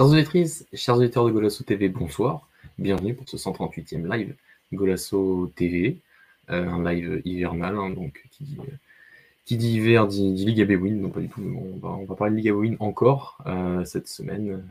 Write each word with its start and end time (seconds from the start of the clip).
Chers 0.00 0.12
auditrices, 0.12 0.66
chers 0.72 0.96
auditeurs 0.96 1.26
de 1.26 1.30
Golasso 1.30 1.62
TV, 1.62 1.90
bonsoir. 1.90 2.48
Bienvenue 2.78 3.12
pour 3.12 3.28
ce 3.28 3.36
138e 3.36 4.10
live 4.10 4.34
Golasso 4.72 5.52
TV, 5.54 6.00
euh, 6.48 6.66
un 6.66 6.82
live 6.90 7.20
hivernal, 7.26 7.76
hein, 7.76 7.90
donc 7.90 8.24
qui 8.30 8.44
dit, 8.44 8.56
euh, 8.60 9.54
hiver 9.56 10.06
dit, 10.06 10.32
dit 10.32 10.46
Liga 10.46 10.64
Bewin, 10.64 10.92
non 10.92 11.10
pas 11.10 11.20
du 11.20 11.28
tout, 11.28 11.42
on 11.42 12.06
va, 12.06 12.14
parler 12.14 12.32
de 12.32 12.36
Liga 12.38 12.52
Bewin 12.54 12.76
encore 12.80 13.36
euh, 13.44 13.84
cette 13.84 14.08
semaine. 14.08 14.64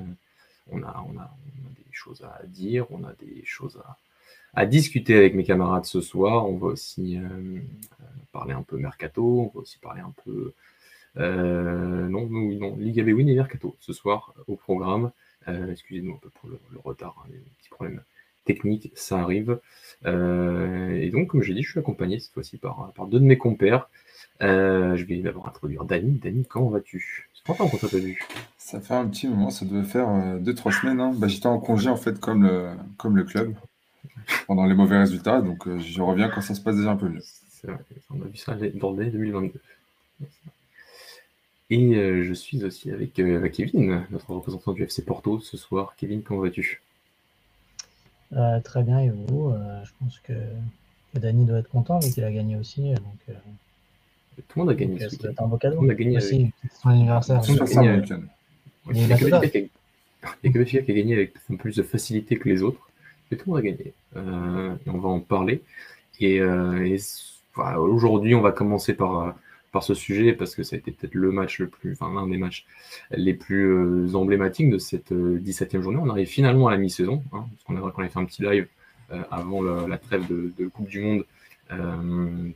On 0.72 0.82
a, 0.82 1.06
on, 1.08 1.16
a, 1.20 1.32
des 1.78 1.94
choses 1.94 2.24
à 2.24 2.42
dire, 2.48 2.88
on 2.90 3.04
a 3.04 3.14
des 3.20 3.44
choses 3.46 3.80
à, 3.86 3.98
à, 4.56 4.66
discuter 4.66 5.16
avec 5.16 5.36
mes 5.36 5.44
camarades 5.44 5.86
ce 5.86 6.02
soir. 6.02 6.50
On 6.50 6.58
va 6.58 6.70
aussi 6.70 7.20
parler 8.32 8.54
un 8.54 8.64
peu 8.64 8.78
mercato, 8.78 9.42
on 9.42 9.52
va 9.54 9.62
aussi 9.62 9.78
parler 9.78 10.02
un 10.02 10.14
peu 10.26 10.32
euh, 10.32 10.54
non, 11.16 12.28
oui, 12.30 12.58
non, 12.58 12.76
Liga 12.78 13.04
Bewin 13.04 13.28
et 13.28 13.36
Mercato 13.36 13.76
ce 13.80 13.94
soir 13.94 14.34
au 14.48 14.56
programme. 14.56 15.12
Euh, 15.48 15.72
excusez-nous 15.72 16.14
un 16.14 16.20
peu 16.22 16.30
pour 16.30 16.50
le, 16.50 16.60
retard, 16.84 17.16
hein, 17.24 17.30
des 17.30 17.38
petits 17.60 17.70
problèmes 17.70 18.02
techniques, 18.46 18.92
ça 18.96 19.20
arrive. 19.20 19.60
Euh, 20.06 20.92
et 20.92 21.10
donc, 21.10 21.30
comme 21.30 21.42
j'ai 21.42 21.54
dit, 21.54 21.64
je 21.64 21.72
suis 21.72 21.80
accompagné 21.80 22.20
cette 22.20 22.34
fois-ci 22.34 22.58
par, 22.58 22.92
par 22.96 23.08
deux 23.08 23.20
de 23.20 23.26
mes 23.26 23.38
compères. 23.38 23.90
je 24.42 25.04
vais 25.04 25.18
d'abord 25.18 25.48
introduire 25.48 25.86
Dani. 25.86 26.20
Dani, 26.20 26.46
comment 26.46 26.70
vas-tu? 26.70 27.30
Ça 27.34 27.54
fait 27.54 27.64
longtemps 27.64 27.88
t'a 27.88 27.98
vu. 27.98 28.20
Ça 28.58 28.80
fait 28.82 28.94
un 28.94 29.08
petit 29.08 29.28
moment, 29.28 29.50
ça 29.50 29.66
devait 29.66 29.88
faire 29.88 30.08
2-3 30.08 30.82
semaines. 30.82 31.00
Hein. 31.00 31.14
Bah, 31.16 31.28
J'étais 31.28 31.48
en 31.48 31.60
congé 31.60 31.90
en 31.90 31.98
fait 31.98 32.20
comme 32.20 32.44
le, 32.44 32.70
comme 32.98 33.16
le 33.16 33.24
club 33.24 33.56
pendant 34.46 34.66
les 34.66 34.76
mauvais 34.76 34.98
résultats, 34.98 35.42
donc 35.42 35.68
je 35.80 36.02
reviens 36.02 36.30
quand 36.30 36.42
ça 36.42 36.54
se 36.54 36.62
passe 36.62 36.76
déjà 36.76 36.92
un 36.92 36.96
peu 36.96 37.10
mieux. 37.10 37.24
C'est 37.50 37.68
vrai, 37.68 37.80
on 38.12 38.22
a 38.22 38.26
vu 38.26 38.38
ça 38.38 38.56
dans 38.76 38.92
l'année 38.92 39.10
2022. 39.10 39.60
Et 41.72 41.96
euh, 41.96 42.24
je 42.24 42.34
suis 42.34 42.64
aussi 42.64 42.92
avec 42.92 43.20
euh, 43.20 43.48
Kevin, 43.50 44.04
notre 44.10 44.32
représentant 44.32 44.74
du 44.74 44.84
FC 44.84 45.06
Porto 45.06 45.40
ce 45.40 45.56
soir. 45.56 45.94
Kevin, 45.98 46.24
comment 46.24 46.42
vas-tu? 46.42 46.82
Euh, 48.36 48.60
Très 48.62 48.82
bien, 48.82 49.00
et 49.00 49.10
vous? 49.10 49.54
Je 49.84 49.92
pense 50.00 50.20
que, 50.20 50.34
Dany 51.14 51.46
doit 51.46 51.60
être 51.60 51.70
content 51.70 52.00
vu 52.00 52.12
qu'il 52.12 52.24
a 52.24 52.32
gagné 52.32 52.56
aussi. 52.56 52.94
Donc, 52.94 53.36
Tout 54.48 54.60
le 54.60 54.62
monde 54.62 54.70
a 54.72 54.76
gagné. 54.76 55.00
C'est 55.10 55.40
un 55.40 55.48
beau 55.48 55.58
cadeau. 55.58 55.76
Tout 55.76 55.82
le 55.82 55.88
monde 55.88 55.92
a 55.92 56.04
gagné. 56.04 56.18
Aussi, 56.18 56.36
avec... 56.36 56.54
son 56.82 56.90
anniversaire. 56.90 57.42
Tout 57.42 57.54
le 57.54 57.60
monde 57.60 57.70
a 57.70 58.18
Il 58.92 59.06
n'y 59.06 59.14
a 59.14 59.18
que 59.18 59.30
Benfica 60.50 60.82
qui 60.84 60.92
a 60.92 60.96
gagné 60.96 61.14
avec 61.14 61.36
un 61.36 61.40
peu 61.50 61.58
plus 61.58 61.76
de 61.76 61.84
facilité 61.84 62.38
que 62.38 62.50
les 62.50 62.64
autres. 62.64 62.90
Mais 63.30 63.38
tout 63.38 63.44
le 63.46 63.52
monde 63.52 63.60
a 63.60 63.70
gagné. 63.70 63.94
et 64.86 64.90
on 64.90 64.98
va 64.98 65.10
en 65.10 65.20
parler. 65.20 65.62
Et, 66.20 66.38
et 66.38 66.98
aujourd'hui, 67.78 68.34
on 68.34 68.42
va 68.42 68.52
commencer 68.52 68.96
par 68.96 69.36
par 69.72 69.84
ce 69.84 69.94
sujet 69.94 70.34
parce 70.34 70.56
que 70.56 70.64
ça 70.64 70.76
a 70.76 70.80
été 70.80 70.92
peut-être 70.92 71.16
le 71.16 71.32
match 71.32 71.60
le 71.60 71.68
plus, 71.68 71.94
enfin 71.94 72.14
l'un 72.14 72.28
des 72.28 72.38
matchs 72.38 72.66
les 73.12 73.34
plus 73.34 73.66
euh, 73.66 74.16
emblématiques 74.16 74.70
de 74.70 74.78
cette 74.78 75.12
17e 75.12 75.78
euh, 75.78 75.82
journée. 75.82 76.00
On 76.02 76.10
arrive 76.10 76.28
finalement 76.28 76.68
à 76.68 76.72
la 76.72 76.78
mi-saison, 76.78 77.24
hein, 77.32 77.46
parce 77.52 77.64
qu'on 77.64 77.76
a, 77.76 77.88
avait 78.00 78.10
fait 78.10 78.20
un 78.20 78.26
petit 78.26 78.42
live 78.42 78.68
euh, 79.12 79.22
avant 79.32 79.62
la, 79.62 79.98
trêve 79.98 80.28
de, 80.28 80.68
Coupe 80.68 80.90
du 80.90 81.02
Monde 81.02 81.26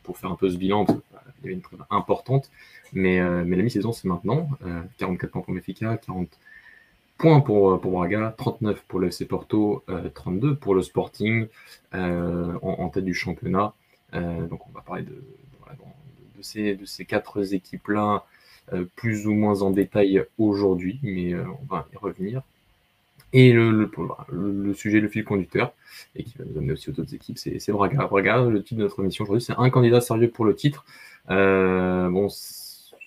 pour 0.01 0.17
faire 0.17 0.31
un 0.31 0.35
peu 0.35 0.49
ce 0.49 0.57
bilan, 0.57 0.85
parce 0.85 0.99
il 1.39 1.43
y 1.43 1.47
avait 1.47 1.53
une 1.53 1.61
trêve 1.61 1.83
importante, 1.91 2.49
mais, 2.93 3.19
la 3.19 3.43
mi-saison 3.43 3.91
c'est 3.91 4.07
maintenant, 4.07 4.49
44 4.97 5.31
points 5.31 5.41
pour 5.41 5.53
Mefica, 5.53 5.97
40 5.97 6.27
points 7.19 7.41
pour, 7.41 7.77
Braga, 7.77 8.33
39 8.35 8.83
pour 8.87 8.99
le 8.99 9.09
FC 9.09 9.25
Porto, 9.25 9.83
32 10.15 10.55
pour 10.55 10.73
le 10.73 10.81
Sporting 10.81 11.45
en, 11.93 12.89
tête 12.89 13.05
du 13.05 13.13
championnat. 13.13 13.73
donc 14.13 14.67
on 14.67 14.71
va 14.71 14.81
parler 14.81 15.03
de, 15.03 15.23
de 16.75 16.85
ces 16.85 17.05
quatre 17.05 17.53
équipes-là 17.53 18.25
euh, 18.71 18.85
plus 18.95 19.27
ou 19.27 19.33
moins 19.33 19.61
en 19.61 19.71
détail 19.71 20.23
aujourd'hui, 20.37 20.99
mais 21.03 21.33
euh, 21.33 21.43
on 21.61 21.65
va 21.65 21.87
y 21.93 21.97
revenir. 21.97 22.41
Et 23.33 23.51
le, 23.51 23.89
sujet, 24.73 24.99
le 24.99 25.09
fil 25.09 25.25
conducteur, 25.25 25.73
et 26.15 26.23
qui 26.23 26.37
va 26.37 26.45
nous 26.45 26.57
amener 26.57 26.73
aussi 26.73 26.89
aux 26.89 26.99
autres 26.99 27.13
équipes, 27.13 27.37
c'est 27.37 27.71
Braga. 27.71 28.05
Braga, 28.05 28.43
le 28.43 28.61
titre 28.61 28.77
de 28.79 28.83
notre 28.83 29.01
émission 29.01 29.23
aujourd'hui, 29.23 29.43
c'est 29.43 29.55
un 29.57 29.69
candidat 29.69 30.01
sérieux 30.01 30.29
pour 30.29 30.45
le 30.45 30.55
titre. 30.55 30.85
Euh, 31.31 32.09
bon, 32.09 32.27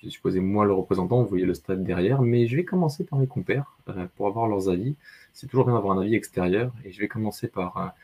j'ai 0.02 0.10
supposé 0.10 0.40
moi 0.40 0.66
le 0.66 0.72
représentant, 0.72 1.22
vous 1.22 1.28
voyez 1.28 1.46
le 1.46 1.54
stade 1.54 1.84
derrière, 1.84 2.22
mais 2.22 2.48
je 2.48 2.56
vais 2.56 2.64
commencer 2.64 3.04
par 3.04 3.20
mes 3.20 3.28
compères 3.28 3.76
pour 4.16 4.26
avoir 4.26 4.48
leurs 4.48 4.68
avis. 4.68 4.96
C'est 5.32 5.46
toujours 5.46 5.64
bien 5.64 5.74
d'avoir 5.74 5.96
un 5.96 6.02
avis 6.02 6.16
extérieur, 6.16 6.72
et 6.84 6.92
je 6.92 7.00
vais 7.00 7.08
commencer 7.08 7.46
par 7.46 7.94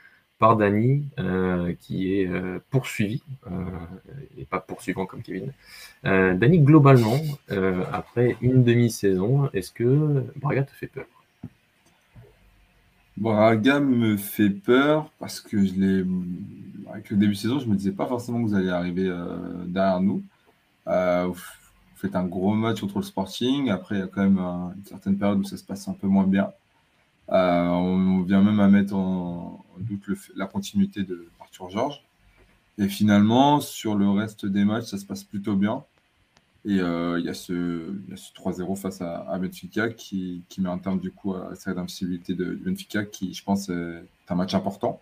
par 0.43 0.57
Dany, 0.57 1.05
euh, 1.21 1.73
qui 1.81 2.15
est 2.15 2.27
euh, 2.27 2.59
poursuivi, 2.69 3.23
euh, 3.47 3.51
et 4.37 4.45
pas 4.45 4.59
poursuivant 4.59 5.07
comme 5.07 5.23
Kevin. 5.23 5.53
Dany, 6.03 6.59
globalement, 6.59 7.21
après 7.93 8.37
une 8.41 8.65
demi-saison, 8.65 9.49
est-ce 9.55 9.71
que 9.71 10.25
Braga 10.35 10.65
te 10.65 10.73
fait 10.73 10.89
peur? 10.89 11.07
Braga 13.17 13.79
me 13.79 14.17
fait 14.17 14.51
peur 14.51 15.13
parce 15.21 15.39
que 15.39 15.65
je 15.65 15.75
l'ai. 15.75 16.05
Avec 16.93 17.11
le 17.11 17.19
début 17.19 17.35
de 17.35 17.39
saison, 17.39 17.61
je 17.61 17.69
me 17.69 17.77
disais 17.77 17.93
pas 17.93 18.07
forcément 18.07 18.43
que 18.43 18.49
vous 18.49 18.57
alliez 18.57 18.71
arriver 18.71 19.17
derrière 19.69 20.01
nous. 20.01 20.25
vous 20.87 21.41
faites 21.95 22.17
un 22.17 22.25
gros 22.25 22.55
match 22.55 22.81
contre 22.81 22.99
le 22.99 23.05
Sporting. 23.05 23.71
Après, 23.71 23.95
il 23.95 23.99
y 24.01 24.03
a 24.03 24.09
quand 24.09 24.23
même 24.23 24.39
une 24.39 24.85
certaine 24.87 25.17
période 25.17 25.39
où 25.39 25.45
ça 25.45 25.57
se 25.57 25.63
passe 25.63 25.87
un 25.87 25.95
peu 25.95 26.09
moins 26.09 26.27
bien. 26.27 26.51
on 27.29 28.23
vient 28.23 28.43
même 28.43 28.59
à 28.59 28.67
mettre 28.67 28.97
en, 28.97 29.62
doute 29.79 30.05
la 30.35 30.47
continuité 30.47 31.03
de 31.03 31.29
Arthur 31.41 31.71
Georges. 31.71 32.03
Et 32.79 32.89
finalement, 32.89 33.61
sur 33.61 33.95
le 33.95 34.09
reste 34.11 34.47
des 34.47 34.65
matchs, 34.65 34.87
ça 34.87 34.99
se 34.99 35.05
passe 35.05 35.25
plutôt 35.25 35.57
bien. 35.57 35.85
Et 36.65 36.79
euh, 36.79 37.19
il 37.19 37.27
y 37.27 37.29
a 37.29 37.35
ce, 37.35 37.93
ce 38.15 38.33
3-0 38.33 38.77
face 38.77 39.01
à, 39.03 39.37
Benfica 39.39 39.89
qui, 39.91 40.45
met 40.59 40.69
un 40.69 40.79
terme 40.79 41.01
du 41.01 41.11
coup 41.11 41.35
à 41.35 41.55
cette 41.55 41.77
invincibilité 41.77 42.35
de, 42.35 42.55
Benfica 42.55 43.05
qui, 43.05 43.35
je 43.35 43.43
pense, 43.43 43.69
est 43.69 44.05
un 44.29 44.35
match 44.35 44.55
important. 44.55 45.01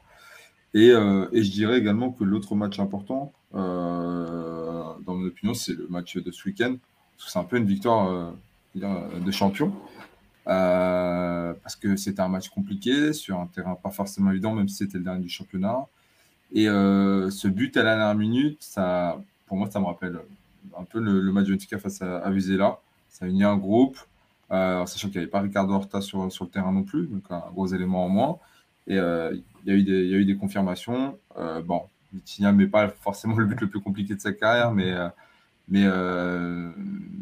Et, 0.73 0.91
euh, 0.91 1.27
je 1.33 1.51
dirais 1.51 1.79
également 1.79 2.13
que 2.13 2.25
l'autre 2.25 2.55
match 2.55 2.79
important, 2.79 3.33
euh, 3.55 4.95
dans 5.05 5.15
mon 5.15 5.27
opinion, 5.27 5.55
c'est 5.55 5.75
le 5.75 5.87
match 5.89 6.17
de 6.17 6.31
ce 6.31 6.49
week-end. 6.49 6.77
C'est 7.19 7.39
un 7.39 7.45
peu 7.45 7.59
une 7.59 7.67
victoire 7.67 8.35
de 8.75 9.31
champion. 9.31 9.75
Euh, 10.47 11.53
parce 11.63 11.77
que 11.77 11.97
c'était 11.97 12.21
un 12.21 12.29
match 12.29 12.49
compliqué 12.49 13.13
sur 13.13 13.39
un 13.39 13.47
terrain 13.47 13.75
pas 13.75 13.91
forcément 13.91 14.31
évident, 14.31 14.55
même 14.55 14.69
si 14.69 14.77
c'était 14.77 14.99
le 14.99 15.05
dernier 15.05 15.23
du 15.23 15.29
championnat. 15.29 15.87
Et 16.53 16.69
euh, 16.69 17.31
ce 17.31 17.47
but 17.49 17.77
à 17.77 17.83
la 17.83 17.97
dernière 17.97 18.15
minute, 18.15 18.59
ça, 18.61 19.21
pour 19.47 19.57
moi, 19.57 19.71
ça 19.71 19.81
me 19.81 19.85
rappelle 19.85 20.19
un 20.77 20.85
peu 20.85 21.01
le, 21.01 21.21
match 21.33 21.47
de 21.47 21.53
Benfica 21.53 21.79
face 21.79 22.03
à, 22.03 22.19
à 22.19 22.31
Vizela. 22.31 22.79
Ça 23.09 23.27
a 23.27 23.29
uni 23.29 23.45
un 23.45 23.57
groupe, 23.57 23.99
euh, 24.51 24.85
sachant 24.87 25.09
qu'il 25.09 25.19
n'y 25.19 25.25
avait 25.25 25.31
pas 25.31 25.41
Ricardo 25.41 25.75
Horta 25.75 26.01
sur, 26.01 26.25
le 26.25 26.47
terrain 26.47 26.73
non 26.73 26.85
plus, 26.85 27.07
donc 27.07 27.23
un 27.31 27.45
gros 27.53 27.67
élément 27.69 28.07
en 28.07 28.09
moins. 28.09 28.39
Et 28.87 28.97
il 28.97 29.43
y 29.67 29.71
a 29.71 29.75
eu 29.75 30.25
des 30.25 30.37
confirmations. 30.37 31.19
bon, 31.65 31.83
Vitinha 32.13 32.51
n'est 32.53 32.67
pas 32.67 32.89
forcément 32.89 33.37
le 33.37 33.45
but 33.45 33.61
le 33.61 33.69
plus 33.69 33.81
compliqué 33.81 34.15
de 34.15 34.21
sa 34.21 34.33
carrière, 34.33 34.73
mais 34.73 34.93
mais, 35.71 35.85
euh, 35.85 36.71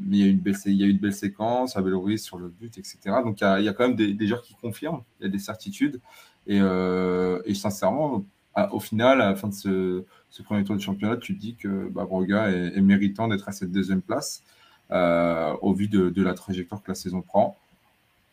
mais 0.06 0.16
il, 0.16 0.20
y 0.20 0.22
a 0.24 0.26
une 0.26 0.78
y 0.78 0.82
a 0.82 0.86
une 0.86 0.98
belle 0.98 1.12
séquence, 1.12 1.76
Abel 1.76 1.94
Ruiz 1.94 2.22
sur 2.22 2.38
le 2.38 2.48
but, 2.48 2.78
etc. 2.78 2.98
Donc 3.22 3.40
il 3.40 3.44
y 3.44 3.46
a, 3.46 3.60
y 3.60 3.68
a 3.68 3.74
quand 3.74 3.86
même 3.86 3.96
des, 3.96 4.14
des, 4.14 4.26
joueurs 4.26 4.42
qui 4.42 4.54
confirment, 4.54 5.02
il 5.20 5.24
y 5.24 5.26
a 5.26 5.28
des 5.30 5.38
certitudes. 5.38 6.00
Et, 6.46 6.58
euh, 6.60 7.40
et 7.44 7.54
sincèrement, 7.54 8.24
au 8.72 8.80
final, 8.80 9.20
à 9.20 9.30
la 9.30 9.36
fin 9.36 9.48
de 9.48 9.54
ce, 9.54 10.02
premier 10.44 10.64
tour 10.64 10.76
de 10.76 10.80
championnat, 10.80 11.16
tu 11.18 11.36
te 11.36 11.40
dis 11.40 11.56
que 11.56 11.88
bah, 11.90 12.06
Broga 12.06 12.50
est, 12.50 12.80
méritant 12.80 13.28
d'être 13.28 13.48
à 13.48 13.52
cette 13.52 13.70
deuxième 13.70 14.00
place 14.02 14.42
euh, 14.90 15.52
au 15.60 15.74
vu 15.74 15.88
de, 15.88 16.22
la 16.22 16.34
trajectoire 16.34 16.82
que 16.82 16.90
la 16.90 16.94
saison 16.94 17.20
prend. 17.20 17.56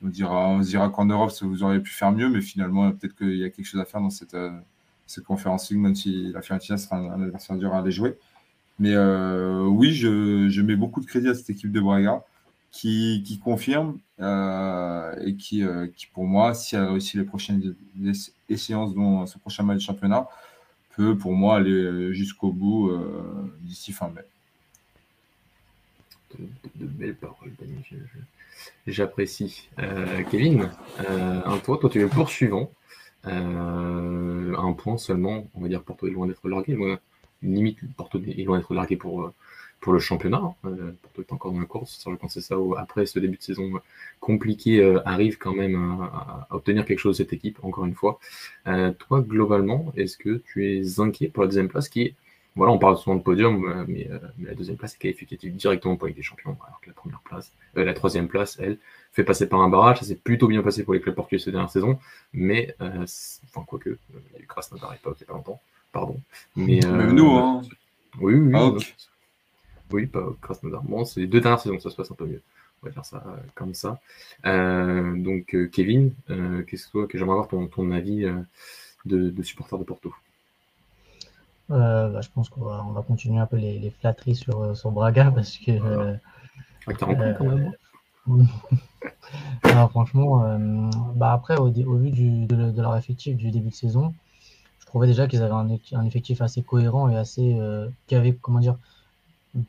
On 0.01 0.07
dira, 0.07 0.47
on 0.49 0.59
dira 0.59 0.89
qu'en 0.89 1.05
Europe, 1.05 1.31
vous 1.41 1.63
auriez 1.63 1.79
pu 1.79 1.91
faire 1.91 2.11
mieux, 2.11 2.29
mais 2.29 2.41
finalement, 2.41 2.91
peut-être 2.91 3.15
qu'il 3.15 3.35
y 3.35 3.43
a 3.43 3.49
quelque 3.49 3.65
chose 3.65 3.81
à 3.81 3.85
faire 3.85 4.01
dans 4.01 4.09
cette, 4.09 4.37
cette 5.07 5.23
conférence 5.25 5.69
même 5.71 5.95
si 5.95 6.31
la 6.31 6.41
Fiorentina 6.41 6.77
sera 6.77 6.97
un 6.97 7.21
adversaire 7.21 7.57
dur 7.57 7.73
à 7.73 7.79
aller 7.79 7.91
jouer. 7.91 8.17
Mais 8.79 8.93
euh, 8.93 9.63
oui, 9.63 9.93
je, 9.93 10.61
mets 10.61 10.75
beaucoup 10.75 11.01
de 11.01 11.05
crédit 11.05 11.29
à 11.29 11.33
cette 11.33 11.49
équipe 11.49 11.71
de 11.71 11.79
Braga 11.79 12.23
qui, 12.71 13.39
confirme 13.41 13.99
euh, 14.19 15.15
et 15.25 15.35
qui, 15.35 15.63
euh, 15.63 15.87
qui, 15.95 16.07
pour 16.07 16.25
moi, 16.25 16.53
si 16.53 16.75
elle 16.75 16.83
réussit 16.83 17.15
les 17.15 17.23
prochaines 17.23 17.75
échéances, 18.49 18.93
dont 18.93 19.25
ce 19.25 19.37
prochain 19.37 19.63
match 19.63 19.77
de 19.77 19.81
championnat, 19.81 20.27
peut 20.95 21.17
pour 21.17 21.33
moi 21.33 21.57
aller 21.57 22.13
jusqu'au 22.13 22.51
bout 22.51 22.91
d'ici 23.61 23.93
fin 23.93 24.09
mai. 24.09 24.21
De, 26.75 26.85
belles 26.85 27.15
paroles, 27.15 27.53
J'apprécie. 28.87 29.69
Kevin, 30.29 30.69
un 31.07 31.57
toi, 31.59 31.77
toi 31.77 31.89
tu 31.89 32.01
es 32.01 32.07
poursuivant. 32.07 32.69
un 33.23 34.73
point 34.77 34.97
seulement, 34.97 35.47
on 35.53 35.61
va 35.61 35.69
dire 35.69 35.81
pour 35.81 35.95
toi, 35.95 36.09
loin 36.09 36.27
d'être 36.27 36.47
largué. 36.49 36.75
Moi, 36.75 36.99
limite, 37.53 37.79
Porto 37.95 38.19
est 38.19 38.43
loin 38.43 38.57
d'être 38.57 38.95
pour, 38.95 39.23
euh, 39.23 39.33
pour 39.79 39.93
le 39.93 39.99
championnat. 39.99 40.37
Hein. 40.37 40.55
Euh, 40.65 40.91
Porto 41.01 41.21
est 41.21 41.33
encore 41.33 41.51
dans 41.51 41.59
la 41.59 41.65
course. 41.65 42.05
Pense 42.19 42.39
ça, 42.39 42.55
après 42.77 43.05
ce 43.05 43.19
début 43.19 43.37
de 43.37 43.43
saison 43.43 43.71
compliqué, 44.19 44.81
euh, 44.81 45.01
arrive 45.07 45.37
quand 45.37 45.53
même 45.53 45.75
à, 45.75 46.47
obtenir 46.51 46.85
quelque 46.85 46.99
chose 46.99 47.17
de 47.17 47.23
cette 47.23 47.33
équipe, 47.33 47.59
encore 47.63 47.85
une 47.85 47.95
fois. 47.95 48.19
toi, 48.65 49.21
globalement, 49.21 49.93
est-ce 49.95 50.17
que 50.17 50.41
tu 50.45 50.65
es 50.65 50.99
inquiet 50.99 51.27
pour 51.29 51.43
la 51.43 51.47
deuxième 51.47 51.69
place 51.69 51.89
qui 51.89 52.01
est 52.01 52.15
voilà, 52.57 52.71
on 52.71 52.79
parle 52.79 52.95
souvent 52.95 53.17
de 53.17 53.21
podium, 53.21 53.85
mais, 53.89 54.07
la 54.39 54.53
deuxième 54.53 54.77
place 54.77 54.95
est 54.95 54.97
qualificative 54.97 55.53
directement 55.53 55.97
pour 55.97 56.07
les 56.07 56.13
des 56.13 56.21
Champions, 56.21 56.55
alors 56.65 56.79
que 56.79 56.87
la 56.87 56.93
première 56.93 57.19
place, 57.19 57.51
la 57.75 57.93
troisième 57.93 58.29
place, 58.29 58.57
elle, 58.61 58.77
fait 59.11 59.25
passer 59.25 59.49
par 59.49 59.59
un 59.59 59.67
barrage. 59.67 59.99
Ça 59.99 60.05
s'est 60.05 60.15
plutôt 60.15 60.47
bien 60.47 60.61
passé 60.61 60.85
pour 60.85 60.93
les 60.93 61.01
clubs 61.01 61.15
portugais 61.15 61.37
cette 61.37 61.51
dernière 61.51 61.69
saison, 61.69 61.99
mais 62.31 62.73
enfin 62.79 63.65
quoique, 63.67 63.97
il 64.09 64.37
y 64.37 64.39
a 64.39 64.41
eu 64.41 64.47
Krasnodar 64.47 64.91
à 64.91 64.93
l'époque, 64.93 65.17
il 65.19 65.23
n'y 65.23 65.25
a 65.25 65.31
pas 65.33 65.37
longtemps, 65.37 65.59
pardon. 65.95 66.19
Mais, 66.57 66.81
Même 66.81 67.13
nous, 67.13 67.31
hein. 67.31 67.61
Oui, 68.19 68.35
oui, 68.35 68.53
oui. 68.53 68.93
Oui, 69.91 70.07
pas 70.07 70.27
Krasnodar. 70.41 70.83
Bon, 70.83 71.05
c'est 71.05 71.21
les 71.21 71.27
deux 71.27 71.39
dernières 71.39 71.61
saisons, 71.61 71.79
ça 71.79 71.89
se 71.89 71.95
passe 71.95 72.11
un 72.11 72.15
peu 72.15 72.25
mieux. 72.25 72.41
On 72.83 72.87
va 72.87 72.91
faire 72.91 73.05
ça 73.05 73.23
euh, 73.25 73.37
comme 73.55 73.73
ça. 73.73 73.99
Euh, 74.45 75.15
donc, 75.15 75.55
euh, 75.55 75.67
Kevin, 75.67 76.13
qu'est-ce 76.67 76.89
que, 76.89 77.05
que 77.05 77.17
j'aimerais 77.17 77.33
avoir 77.33 77.47
ton, 77.47 77.67
ton 77.67 77.91
avis 77.91 78.25
de, 79.05 79.29
de, 79.29 79.43
supporter 79.43 79.77
de 79.77 79.83
Porto? 79.85 80.13
Bah, 81.69 82.19
Je 82.19 82.29
pense 82.29 82.49
qu'on 82.49 82.65
va, 82.65 82.83
on 82.85 82.91
va 82.91 83.01
continuer 83.03 83.39
un 83.39 83.45
peu 83.45 83.55
les, 83.57 83.79
les 83.79 83.89
flatteries 83.89 84.35
sur, 84.35 84.75
sur 84.75 84.91
Braga 84.91 85.31
parce 85.35 85.57
que. 85.57 85.79
Voilà. 85.79 86.17
Ah, 86.87 86.93
quand 86.93 87.07
même. 87.07 87.71
Alors, 89.63 89.91
franchement, 89.91 90.59
bah 91.15 91.31
après, 91.31 91.57
au, 91.57 91.67
au 91.67 91.97
vu 91.97 92.11
du, 92.11 92.45
de, 92.47 92.71
de, 92.71 92.81
leur 92.81 92.97
effectif 92.97 93.37
du 93.37 93.51
début 93.51 93.69
de 93.69 93.75
saison, 93.75 94.13
je 94.95 94.97
trouvais 94.97 95.07
déjà 95.07 95.27
qu'ils 95.27 95.43
avaient 95.43 95.51
un, 95.91 96.05
effectif 96.05 96.41
assez 96.41 96.61
cohérent 96.61 97.09
et 97.09 97.17
assez. 97.17 97.59
qui 98.07 98.15
avait, 98.15 98.33
comment 98.33 98.59
dire, 98.59 98.77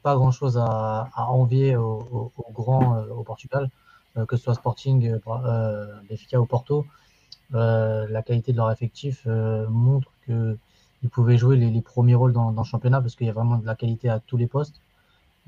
pas 0.02 0.14
grand 0.16 0.30
chose 0.30 0.58
à, 0.58 1.08
envier 1.16 1.76
aux 1.76 2.32
au, 2.36 2.52
grands 2.52 2.96
euh, 2.96 3.08
au 3.10 3.22
Portugal, 3.22 3.70
euh, 4.16 4.26
que 4.26 4.36
ce 4.36 4.44
soit 4.44 4.54
Sporting, 4.54 5.18
euh, 5.26 6.00
Benfica 6.08 6.40
ou 6.40 6.46
Porto. 6.46 6.86
la 7.50 8.22
qualité 8.22 8.52
de 8.52 8.56
leur 8.56 8.70
effectif 8.70 9.26
montre 9.68 10.10
qu'ils 10.24 11.10
pouvaient 11.10 11.38
jouer 11.38 11.56
les, 11.56 11.80
premiers 11.80 12.14
rôles 12.14 12.32
dans, 12.32 12.50
le 12.50 12.64
championnat 12.64 13.00
parce 13.00 13.14
qu'il 13.14 13.26
y 13.26 13.30
a 13.30 13.32
vraiment 13.32 13.58
de 13.58 13.66
la 13.66 13.74
qualité 13.74 14.08
à 14.08 14.20
tous 14.20 14.36
les 14.36 14.46
postes 14.46 14.80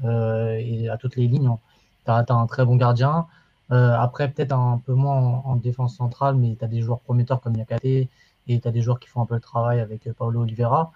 et 0.04 0.88
à 0.88 0.96
toutes 0.96 1.16
les 1.16 1.26
lignes. 1.26 1.56
Tu 2.04 2.10
as, 2.10 2.24
un 2.28 2.46
très 2.46 2.64
bon 2.64 2.76
gardien. 2.76 3.26
après, 3.70 4.30
peut-être 4.30 4.52
un 4.52 4.80
peu 4.86 4.94
moins 4.94 5.42
en, 5.44 5.56
défense 5.56 5.96
centrale, 5.96 6.36
mais 6.36 6.56
tu 6.56 6.64
as 6.64 6.68
des 6.68 6.82
joueurs 6.82 7.00
prometteurs 7.00 7.40
comme 7.40 7.56
Yakate 7.56 8.08
et 8.48 8.60
tu 8.60 8.68
as 8.68 8.72
des 8.72 8.82
joueurs 8.82 8.98
qui 9.00 9.08
font 9.08 9.22
un 9.22 9.26
peu 9.26 9.34
le 9.34 9.40
travail 9.40 9.80
avec 9.80 10.10
Paulo 10.12 10.42
Oliveira. 10.42 10.92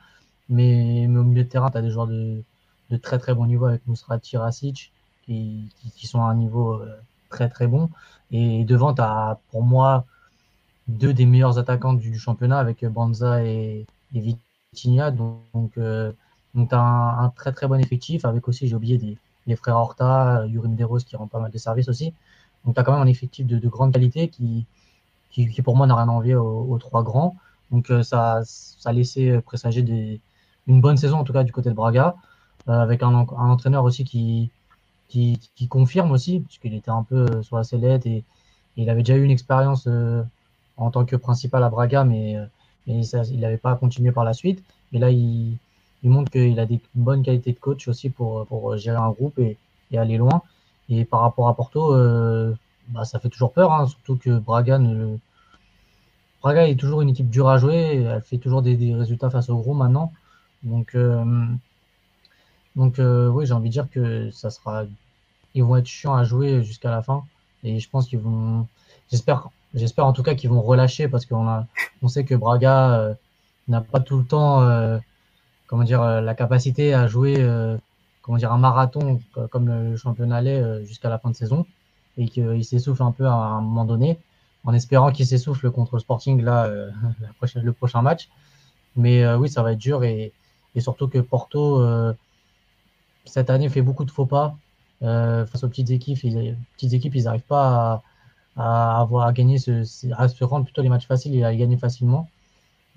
Mais, 0.49 1.07
mais 1.09 1.19
au 1.19 1.25
milieu 1.25 1.45
de 1.45 1.49
terrain, 1.49 1.71
tu 1.71 1.79
as 1.79 1.83
des 1.83 1.91
joueurs 1.91 2.07
de, 2.07 2.43
de 2.91 2.97
très 2.97 3.19
très 3.19 3.35
bon 3.35 3.47
niveau 3.47 3.67
avec 3.67 3.87
Musrati 3.87 4.37
Rasic 4.37 4.93
qui, 5.25 5.69
qui, 5.97 6.07
sont 6.07 6.21
à 6.23 6.27
un 6.27 6.35
niveau 6.35 6.75
euh, 6.75 6.97
très 7.31 7.49
très 7.49 7.67
bon. 7.67 7.91
Et 8.31 8.65
devant, 8.65 8.95
tu 8.95 9.03
as 9.03 9.39
pour 9.51 9.63
moi 9.63 10.05
deux 10.89 11.15
des 11.15 11.27
meilleurs 11.27 11.59
attaquants 11.59 11.95
du, 11.95 12.19
championnat 12.19 12.59
avec 12.59 12.85
Banza 12.85 13.45
et, 13.45 13.87
et 14.15 14.37
Vitinha. 14.75 15.11
Donc, 15.11 15.79
euh, 15.79 16.13
donc 16.55 16.71
tu 16.71 16.75
as 16.75 16.81
un, 16.81 17.29
très 17.31 17.53
très 17.53 17.67
bon 17.69 17.81
effectif 17.81 18.25
avec 18.25 18.49
aussi, 18.49 18.69
j'ai 18.69 18.75
oublié, 18.75 19.19
les 19.47 19.57
frères 19.57 19.77
Horta, 19.77 20.47
Yuri 20.47 20.69
Medeiros 20.69 20.99
qui 20.99 21.17
rend 21.17 21.27
pas 21.29 21.41
mal 21.41 21.51
de 21.51 21.59
services 21.59 21.89
aussi. 21.89 22.13
Donc 22.65 22.75
tu 22.75 22.81
as 22.81 22.85
quand 22.85 22.93
même 22.93 23.03
un 23.03 23.07
effectif 23.07 23.47
de, 23.47 23.59
de 23.59 23.69
grande 23.69 23.93
qualité 23.93 24.29
qui, 24.29 24.67
qui, 25.33 25.49
qui, 25.49 25.63
pour 25.63 25.77
moi 25.77 25.87
n'a 25.87 25.97
rien 25.97 26.09
à 26.09 26.13
envier 26.13 26.35
aux, 26.37 26.79
trois 26.79 27.03
grands. 27.03 27.37
Donc 27.71 27.91
euh, 27.91 28.03
ça, 28.03 28.43
ça 28.45 28.91
a 28.91 28.93
laissé 28.93 29.41
présager 29.41 29.83
des, 29.83 30.21
une 30.67 30.81
bonne 30.81 30.97
saison 30.97 31.19
en 31.19 31.25
tout 31.25 31.33
cas 31.33 31.45
du 31.45 31.53
côté 31.53 31.71
de 31.71 31.75
Braga. 31.75 32.17
Euh, 32.69 32.73
avec 32.81 33.03
un, 33.03 33.13
entraîneur 33.13 33.83
aussi 33.83 34.05
qui, 34.05 34.51
qui, 35.09 35.69
confirme 35.69 36.13
aussi, 36.13 36.41
puisqu'il 36.41 36.75
était 36.75 36.91
un 36.91 37.03
peu 37.03 37.27
euh, 37.27 37.43
sur 37.43 37.57
la 37.57 37.65
sellette 37.65 38.07
et, 38.07 38.25
il 38.77 38.89
avait 38.89 39.03
déjà 39.03 39.17
eu 39.17 39.25
une 39.25 39.31
expérience 39.31 39.85
euh, 39.87 40.23
en 40.79 40.91
tant 40.91 41.05
que 41.05 41.15
principal 41.15 41.63
à 41.63 41.69
Braga, 41.69 42.05
mais, 42.05 42.37
mais 42.87 43.05
il 43.05 43.41
n'avait 43.41 43.59
pas 43.59 43.75
continué 43.75 44.13
par 44.13 44.25
la 44.25 44.33
suite. 44.33 44.65
Et 44.95 44.99
là, 44.99 45.11
il, 45.11 45.59
il 46.03 46.11
montre 46.11 46.31
qu'il 46.31 46.59
a 46.59 46.65
des 46.65 46.81
bonnes 46.95 47.23
qualités 47.23 47.53
de 47.53 47.59
coach 47.59 47.87
aussi 47.89 48.09
pour, 48.09 48.47
pour 48.47 48.75
gérer 48.79 48.97
un 48.97 49.11
groupe 49.11 49.39
et, 49.39 49.59
et 49.91 49.99
aller 49.99 50.17
loin. 50.17 50.41
Et 50.89 51.05
par 51.05 51.21
rapport 51.21 51.49
à 51.49 51.55
Porto, 51.55 51.95
bah, 52.89 53.05
ça 53.05 53.19
fait 53.19 53.29
toujours 53.29 53.53
peur, 53.53 53.73
hein, 53.73 53.87
surtout 53.87 54.17
que 54.17 54.39
Braga 54.39 54.79
ne, 54.79 55.17
Braga 56.43 56.69
est 56.69 56.77
toujours 56.77 57.03
une 57.03 57.11
équipe 57.11 57.31
dure 57.31 57.49
à 57.49 57.59
jouer, 57.59 58.03
elle 58.03 58.23
fait 58.23 58.39
toujours 58.39 58.63
des, 58.63 58.95
résultats 58.95 59.31
face 59.31 59.49
au 59.49 59.57
gros 59.59 59.75
maintenant. 59.75 60.13
Donc, 60.65 60.97
donc 62.77 62.99
euh, 62.99 63.29
oui, 63.29 63.47
j'ai 63.47 63.53
envie 63.53 63.69
de 63.69 63.73
dire 63.73 63.89
que 63.91 64.31
ça 64.31 64.51
sera, 64.51 64.85
ils 65.55 65.63
vont 65.63 65.77
être 65.77 65.87
chiants 65.87 66.15
à 66.15 66.25
jouer 66.25 66.63
jusqu'à 66.65 66.91
la 66.91 67.03
fin. 67.03 67.25
Et 67.65 67.79
je 67.79 67.89
pense 67.89 68.09
qu'ils 68.09 68.19
vont, 68.19 68.67
j'espère, 69.11 69.49
j'espère 69.75 70.07
en 70.07 70.13
tout 70.13 70.23
cas 70.23 70.35
qu'ils 70.35 70.51
vont 70.51 70.63
relâcher 70.63 71.09
parce 71.09 71.27
qu'on 71.27 71.47
a, 71.47 71.67
on 72.03 72.09
sait 72.09 72.25
que 72.25 72.35
Braga 72.35 72.95
euh, 72.95 73.15
n'a 73.69 73.81
pas 73.81 74.01
tout 74.01 74.19
le 74.19 74.25
temps, 74.25 74.63
euh, 74.63 74.99
comment 75.67 75.85
dire, 75.85 76.03
la 76.03 76.35
capacité 76.35 76.95
à 76.95 77.07
jouer, 77.07 77.37
comment 78.23 78.39
dire, 78.39 78.53
un 78.53 78.59
marathon 78.59 79.21
comme 79.51 79.69
le 79.69 79.97
championnat 79.97 80.41
l'est 80.41 80.85
jusqu'à 80.85 81.09
la 81.09 81.19
fin 81.19 81.31
de 81.31 81.37
saison 81.37 81.67
et 82.19 82.29
qu'il 82.29 82.65
s'essouffle 82.65 83.03
un 83.03 83.13
peu 83.13 83.27
à 83.27 83.35
un 83.35 83.61
moment 83.61 83.85
donné, 83.85 84.19
en 84.65 84.75
espérant 84.75 85.13
qu'il 85.13 85.27
s'essouffle 85.27 85.71
contre 85.71 85.97
le 85.97 86.01
Sporting 86.01 86.43
là, 86.43 86.71
prochaine, 87.39 87.63
le 87.63 87.73
prochain 87.73 88.03
match. 88.03 88.29
Mais 88.97 89.27
oui, 89.35 89.49
ça 89.49 89.63
va 89.63 89.73
être 89.73 89.79
dur 89.79 90.05
et, 90.05 90.33
et 90.75 90.81
surtout 90.81 91.09
que 91.09 91.19
Porto 91.19 91.81
cette 93.25 93.51
année 93.51 93.69
fait 93.69 93.83
beaucoup 93.83 94.05
de 94.05 94.11
faux 94.11 94.27
pas 94.27 94.57
euh, 95.03 95.47
face 95.47 95.65
aux 95.65 95.69
petites 95.69 95.91
équipes. 95.91 96.23
Ils, 96.25 96.57
petites 96.75 96.93
équipes, 96.93 97.15
ils 97.15 97.25
n'arrivent 97.25 97.43
pas 97.43 98.03
à, 98.57 99.01
avoir 99.01 99.27
à 99.27 99.33
gagner, 99.33 99.57
à 100.17 100.29
se 100.29 100.45
rendre 100.45 100.65
plutôt 100.65 100.83
les 100.83 100.89
matchs 100.89 101.07
faciles 101.07 101.35
et 101.35 101.45
à 101.45 101.53
y 101.53 101.57
gagner 101.57 101.77
facilement. 101.77 102.29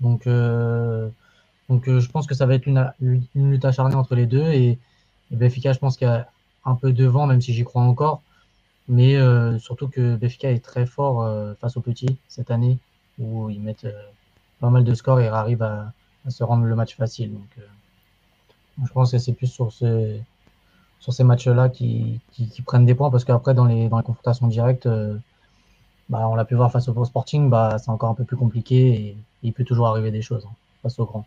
Donc, 0.00 0.26
euh, 0.26 1.08
donc 1.68 1.88
euh, 1.88 2.00
je 2.00 2.10
pense 2.10 2.26
que 2.26 2.34
ça 2.34 2.46
va 2.46 2.54
être 2.54 2.66
une, 2.66 2.92
lutte 3.34 3.64
acharnée 3.64 3.94
entre 3.94 4.14
les 4.14 4.26
deux 4.26 4.46
et, 4.52 4.78
Benfica, 5.32 5.72
je 5.72 5.80
pense 5.80 5.96
qu'il 5.96 6.06
y 6.06 6.10
a 6.10 6.28
un 6.64 6.76
peu 6.76 6.92
devant, 6.92 7.26
même 7.26 7.40
si 7.40 7.52
j'y 7.52 7.64
crois 7.64 7.82
encore. 7.82 8.22
Mais 8.88 9.16
surtout 9.58 9.88
que 9.88 10.16
Benfica 10.16 10.50
est 10.50 10.64
très 10.64 10.86
fort 10.86 11.28
face 11.60 11.76
aux 11.76 11.80
petits 11.80 12.16
cette 12.28 12.50
année, 12.50 12.78
où 13.18 13.50
ils 13.50 13.60
mettent 13.60 13.88
pas 14.60 14.70
mal 14.70 14.84
de 14.84 14.94
scores 14.94 15.20
et 15.20 15.26
arrivent 15.26 15.64
à, 15.64 15.92
à, 16.24 16.30
se 16.30 16.44
rendre 16.44 16.64
le 16.64 16.74
match 16.76 16.94
facile. 16.94 17.32
Donc, 17.32 17.66
je 18.84 18.92
pense 18.92 19.12
que 19.12 19.18
c'est 19.18 19.32
plus 19.32 19.46
sur, 19.46 19.72
ce, 19.72 20.18
sur 21.00 21.12
ces 21.12 21.24
matchs-là 21.24 21.68
qui, 21.68 22.20
qui, 22.32 22.62
prennent 22.62 22.84
des 22.84 22.94
points 22.94 23.10
parce 23.10 23.24
qu'après, 23.24 23.54
dans 23.54 23.64
les, 23.64 23.88
dans 23.88 23.98
les 23.98 24.04
confrontations 24.04 24.46
directes, 24.48 24.86
euh, 24.86 25.16
bah, 26.08 26.28
on 26.28 26.34
l'a 26.34 26.44
pu 26.44 26.54
voir 26.54 26.70
face 26.70 26.88
au 26.88 27.04
Sporting, 27.04 27.48
bah, 27.48 27.78
c'est 27.78 27.90
encore 27.90 28.10
un 28.10 28.14
peu 28.14 28.24
plus 28.24 28.36
compliqué 28.36 28.94
et, 28.94 29.16
il 29.42 29.52
peut 29.52 29.64
toujours 29.64 29.86
arriver 29.86 30.10
des 30.10 30.22
choses 30.22 30.44
hein, 30.44 30.54
face 30.82 30.98
au 30.98 31.04
grand. 31.04 31.24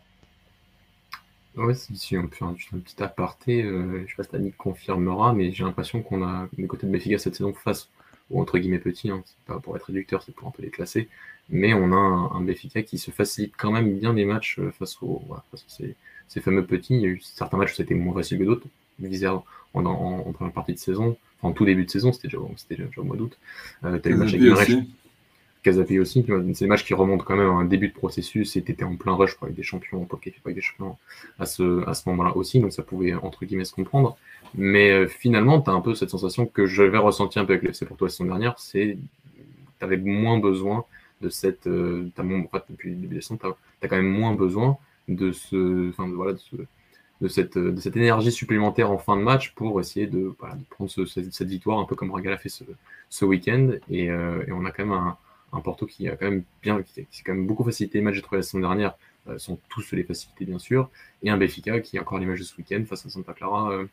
Ouais, 1.56 1.74
si 1.74 2.16
on 2.16 2.28
peut 2.28 2.44
un, 2.44 2.54
un 2.72 2.78
petit 2.78 3.02
aparté, 3.02 3.62
euh, 3.62 3.98
je 3.98 4.02
ne 4.02 4.06
sais 4.06 4.14
pas 4.16 4.22
si 4.22 4.30
Dani 4.30 4.52
confirmera, 4.52 5.32
mais 5.32 5.52
j'ai 5.52 5.64
l'impression 5.64 6.00
qu'on 6.00 6.22
a 6.22 6.48
des 6.56 6.66
côtés 6.66 6.86
de 6.86 6.92
Béfiga 6.92 7.18
cette 7.18 7.34
saison 7.34 7.52
face 7.52 7.88
ou 8.30 8.40
entre 8.40 8.58
guillemets 8.58 8.78
petits, 8.78 9.10
hein, 9.10 9.22
c'est 9.26 9.52
pas 9.52 9.58
pour 9.58 9.76
être 9.76 9.84
réducteur, 9.84 10.22
c'est 10.22 10.34
pour 10.34 10.46
un 10.46 10.52
peu 10.52 10.62
les 10.62 10.70
classer, 10.70 11.08
mais 11.48 11.74
on 11.74 11.92
a 11.92 11.96
un, 11.96 12.48
un 12.48 12.82
qui 12.82 12.98
se 12.98 13.10
facilite 13.10 13.54
quand 13.58 13.72
même 13.72 13.98
bien 13.98 14.14
des 14.14 14.24
matchs 14.24 14.58
euh, 14.60 14.70
face, 14.70 14.96
aux, 15.02 15.22
voilà, 15.26 15.42
face 15.50 15.64
à 15.68 15.70
ces, 15.70 15.96
ces, 16.28 16.40
fameux 16.40 16.64
petits. 16.64 16.94
Il 16.94 17.00
y 17.00 17.06
a 17.06 17.08
eu 17.08 17.20
certains 17.20 17.56
matchs 17.56 17.72
où 17.72 17.76
c'était 17.76 17.94
moins 17.94 18.14
facile 18.14 18.38
que 18.38 18.44
d'autres, 18.44 18.66
en, 19.74 19.84
en, 19.86 19.86
en, 19.86 20.32
première 20.32 20.52
partie 20.52 20.74
de 20.74 20.78
saison, 20.78 21.16
en 21.42 21.52
tout 21.52 21.64
début 21.64 21.84
de 21.84 21.90
saison, 21.90 22.12
c'était 22.12 22.28
déjà, 22.28 22.38
déjà, 22.68 22.84
déjà, 22.84 23.00
au 23.00 23.04
mois 23.04 23.16
d'août. 23.16 23.36
Euh, 23.84 23.98
T'as 23.98 24.10
eu 24.10 24.12
le 24.12 24.18
match 24.18 24.34
avec 24.34 24.78
Casapé 25.62 26.00
aussi, 26.00 26.24
c'est 26.26 26.64
des 26.64 26.68
matchs 26.68 26.84
qui 26.84 26.94
remontent 26.94 27.24
quand 27.24 27.36
même 27.36 27.50
à 27.50 27.52
un 27.52 27.64
début 27.64 27.88
de 27.88 27.92
processus 27.92 28.56
et 28.56 28.62
t'étais 28.62 28.84
en 28.84 28.96
plein 28.96 29.12
rush 29.12 29.36
avec 29.42 29.54
des 29.54 29.62
champions, 29.62 30.04
pour 30.06 30.18
avec 30.18 30.54
des 30.54 30.60
champions 30.62 30.96
à 31.38 31.44
ce, 31.44 31.86
à 31.86 31.92
ce 31.92 32.08
moment-là 32.08 32.34
aussi, 32.34 32.60
donc 32.60 32.72
ça 32.72 32.82
pouvait 32.82 33.12
entre 33.12 33.44
guillemets 33.44 33.66
se 33.66 33.74
comprendre. 33.74 34.16
Mais 34.54 34.90
euh, 34.90 35.06
finalement, 35.06 35.60
tu 35.60 35.68
as 35.68 35.74
un 35.74 35.82
peu 35.82 35.94
cette 35.94 36.10
sensation 36.10 36.46
que 36.46 36.66
j'avais 36.66 36.98
ressenti 36.98 37.38
un 37.38 37.44
peu 37.44 37.52
avec 37.54 37.68
l'FC 37.68 37.84
pour 37.84 37.96
toi 37.96 38.06
la 38.06 38.10
saison 38.10 38.24
dernière, 38.24 38.58
c'est 38.58 38.96
tu 39.80 39.84
avais 39.84 39.96
moins 39.96 40.38
besoin 40.38 40.84
de 41.20 41.28
cette. 41.28 41.66
Euh, 41.66 42.10
moins, 42.22 42.44
depuis 42.68 42.90
le 42.90 42.96
début 42.96 43.16
décembre, 43.16 43.40
tu 43.80 43.86
as, 43.86 43.88
quand 43.88 43.96
même 43.96 44.10
moins 44.10 44.34
besoin 44.34 44.78
de, 45.08 45.32
ce, 45.32 45.90
enfin, 45.90 46.08
voilà, 46.08 46.34
de, 46.34 46.38
ce, 46.38 46.56
de, 47.20 47.28
cette, 47.28 47.58
de 47.58 47.80
cette 47.80 47.96
énergie 47.96 48.32
supplémentaire 48.32 48.90
en 48.90 48.98
fin 48.98 49.16
de 49.16 49.22
match 49.22 49.52
pour 49.54 49.80
essayer 49.80 50.06
de, 50.06 50.34
prendre 50.70 50.90
ce, 50.90 51.04
cette, 51.04 51.48
victoire, 51.48 51.78
un 51.78 51.84
peu 51.84 51.96
comme 51.96 52.10
Ragal 52.10 52.32
a 52.32 52.38
fait 52.38 52.50
ce, 53.08 53.24
week-end. 53.24 53.72
Euh, 53.90 54.44
et, 54.46 54.52
on 54.52 54.64
a 54.64 54.70
quand 54.70 54.84
même 54.84 54.92
un, 54.92 55.16
un, 55.52 55.60
Porto 55.60 55.86
qui 55.86 56.08
a 56.08 56.16
quand 56.16 56.26
même 56.26 56.42
bien, 56.62 56.82
qui, 56.82 57.06
quand 57.24 57.34
même 57.34 57.46
beaucoup 57.46 57.64
facilité 57.64 57.98
les 57.98 58.04
matchs, 58.04 58.16
j'ai 58.16 58.22
trouvé 58.22 58.38
la 58.38 58.42
saison 58.42 58.60
dernière, 58.60 58.96
euh, 59.28 59.38
sont 59.38 59.58
tous 59.68 59.92
les 59.92 60.04
facilités 60.04 60.44
bien 60.44 60.58
sûr, 60.58 60.88
et 61.22 61.30
un 61.30 61.36
Béfica 61.36 61.80
qui 61.80 61.98
a 61.98 62.00
encore 62.00 62.18
les 62.18 62.26
matchs 62.26 62.40
de 62.40 62.44
ce 62.44 62.56
week-end 62.56 62.82
face 62.86 63.06
à 63.06 63.10
Santa 63.10 63.32
Clara. 63.32 63.70
Euh, 63.72 63.86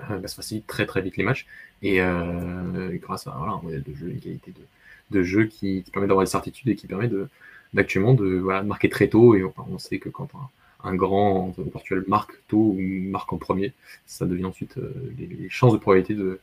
euh, 0.00 0.18
bah, 0.18 0.28
ça 0.28 0.36
facilite 0.36 0.66
très 0.66 0.86
très 0.86 1.02
vite 1.02 1.16
les 1.16 1.24
matchs. 1.24 1.46
Et 1.82 2.00
euh, 2.00 2.96
grâce 3.00 3.26
à 3.26 3.34
voilà, 3.36 3.54
un 3.54 3.62
modèle 3.62 3.82
de 3.82 3.94
jeu, 3.94 4.08
une 4.10 4.20
qualité 4.20 4.52
de, 4.52 5.18
de 5.18 5.22
jeu 5.22 5.46
qui, 5.46 5.84
permet 5.92 6.06
d'avoir 6.06 6.24
des 6.24 6.30
certitudes 6.30 6.68
et 6.68 6.76
qui 6.76 6.86
permet 6.86 7.08
de 7.08 7.28
d'actuellement 7.74 8.14
de, 8.14 8.38
voilà, 8.38 8.62
marquer 8.62 8.88
très 8.88 9.08
tôt. 9.08 9.34
Et 9.34 9.42
on 9.44 9.78
sait 9.78 9.98
que 9.98 10.08
quand 10.08 10.28
un, 10.34 10.88
un 10.88 10.94
grand 10.94 11.54
virtuel 11.58 12.04
marque 12.06 12.32
tôt 12.48 12.74
ou 12.76 12.80
marque 12.80 13.32
en 13.32 13.38
premier, 13.38 13.72
ça 14.06 14.24
devient 14.24 14.46
ensuite 14.46 14.76
les, 15.18 15.26
les, 15.26 15.50
chances 15.50 15.72
de 15.72 15.78
probabilité 15.78 16.14
de, 16.14 16.40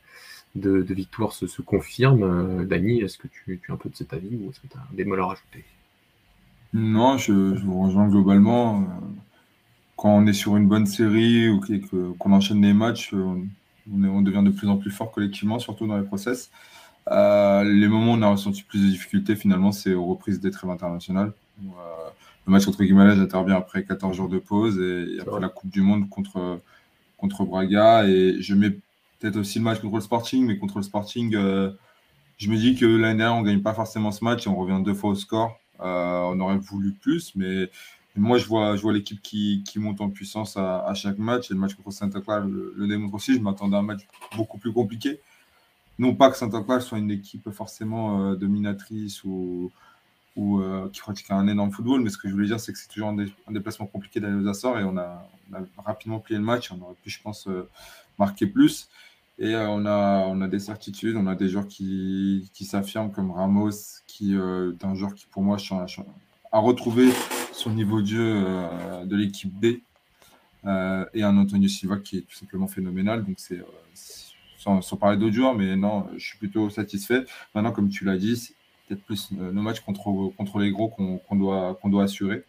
de, 0.56 0.82
de 0.82 0.94
victoire 0.94 1.32
se, 1.32 1.46
se 1.46 1.62
confirment. 1.62 2.64
Dany, 2.66 3.00
est-ce 3.00 3.18
que 3.18 3.28
tu, 3.28 3.60
tu, 3.62 3.70
es 3.70 3.72
un 3.72 3.76
peu 3.76 3.88
de 3.88 3.96
cet 3.96 4.12
avis 4.12 4.36
ou 4.36 4.50
est-ce 4.50 4.60
que 4.60 4.66
tu 4.66 4.76
as 4.76 4.80
un 4.80 4.94
bémol 4.94 5.20
à 5.20 5.26
rajouter? 5.26 5.64
Non, 6.72 7.16
je, 7.16 7.54
je, 7.54 7.64
vous 7.64 7.82
rejoins 7.82 8.08
globalement. 8.08 8.86
quand 9.96 10.10
on 10.10 10.26
est 10.26 10.32
sur 10.32 10.56
une 10.56 10.68
bonne 10.68 10.86
série 10.86 11.48
ou 11.48 11.60
qu'on 12.18 12.32
enchaîne 12.32 12.60
les 12.62 12.74
matchs, 12.74 13.12
on, 13.14 13.46
on, 13.92 14.22
devient 14.22 14.42
de 14.44 14.50
plus 14.50 14.68
en 14.68 14.76
plus 14.76 14.90
fort 14.90 15.12
collectivement, 15.12 15.58
surtout 15.58 15.86
dans 15.86 15.96
les 15.96 16.04
process. 16.04 16.50
les 17.08 17.88
moments 17.88 18.12
où 18.12 18.16
on 18.16 18.22
a 18.22 18.28
ressenti 18.28 18.62
plus 18.62 18.82
de 18.82 18.88
difficultés, 18.88 19.36
finalement, 19.36 19.72
c'est 19.72 19.94
aux 19.94 20.06
reprises 20.06 20.40
des 20.40 20.50
trêves 20.50 20.70
internationales. 20.70 21.32
le 21.62 22.52
match 22.52 22.66
contre 22.66 22.82
Guimarães 22.82 23.20
intervient 23.20 23.56
après 23.56 23.84
14 23.84 24.16
jours 24.16 24.28
de 24.28 24.38
pause 24.38 24.78
et, 24.78 25.20
après 25.20 25.40
la 25.40 25.48
Coupe 25.48 25.70
du 25.70 25.82
Monde 25.82 26.08
contre, 26.10 26.60
contre 27.16 27.44
Braga. 27.44 28.06
Et 28.08 28.36
je 28.40 28.54
mets 28.54 28.76
peut-être 29.18 29.36
aussi 29.36 29.58
le 29.58 29.64
match 29.64 29.80
contre 29.80 29.96
le 29.96 30.00
Sporting, 30.00 30.46
mais 30.46 30.58
contre 30.58 30.78
le 30.78 30.82
Sporting, 30.82 31.36
je 32.38 32.50
me 32.50 32.56
dis 32.56 32.74
que 32.74 32.84
l'année 32.84 33.18
dernière, 33.18 33.36
on 33.36 33.42
ne 33.42 33.46
gagne 33.46 33.62
pas 33.62 33.72
forcément 33.72 34.12
ce 34.12 34.22
match 34.22 34.46
et 34.46 34.50
on 34.50 34.56
revient 34.56 34.82
deux 34.84 34.94
fois 34.94 35.10
au 35.10 35.14
score. 35.14 35.58
Euh, 35.80 36.20
on 36.32 36.40
aurait 36.40 36.58
voulu 36.58 36.92
plus, 36.92 37.34
mais 37.34 37.70
moi, 38.14 38.38
je 38.38 38.46
vois, 38.46 38.76
je 38.76 38.82
vois 38.82 38.92
l'équipe 38.92 39.20
qui, 39.22 39.62
monte 39.76 40.00
en 40.00 40.10
puissance 40.10 40.56
à, 40.56 40.92
chaque 40.94 41.18
match. 41.18 41.50
Et 41.50 41.54
le 41.54 41.60
match 41.60 41.74
contre 41.74 41.92
Santa 41.92 42.20
Clara 42.20 42.40
le, 42.40 42.86
démontre 42.86 43.14
aussi. 43.14 43.34
Je 43.34 43.40
m'attendais 43.40 43.76
à 43.76 43.80
un 43.80 43.82
match 43.82 44.06
beaucoup 44.36 44.58
plus 44.58 44.72
compliqué. 44.72 45.20
Non 45.98 46.14
pas 46.14 46.30
que 46.30 46.36
Santa 46.36 46.62
Clara 46.62 46.80
soit 46.80 46.98
une 46.98 47.10
équipe 47.10 47.50
forcément 47.50 48.20
euh, 48.20 48.36
dominatrice 48.36 49.24
ou, 49.24 49.70
euh, 50.38 50.90
qui 50.90 51.00
pratique 51.00 51.30
un 51.30 51.48
énorme 51.48 51.70
football, 51.70 52.02
mais 52.02 52.10
ce 52.10 52.18
que 52.18 52.28
je 52.28 52.34
voulais 52.34 52.48
dire, 52.48 52.60
c'est 52.60 52.72
que 52.72 52.78
c'est 52.78 52.88
toujours 52.88 53.08
un, 53.08 53.16
déplacement 53.52 53.86
compliqué 53.86 54.20
d'aller 54.20 54.34
aux 54.34 54.46
Açores 54.46 54.78
et 54.78 54.84
on 54.84 54.98
a, 54.98 55.26
rapidement 55.78 56.18
plié 56.18 56.38
le 56.38 56.44
match. 56.44 56.70
On 56.70 56.82
aurait 56.82 56.96
pu, 57.02 57.08
je 57.08 57.22
pense, 57.22 57.48
marquer 58.18 58.46
plus. 58.46 58.88
Et 59.38 59.54
euh, 59.54 59.68
on, 59.68 59.84
a, 59.84 60.26
on 60.26 60.40
a 60.40 60.48
des 60.48 60.58
certitudes, 60.58 61.16
on 61.16 61.26
a 61.26 61.34
des 61.34 61.48
joueurs 61.48 61.68
qui, 61.68 62.50
qui 62.54 62.64
s'affirment 62.64 63.12
comme 63.12 63.30
Ramos, 63.30 64.00
qui 64.06 64.34
euh, 64.34 64.72
est 64.72 64.84
un 64.84 64.94
joueur 64.94 65.14
qui 65.14 65.26
pour 65.26 65.42
moi 65.42 65.58
a 66.52 66.58
retrouvé 66.58 67.10
son 67.52 67.70
niveau 67.70 68.00
de 68.00 68.06
jeu 68.06 68.44
euh, 68.46 69.04
de 69.04 69.16
l'équipe 69.16 69.52
B. 69.52 69.64
et 71.14 71.22
un 71.22 71.36
Antonio 71.36 71.68
Silva 71.68 71.98
qui 71.98 72.18
est 72.18 72.22
tout 72.22 72.36
simplement 72.36 72.66
phénoménal. 72.66 73.24
Donc 73.24 73.36
c'est 73.38 73.62
sans, 74.58 74.80
parler 74.96 75.18
d'autres 75.18 75.34
joueurs, 75.34 75.54
mais 75.54 75.76
non, 75.76 76.08
je 76.16 76.24
suis 76.24 76.38
plutôt 76.38 76.70
satisfait. 76.70 77.24
Maintenant, 77.54 77.72
comme 77.72 77.88
tu 77.88 78.04
l'as 78.04 78.16
dit, 78.16 78.36
c'est 78.36 78.54
peut-être 78.88 79.04
plus 79.04 79.30
nos 79.32 79.62
matchs 79.62 79.80
contre, 79.80 80.32
contre 80.36 80.58
les 80.58 80.70
gros 80.70 80.88
qu'on 80.88 81.36
doit, 81.36 81.78
qu'on 81.80 81.88
doit 81.90 82.04
assurer. 82.04 82.42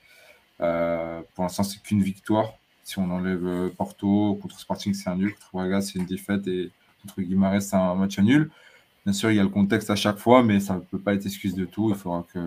pour 0.58 1.44
l'instant, 1.44 1.64
c'est 1.64 1.82
qu'une 1.84 2.02
victoire. 2.02 2.54
Si 2.88 3.00
on 3.00 3.12
enlève 3.12 3.70
Porto, 3.76 4.40
contre 4.42 4.58
Sporting, 4.62 4.94
c'est 4.94 5.10
un 5.10 5.18
nul. 5.18 5.34
Contre 5.34 5.50
Braga, 5.52 5.82
c'est 5.82 6.00
une 6.00 6.06
défaite. 6.06 6.48
Et 6.48 6.72
contre 7.02 7.22
Guimarães, 7.22 7.60
c'est 7.60 7.76
un 7.76 7.96
match 7.96 8.18
nul. 8.20 8.50
Bien 9.04 9.12
sûr, 9.12 9.30
il 9.30 9.36
y 9.36 9.42
a 9.42 9.44
le 9.44 9.50
contexte 9.50 9.90
à 9.90 9.98
chaque 9.98 10.18
fois, 10.18 10.42
mais 10.42 10.62
ça 10.62 10.76
ne 10.76 10.80
peut 10.80 10.98
pas 10.98 11.14
être 11.14 11.26
excuse 11.26 11.54
de 11.54 11.66
tout. 11.66 11.90
Il 11.90 11.98
faudra 11.98 12.26
que, 12.34 12.40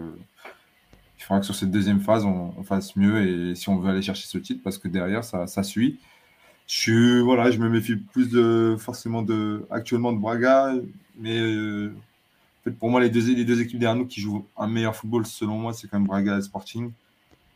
il 1.18 1.22
faudra 1.22 1.40
que 1.40 1.44
sur 1.44 1.54
cette 1.54 1.70
deuxième 1.70 2.00
phase, 2.00 2.24
on, 2.24 2.54
fasse 2.62 2.96
mieux 2.96 3.50
et 3.50 3.54
si 3.54 3.68
on 3.68 3.76
veut 3.76 3.90
aller 3.90 4.00
chercher 4.00 4.26
ce 4.26 4.38
titre, 4.38 4.62
parce 4.64 4.78
que 4.78 4.88
derrière, 4.88 5.24
ça, 5.24 5.62
suit. 5.62 5.98
Je, 6.66 7.20
voilà, 7.20 7.50
je 7.50 7.58
me 7.58 7.68
méfie 7.68 7.96
plus 7.96 8.30
de, 8.30 8.76
forcément 8.78 9.20
de, 9.20 9.66
actuellement 9.70 10.14
de 10.14 10.18
Braga, 10.18 10.72
mais 11.18 11.38
euh, 11.38 11.92
pour 12.78 12.88
moi, 12.88 13.02
les 13.02 13.10
deux, 13.10 13.34
les 13.34 13.44
deux 13.44 13.60
équipes 13.60 13.78
derrière 13.78 13.96
nous 13.96 14.06
qui 14.06 14.22
jouent 14.22 14.46
un 14.56 14.68
meilleur 14.68 14.96
football, 14.96 15.26
selon 15.26 15.58
moi, 15.58 15.74
c'est 15.74 15.86
quand 15.86 15.98
même 15.98 16.06
Braga 16.06 16.38
et 16.38 16.42
Sporting. 16.42 16.92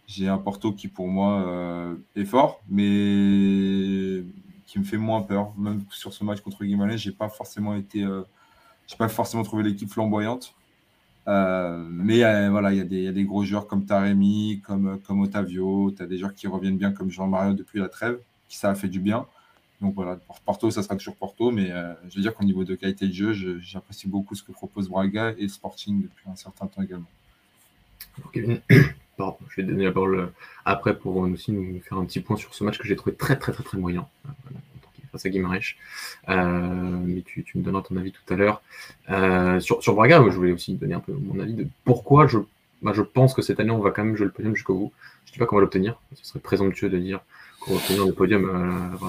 J'ai 0.06 0.28
un 0.28 0.38
Porto 0.38 0.73
qui, 0.73 0.88
pour 0.88 1.08
moi, 1.08 1.46
euh, 1.46 1.96
est 2.14 2.26
fort, 2.26 2.61
mais 2.68 4.23
qui 4.66 4.78
me 4.78 4.84
fait 4.84 4.99
moins 4.99 5.23
peur. 5.23 5.54
Même 5.56 5.82
sur 5.90 6.12
ce 6.12 6.25
match 6.25 6.40
contre 6.40 6.64
Guimarães, 6.64 6.96
j'ai 6.96 7.12
pas 7.12 7.28
forcément 7.28 7.75
été, 7.75 8.02
euh, 8.02 8.23
j'ai 8.87 8.96
pas 8.96 9.08
forcément 9.08 9.42
trouvé 9.44 9.62
l'équipe 9.62 9.88
flamboyante. 9.88 10.54
Euh, 11.26 11.87
mais 11.88 12.49
voilà, 12.50 12.73
il 12.73 12.92
y, 12.92 13.08
a 13.08 13.12
des 13.12 13.25
gros 13.25 13.44
joueurs 13.44 13.66
comme 13.66 13.87
Taremi, 13.87 14.61
comme, 14.66 15.00
comme 15.06 15.20
Otavio. 15.20 15.90
Tu 15.90 16.02
as 16.02 16.06
des 16.06 16.18
joueurs 16.18 16.34
qui 16.34 16.46
reviennent 16.49 16.76
bien 16.76 16.92
comme 16.92 17.11
Jean-Mario 17.11 17.54
depuis 17.54 17.80
la 17.80 17.88
trêve, 17.88 18.18
qui 18.49 18.58
ça 18.58 18.70
a 18.70 18.75
fait 18.75 18.88
du 18.88 19.00
bien. 19.00 19.26
Donc 19.80 19.94
voilà, 19.94 20.18
Porto, 20.44 20.70
ça 20.70 20.82
sera 20.82 20.96
toujours 20.96 21.16
Porto, 21.16 21.50
mais 21.50 21.73
je 22.08 22.16
veux 22.16 22.23
dire 22.23 22.34
qu'au 22.34 22.44
niveau 22.44 22.64
de 22.64 22.75
qualité 22.75 23.08
de 23.08 23.12
jeu, 23.12 23.58
j'apprécie 23.61 24.08
beaucoup 24.08 24.34
ce 24.34 24.42
que 24.42 24.52
propose 24.52 24.88
Braga 24.88 25.34
et 25.38 25.49
Sporting 25.49 26.02
depuis 26.02 26.28
un 26.28 26.37
certain 26.37 26.66
temps 26.66 26.82
également. 26.82 27.08
Je 29.18 29.56
vais 29.56 29.62
donner 29.62 29.85
la 29.85 29.92
parole 29.92 30.30
après 30.64 30.97
pour 30.97 31.16
aussi 31.16 31.52
nous 31.52 31.80
faire 31.80 31.99
un 31.99 32.04
petit 32.04 32.21
point 32.21 32.37
sur 32.37 32.54
ce 32.54 32.64
match 32.64 32.78
que 32.78 32.87
j'ai 32.87 32.97
trouvé 32.97 33.14
très 33.14 33.37
très 33.37 33.52
très 33.52 33.62
très 33.62 33.78
moyen 33.78 34.06
face 35.14 35.26
à 35.26 35.30
Guimarães. 35.30 35.76
Euh, 36.28 36.99
mais 37.04 37.23
tu, 37.23 37.44
me 37.54 37.62
donneras 37.62 37.83
ton 37.83 37.97
avis 37.97 38.12
tout 38.12 38.33
à 38.33 38.37
l'heure. 38.37 38.62
Euh, 39.11 39.61
sur, 39.61 39.83
sur 39.83 39.94
Braga, 39.94 40.23
je 40.28 40.37
voulais 40.37 40.52
aussi 40.52 40.75
donner 40.75 40.94
un 40.94 41.00
peu 41.00 41.12
mon 41.12 41.40
avis 41.40 41.54
de 41.54 41.66
pourquoi 41.85 42.26
je, 42.26 42.38
bah, 42.83 42.92
je 42.94 43.02
pense 43.02 43.33
que 43.35 43.42
cette 43.42 43.61
année 43.61 43.71
on 43.71 43.78
va 43.78 43.90
quand 43.90 44.04
même 44.04 44.16
jouer 44.16 44.26
le 44.26 44.33
podium 44.33 44.54
jusqu'au 44.54 44.75
bout. 44.75 44.92
Je 45.25 45.30
ne 45.30 45.33
dis 45.35 45.38
pas 45.38 45.47
qu'on 45.47 45.56
va 45.56 45.62
l'obtenir, 45.62 46.00
ce 46.14 46.25
serait 46.25 46.40
présomptueux 46.40 46.90
de 46.90 46.99
dire 46.99 47.21
qu'on 47.61 47.73
va 47.73 47.76
obtenir 47.78 48.04
le 48.04 48.12
podium 48.12 48.44
euh, 48.44 49.06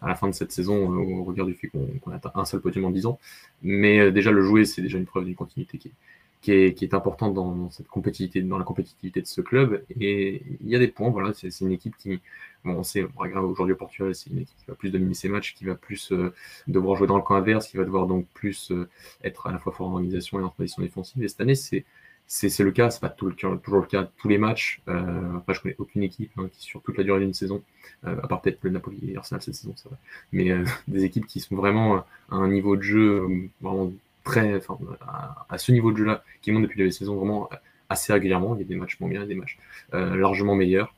à 0.00 0.08
la 0.08 0.14
fin 0.14 0.28
de 0.28 0.32
cette 0.32 0.52
saison 0.52 0.88
au 0.88 1.24
regard 1.24 1.46
du 1.46 1.54
fait 1.54 1.68
qu'on 1.68 2.12
a 2.12 2.20
un 2.34 2.44
seul 2.44 2.60
podium 2.60 2.84
en 2.84 2.90
10 2.90 3.06
ans. 3.06 3.18
Mais 3.62 4.12
déjà 4.12 4.30
le 4.30 4.42
jouer, 4.42 4.64
c'est 4.64 4.80
déjà 4.80 4.96
une 4.96 5.06
preuve 5.06 5.24
d'une 5.24 5.34
continuité 5.34 5.78
qui 5.78 5.88
est, 5.88 5.92
qui 6.40 6.52
est, 6.52 6.74
qui 6.74 6.84
est 6.84 6.94
importante 6.94 7.34
dans, 7.34 7.70
cette 7.70 7.88
compétitivité, 7.88 8.42
dans 8.42 8.58
la 8.58 8.64
compétitivité 8.64 9.20
de 9.20 9.26
ce 9.26 9.40
club. 9.40 9.82
Et 10.00 10.42
il 10.60 10.68
y 10.68 10.76
a 10.76 10.78
des 10.78 10.88
points, 10.88 11.10
voilà, 11.10 11.32
c'est 11.34 11.60
une 11.60 11.72
équipe 11.72 11.96
qui, 11.96 12.20
bon, 12.64 12.74
on 12.74 12.82
sait, 12.82 13.06
aujourd'hui 13.16 13.74
au 13.74 13.76
Portugal, 13.76 14.14
c'est 14.14 14.30
une 14.30 14.40
équipe 14.40 14.56
qui 14.58 14.66
va 14.66 14.74
plus 14.74 14.90
dominer 14.90 15.14
ses 15.14 15.28
matchs, 15.28 15.54
qui 15.54 15.64
va 15.64 15.74
plus 15.74 16.12
euh, 16.12 16.32
devoir 16.68 16.96
jouer 16.96 17.06
dans 17.06 17.16
le 17.16 17.22
camp 17.22 17.34
adverse, 17.34 17.68
qui 17.68 17.76
va 17.76 17.84
devoir 17.84 18.06
donc 18.06 18.26
plus 18.34 18.70
euh, 18.70 18.88
être 19.24 19.46
à 19.46 19.52
la 19.52 19.58
fois 19.58 19.72
fort 19.72 19.88
en 19.88 19.94
organisation 19.94 20.40
et 20.40 20.44
en 20.44 20.50
position 20.50 20.82
défensive. 20.82 21.22
Et 21.22 21.28
cette 21.28 21.40
année, 21.40 21.54
c'est 21.54 21.84
c'est 22.28 22.62
le 22.62 22.70
cas, 22.72 22.90
c'est 22.90 23.00
pas 23.00 23.08
toujours 23.08 23.80
le 23.80 23.86
cas 23.86 24.08
tous 24.18 24.28
les 24.28 24.38
matchs. 24.38 24.82
Euh, 24.88 25.36
après, 25.38 25.54
je 25.54 25.62
connais 25.62 25.76
aucune 25.78 26.02
équipe 26.02 26.30
hein, 26.36 26.48
qui, 26.52 26.62
sur 26.62 26.82
toute 26.82 26.98
la 26.98 27.04
durée 27.04 27.20
d'une 27.20 27.32
saison, 27.32 27.62
euh, 28.06 28.16
à 28.22 28.28
part 28.28 28.42
peut-être 28.42 28.58
le 28.62 28.70
Napoli 28.70 28.98
et 29.10 29.16
Arsenal 29.16 29.40
cette 29.42 29.54
saison, 29.54 29.72
c'est 29.76 29.88
vrai, 29.88 29.96
mais 30.32 30.50
euh, 30.50 30.64
des 30.88 31.04
équipes 31.04 31.26
qui 31.26 31.40
sont 31.40 31.56
vraiment 31.56 31.96
à 31.96 32.36
un 32.36 32.48
niveau 32.48 32.76
de 32.76 32.82
jeu 32.82 33.26
vraiment 33.62 33.90
très, 34.28 34.56
enfin, 34.56 34.78
à, 35.48 35.58
ce 35.58 35.72
niveau 35.72 35.90
de 35.92 35.96
jeu-là, 35.96 36.22
qui 36.42 36.52
monte 36.52 36.62
depuis 36.62 36.84
la 36.84 36.90
saison 36.90 37.16
vraiment 37.16 37.48
assez 37.88 38.12
régulièrement. 38.12 38.54
Il 38.54 38.60
y 38.60 38.64
a 38.64 38.68
des 38.68 38.76
matchs 38.76 39.00
moins 39.00 39.08
bien, 39.08 39.26
des 39.26 39.34
matchs 39.34 39.58
euh, 39.94 40.16
largement 40.16 40.54
meilleurs. 40.54 40.94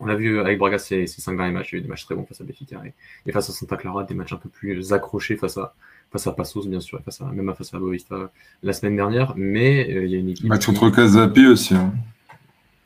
On 0.00 0.08
a 0.08 0.14
vu 0.14 0.40
avec 0.40 0.58
Braga 0.58 0.78
ces, 0.78 1.06
ces, 1.06 1.20
cinq 1.20 1.36
derniers 1.36 1.52
matchs, 1.52 1.72
il 1.72 1.76
y 1.76 1.78
a 1.78 1.80
eu 1.80 1.82
des 1.82 1.88
matchs 1.88 2.06
très 2.06 2.16
bons 2.16 2.24
face 2.24 2.40
à 2.40 2.44
Benfica 2.44 2.82
et, 3.24 3.32
face 3.32 3.50
à 3.50 3.52
Santa 3.52 3.76
Clara, 3.76 4.02
des 4.02 4.14
matchs 4.14 4.32
un 4.32 4.36
peu 4.36 4.48
plus 4.48 4.92
accrochés 4.92 5.36
face 5.36 5.58
à, 5.58 5.74
face 6.10 6.26
à 6.26 6.32
Passos, 6.32 6.66
bien 6.66 6.80
sûr, 6.80 7.00
face 7.04 7.20
à, 7.20 7.26
même 7.26 7.52
face 7.54 7.72
à 7.72 7.78
Boavista 7.78 8.30
la 8.62 8.72
semaine 8.72 8.96
dernière. 8.96 9.34
Mais 9.36 9.88
euh, 9.92 10.04
il 10.04 10.10
y 10.10 10.16
a 10.16 10.18
une 10.18 10.30
équipe. 10.30 10.46
Match 10.46 10.66
contre 10.66 10.90
Casapi 10.90 11.46
aussi. 11.46 11.74
Hein. 11.74 11.92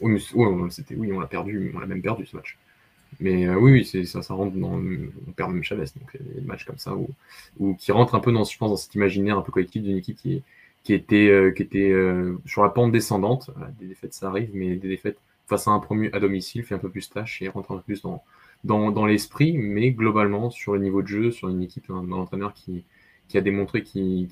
Oui, 0.01 0.23
on 0.41 1.21
l'a 1.21 1.27
perdu, 1.27 1.73
on 1.75 1.79
l'a 1.79 1.87
même 1.87 2.03
perdu 2.03 2.27
ce 2.27 2.37
match. 2.37 2.59
Mais 3.19 3.49
euh, 3.49 3.57
oui, 3.57 3.73
oui 3.73 4.07
ça, 4.07 4.23
ça 4.23 4.35
rentre 4.35 4.57
dans. 4.57 4.81
On 5.27 5.33
perd 5.33 5.53
même 5.53 5.63
Chavez, 5.63 5.87
donc 5.99 6.15
a 6.15 6.19
des 6.19 6.47
matchs 6.47 6.65
comme 6.65 6.79
ça 6.79 6.95
où, 6.95 7.09
où, 7.59 7.75
qui 7.75 7.93
rentrent 7.93 8.15
un 8.15 8.21
peu 8.21 8.33
dans, 8.33 8.45
je 8.45 8.57
pense, 8.57 8.71
dans 8.71 8.77
cet 8.77 8.95
imaginaire 8.95 9.39
un 9.39 9.43
peu 9.43 9.53
collectif 9.53 9.83
d'une 9.83 9.97
équipe 9.97 10.17
qui, 10.17 10.43
qui 10.85 10.95
était, 10.95 11.29
euh, 11.29 11.51
qui 11.51 11.63
était 11.63 11.91
euh, 11.91 12.39
sur 12.47 12.63
la 12.63 12.71
pente 12.71 12.93
descendante. 12.93 13.51
des 13.79 13.87
défaites, 13.87 14.15
ça 14.15 14.29
arrive, 14.29 14.51
mais 14.55 14.77
des 14.77 14.89
défaites 14.89 15.19
face 15.47 15.67
à 15.69 15.73
un 15.73 15.81
promu 15.81 16.11
à 16.13 16.21
domicile 16.21 16.65
fait 16.65 16.75
un 16.75 16.79
peu 16.79 16.89
plus 16.89 17.11
tâche 17.11 17.43
et 17.43 17.49
rentre 17.49 17.73
un 17.73 17.77
peu 17.79 17.83
plus 17.83 18.03
dans, 18.03 18.23
dans, 18.65 18.91
dans 18.91 19.07
l'esprit, 19.07 19.59
mais 19.59 19.91
globalement 19.91 20.51
sur 20.51 20.75
le 20.75 20.81
niveau 20.81 21.03
de 21.03 21.09
jeu, 21.09 21.31
sur 21.31 21.49
une 21.49 21.63
équipe, 21.63 21.91
un, 21.91 22.11
entraîneur 22.13 22.55
qui, 22.55 22.85
qui 23.29 23.37
a 23.39 23.41
démontré 23.41 23.83
qui, 23.83 24.29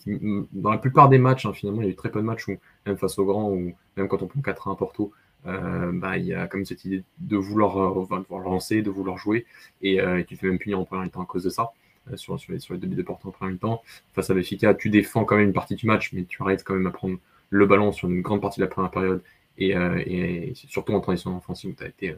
dans 0.53 0.71
la 0.71 0.79
plupart 0.79 1.09
des 1.09 1.19
matchs, 1.19 1.47
hein, 1.47 1.53
finalement, 1.53 1.83
il 1.83 1.87
y 1.87 1.89
a 1.89 1.93
eu 1.93 1.97
très 1.97 2.11
peu 2.11 2.21
de 2.21 2.25
matchs 2.27 2.49
où, 2.49 2.57
même 2.87 2.97
face 2.97 3.19
aux 3.19 3.25
grands, 3.25 3.51
ou 3.51 3.75
même 3.97 4.09
quand 4.09 4.23
on 4.23 4.27
prend 4.27 4.41
4-1 4.41 4.73
à 4.73 4.77
Porto, 4.77 5.13
euh, 5.47 5.93
bah, 5.93 6.19
il 6.19 6.27
y 6.27 6.35
a 6.35 6.47
comme 6.47 6.65
cette 6.65 6.85
idée 6.85 7.05
de 7.19 7.37
vouloir, 7.37 7.79
euh, 7.79 8.25
lancer, 8.45 8.83
de 8.83 8.91
vouloir 8.91 9.19
jouer, 9.19 9.47
et 9.83 10.01
euh, 10.01 10.23
tu 10.27 10.37
te 10.37 10.41
fais 10.41 10.49
même 10.49 10.59
punir 10.59 10.79
en 10.79 10.85
première 10.85 11.11
temps 11.11 11.23
à 11.23 11.27
cause 11.27 11.45
de 11.45 11.51
ça. 11.51 11.71
Sur, 12.15 12.41
sur, 12.41 12.55
les, 12.55 12.59
sur 12.59 12.73
les 12.73 12.81
de 12.81 13.03
Porto 13.03 13.29
en 13.29 13.33
première 13.33 13.59
temps. 13.59 13.83
Face 14.15 14.31
à 14.31 14.35
Benfica, 14.35 14.73
tu 14.73 14.89
défends 14.89 15.27
quand 15.27 15.37
même 15.37 15.49
une 15.49 15.53
partie 15.53 15.75
du 15.75 15.87
match, 15.87 16.15
mais 16.15 16.25
tu 16.25 16.43
arrêtes 16.43 16.65
quand 16.65 16.73
même 16.73 16.87
à 16.87 16.91
prendre 16.91 17.19
le 17.51 17.67
ballon 17.67 17.93
sur 17.93 18.09
une 18.09 18.23
grande 18.23 18.41
partie 18.41 18.61
de 18.61 18.65
la 18.65 18.71
première 18.71 18.91
période 18.91 19.23
et, 19.59 19.73
et 19.73 20.55
surtout 20.55 20.95
en 20.95 21.01
transition 21.01 21.37
offensive 21.37 21.73
où 21.73 21.75
tu 21.75 21.85
as 21.85 21.89
été 21.89 22.17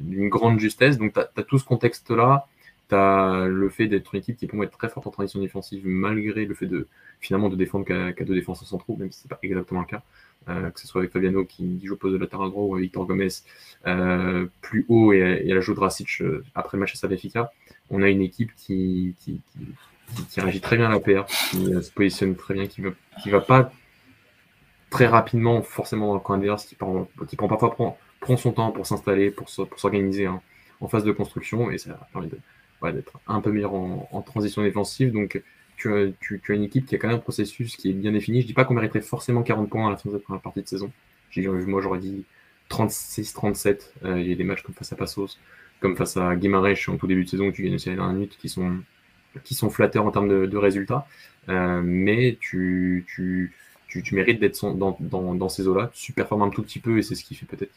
d'une 0.00 0.28
grande 0.28 0.58
justesse. 0.58 0.98
Donc, 0.98 1.12
tu 1.12 1.20
as, 1.20 1.42
tout 1.44 1.58
ce 1.58 1.64
contexte-là. 1.64 2.48
Tu 2.88 2.96
as 2.96 3.46
le 3.48 3.68
fait 3.68 3.86
d'être 3.86 4.12
une 4.16 4.18
équipe 4.18 4.36
qui 4.36 4.48
peut 4.48 4.60
être 4.64 4.76
très 4.76 4.88
forte 4.88 5.06
en 5.06 5.10
transition 5.10 5.40
défensive 5.40 5.86
malgré 5.86 6.44
le 6.44 6.54
fait 6.54 6.66
de 6.66 6.88
finalement 7.20 7.48
de 7.50 7.56
défendre 7.56 7.84
qu'à 7.84 8.24
deux 8.24 8.34
défenseurs 8.34 8.66
centraux, 8.66 8.96
même 8.96 9.12
si 9.12 9.20
c'est 9.20 9.28
pas 9.28 9.38
exactement 9.44 9.80
le 9.80 9.86
cas. 9.86 10.02
Euh, 10.48 10.70
que 10.70 10.80
ce 10.80 10.88
soit 10.88 11.02
avec 11.02 11.12
Fabiano 11.12 11.44
qui, 11.44 11.80
joue 11.84 11.94
au 11.94 11.96
poste 11.96 12.14
de 12.14 12.18
latéral 12.18 12.50
droit 12.50 12.64
ou 12.64 12.74
avec 12.74 12.84
Victor 12.84 13.06
Gomez 13.06 13.28
euh, 13.86 14.46
plus 14.60 14.84
haut 14.88 15.12
et, 15.12 15.22
à 15.22 15.54
la 15.54 15.60
joue 15.60 15.74
de 15.74 16.22
euh, 16.24 16.44
après 16.54 16.76
le 16.76 16.80
match 16.80 16.94
à 16.94 16.96
Salafika, 16.96 17.52
on 17.90 18.02
a 18.02 18.08
une 18.08 18.22
équipe 18.22 18.50
qui, 18.56 19.14
qui, 19.20 19.40
qui, 20.28 20.40
réagit 20.40 20.60
très 20.60 20.76
bien 20.76 20.86
à 20.86 20.90
la 20.90 20.98
PR, 20.98 21.26
qui 21.26 21.64
se 21.82 21.92
positionne 21.92 22.34
très 22.34 22.54
bien, 22.54 22.66
qui 22.66 22.82
ne 22.82 22.90
qui 23.22 23.30
va 23.30 23.40
pas 23.40 23.72
très 24.90 25.06
rapidement 25.06 25.62
forcément 25.62 26.08
dans 26.08 26.14
le 26.14 26.20
coin 26.20 26.36
adverse, 26.36 26.66
qui 26.66 26.74
prend, 26.74 27.08
qui 27.28 27.36
prend 27.36 27.46
parfois 27.46 27.70
prend, 27.70 27.98
prend 28.20 28.36
son 28.36 28.52
temps 28.52 28.72
pour 28.72 28.86
s'installer, 28.86 29.30
pour, 29.30 29.46
pour 29.46 29.78
s'organiser 29.78 30.26
hein, 30.26 30.40
en 30.80 30.88
phase 30.88 31.04
de 31.04 31.12
construction, 31.12 31.70
et 31.70 31.78
ça 31.78 32.08
permet 32.12 32.28
d'être 32.94 33.20
un 33.28 33.40
peu 33.40 33.52
meilleur 33.52 33.74
en, 33.74 34.08
en, 34.10 34.22
transition 34.22 34.62
défensive. 34.62 35.12
Donc 35.12 35.40
tu 35.82 36.40
as, 36.50 36.54
une 36.54 36.64
équipe 36.64 36.86
qui 36.86 36.94
a 36.94 36.98
quand 36.98 37.08
même 37.08 37.16
un 37.16 37.20
processus 37.20 37.76
qui 37.76 37.90
est 37.90 37.92
bien 37.92 38.12
défini. 38.12 38.42
Je 38.42 38.46
dis 38.46 38.52
pas 38.52 38.64
qu'on 38.64 38.74
mériterait 38.74 39.00
forcément 39.00 39.42
40 39.42 39.68
points 39.68 39.86
à 39.86 39.90
la 39.90 39.96
fin 39.96 40.10
de 40.10 40.14
cette 40.14 40.24
première 40.24 40.42
partie 40.42 40.62
de 40.62 40.68
saison. 40.68 40.90
Moi, 41.36 41.80
j'aurais 41.80 41.98
dit 41.98 42.24
36-37. 42.70 43.80
il 44.04 44.28
y 44.28 44.32
a 44.32 44.34
des 44.34 44.44
matchs 44.44 44.62
comme 44.62 44.74
face 44.74 44.92
à 44.92 44.96
Passos, 44.96 45.38
comme 45.80 45.96
face 45.96 46.16
à 46.16 46.36
Guimarães 46.36 46.88
en 46.88 46.96
tout 46.96 47.06
début 47.06 47.24
de 47.24 47.28
saison 47.28 47.46
où 47.46 47.52
tu 47.52 47.62
gagnes 47.62 47.74
aussi 47.74 47.88
la 47.88 47.96
dernière 47.96 48.14
minute 48.14 48.36
qui 48.38 48.48
sont, 48.48 48.78
qui 49.44 49.54
sont 49.54 49.70
flatteurs 49.70 50.06
en 50.06 50.10
termes 50.10 50.28
de, 50.28 50.56
résultats. 50.56 51.06
mais 51.48 52.38
tu, 52.40 53.04
tu, 53.08 53.52
tu, 53.88 54.14
mérites 54.14 54.40
d'être 54.40 54.74
dans, 54.74 54.96
dans, 55.00 55.48
ces 55.48 55.66
eaux-là. 55.66 55.90
Tu 55.94 56.12
performes 56.12 56.42
un 56.42 56.50
tout 56.50 56.62
petit 56.62 56.80
peu 56.80 56.98
et 56.98 57.02
c'est 57.02 57.14
ce 57.14 57.24
qui 57.24 57.34
fait 57.34 57.46
peut-être 57.46 57.72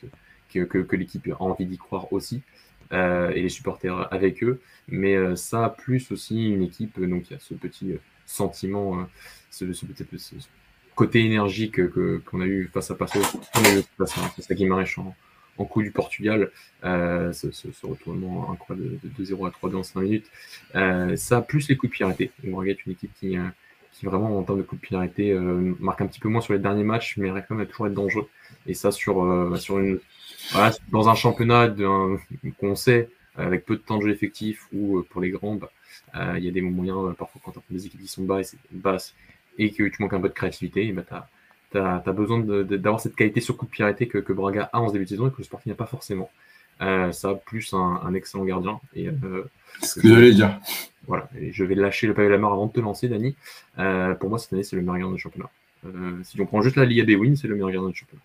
que, 0.54 0.64
que 0.64 0.96
l'équipe 0.96 1.28
a 1.28 1.42
envie 1.42 1.66
d'y 1.66 1.78
croire 1.78 2.12
aussi. 2.14 2.42
Euh, 2.94 3.32
et 3.32 3.42
les 3.42 3.50
supporters 3.50 4.08
avec 4.14 4.44
eux. 4.44 4.62
Mais 4.88 5.16
euh, 5.16 5.36
ça, 5.36 5.76
plus 5.76 6.12
aussi 6.12 6.50
une 6.50 6.62
équipe, 6.62 7.00
donc 7.00 7.30
il 7.30 7.34
y 7.34 7.36
a 7.36 7.40
ce 7.40 7.56
petit 7.56 7.94
euh, 7.94 7.98
sentiment, 8.28 9.08
ce, 9.50 9.74
ce, 9.74 9.86
ce, 10.18 10.36
côté 10.94 11.26
énergique 11.26 11.76
que, 11.76 12.22
qu'on 12.26 12.42
a 12.42 12.46
eu 12.46 12.70
face 12.74 12.92
à 12.92 12.96
Passo, 12.96 13.20
face 13.22 14.18
à, 14.18 14.22
face 14.30 14.52
à 14.52 15.02
en, 15.02 15.16
en, 15.58 15.66
coup 15.66 15.82
du 15.82 15.92
Portugal, 15.92 16.52
euh, 16.84 17.34
ce, 17.34 17.52
ce, 17.52 17.68
retournement 17.86 18.52
incroyable 18.52 19.00
de, 19.04 19.24
de 19.24 19.36
2-0 19.36 19.48
à 19.48 19.52
3 19.52 19.72
dans 19.72 19.84
5 19.84 20.02
minutes. 20.02 20.32
Euh, 20.76 21.16
ça, 21.16 21.42
plus 21.42 21.68
les 21.68 21.78
coups 21.78 22.00
de 22.00 22.16
pied 22.16 22.32
On 22.48 22.56
regarde 22.56 22.78
une 22.86 22.92
équipe 22.92 23.12
qui, 23.20 23.36
qui 23.94 24.06
vraiment, 24.06 24.38
en 24.38 24.44
termes 24.44 24.60
de 24.60 24.64
coups 24.64 24.82
de 24.82 25.10
pied 25.10 25.32
euh, 25.32 25.74
marque 25.80 26.02
un 26.02 26.08
petit 26.08 26.20
peu 26.20 26.30
moins 26.30 26.42
sur 26.42 26.54
les 26.54 26.60
derniers 26.60 26.84
matchs, 26.84 27.18
mais 27.18 27.30
quand 27.48 27.56
même 27.56 27.66
toujours 27.66 27.88
être 27.88 27.94
dangereux. 27.94 28.30
Et 28.68 28.76
ça, 28.76 28.92
sur, 28.92 29.58
sur 29.58 29.80
une, 29.80 30.00
voilà, 30.52 30.72
dans 30.92 31.10
un 31.10 31.16
championnat 31.16 31.74
qu'on 32.60 32.76
sait, 32.76 33.10
avec 33.38 33.66
peu 33.66 33.76
de 33.76 33.82
temps 33.82 33.98
de 33.98 34.04
jeu 34.04 34.12
effectif, 34.12 34.68
ou 34.74 35.00
euh, 35.00 35.08
pour 35.10 35.22
les 35.22 35.30
grands, 35.30 35.56
bah, 35.56 35.72
euh, 36.16 36.36
il 36.38 36.46
y 36.46 36.48
a 36.48 36.52
des 36.52 36.62
moyens, 36.62 36.98
euh, 36.98 37.14
parfois 37.14 37.42
quand 37.44 37.52
tu 37.52 37.60
as 37.60 37.62
des 37.70 37.86
équipes 37.86 38.02
qui 38.02 38.08
sont 38.08 38.24
basses, 38.24 38.56
basses 38.72 39.14
et 39.58 39.72
que 39.72 39.84
tu 39.84 40.02
manques 40.02 40.14
un 40.14 40.22
peu 40.22 40.30
de 40.30 40.34
créativité, 40.34 40.92
bah, 40.92 41.04
tu 41.72 41.78
as, 41.78 42.04
as, 42.06 42.12
besoin 42.14 42.40
d'avoir 42.40 43.02
cette 43.02 43.16
qualité 43.16 43.42
sur 43.42 43.58
coup 43.58 43.66
de 43.66 43.72
pirité 43.72 44.08
que, 44.08 44.18
que, 44.20 44.34
Braga 44.34 44.70
a 44.72 44.80
en 44.80 44.88
ce 44.88 44.94
début 44.94 45.06
de 45.06 45.10
saison 45.10 45.28
et 45.28 45.32
que 45.32 45.38
le 45.40 45.44
Sporting 45.44 45.72
n'a 45.72 45.76
pas 45.76 45.86
forcément. 45.86 46.30
Euh, 46.82 47.12
ça, 47.12 47.34
plus 47.34 47.74
un, 47.74 48.02
un, 48.04 48.14
excellent 48.14 48.46
gardien. 48.46 48.80
Et, 48.96 49.08
euh, 49.08 49.50
ce 49.82 50.00
que 50.00 50.08
j'allais 50.08 50.34
dire. 50.34 50.60
Voilà, 51.08 51.30
et 51.40 51.52
je 51.52 51.64
vais 51.64 51.76
lâcher 51.76 52.08
le 52.08 52.14
pavé 52.14 52.28
de 52.28 52.34
la 52.34 52.40
mort 52.40 52.54
avant 52.54 52.66
de 52.66 52.72
te 52.72 52.80
lancer, 52.80 53.08
Dani. 53.08 53.36
Euh, 53.80 54.16
pour 54.16 54.30
moi, 54.30 54.40
cette 54.40 54.54
année, 54.54 54.64
c'est 54.64 54.76
le 54.76 54.82
meilleur 54.82 54.98
gardien 54.98 55.16
du 55.16 55.22
championnat. 55.22 55.50
si 56.24 56.42
on 56.42 56.46
prend 56.46 56.62
juste 56.62 56.76
la 56.76 56.86
Liga 56.86 57.04
des 57.04 57.16
Wins, 57.16 57.36
c'est 57.36 57.48
le 57.48 57.54
meilleur 57.54 57.72
gardien 57.72 57.90
du 57.90 57.96
championnat 57.96 58.24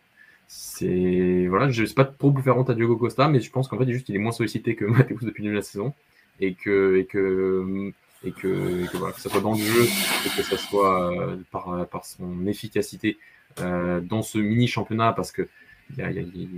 c'est 0.52 1.47
voilà, 1.47 1.71
je 1.71 1.85
sais 1.85 1.95
pas 1.95 2.04
trop 2.04 2.33
pour 2.33 2.42
faire 2.42 2.59
honte 2.59 2.71
à 2.71 2.75
Diogo 2.75 2.97
Costa, 2.97 3.28
mais 3.28 3.38
je 3.38 3.52
pense 3.52 3.69
qu'en 3.69 3.78
fait, 3.78 3.88
juste 3.88 4.09
il 4.09 4.16
est 4.16 4.19
moins 4.19 4.33
sollicité 4.33 4.75
que 4.75 4.85
Mateus 4.97 5.25
depuis 5.25 5.45
le 5.45 5.50
début 5.50 5.54
de 5.54 5.59
la 5.59 5.62
saison 5.62 5.95
et 6.40 6.54
que 6.54 6.97
et 6.97 7.04
que 7.07 7.92
et 8.25 8.33
que, 8.33 8.85
que, 8.90 8.97
voilà, 8.97 9.14
que 9.14 9.21
ça 9.21 9.30
soit 9.30 9.40
dans 9.40 9.52
le 9.52 9.61
jeu 9.61 9.85
et 9.85 10.28
que 10.37 10.42
ça 10.42 10.57
soit 10.57 11.12
euh, 11.12 11.37
par, 11.52 11.87
par 11.87 12.04
son 12.04 12.47
efficacité 12.49 13.16
euh, 13.61 14.00
dans 14.00 14.23
ce 14.23 14.38
mini 14.38 14.66
championnat 14.66 15.12
parce 15.12 15.30
que 15.30 15.49
il 15.90 15.99
y 15.99 16.02
a, 16.02 16.11
y, 16.11 16.19
a, 16.19 16.23
y, 16.23 16.49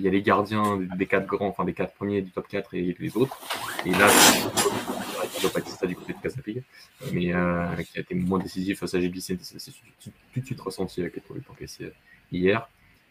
y 0.00 0.06
a, 0.06 0.10
les 0.10 0.22
gardiens 0.22 0.78
des 0.96 1.06
quatre 1.06 1.26
grands, 1.26 1.48
enfin 1.48 1.64
des 1.64 1.74
quatre 1.74 1.94
premiers 1.94 2.22
du 2.22 2.30
top 2.30 2.46
4 2.48 2.74
et 2.74 2.96
les 2.98 3.16
autres. 3.16 3.40
Et 3.84 3.90
là, 3.90 4.08
ça 4.08 5.86
du 5.86 5.96
côté 5.96 6.12
de 6.12 6.18
Casapig, 6.18 6.62
mais 7.12 7.32
euh, 7.34 7.66
qui 7.82 7.98
a 7.98 8.00
été 8.00 8.14
moins 8.14 8.38
décisif 8.38 8.80
face 8.80 8.94
à 8.94 9.00
GBC, 9.00 9.38
c'est 9.40 9.72
tout 10.00 10.40
de 10.40 10.44
suite 10.44 10.60
ressenti 10.60 11.00
avec 11.00 11.16
les 11.16 11.20
produits 11.20 11.44
encaissés 11.50 11.92
hier. 12.32 12.68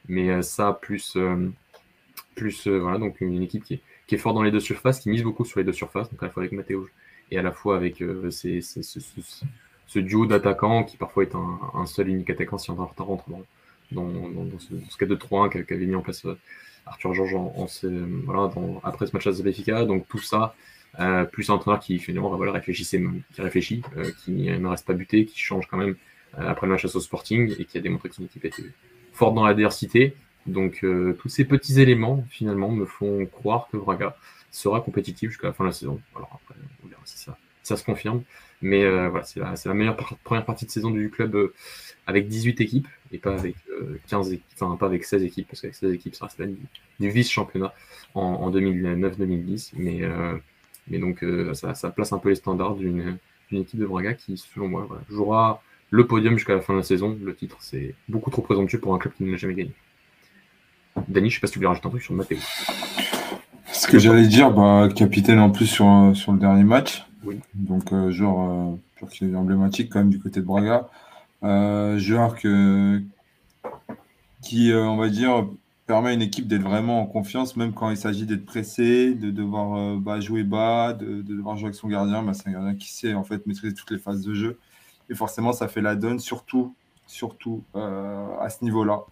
Mais 0.07 0.29
euh, 0.29 0.41
ça, 0.41 0.77
plus, 0.79 1.15
euh, 1.15 1.50
euh, 2.41 2.79
voilà, 2.79 2.97
donc 2.97 3.21
une 3.21 3.41
équipe 3.41 3.63
qui 3.63 3.81
est, 4.12 4.17
forte 4.17 4.35
dans 4.35 4.43
les 4.43 4.51
deux 4.51 4.59
surfaces, 4.59 5.00
qui 5.00 5.09
mise 5.09 5.24
beaucoup 5.24 5.45
sur 5.45 5.59
les 5.59 5.65
deux 5.65 5.74
surfaces, 5.74 6.09
donc 6.09 6.22
à 6.22 6.27
la 6.27 6.31
fois 6.31 6.44
avec 6.44 6.51
Matteo 6.51 6.87
et 7.31 7.37
à 7.39 7.41
la 7.41 7.51
fois 7.51 7.75
avec 7.75 8.03
ces, 8.29 8.61
ce, 8.61 8.81
ce, 8.83 10.00
duo 10.00 10.25
d'attaquants 10.27 10.83
qui 10.83 10.96
parfois 10.96 11.24
est 11.24 11.33
un, 11.33 11.59
un, 11.74 11.85
seul 11.87 12.09
unique 12.09 12.29
attaquant 12.29 12.59
si 12.59 12.70
on 12.70 12.75
rentre 12.75 13.25
dans, 13.91 14.59
ce, 14.59 14.98
cas 14.98 15.07
de 15.07 15.15
3-1 15.15 15.65
qu'avait 15.65 15.85
mis 15.85 15.96
en 15.96 16.01
place 16.01 16.25
Arthur 16.85 17.15
Georges 17.15 17.35
après 18.83 19.07
ce 19.07 19.13
match 19.13 19.25
à 19.25 19.31
Benfica. 19.31 19.85
Donc 19.85 20.07
tout 20.07 20.20
ça, 20.20 20.55
plus 21.31 21.50
un 21.50 21.55
entraîneur 21.55 21.79
qui 21.79 21.98
finalement 21.98 22.35
voilà, 22.35 22.51
réfléchit, 22.51 22.85
qui 22.85 23.41
réfléchit, 23.41 23.81
qui 24.24 24.31
ne 24.31 24.68
reste 24.68 24.85
pas 24.85 24.94
buté, 24.94 25.25
qui 25.25 25.39
change 25.39 25.65
quand 25.65 25.77
même 25.77 25.96
après 26.37 26.68
le 26.68 26.74
match 26.74 26.85
à 26.85 26.89
Sporting 26.89 27.55
et 27.57 27.65
qui 27.65 27.79
a 27.79 27.81
démontré 27.81 28.09
que 28.09 28.15
son 28.15 28.25
équipe 28.25 28.46
était 28.46 28.65
forte 29.15 29.35
dans 29.35 29.45
l'adversité. 29.45 30.15
Donc 30.45 30.83
euh, 30.83 31.17
tous 31.19 31.29
ces 31.29 31.45
petits 31.45 31.81
éléments 31.81 32.23
finalement 32.29 32.69
me 32.69 32.85
font 32.85 33.25
croire 33.25 33.67
que 33.71 33.77
Braga 33.77 34.15
sera 34.51 34.81
compétitif 34.81 35.31
jusqu'à 35.31 35.47
la 35.47 35.53
fin 35.53 35.63
de 35.63 35.69
la 35.69 35.73
saison. 35.73 35.99
Alors 36.15 36.39
après, 36.43 36.59
on 36.83 36.87
verra 36.87 37.01
si 37.05 37.17
ça, 37.17 37.37
ça 37.63 37.77
se 37.77 37.83
confirme. 37.83 38.21
Mais 38.61 38.83
euh, 38.83 39.09
voilà, 39.09 39.25
c'est 39.25 39.39
la, 39.39 39.73
meilleure 39.73 39.97
première 40.23 40.45
partie 40.45 40.65
de 40.65 40.71
saison 40.71 40.91
du 40.91 41.09
club 41.09 41.35
euh, 41.35 41.53
avec 42.07 42.27
18 42.27 42.61
équipes 42.61 42.87
et 43.11 43.17
pas 43.17 43.33
avec 43.33 43.55
15 44.07 44.33
équipes, 44.33 44.45
enfin 44.53 44.75
pas 44.77 44.85
avec 44.85 45.03
16 45.03 45.23
équipes, 45.23 45.47
parce 45.47 45.61
qu'avec 45.61 45.75
16 45.75 45.93
équipes, 45.93 46.15
ça 46.15 46.25
reste 46.25 46.41
du, 46.41 46.57
du 46.99 47.09
vice-championnat 47.09 47.73
en, 48.13 48.21
en 48.21 48.51
2009-2010. 48.51 49.71
Mais, 49.75 50.99
donc 50.99 51.25
ça, 51.53 51.89
place 51.91 52.13
un 52.13 52.19
peu 52.19 52.29
les 52.29 52.35
standards 52.35 52.75
d'une 52.75 53.17
équipe 53.51 53.79
de 53.79 53.85
Braga 53.85 54.13
qui, 54.13 54.37
selon 54.37 54.67
moi, 54.67 54.87
jouera 55.09 55.61
le 55.89 56.07
podium 56.07 56.35
jusqu'à 56.35 56.55
la 56.55 56.61
fin 56.61 56.74
de 56.74 56.79
la 56.79 56.83
saison. 56.83 57.17
Le 57.21 57.35
titre, 57.35 57.57
c'est 57.59 57.95
beaucoup 58.09 58.31
trop 58.31 58.41
présomptueux 58.41 58.79
pour 58.79 58.93
un 58.93 58.98
club 58.98 59.13
qui 59.13 59.24
ne 59.24 59.31
l'a 59.31 59.37
jamais 59.37 59.53
gagné. 59.53 59.74
Dany, 61.07 61.29
je 61.29 61.35
sais 61.35 61.41
pas 61.41 61.48
si 61.48 61.53
tu 61.53 61.59
voulais 61.59 61.67
rajouter 61.67 61.87
un 61.87 61.89
truc 61.89 62.01
sur 62.01 62.13
le 62.13 62.17
Matteo. 62.19 62.37
Ce 63.71 63.87
que 63.87 64.00
j'allais 64.00 64.27
dire, 64.27 64.51
bah, 64.51 64.87
capitaine 64.95 65.39
en 65.39 65.50
plus 65.50 65.67
sur, 65.67 66.11
sur 66.13 66.31
le 66.31 66.39
dernier 66.39 66.63
match. 66.63 67.05
Oui. 67.24 67.39
Donc, 67.53 67.91
euh, 67.91 68.11
genre, 68.11 68.77
euh, 69.01 69.05
qui 69.07 69.25
est 69.25 69.35
emblématique 69.35 69.91
quand 69.91 70.00
même 70.00 70.09
du 70.09 70.19
côté 70.19 70.39
de 70.39 70.45
Braga. 70.45 70.89
Euh, 71.43 71.98
joueur 72.00 72.35
que, 72.35 73.01
qui, 74.41 74.71
euh, 74.71 74.83
on 74.85 74.95
va 74.95 75.09
dire, 75.09 75.48
permet 75.85 76.09
à 76.09 76.13
une 76.13 76.21
équipe 76.21 76.48
d'être 76.48 76.63
vraiment 76.63 77.01
en 77.01 77.05
confiance, 77.05 77.57
même 77.57 77.74
quand 77.74 77.89
il 77.89 77.98
s'agit 77.98 78.25
d'être 78.25 78.45
pressé, 78.45 79.13
de 79.13 79.29
devoir 79.29 79.98
bah, 79.98 80.19
jouer 80.19 80.43
bas, 80.43 80.93
de, 80.93 81.21
de, 81.21 81.35
devoir 81.35 81.57
jouer 81.57 81.67
avec 81.67 81.75
son 81.75 81.87
gardien. 81.87 82.24
Bah, 82.24 82.33
c'est 82.33 82.48
un 82.48 82.53
gardien 82.53 82.75
qui 82.75 82.91
sait 82.91 83.13
en 83.13 83.24
fait 83.24 83.45
maîtriser 83.45 83.74
toutes 83.74 83.91
les 83.91 84.00
phases 84.00 84.21
de 84.21 84.33
jeu. 84.33 84.57
Et 85.09 85.15
forcément, 85.15 85.53
ça 85.53 85.68
fait 85.68 85.81
la 85.81 85.96
donne, 85.96 86.20
surtout, 86.20 86.75
surtout 87.05 87.63
euh, 87.75 88.37
à 88.39 88.50
ce 88.50 88.63
niveau-là. 88.63 89.03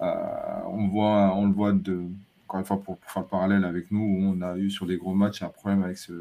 Euh, 0.00 0.60
on, 0.66 0.88
voit, 0.88 1.34
on 1.34 1.46
le 1.46 1.52
voit 1.52 1.72
de, 1.72 2.04
encore 2.46 2.60
une 2.60 2.66
fois 2.66 2.80
pour, 2.80 2.98
faire 3.06 3.22
le 3.22 3.28
parallèle 3.28 3.64
avec 3.64 3.90
nous, 3.90 4.00
où 4.00 4.18
on 4.22 4.40
a 4.42 4.56
eu 4.56 4.70
sur 4.70 4.86
des 4.86 4.96
gros 4.96 5.14
matchs 5.14 5.42
un 5.42 5.48
problème 5.48 5.82
avec 5.82 5.98
ce, 5.98 6.12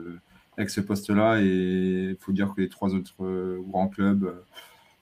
avec 0.57 0.69
ce 0.69 0.81
poste-là. 0.81 1.41
Et 1.41 2.09
il 2.11 2.17
faut 2.19 2.31
dire 2.31 2.53
que 2.55 2.61
les 2.61 2.69
trois 2.69 2.93
autres 2.93 3.23
euh, 3.23 3.61
grands 3.67 3.87
clubs, 3.87 4.33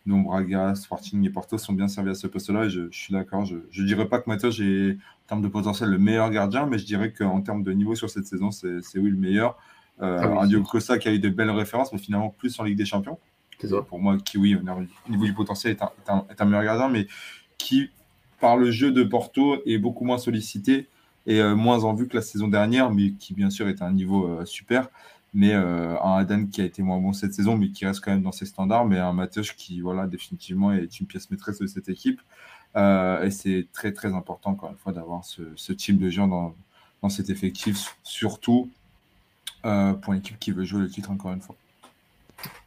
dont 0.06 0.19
Braga, 0.19 0.75
Sporting 0.75 1.25
et 1.25 1.30
Porto, 1.30 1.58
sont 1.58 1.73
bien 1.73 1.88
servis 1.88 2.12
à 2.12 2.15
ce 2.15 2.28
poste-là. 2.28 2.65
Et 2.65 2.69
je, 2.69 2.89
suis 2.91 3.13
d'accord. 3.13 3.45
Je 3.45 3.56
ne 3.56 3.88
dirais 3.88 4.08
pas 4.08 4.19
que 4.19 4.30
Matos 4.30 4.60
est, 4.60 4.91
en 4.91 5.28
termes 5.28 5.41
de 5.41 5.47
potentiel, 5.47 5.89
le 5.89 5.97
meilleur 5.97 6.30
gardien, 6.30 6.65
mais 6.65 6.78
je 6.78 6.86
dirais 6.86 7.12
qu'en 7.12 7.41
termes 7.41 7.63
de 7.63 7.71
niveau 7.71 7.95
sur 7.95 8.10
cette 8.10 8.28
saison, 8.28 8.51
c'est 8.51 8.80
oui 8.95 9.10
le 9.10 9.17
meilleur. 9.17 9.58
Euh, 10.01 10.19
ah 10.21 10.41
un 10.41 10.47
Diogo 10.47 10.67
Costa 10.67 10.97
qui 10.97 11.08
a 11.08 11.13
eu 11.13 11.19
de 11.19 11.30
belles 11.30 11.51
références, 11.51 11.93
mais 11.93 11.99
finalement 11.99 12.30
plus 12.30 12.60
en 12.60 12.63
Ligue 12.63 12.78
des 12.78 12.86
Champions. 12.86 13.17
Pour 13.88 14.00
moi, 14.00 14.18
qui, 14.18 14.38
oui, 14.38 14.56
au 14.56 15.10
niveau 15.10 15.26
du 15.26 15.34
potentiel, 15.34 15.74
est 15.74 15.82
un, 16.10 16.26
est 16.30 16.41
un, 16.41 16.46
meilleur 16.46 16.63
gardien, 16.63 16.89
mais 16.89 17.08
qui, 17.58 17.89
par 18.39 18.58
le 18.58 18.72
jeu 18.72 18.91
de 18.91 19.04
Porto, 19.04 19.58
est 19.65 19.78
beaucoup 19.78 20.06
moins 20.06 20.18
sollicité 20.18 20.88
et 21.26 21.41
euh, 21.41 21.56
moins 21.56 21.84
en 21.84 21.94
vue 21.94 22.08
que 22.08 22.15
la 22.15 22.22
saison 22.22 22.48
dernière, 22.48 22.91
mais 22.91 23.12
qui, 23.13 23.34
bien 23.34 23.50
sûr, 23.50 23.68
est 23.68 23.82
à 23.82 23.86
un 23.86 23.94
niveau 23.94 24.28
euh, 24.28 24.46
super. 24.46 24.89
Mais 25.34 25.54
euh, 25.54 26.00
un 26.02 26.18
Adan 26.18 26.46
qui 26.46 26.62
a 26.62 26.65
été 26.65 26.82
moins 26.82 27.00
bon 27.00 27.12
cette 27.12 27.34
saison, 27.34 27.58
mais 27.58 27.70
qui 27.70 27.86
reste 27.86 28.00
quand 28.02 28.12
même 28.12 28.22
dans 28.22 28.32
ses 28.32 28.46
standards. 28.46 28.86
Mais 28.86 29.00
un 29.00 29.12
Mateusz 29.13 29.54
qui, 29.58 29.82
voilà, 29.82 30.08
définitivement 30.08 30.72
est 30.72 31.00
une 31.00 31.08
pièce 31.08 31.30
maîtresse 31.30 31.60
de 31.60 31.68
cette 31.68 31.89
équipe. 31.89 32.22
et 32.76 33.32
c'est 33.32 33.68
très, 33.74 33.91
très 33.91 34.13
important, 34.13 34.52
encore 34.52 34.70
une 34.70 34.78
fois, 34.78 34.94
d'avoir 34.94 35.26
ce, 35.26 35.41
ce, 35.56 35.74
type 35.74 35.98
de 35.98 36.10
joueur 36.10 36.28
dans, 36.28 36.56
dans 37.02 37.10
cet 37.10 37.30
effectif, 37.30 37.98
surtout 38.04 38.70
pour 39.63 40.13
une 40.13 40.20
équipe 40.20 40.39
qui 40.39 40.52
veut 40.52 40.63
jouer 40.63 40.82
le 40.82 40.89
titre, 40.89 41.12
encore 41.12 41.34
une 41.34 41.41
fois. 41.41 41.56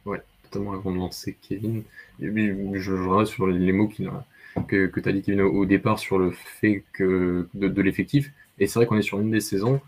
Ouais 0.05 0.21
totalement 0.49 0.73
avant 0.73 0.91
de 0.91 0.97
lancer 0.97 1.37
Kevin. 1.41 1.83
je, 2.19 2.27
je 2.73 3.25
sur 3.25 3.47
les 3.47 3.71
mots 3.71 3.87
que, 3.87 4.87
que 4.87 4.99
tu 4.99 5.09
as 5.09 5.11
dit, 5.11 5.21
Kevin, 5.21 5.41
au, 5.41 5.65
départ 5.65 5.99
sur 5.99 6.17
le 6.17 6.31
fait 6.31 6.83
que 6.93 7.47
de, 7.53 7.81
l'effectif. 7.81 8.31
Et 8.59 8.67
c'est 8.67 8.79
vrai 8.79 8.85
qu'on 8.85 8.97
est 8.97 9.03
sur 9.03 9.19
une 9.19 9.31
des 9.31 9.39
saisons 9.39 9.79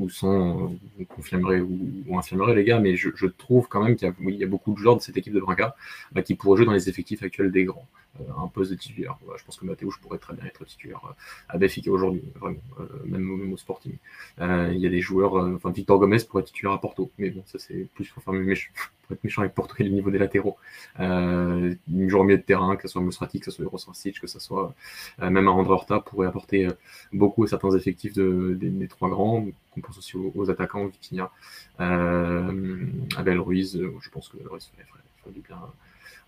où 0.00 0.08
sans 0.08 0.64
euh, 0.64 1.04
confirmer 1.08 1.60
ou, 1.60 2.04
ou 2.08 2.46
les 2.54 2.64
gars, 2.64 2.80
mais 2.80 2.96
je, 2.96 3.26
trouve 3.26 3.68
quand 3.68 3.82
même 3.82 3.96
qu'il 3.96 4.12
y, 4.28 4.44
a, 4.44 4.46
beaucoup 4.46 4.72
de 4.72 4.78
joueurs 4.78 4.96
de 4.96 5.02
cette 5.02 5.16
équipe 5.16 5.32
de 5.32 5.40
Braga 5.40 5.74
bah, 6.12 6.22
qui 6.22 6.34
pourraient 6.34 6.56
jouer 6.56 6.66
dans 6.66 6.72
les 6.72 6.88
effectifs 6.88 7.22
actuels 7.22 7.52
des 7.52 7.64
grands. 7.64 7.86
Euh, 8.20 8.24
un 8.42 8.48
poste 8.48 8.72
de 8.72 8.76
titulaire. 8.76 9.16
je 9.36 9.44
pense 9.44 9.56
que 9.56 9.64
Mathéo, 9.64 9.90
je 9.90 9.98
pourrais 10.00 10.18
très 10.18 10.34
bien 10.34 10.44
être 10.44 10.64
titulaire 10.64 11.00
euh, 11.04 11.12
à 11.48 11.58
Benfica 11.58 11.90
aujourd'hui, 11.90 12.22
vraiment, 12.40 12.58
même, 13.04 13.52
au 13.52 13.56
Sporting. 13.56 13.94
il 14.38 14.78
y 14.78 14.86
a 14.86 14.90
des 14.90 15.00
joueurs, 15.00 15.34
enfin 15.54 15.70
Victor 15.70 15.98
Gomez 15.98 16.18
pourrait 16.28 16.42
être 16.42 16.48
titulaire 16.48 16.72
à 16.72 16.80
Porto, 16.80 17.10
mais 17.18 17.30
bon, 17.30 17.42
ça 17.46 17.58
c'est 17.58 17.86
plus 17.94 18.08
pour 18.08 18.22
faire 18.22 18.34
pour 19.02 19.12
être 19.12 19.24
méchant 19.24 19.42
avec 19.42 19.54
Porto 19.54 19.74
et 19.78 19.84
le 19.84 19.90
niveau 19.90 20.10
des 20.10 20.18
latéraux. 20.18 20.56
Euh, 20.98 21.74
une 21.88 22.08
joueur 22.08 22.24
milieu 22.24 22.38
de 22.38 22.42
terrain, 22.42 22.74
que 22.76 22.82
ce 22.82 22.88
soit 22.88 23.02
Musrati, 23.02 23.38
que 23.38 23.44
ce 23.44 23.50
soit 23.50 23.68
Rosasic, 23.68 24.20
que 24.20 24.26
ce 24.26 24.40
soit 24.40 24.74
même 25.18 25.48
un 25.48 25.52
André 25.52 25.72
Horta 25.72 26.00
pourrait 26.00 26.26
apporter 26.26 26.68
beaucoup 27.12 27.44
à 27.44 27.46
certains 27.46 27.70
effectifs 27.76 28.12
de, 28.14 28.56
des, 28.60 28.88
trois 28.88 29.08
grands. 29.08 29.46
On 29.76 29.80
pense 29.80 29.98
aussi 29.98 30.16
aux, 30.16 30.50
attaquants, 30.50 30.86
Vitinha, 30.86 31.30
Abel 31.78 33.40
Ruiz, 33.40 33.80
je 34.00 34.10
pense 34.10 34.28
que 34.28 34.36
Ruiz 34.48 34.70
ferait, 34.74 35.32
du 35.32 35.40
bien 35.40 35.58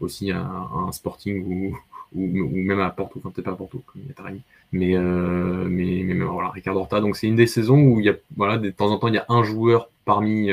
aussi 0.00 0.31
à, 0.31 0.40
un 0.40 0.92
Sporting 0.92 1.44
ou, 1.44 1.76
même 2.14 2.81
à 2.81 2.90
Porto, 2.90 3.18
enfin 3.18 3.31
peut-être 3.31 3.46
pas 3.46 3.52
à 3.52 3.57
Porto, 3.57 3.83
comme 3.87 4.02
Mais, 4.72 4.94
mais, 4.94 6.02
mais, 6.05 6.24
voilà, 6.24 6.50
Ricardo 6.50 6.81
Horta, 6.81 7.00
donc 7.00 7.16
c'est 7.16 7.26
une 7.26 7.37
des 7.37 7.46
saisons 7.46 7.81
où 7.81 8.00
il 8.00 8.07
y 8.07 8.11
a, 8.11 8.14
voilà, 8.37 8.59
de 8.59 8.70
temps 8.70 8.90
en 8.90 8.98
temps, 8.98 9.09
il 9.09 9.14
y 9.14 9.18
a 9.18 9.26
un 9.28 9.42
joueur 9.42 9.88
parmi, 10.05 10.50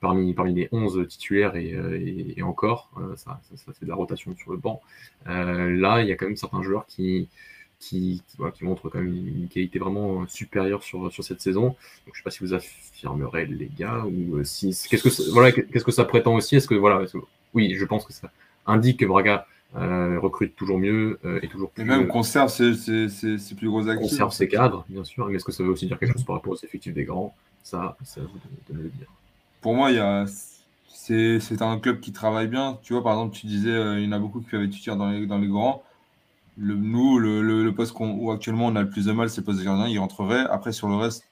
parmi, 0.00 0.32
parmi 0.34 0.54
les 0.54 0.68
11 0.72 1.06
titulaires 1.08 1.56
et, 1.56 2.42
encore, 2.42 2.90
ça, 3.16 3.40
fait 3.56 3.84
de 3.84 3.88
la 3.88 3.96
rotation 3.96 4.34
sur 4.36 4.50
le 4.52 4.58
banc. 4.58 4.80
là, 5.26 6.00
il 6.02 6.08
y 6.08 6.12
a 6.12 6.16
quand 6.16 6.26
même 6.26 6.36
certains 6.36 6.62
joueurs 6.62 6.86
qui, 6.86 7.28
qui, 7.78 8.22
qui, 8.54 8.64
montre 8.64 8.88
quand 8.88 8.98
même 8.98 9.14
une 9.14 9.48
qualité 9.48 9.78
vraiment 9.78 10.26
supérieure 10.26 10.82
sur, 10.82 11.12
sur 11.12 11.22
cette 11.22 11.40
saison. 11.40 11.62
Donc, 11.62 11.76
je 12.06 12.10
ne 12.10 12.16
sais 12.16 12.22
pas 12.24 12.30
si 12.30 12.40
vous 12.40 12.54
affirmerez, 12.54 13.46
les 13.46 13.70
gars, 13.76 14.04
ou 14.04 14.38
euh, 14.38 14.44
si. 14.44 14.76
Qu'est-ce 14.90 15.02
que, 15.02 15.30
voilà, 15.32 15.52
qu'est-ce 15.52 15.84
que 15.84 15.92
ça 15.92 16.04
prétend 16.04 16.34
aussi? 16.34 16.56
Est-ce 16.56 16.68
que, 16.68 16.74
voilà, 16.74 17.04
oui, 17.54 17.74
je 17.76 17.84
pense 17.84 18.04
que 18.04 18.12
ça 18.12 18.30
indique 18.66 19.00
que 19.00 19.06
Braga 19.06 19.46
euh, 19.76 20.18
recrute 20.18 20.56
toujours 20.56 20.78
mieux 20.78 21.18
euh, 21.24 21.38
et 21.42 21.48
toujours 21.48 21.70
plus. 21.70 21.82
Et 21.82 21.86
même 21.86 22.08
conserve 22.08 22.50
ses, 22.50 22.74
ses, 23.08 23.54
plus 23.54 23.68
gros 23.68 23.88
actifs. 23.88 24.10
Conserve 24.10 24.32
ses 24.32 24.48
cadres, 24.48 24.84
bien 24.88 25.04
sûr. 25.04 25.26
Mais 25.28 25.36
est-ce 25.36 25.44
que 25.44 25.52
ça 25.52 25.62
veut 25.62 25.70
aussi 25.70 25.86
dire 25.86 25.98
quelque 25.98 26.12
chose 26.12 26.24
par 26.24 26.36
rapport 26.36 26.52
aux 26.52 26.64
effectifs 26.64 26.94
des 26.94 27.04
grands? 27.04 27.34
Ça, 27.62 27.96
c'est 28.04 28.20
à 28.20 28.24
vous 28.24 28.38
de, 28.68 28.78
me 28.78 28.82
le 28.84 28.88
dire. 28.90 29.08
Pour 29.60 29.74
moi, 29.74 29.90
il 29.90 29.96
y 29.96 30.00
a. 30.00 30.24
C'est 30.88 31.62
un 31.62 31.78
club 31.78 32.00
qui 32.00 32.12
travaille 32.12 32.48
bien. 32.48 32.78
Tu 32.82 32.92
vois, 32.92 33.02
par 33.02 33.14
exemple, 33.14 33.34
tu 33.34 33.46
disais, 33.46 33.70
il 33.70 34.04
y 34.04 34.08
en 34.08 34.12
a 34.12 34.18
beaucoup 34.18 34.42
qui 34.42 34.54
avaient 34.54 34.66
étudié 34.66 34.94
dans 34.94 35.08
les, 35.08 35.26
dans 35.26 35.38
les 35.38 35.46
grands 35.46 35.82
le, 36.58 36.74
nous, 36.74 37.18
le, 37.18 37.70
poste 37.74 37.94
où 37.98 38.30
actuellement 38.30 38.66
on 38.66 38.76
a 38.76 38.82
le 38.82 38.90
plus 38.90 39.06
de 39.06 39.12
mal, 39.12 39.30
c'est 39.30 39.40
le 39.40 39.44
poste 39.44 39.60
de 39.60 39.64
gardien. 39.64 39.88
Il 39.88 39.98
rentrerait. 39.98 40.44
Après, 40.50 40.72
sur 40.72 40.88
le 40.88 40.96
reste, 40.96 41.24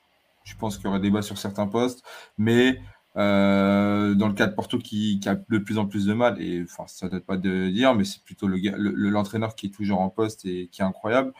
je 0.44 0.54
pense 0.56 0.76
qu'il 0.76 0.86
y 0.86 0.88
aurait 0.88 1.00
débat 1.00 1.22
sur 1.22 1.38
certains 1.38 1.66
postes. 1.66 2.04
Mais 2.38 2.80
euh, 3.16 4.14
dans 4.14 4.28
le 4.28 4.34
cas 4.34 4.46
de 4.46 4.54
Porto 4.54 4.78
qui, 4.78 5.20
a 5.26 5.34
de 5.34 5.58
plus 5.58 5.78
en 5.78 5.86
plus 5.86 6.06
de 6.06 6.14
mal, 6.14 6.40
et 6.40 6.62
enfin, 6.62 6.84
ça 6.86 7.08
ne 7.08 7.18
pas 7.18 7.36
de 7.36 7.68
dire, 7.70 7.94
mais 7.94 8.04
c'est 8.04 8.22
plutôt 8.22 8.48
l'entraîneur 8.48 9.54
qui 9.54 9.66
est 9.66 9.70
toujours 9.70 10.00
en 10.00 10.10
poste 10.10 10.44
et 10.44 10.68
qui 10.70 10.82
est 10.82 10.84
incroyable. 10.84 11.32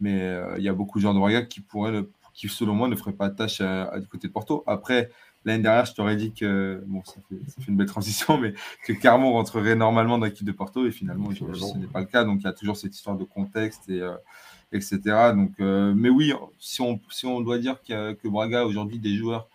Mais 0.00 0.22
euh, 0.22 0.54
il 0.58 0.64
y 0.64 0.68
a 0.68 0.74
beaucoup 0.74 0.98
de 0.98 1.02
gens 1.02 1.14
de 1.14 1.40
qui 1.42 1.60
pourraient, 1.60 2.04
qui 2.32 2.48
selon 2.48 2.74
moi, 2.74 2.88
ne 2.88 2.96
feraient 2.96 3.12
pas 3.12 3.30
tâche 3.30 3.60
à, 3.60 4.00
du 4.00 4.08
côté 4.08 4.28
de 4.28 4.32
Porto. 4.32 4.64
Après, 4.66 5.10
L'année 5.44 5.62
dernière, 5.62 5.84
je 5.84 5.94
t'aurais 5.94 6.16
dit 6.16 6.32
que, 6.32 6.82
bon, 6.86 7.02
ça 7.04 7.16
fait, 7.28 7.36
une 7.68 7.76
belle 7.76 7.86
transition, 7.86 8.38
mais 8.38 8.54
que 8.86 8.92
Carmon 8.94 9.32
rentrerait 9.32 9.76
normalement 9.76 10.18
dans 10.18 10.24
l'équipe 10.24 10.46
de 10.46 10.52
Porto, 10.52 10.86
et 10.86 10.90
finalement, 10.90 11.30
ce 11.34 11.78
n'est 11.78 11.86
pas 11.86 12.00
le 12.00 12.06
cas. 12.06 12.24
Donc, 12.24 12.40
il 12.40 12.44
y 12.44 12.48
a 12.48 12.52
toujours 12.52 12.76
cette 12.76 12.94
histoire 12.94 13.16
de 13.16 13.24
contexte, 13.24 13.88
et, 13.88 14.00
euh, 14.00 14.14
etc. 14.72 15.00
Donc, 15.34 15.52
euh, 15.60 15.92
mais 15.94 16.08
oui, 16.08 16.32
si 16.58 16.80
on, 16.80 16.98
si 17.10 17.26
on 17.26 17.40
doit 17.42 17.58
dire 17.58 17.76
que, 17.86 18.12
que 18.14 18.28
Braga 18.28 18.64
aujourd'hui 18.64 18.98
des 18.98 19.16
joueurs 19.16 19.48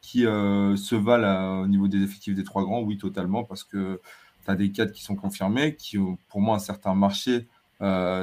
qui 0.00 0.26
euh, 0.26 0.76
se 0.76 0.94
valent 0.94 1.62
au 1.62 1.66
niveau 1.68 1.86
des 1.86 2.02
effectifs 2.02 2.34
des 2.34 2.44
trois 2.44 2.64
grands, 2.64 2.80
oui, 2.80 2.98
totalement, 2.98 3.44
parce 3.44 3.62
que 3.62 4.00
tu 4.44 4.50
as 4.50 4.56
des 4.56 4.72
cadres 4.72 4.92
qui 4.92 5.02
sont 5.02 5.16
confirmés, 5.16 5.76
qui 5.76 5.98
ont 5.98 6.18
pour 6.28 6.40
moi 6.40 6.56
un 6.56 6.60
certain 6.60 6.94
marché 6.94 7.46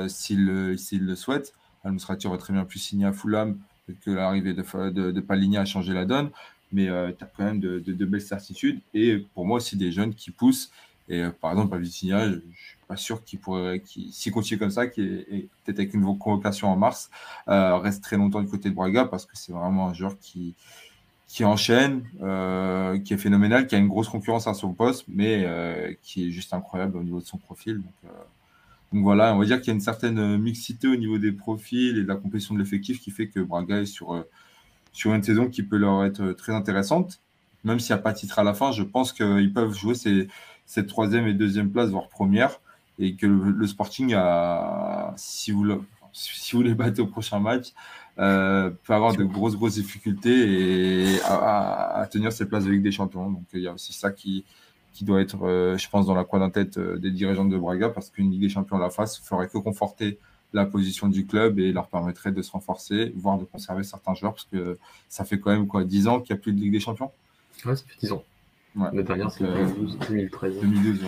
s'ils 0.08 0.46
le 0.46 1.16
souhaitent. 1.16 1.54
Administrateur 1.86 2.32
aurait 2.32 2.40
très 2.40 2.54
bien 2.54 2.66
pu 2.66 2.80
signer 2.80 3.06
à 3.06 3.14
Fulham, 3.14 3.60
que 4.02 4.12
l'arrivée 4.12 4.54
de, 4.54 4.90
de, 4.90 5.12
de 5.12 5.22
Paligna 5.22 5.62
a 5.62 5.66
changé 5.66 5.94
la 5.94 6.06
donne 6.06 6.30
mais 6.74 6.90
euh, 6.90 7.12
tu 7.18 7.24
as 7.24 7.28
quand 7.28 7.46
même 7.46 7.60
de, 7.60 8.06
belles 8.06 8.22
certitudes. 8.22 8.82
Et 8.94 9.20
pour 9.34 9.46
moi 9.46 9.58
aussi, 9.58 9.78
des 9.78 9.92
jeunes 9.92 10.14
qui 10.14 10.32
poussent. 10.32 10.72
Et 11.08 11.22
euh, 11.22 11.32
par 11.32 11.52
exemple, 11.52 11.76
à 11.76 11.78
Vitinha, 11.78 12.26
je 12.26 12.36
ne 12.36 12.40
suis 12.40 12.78
pas 12.88 12.98
sûr 12.98 13.24
qu'il 13.24 13.40
pourrait, 13.40 13.82
s'il 13.86 14.32
continue 14.32 14.60
comme 14.60 14.72
ça, 14.72 14.88
qui 14.88 15.02
est, 15.02 15.48
peut-être 15.64 15.80
avec 15.80 15.94
une 15.94 16.18
convocation 16.18 16.70
en 16.70 16.76
mars, 16.76 17.10
euh, 17.48 17.78
reste 17.78 18.04
très 18.04 18.18
longtemps 18.18 18.42
du 18.42 18.50
côté 18.50 18.70
de 18.70 18.76
Braga 18.76 19.06
parce 19.06 19.26
que 19.26 19.38
c'est 19.38 19.52
vraiment 19.52 19.90
un 19.90 19.94
joueur 19.94 20.18
qui, 20.20 20.56
qui 21.28 21.46
enchaîne, 21.46 22.04
qui 23.04 23.14
est 23.14 23.18
phénoménal, 23.18 23.68
qui 23.68 23.76
a 23.76 23.78
une 23.78 23.88
grosse 23.88 24.10
concurrence 24.10 24.48
à 24.48 24.54
son 24.54 24.74
poste, 24.74 25.06
mais 25.08 25.98
qui 26.02 26.28
est 26.28 26.32
juste 26.32 26.54
incroyable 26.54 26.98
au 26.98 27.04
niveau 27.04 27.20
de 27.20 27.26
son 27.26 27.38
profil. 27.38 27.76
Donc, 27.76 28.12
donc 28.94 29.04
voilà, 29.04 29.36
on 29.36 29.40
va 29.40 29.46
dire 29.46 29.60
qu'il 29.60 29.70
y 29.70 29.72
a 29.72 29.74
une 29.74 29.82
certaine 29.82 30.38
mixité 30.38 30.88
au 30.88 30.96
niveau 30.96 31.18
des 31.18 31.32
profils 31.32 31.98
et 31.98 32.04
de 32.04 32.08
la 32.08 32.16
compétition 32.16 32.54
de 32.54 32.60
l'effectif 32.60 33.02
qui 33.02 33.10
fait 33.10 33.28
que 33.28 33.40
Braga 33.40 33.82
est 33.82 33.88
sur 33.88 34.24
sur 34.94 35.14
une 35.14 35.24
saison 35.24 35.50
qui 35.50 35.64
peut 35.64 35.78
leur 35.78 36.06
être 36.06 36.32
très 36.34 36.54
intéressante. 36.54 37.20
Même 37.64 37.80
s'il 37.80 37.94
n'y 37.96 38.00
a 38.00 38.04
pas 38.04 38.14
de 38.14 38.18
titre 38.18 38.40
à 38.40 38.44
la 38.44 38.54
fin, 38.54 38.72
je 38.72 38.84
pense 38.84 39.12
qu'ils 39.12 39.52
peuvent 39.54 39.74
jouer 39.74 39.96
ces, 39.96 40.28
cette 40.66 40.88
troisième 40.88 41.28
et 41.28 41.34
deuxième 41.34 41.72
place, 41.72 41.90
voire 41.90 42.08
première, 42.08 42.62
et 43.00 43.16
que 43.16 43.26
le, 43.26 43.68
Sporting, 43.68 44.14
a, 44.16 45.14
si, 45.18 45.52
vous 45.52 45.66
si 46.14 46.56
vous 46.56 46.62
les 46.62 46.76
battez 46.76 47.02
au 47.02 47.08
prochain 47.08 47.40
match, 47.40 47.74
euh, 48.20 48.70
peut 48.84 48.94
avoir 48.94 49.16
de 49.16 49.24
grosses, 49.24 49.56
grosses 49.56 49.76
difficultés 49.76 51.14
et 51.14 51.20
à, 51.26 52.08
tenir 52.12 52.32
ses 52.32 52.46
places 52.46 52.66
de 52.66 52.72
Ligue 52.72 52.84
des 52.84 52.92
Champions. 52.92 53.32
Donc 53.32 53.44
il 53.54 53.62
y 53.62 53.68
a 53.68 53.74
aussi 53.74 53.94
ça 53.94 54.12
qui, 54.12 54.46
qui 54.94 55.04
doit 55.04 55.22
être, 55.22 55.44
euh, 55.44 55.78
je 55.78 55.90
pense, 55.90 56.06
dans 56.06 56.14
la 56.14 56.24
coin 56.24 56.40
d'un 56.40 56.52
tête 56.52 56.78
euh, 56.78 56.98
des 56.98 57.10
dirigeants 57.10 57.46
de 57.46 57.58
Braga, 57.58 57.90
parce 57.90 58.10
qu'une 58.10 58.30
Ligue 58.30 58.42
des 58.42 58.50
Champions 58.50 58.78
à 58.78 58.82
la 58.82 58.92
face 58.92 59.18
ferait 59.20 59.48
que 59.48 59.58
conforter 59.58 60.20
la 60.54 60.66
position 60.66 61.08
du 61.08 61.26
club 61.26 61.60
et 61.60 61.72
leur 61.72 61.88
permettrait 61.88 62.32
de 62.32 62.42
se 62.42 62.52
renforcer, 62.52 63.12
voire 63.16 63.38
de 63.38 63.46
conserver 63.46 63.84
certains 63.84 64.14
joueurs, 64.14 64.34
parce 64.34 64.48
que 64.52 64.78
ça 65.10 65.26
fait 65.26 65.40
quand 65.40 65.52
même 65.52 65.68
quoi 65.68 65.84
10 65.84 66.08
ans 66.08 66.22
qu'il 66.22 66.36
n'y 66.36 66.40
a 66.40 66.42
plus 66.42 66.54
de 66.54 66.60
Ligue 66.60 66.72
des 66.72 66.80
Champions? 66.80 67.12
Ouais, 67.66 67.76
ça 67.76 67.84
fait 67.88 68.00
10 68.00 68.12
ans. 68.12 68.24
La 68.76 69.04
dernière, 69.04 69.32
c'est 69.32 69.44
2013. 69.44 70.60
2012, 70.62 71.00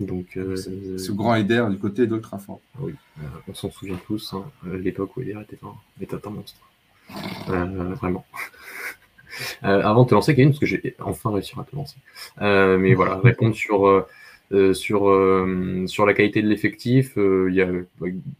Donc, 0.00 0.36
euh, 0.36 0.56
ce 0.56 1.12
grand 1.12 1.34
Eder 1.34 1.64
du 1.70 1.78
côté 1.78 2.06
d'Ultrafort. 2.06 2.60
Oui, 2.80 2.94
euh, 3.18 3.22
on 3.48 3.54
s'en 3.54 3.70
souvient 3.70 3.98
tous, 4.06 4.32
hein, 4.32 4.44
euh, 4.66 4.78
l'époque 4.78 5.16
où 5.16 5.22
Eder 5.22 5.38
était 5.42 5.58
un, 5.64 5.74
était 6.00 6.26
un 6.26 6.30
monstre. 6.30 6.60
vraiment. 7.46 8.24
avant 9.62 10.04
de 10.04 10.08
te 10.08 10.14
lancer, 10.14 10.34
Kevin, 10.34 10.50
parce 10.50 10.60
que 10.60 10.66
j'ai 10.66 10.96
enfin 10.98 11.32
réussi 11.32 11.54
à 11.58 11.64
te 11.64 11.74
lancer. 11.76 11.96
mais 12.40 12.94
voilà, 12.94 13.18
répondre 13.24 13.54
sur 13.54 14.06
euh, 14.50 14.72
sur, 14.72 15.10
euh, 15.10 15.84
sur 15.86 16.06
la 16.06 16.14
qualité 16.14 16.40
de 16.40 16.48
l'effectif, 16.48 17.18
euh, 17.18 17.48
il 17.50 17.54
y 17.54 17.60
a, 17.60 17.68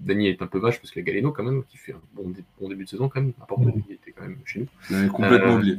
Dany 0.01 0.29
est 0.29 0.41
un 0.41 0.47
peu 0.47 0.59
vache 0.59 0.81
parce 0.81 0.91
qu'il 0.91 1.01
y 1.01 1.05
a 1.05 1.07
Galeno 1.07 1.33
quand 1.33 1.45
même 1.45 1.65
qui 1.65 1.77
fait 1.77 1.93
un 1.93 2.01
bon, 2.15 2.33
bon 2.59 2.69
début 2.69 2.85
de 2.85 2.89
saison 2.89 3.11
quand 3.11 3.21
même. 3.21 3.35
À 3.43 3.45
part 3.45 3.59
il 3.61 3.93
était 3.93 4.13
quand 4.13 4.23
même 4.23 4.39
chez 4.47 4.61
nous. 4.61 4.67
J'avais 4.89 5.09
complètement 5.09 5.57
oublié. 5.57 5.79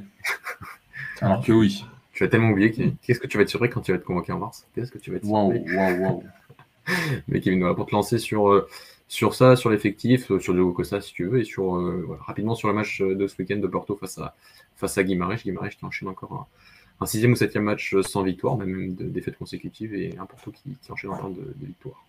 Alors 1.22 1.44
que 1.44 1.52
oui. 1.52 1.84
Tu 2.14 2.24
as 2.24 2.28
tellement 2.28 2.52
oublié. 2.52 2.72
Qu'est-ce 3.02 3.20
que 3.20 3.26
tu 3.26 3.38
vas 3.38 3.44
être 3.44 3.50
surpris 3.50 3.70
quand 3.70 3.82
tu 3.82 3.92
vas 3.92 3.98
être 3.98 4.04
convoqué 4.04 4.32
en 4.32 4.38
mars? 4.38 4.68
Qu'est-ce 4.76 4.92
que 4.92 5.00
tu 5.00 5.10
vas 5.10 5.18
être 5.18 5.26
surpris? 5.26 5.76
Waouh, 5.76 6.00
waouh, 6.00 6.24
Mais 7.28 7.40
Kevin, 7.40 7.60
voilà, 7.60 7.74
pour 7.74 7.88
te 7.88 7.96
lancer 7.96 8.20
sur, 8.20 8.68
sur 9.08 9.34
ça, 9.34 9.56
sur 9.56 9.72
l'effectif, 9.72 10.26
sur 10.40 10.54
Diogo 10.54 10.74
Costa 10.74 11.02
si 11.02 11.14
tu 11.14 11.26
veux, 11.26 11.40
et 11.40 11.44
sur 11.44 11.74
rapidement 12.20 12.54
sur 12.54 12.68
le 12.68 12.76
match 12.76 13.02
de 13.02 13.26
ce 13.26 13.36
week-end 13.42 13.58
de 13.58 13.68
Porto 13.68 13.96
face 13.96 14.20
à, 14.20 14.36
face 14.76 14.96
à 15.00 15.04
Guimarães. 15.04 15.38
Guimarães 15.38 15.70
qui 15.70 15.86
enchaîne 15.86 16.10
encore 16.10 16.34
un 16.34 16.46
un 17.02 17.06
sixième 17.06 17.32
ou 17.32 17.36
septième 17.36 17.64
match 17.64 17.96
sans 18.02 18.24
victoire, 18.24 18.58
même 18.58 18.96
de 18.96 19.06
défaites 19.06 19.38
consécutives, 19.38 19.94
et 19.94 20.18
un 20.18 20.26
Porto 20.26 20.52
qui, 20.52 20.76
qui 20.82 20.92
enchaîne 20.92 21.12
en 21.12 21.30
de, 21.30 21.56
de 21.56 21.66
victoire. 21.66 22.04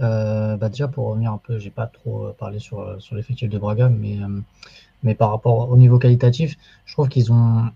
Euh, 0.00 0.56
bah 0.56 0.70
déjà 0.70 0.88
pour 0.88 1.08
revenir 1.08 1.30
un 1.30 1.38
peu, 1.38 1.58
j'ai 1.58 1.70
pas 1.70 1.86
trop 1.86 2.26
euh, 2.26 2.32
parlé 2.32 2.58
sur, 2.58 2.80
euh, 2.80 2.98
sur 3.00 3.16
l'effectif 3.16 3.50
de 3.50 3.58
Braga, 3.58 3.90
mais, 3.90 4.18
mais 5.02 5.14
par 5.14 5.30
rapport 5.30 5.70
au 5.70 5.76
niveau 5.76 5.98
qualitatif, 5.98 6.56
je 6.86 6.94
trouve 6.94 7.08
qu'ils 7.08 7.32
ont, 7.32 7.70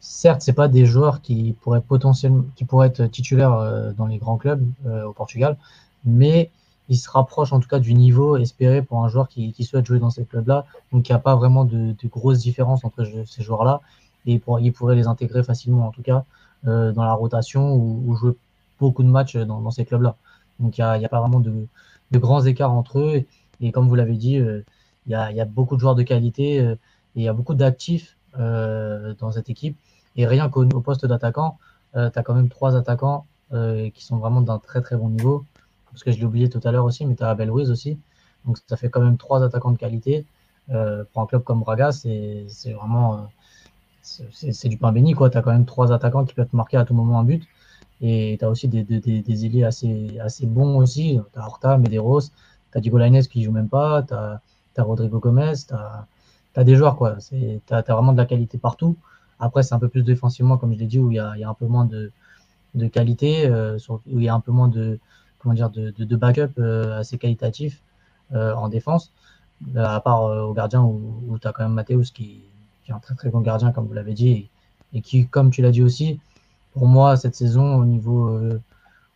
certes, 0.00 0.42
c'est 0.42 0.52
pas 0.52 0.68
des 0.68 0.84
joueurs 0.84 1.22
qui 1.22 1.56
pourraient 1.62 1.80
potentiellement, 1.80 2.44
qui 2.56 2.64
pourraient 2.64 2.88
être 2.88 3.06
titulaires 3.06 3.94
dans 3.96 4.06
les 4.06 4.18
grands 4.18 4.36
clubs 4.36 4.62
au 4.84 5.12
Portugal, 5.12 5.56
mais 6.04 6.50
ils 6.88 6.96
se 6.96 7.08
rapprochent 7.08 7.52
en 7.52 7.60
tout 7.60 7.68
cas 7.68 7.78
du 7.78 7.94
niveau 7.94 8.36
espéré 8.36 8.82
pour 8.82 9.02
un 9.02 9.08
joueur 9.08 9.28
qui, 9.28 9.52
qui 9.52 9.64
souhaite 9.64 9.86
jouer 9.86 9.98
dans 9.98 10.10
ces 10.10 10.24
clubs-là, 10.24 10.66
donc 10.92 11.08
il 11.08 11.12
n'y 11.12 11.16
a 11.16 11.20
pas 11.20 11.36
vraiment 11.36 11.64
de, 11.64 11.92
de 11.92 12.08
grosses 12.08 12.40
différences 12.40 12.84
entre 12.84 13.06
ces 13.26 13.42
joueurs-là 13.42 13.80
et 14.26 14.38
pour, 14.38 14.60
il 14.60 14.72
pourrait 14.72 14.96
les 14.96 15.06
intégrer 15.06 15.42
facilement, 15.42 15.88
en 15.88 15.90
tout 15.90 16.02
cas, 16.02 16.24
euh, 16.66 16.92
dans 16.92 17.04
la 17.04 17.12
rotation 17.14 17.74
ou, 17.74 18.14
jouer 18.14 18.36
beaucoup 18.78 19.02
de 19.02 19.08
matchs 19.08 19.36
dans, 19.36 19.70
ces 19.70 19.84
clubs-là. 19.84 20.16
Donc, 20.60 20.78
il 20.78 20.80
n'y 20.80 20.86
a, 20.86 20.92
a, 20.92 21.08
pas 21.08 21.20
vraiment 21.20 21.40
de, 21.40 21.66
de, 22.10 22.18
grands 22.18 22.44
écarts 22.44 22.72
entre 22.72 23.00
eux. 23.00 23.24
Et, 23.60 23.72
comme 23.72 23.88
vous 23.88 23.94
l'avez 23.94 24.14
dit, 24.14 24.38
euh, 24.38 24.62
il 25.06 25.12
y, 25.12 25.14
a, 25.14 25.32
y, 25.32 25.40
a, 25.40 25.44
beaucoup 25.44 25.74
de 25.76 25.80
joueurs 25.80 25.94
de 25.94 26.02
qualité 26.02 26.60
euh, 26.60 26.74
et 27.16 27.20
il 27.20 27.22
y 27.24 27.28
a 27.28 27.32
beaucoup 27.32 27.54
d'actifs 27.54 28.16
dans 28.34 29.30
cette 29.30 29.50
équipe. 29.50 29.76
Et 30.16 30.26
rien 30.26 30.48
qu'au 30.48 30.64
poste 30.80 31.04
d'attaquant, 31.04 31.58
tu 31.92 31.98
as 31.98 32.22
quand 32.22 32.32
même 32.32 32.48
trois 32.48 32.76
attaquants 32.76 33.26
qui 33.50 34.04
sont 34.04 34.16
vraiment 34.16 34.40
d'un 34.40 34.58
très 34.58 34.80
très 34.80 34.96
bon 34.96 35.10
niveau. 35.10 35.44
Parce 35.90 36.02
que 36.02 36.12
je 36.12 36.18
l'ai 36.18 36.24
oublié 36.24 36.48
tout 36.48 36.60
à 36.64 36.72
l'heure 36.72 36.86
aussi, 36.86 37.04
mais 37.04 37.14
tu 37.14 37.22
as 37.22 37.28
Abel 37.28 37.50
Ruiz 37.50 37.70
aussi. 37.70 37.98
Donc 38.46 38.56
ça 38.66 38.78
fait 38.78 38.88
quand 38.88 39.02
même 39.02 39.18
trois 39.18 39.42
attaquants 39.42 39.72
de 39.72 39.76
qualité. 39.76 40.24
pour 40.68 41.22
un 41.22 41.26
club 41.26 41.42
comme 41.42 41.60
Braga, 41.60 41.92
c'est 41.92 42.46
vraiment 42.72 43.28
c'est 44.02 44.68
du 44.68 44.76
pain 44.76 44.92
béni. 44.92 45.14
Tu 45.14 45.22
as 45.22 45.42
quand 45.42 45.52
même 45.52 45.64
trois 45.66 45.92
attaquants 45.92 46.24
qui 46.24 46.34
peuvent 46.34 46.48
marquer 46.52 46.76
à 46.76 46.84
tout 46.84 46.94
moment 46.94 47.18
un 47.20 47.24
but. 47.24 47.44
Et 48.00 48.36
tu 48.38 48.44
as 48.44 48.50
aussi 48.50 48.68
des, 48.68 48.82
des, 48.82 49.00
des, 49.00 49.46
ailiers 49.46 49.64
assez, 49.64 50.18
assez 50.20 50.46
bons 50.46 50.76
aussi. 50.78 51.20
Tu 51.32 51.38
as 51.38 51.46
Horta, 51.46 51.78
Medeiros, 51.78 52.20
tu 52.20 52.78
as 52.78 52.80
Diego 52.80 52.98
Lainez 52.98 53.22
qui 53.22 53.42
joue 53.44 53.52
même 53.52 53.68
pas, 53.68 54.02
tu 54.02 54.12
as, 54.14 54.40
as, 54.76 54.82
Rodrigo 54.82 55.20
Gomez, 55.20 55.52
tu 55.68 55.74
as, 55.74 56.64
des 56.64 56.74
joueurs. 56.74 56.98
Tu 57.28 57.60
as, 57.70 57.76
as, 57.76 57.94
vraiment 57.94 58.12
de 58.12 58.18
la 58.18 58.26
qualité 58.26 58.58
partout. 58.58 58.96
Après, 59.38 59.62
c'est 59.62 59.74
un 59.74 59.78
peu 59.78 59.88
plus 59.88 60.02
défensivement, 60.02 60.58
comme 60.58 60.74
je 60.74 60.78
l'ai 60.78 60.86
dit, 60.86 60.98
où 60.98 61.10
il 61.12 61.16
y 61.16 61.20
a, 61.20 61.36
y 61.36 61.44
a, 61.44 61.48
un 61.48 61.54
peu 61.54 61.66
moins 61.66 61.84
de, 61.84 62.10
de 62.74 62.86
qualité, 62.88 63.46
euh, 63.46 63.78
où 63.88 64.18
il 64.18 64.24
y 64.24 64.28
a 64.28 64.34
un 64.34 64.40
peu 64.40 64.52
moins 64.52 64.68
de, 64.68 64.98
comment 65.38 65.54
dire, 65.54 65.70
de, 65.70 65.90
de, 65.90 66.16
backup 66.16 66.58
euh, 66.58 66.98
assez 66.98 67.18
qualitatif 67.18 67.82
euh, 68.32 68.54
en 68.54 68.68
défense. 68.68 69.12
à 69.76 70.00
part 70.00 70.22
au 70.24 70.54
gardien 70.54 70.82
où, 70.82 71.22
où 71.28 71.38
tu 71.38 71.46
as 71.46 71.52
quand 71.52 71.62
même 71.62 71.74
Mathéus 71.74 72.10
qui, 72.10 72.42
qui 72.84 72.90
est 72.90 72.94
un 72.94 72.98
très 72.98 73.14
très 73.14 73.30
bon 73.30 73.40
gardien, 73.40 73.72
comme 73.72 73.86
vous 73.86 73.94
l'avez 73.94 74.14
dit, 74.14 74.48
et, 74.92 75.00
qui, 75.00 75.26
comme 75.26 75.50
tu 75.50 75.62
l'as 75.62 75.70
dit 75.70 75.82
aussi, 75.82 76.20
pour 76.72 76.86
moi, 76.86 77.16
cette 77.16 77.34
saison, 77.34 77.76
au 77.76 77.84
niveau, 77.84 78.28
euh, 78.28 78.60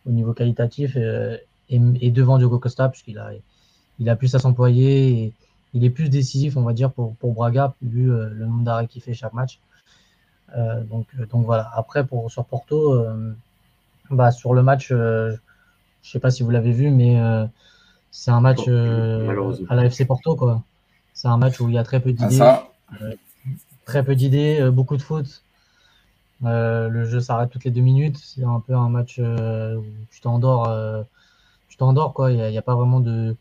au 0.07 0.11
niveau 0.11 0.33
qualitatif, 0.33 0.93
euh, 0.95 1.37
est, 1.69 2.11
devant 2.11 2.37
Diogo 2.37 2.59
Costa, 2.59 2.89
puisqu'il 2.89 3.17
a, 3.19 3.31
il 3.99 4.09
a 4.09 4.15
plus 4.15 4.33
à 4.35 4.39
s'employer 4.39 5.09
et 5.09 5.33
il 5.73 5.83
est 5.83 5.89
plus 5.89 6.09
décisif, 6.09 6.55
on 6.57 6.61
va 6.61 6.73
dire, 6.73 6.91
pour, 6.91 7.15
pour 7.15 7.33
Braga, 7.33 7.73
vu 7.81 8.07
le 8.07 8.45
nombre 8.45 8.63
d'arrêts 8.63 8.87
qu'il 8.87 9.01
fait 9.01 9.13
chaque 9.13 9.33
match. 9.33 9.59
donc, 10.89 11.07
donc 11.29 11.45
voilà. 11.45 11.69
Après, 11.75 12.05
pour, 12.05 12.31
sur 12.31 12.45
Porto, 12.45 13.03
bah, 14.09 14.31
sur 14.31 14.53
le 14.53 14.63
match, 14.63 14.87
je 14.89 15.31
ne 15.31 15.37
sais 16.01 16.19
pas 16.19 16.31
si 16.31 16.43
vous 16.43 16.51
l'avez 16.51 16.71
vu, 16.71 16.89
mais 16.89 17.19
c'est 18.11 18.31
un 18.31 18.39
match 18.39 18.65
à 18.67 19.75
la 19.75 19.85
FC 19.85 20.05
Porto. 20.05 20.35
quoi. 20.35 20.63
C'est 21.13 21.27
un 21.27 21.37
match 21.37 21.59
où 21.59 21.67
il 21.67 21.73
y 21.73 21.77
a 21.79 21.83
très 21.83 21.99
peu 21.99 22.13
ah, 22.19 22.27
d'idées. 22.27 23.17
Très 23.87 24.03
peu 24.03 24.15
d'idées, 24.15 24.69
beaucoup 24.71 24.97
de 24.97 25.01
fautes. 25.01 25.41
Euh, 26.45 26.87
le 26.89 27.05
jeu 27.05 27.19
s'arrête 27.19 27.49
toutes 27.49 27.63
les 27.63 27.71
deux 27.71 27.81
minutes. 27.81 28.17
C'est 28.17 28.43
un 28.43 28.59
peu 28.59 28.75
un 28.75 28.89
match 28.89 29.17
euh, 29.19 29.77
où 29.77 29.85
tu 30.11 30.21
t'endors. 30.21 30.67
Euh, 30.69 31.03
tu 31.69 31.77
t'endors, 31.77 32.13
quoi. 32.13 32.31
Il 32.31 32.37
n'y 32.37 32.57
a, 32.57 32.61
pas 32.61 32.75
vraiment 32.75 32.99
de, 32.99 33.35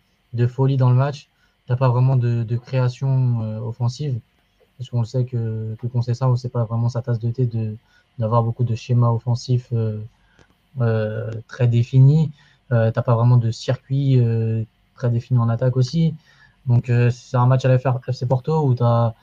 folie 0.48 0.76
dans 0.76 0.90
le 0.90 0.96
match. 0.96 1.28
Tu 1.66 1.72
n'as 1.72 1.76
pas 1.76 1.88
vraiment 1.88 2.16
de, 2.16 2.56
création 2.56 3.40
offensive. 3.66 4.18
Parce 4.78 4.90
qu'on 4.90 5.04
sait 5.04 5.24
que, 5.24 5.74
que 5.80 5.86
qu'on 5.86 6.02
sait 6.02 6.14
ça, 6.14 6.28
on 6.28 6.36
sait 6.36 6.50
pas 6.50 6.64
vraiment 6.64 6.88
sa 6.88 7.02
tasse 7.02 7.18
de 7.18 7.30
thé 7.30 7.46
de, 7.46 7.76
d'avoir 8.18 8.42
beaucoup 8.42 8.64
de 8.64 8.74
schémas 8.74 9.10
offensifs 9.10 9.72
très 11.48 11.68
définis. 11.68 12.30
Euh, 12.72 12.90
t'as 12.90 13.02
pas 13.02 13.14
vraiment 13.14 13.36
de 13.36 13.50
circuit 13.50 14.20
très 14.94 15.10
défini 15.10 15.38
en 15.40 15.48
attaque 15.48 15.76
aussi. 15.76 16.14
Donc 16.66 16.86
c'est 17.10 17.36
un 17.36 17.46
match 17.46 17.64
à 17.64 17.68
la 17.68 17.76
FC 17.76 18.26
Porto 18.26 18.66
où 18.66 18.74
tu 18.74 18.82
as 18.82 19.14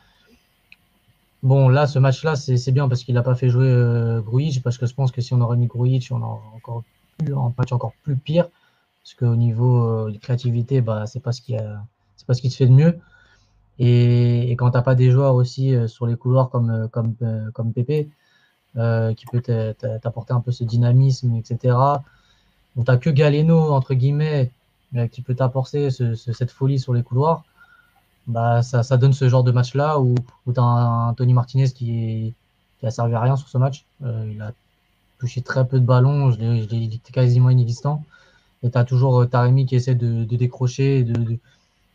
Bon, 1.44 1.68
là, 1.68 1.88
ce 1.88 2.00
match-là, 2.00 2.36
c'est 2.38 2.72
bien 2.72 2.88
parce 2.88 3.04
qu'il 3.04 3.16
n'a 3.16 3.22
pas 3.22 3.36
fait 3.36 3.50
jouer 3.50 3.68
euh, 3.68 4.22
parce 4.64 4.78
que 4.78 4.86
je 4.86 4.94
pense 4.94 5.12
que 5.12 5.22
si 5.22 5.34
on 5.34 5.42
aurait 5.42 5.58
mis 5.58 5.68
Grujic, 5.68 6.08
on 6.12 6.22
aurait 6.22 6.48
encore 6.56 6.84
eu 7.22 7.34
un 7.34 7.54
match 7.58 7.72
encore 7.74 7.92
plus 8.02 8.16
pire. 8.16 8.48
Parce 9.04 9.16
qu'au 9.16 9.36
niveau 9.36 9.84
euh, 9.84 10.12
de 10.12 10.18
créativité, 10.18 10.80
bah, 10.80 11.06
c'est 11.06 11.20
pas 11.20 11.34
ce 11.34 11.42
qui 11.42 11.56
c'est 12.16 12.26
pas 12.26 12.34
ce 12.34 12.42
qui 12.42 12.50
se 12.50 12.56
fait 12.58 12.68
de 12.68 12.72
mieux. 12.72 12.98
Et, 13.80 14.52
quand 14.58 14.72
tu 14.72 14.78
n'as 14.78 14.84
pas 14.84 14.96
des 14.96 15.12
joueurs 15.12 15.36
aussi 15.36 15.76
euh, 15.76 15.88
sur 15.88 16.08
les 16.08 16.16
couloirs 16.16 16.50
comme, 16.50 16.70
euh, 16.70 16.88
comme, 16.88 17.16
comme 17.54 17.74
Pépé, 17.74 18.10
qui 18.76 19.26
peut 19.32 19.42
t'apporter 20.02 20.34
un 20.34 20.40
peu 20.40 20.52
ce 20.52 20.64
dynamisme, 20.64 21.36
etc. 21.36 21.76
Donc, 22.76 22.86
tu 22.86 22.92
n'as 22.92 22.98
que 22.98 23.10
Galeno, 23.10 23.72
entre 23.72 23.94
guillemets, 23.94 24.52
qui 25.12 25.22
peut 25.22 25.36
t'apporter 25.36 25.90
cette 25.92 26.52
folie 26.52 26.80
sur 26.80 26.94
les 26.94 27.04
couloirs 27.04 27.44
bah, 28.28 28.62
ça, 28.62 28.84
ça, 28.84 28.98
donne 28.98 29.14
ce 29.14 29.28
genre 29.28 29.44
de 29.44 29.52
match-là 29.52 30.00
où, 30.00 30.16
où 30.46 30.54
tu 30.54 30.60
as 30.60 30.64
un, 30.64 31.14
Tony 31.14 31.34
Martinez 31.34 31.70
qui, 31.72 32.34
qui 32.80 32.86
a 32.86 32.92
servi 32.92 33.14
à 33.14 33.20
rien 33.22 33.36
sur 33.36 33.50
ce 33.50 33.58
match. 33.58 33.86
Euh, 34.04 34.32
il 34.34 34.42
a 34.42 34.54
touché 35.20 35.42
très 35.42 35.68
peu 35.68 35.80
de 35.80 35.86
ballons, 35.86 36.32
je 36.32 36.40
l'ai, 36.40 36.58
il 36.60 36.96
était 36.96 37.12
quasiment 37.12 37.50
inexistant. 37.50 38.04
Et 38.64 38.72
tu 38.72 38.78
as 38.78 38.86
toujours 38.86 39.22
euh, 39.22 39.26
Taremi 39.26 39.66
qui 39.66 39.76
essaie 39.76 39.96
de, 39.96 40.24
de 40.24 40.36
décrocher, 40.38 41.04
de, 41.04 41.14
de, 41.14 41.38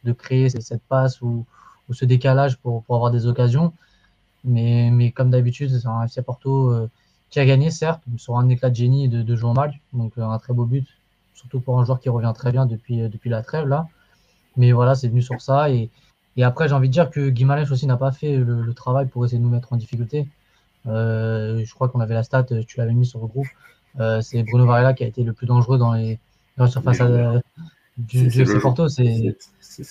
de, 0.05 0.13
créer 0.13 0.51
cette 0.51 0.83
passe 0.83 1.23
ou, 1.23 1.47
ou 1.89 1.95
ce 1.95 2.05
décalage 2.05 2.59
pour, 2.59 2.83
pour, 2.85 2.97
avoir 2.97 3.11
des 3.11 3.27
occasions. 3.27 3.73
Mais, 4.45 4.91
mais 4.93 5.13
comme 5.13 5.31
d'habitude, 5.31 5.71
c'est 5.71 5.87
un 5.87 6.03
FC 6.05 6.23
Porto 6.23 6.71
euh, 6.71 6.91
qui 7.31 7.41
a 7.41 7.47
gagné, 7.47 7.71
certes, 7.71 8.03
sur 8.19 8.37
un 8.39 8.49
éclat 8.51 8.71
de 8.71 8.77
génie 8.77 9.09
de, 9.09 9.23
de 9.23 9.37
jouer 9.37 9.55
mal. 9.55 9.75
Donc 9.95 10.13
un 10.19 10.39
très 10.39 10.53
beau 10.53 10.67
but, 10.67 10.87
surtout 11.35 11.61
pour 11.61 11.81
un 11.81 11.85
joueur 11.87 12.01
qui 12.01 12.11
revient 12.11 12.33
très 12.35 12.53
bien 12.53 12.67
depuis, 12.67 13.09
depuis 13.09 13.31
la 13.31 13.43
trêve. 13.43 13.67
là. 13.67 13.89
Mais 14.57 14.73
voilà, 14.73 14.95
c'est 14.95 15.09
venu 15.09 15.23
sur 15.23 15.41
ça. 15.41 15.71
Et, 15.71 15.91
et 16.39 16.45
après, 16.45 16.69
j'ai 16.69 16.75
envie 16.75 16.87
de 16.87 16.93
dire 16.93 17.11
que 17.11 17.31
Guimarães 17.31 17.73
aussi 17.73 17.85
n'a 17.89 17.97
pas 17.97 18.13
fait 18.13 18.37
le, 18.37 18.73
travail 18.73 19.09
pour 19.09 19.25
essayer 19.25 19.39
de 19.39 19.43
nous 19.43 19.51
mettre 19.51 19.73
en 19.73 19.77
difficulté. 19.77 20.29
Euh, 20.87 21.65
je 21.65 21.75
crois 21.75 21.89
qu'on 21.89 21.99
avait 21.99 22.15
la 22.15 22.23
stat, 22.23 22.45
tu 22.45 22.79
l'avais 22.79 22.95
mis 22.95 23.05
sur 23.05 23.19
le 23.19 23.27
groupe. 23.27 23.49
Euh, 23.99 24.21
c'est 24.21 24.45
Bruno 24.45 24.65
Varela 24.65 24.95
qui 24.95 25.03
a 25.03 25.09
été 25.09 25.25
le 25.25 25.33
plus 25.33 25.49
dangereux 25.49 25.79
dans 25.79 25.95
les, 25.95 26.21
surfaces 26.69 27.01
euh, 27.01 27.41
du, 27.97 28.29
FC 28.29 28.61
Porto. 28.61 28.87
C'est 28.89 29.35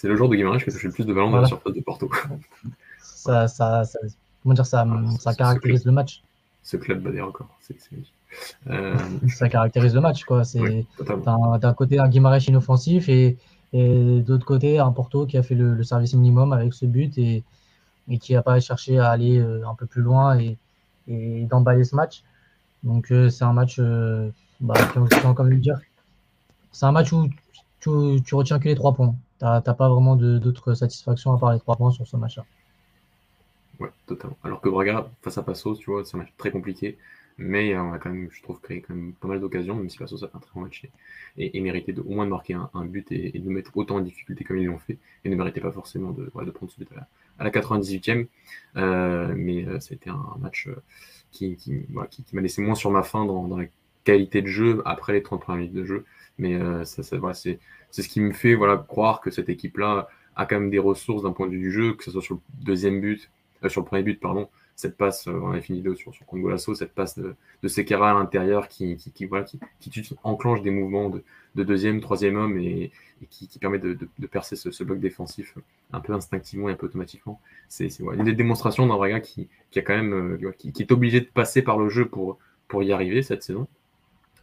le 0.04 0.16
joueur 0.16 0.30
de 0.30 0.38
Guimarães 0.38 0.60
qui 0.60 0.70
a 0.70 0.72
touché 0.72 0.88
le 0.88 0.94
plus 0.94 1.06
de 1.06 1.14
ballons 1.14 1.32
dans 1.32 1.42
la 1.42 1.48
surface 1.48 1.74
de 1.74 1.82
Porto. 1.82 2.10
ça, 3.02 3.50
ça, 3.50 3.84
comment 4.42 4.56
dire, 4.56 4.66
ça, 4.66 4.88
ça 5.20 5.34
caractérise 5.34 5.84
le 5.84 5.92
match. 5.92 6.24
Ce 6.64 6.78
club 6.78 7.04
bat 7.04 7.12
des 7.12 7.20
records. 7.20 7.60
ça 9.28 9.50
caractérise 9.50 9.94
le 9.94 10.00
match. 10.00 10.24
D'un 10.26 11.74
côté, 11.74 12.00
un 12.00 12.08
Guimarães 12.08 12.48
inoffensif 12.48 13.10
et 13.10 13.36
et 13.74 14.22
d'autre 14.22 14.46
côté, 14.46 14.80
un 14.80 14.92
Porto 14.92 15.26
qui 15.26 15.38
a 15.38 15.44
fait 15.44 15.56
le, 15.56 15.84
service 15.84 16.14
minimum 16.14 16.54
avec 16.54 16.74
ce 16.74 16.86
but 16.86 17.18
et, 17.18 17.44
qui 18.20 18.34
n'a 18.34 18.42
pas 18.42 18.60
cherché 18.60 19.00
à 19.00 19.10
aller 19.10 19.38
euh, 19.40 19.68
un 19.68 19.76
peu 19.76 19.86
plus 19.86 20.02
loin 20.02 20.40
et, 20.40 20.58
et 21.08 21.44
d'emballer 21.46 21.84
ce 21.84 21.96
match. 21.96 22.24
Donc 22.84 23.12
euh, 23.12 23.30
c'est 23.30 23.44
un 23.44 23.54
match, 23.54 23.78
euh, 23.80 24.30
bah, 24.62 24.76
dire, 25.56 25.80
c'est 26.72 26.86
un 26.86 26.92
match 26.92 27.12
où 27.12 27.30
tu, 27.80 28.22
tu, 28.24 28.36
retiens 28.36 28.60
que 28.60 28.70
les 28.70 28.76
trois 28.76 28.94
points. 28.94 29.16
Tu 29.40 29.46
n'as 29.46 29.62
pas 29.62 29.90
vraiment 29.90 30.16
d'autres 30.16 30.74
satisfactions 30.74 31.34
à 31.34 31.38
part 31.38 31.52
les 31.52 31.60
trois 31.60 31.76
points 31.76 31.92
sur 31.92 32.08
ce 32.08 32.16
match-là. 32.16 32.46
Ouais, 33.80 33.90
totalement. 34.08 34.38
Alors 34.44 34.62
que 34.62 34.70
Braga, 34.70 35.08
face 35.22 35.38
à 35.38 35.44
Passo, 35.44 35.76
tu 35.76 35.92
vois, 35.92 36.04
c'est 36.04 36.16
un 36.16 36.22
match 36.22 36.34
très 36.38 36.52
compliqué. 36.52 36.98
Mais 37.40 37.78
on 37.78 37.94
a 37.94 38.00
quand 38.00 38.10
même, 38.10 38.30
je 38.32 38.42
trouve, 38.42 38.60
créé 38.60 38.82
quand 38.82 38.96
même 38.96 39.14
pas 39.14 39.28
mal 39.28 39.40
d'occasions, 39.40 39.76
même 39.76 39.90
si 39.90 39.98
Passo 39.98 40.18
ça 40.18 40.28
fait 40.28 40.36
un 40.36 40.40
très 40.40 40.52
bon 40.56 40.62
match 40.62 40.84
et, 41.38 41.62
méritait 41.62 41.94
de, 41.94 42.02
au 42.02 42.10
moins 42.10 42.26
de 42.26 42.32
marquer 42.32 42.54
un, 42.56 42.86
but 42.86 43.12
et, 43.12 43.38
de 43.38 43.50
mettre 43.50 43.76
autant 43.76 43.98
en 43.98 44.00
difficulté 44.00 44.44
comme 44.44 44.58
ils 44.58 44.66
l'ont 44.66 44.80
fait, 44.80 44.98
et 45.24 45.30
ne 45.30 45.36
méritait 45.36 45.62
pas 45.62 45.72
forcément 45.72 46.12
de, 46.12 46.26
de 46.26 46.52
prendre 46.52 46.72
ce 46.72 46.80
but 46.80 46.90
à 47.38 47.44
la, 47.44 47.52
98e. 47.52 48.28
Euh, 48.76 49.34
mais 49.36 49.66
euh, 49.66 49.80
c'était 49.80 50.10
un, 50.10 50.36
match 50.40 50.68
euh, 50.68 50.82
qui, 51.32 51.56
qui, 51.56 51.86
m'a 51.90 52.42
laissé 52.42 52.62
moins 52.62 52.76
sur 52.76 52.90
ma 52.90 53.04
faim 53.04 53.26
dans, 53.26 53.56
la 53.56 53.66
qualité 54.04 54.42
de 54.42 54.48
jeu 54.48 54.82
après 54.86 55.14
les 55.14 55.22
30 55.22 55.42
premières 55.42 55.60
minutes 55.60 55.76
de 55.76 55.84
jeu. 55.84 56.06
Mais 56.40 56.58
ça, 56.86 57.04
ça 57.04 57.18
voilà, 57.18 57.34
c'est 57.34 57.60
ce 57.92 58.08
qui 58.08 58.22
me 58.22 58.32
fait 58.32 58.54
voilà, 58.54 58.78
croire 58.78 59.22
que 59.22 59.32
cette 59.32 59.50
équipe-là 59.50 60.08
a 60.36 60.46
quand 60.46 60.60
même 60.60 60.70
des 60.70 60.80
ressources 60.80 61.24
d'un 61.24 61.32
point 61.32 61.48
de 61.48 61.52
vue 61.52 61.60
du 61.60 61.72
jeu, 61.72 61.94
que 61.94 62.04
ce 62.04 62.12
soit 62.12 62.22
sur 62.22 62.36
le 62.36 62.42
deuxième 62.64 63.02
but, 63.02 63.30
sur 63.68 63.82
le 63.82 63.86
premier 63.86 64.04
but, 64.04 64.20
pardon, 64.20 64.50
cette 64.78 64.96
passe, 64.96 65.28
euh, 65.28 65.32
on 65.42 65.52
a 65.52 65.60
fini 65.60 65.84
sur, 65.98 66.14
sur 66.14 66.26
Congolasso, 66.28 66.76
cette 66.76 66.94
passe 66.94 67.18
de, 67.18 67.36
de 67.64 67.68
Sekera 67.68 68.12
à 68.12 68.14
l'intérieur 68.14 68.68
qui, 68.68 68.96
qui, 68.96 69.26
voilà, 69.26 69.44
qui, 69.44 69.60
qui, 69.80 70.16
enclenche 70.24 70.62
des 70.62 70.70
mouvements 70.70 71.10
de, 71.10 71.24
de 71.56 71.64
deuxième, 71.64 72.00
troisième 72.00 72.38
homme 72.38 72.60
et, 72.60 72.92
qui, 73.32 73.48
qui, 73.48 73.58
permet 73.58 73.80
de, 73.80 73.96
de, 73.96 74.28
percer 74.28 74.56
ce, 74.56 74.84
bloc 74.84 75.00
défensif 75.00 75.58
un 75.92 76.00
peu 76.00 76.14
instinctivement 76.14 76.70
et 76.70 76.74
un 76.74 76.76
peu 76.76 76.86
automatiquement. 76.86 77.42
C'est 77.68 77.90
voilà, 78.00 78.22
une 78.22 78.32
démonstration 78.36 78.86
d'un 78.86 78.96
Braga 78.96 79.20
qui, 79.20 79.50
a 79.76 79.82
quand 79.82 79.96
même, 79.96 80.14
euh, 80.14 80.52
qui, 80.52 80.72
est 80.80 80.92
obligé 80.92 81.22
de 81.22 81.26
passer 81.26 81.64
par 81.64 81.80
le 81.80 81.90
jeu 81.90 82.08
pour, 82.08 82.38
pour 82.68 82.84
y 82.84 82.92
arriver 82.92 83.24
cette 83.24 83.42
saison. 83.42 83.68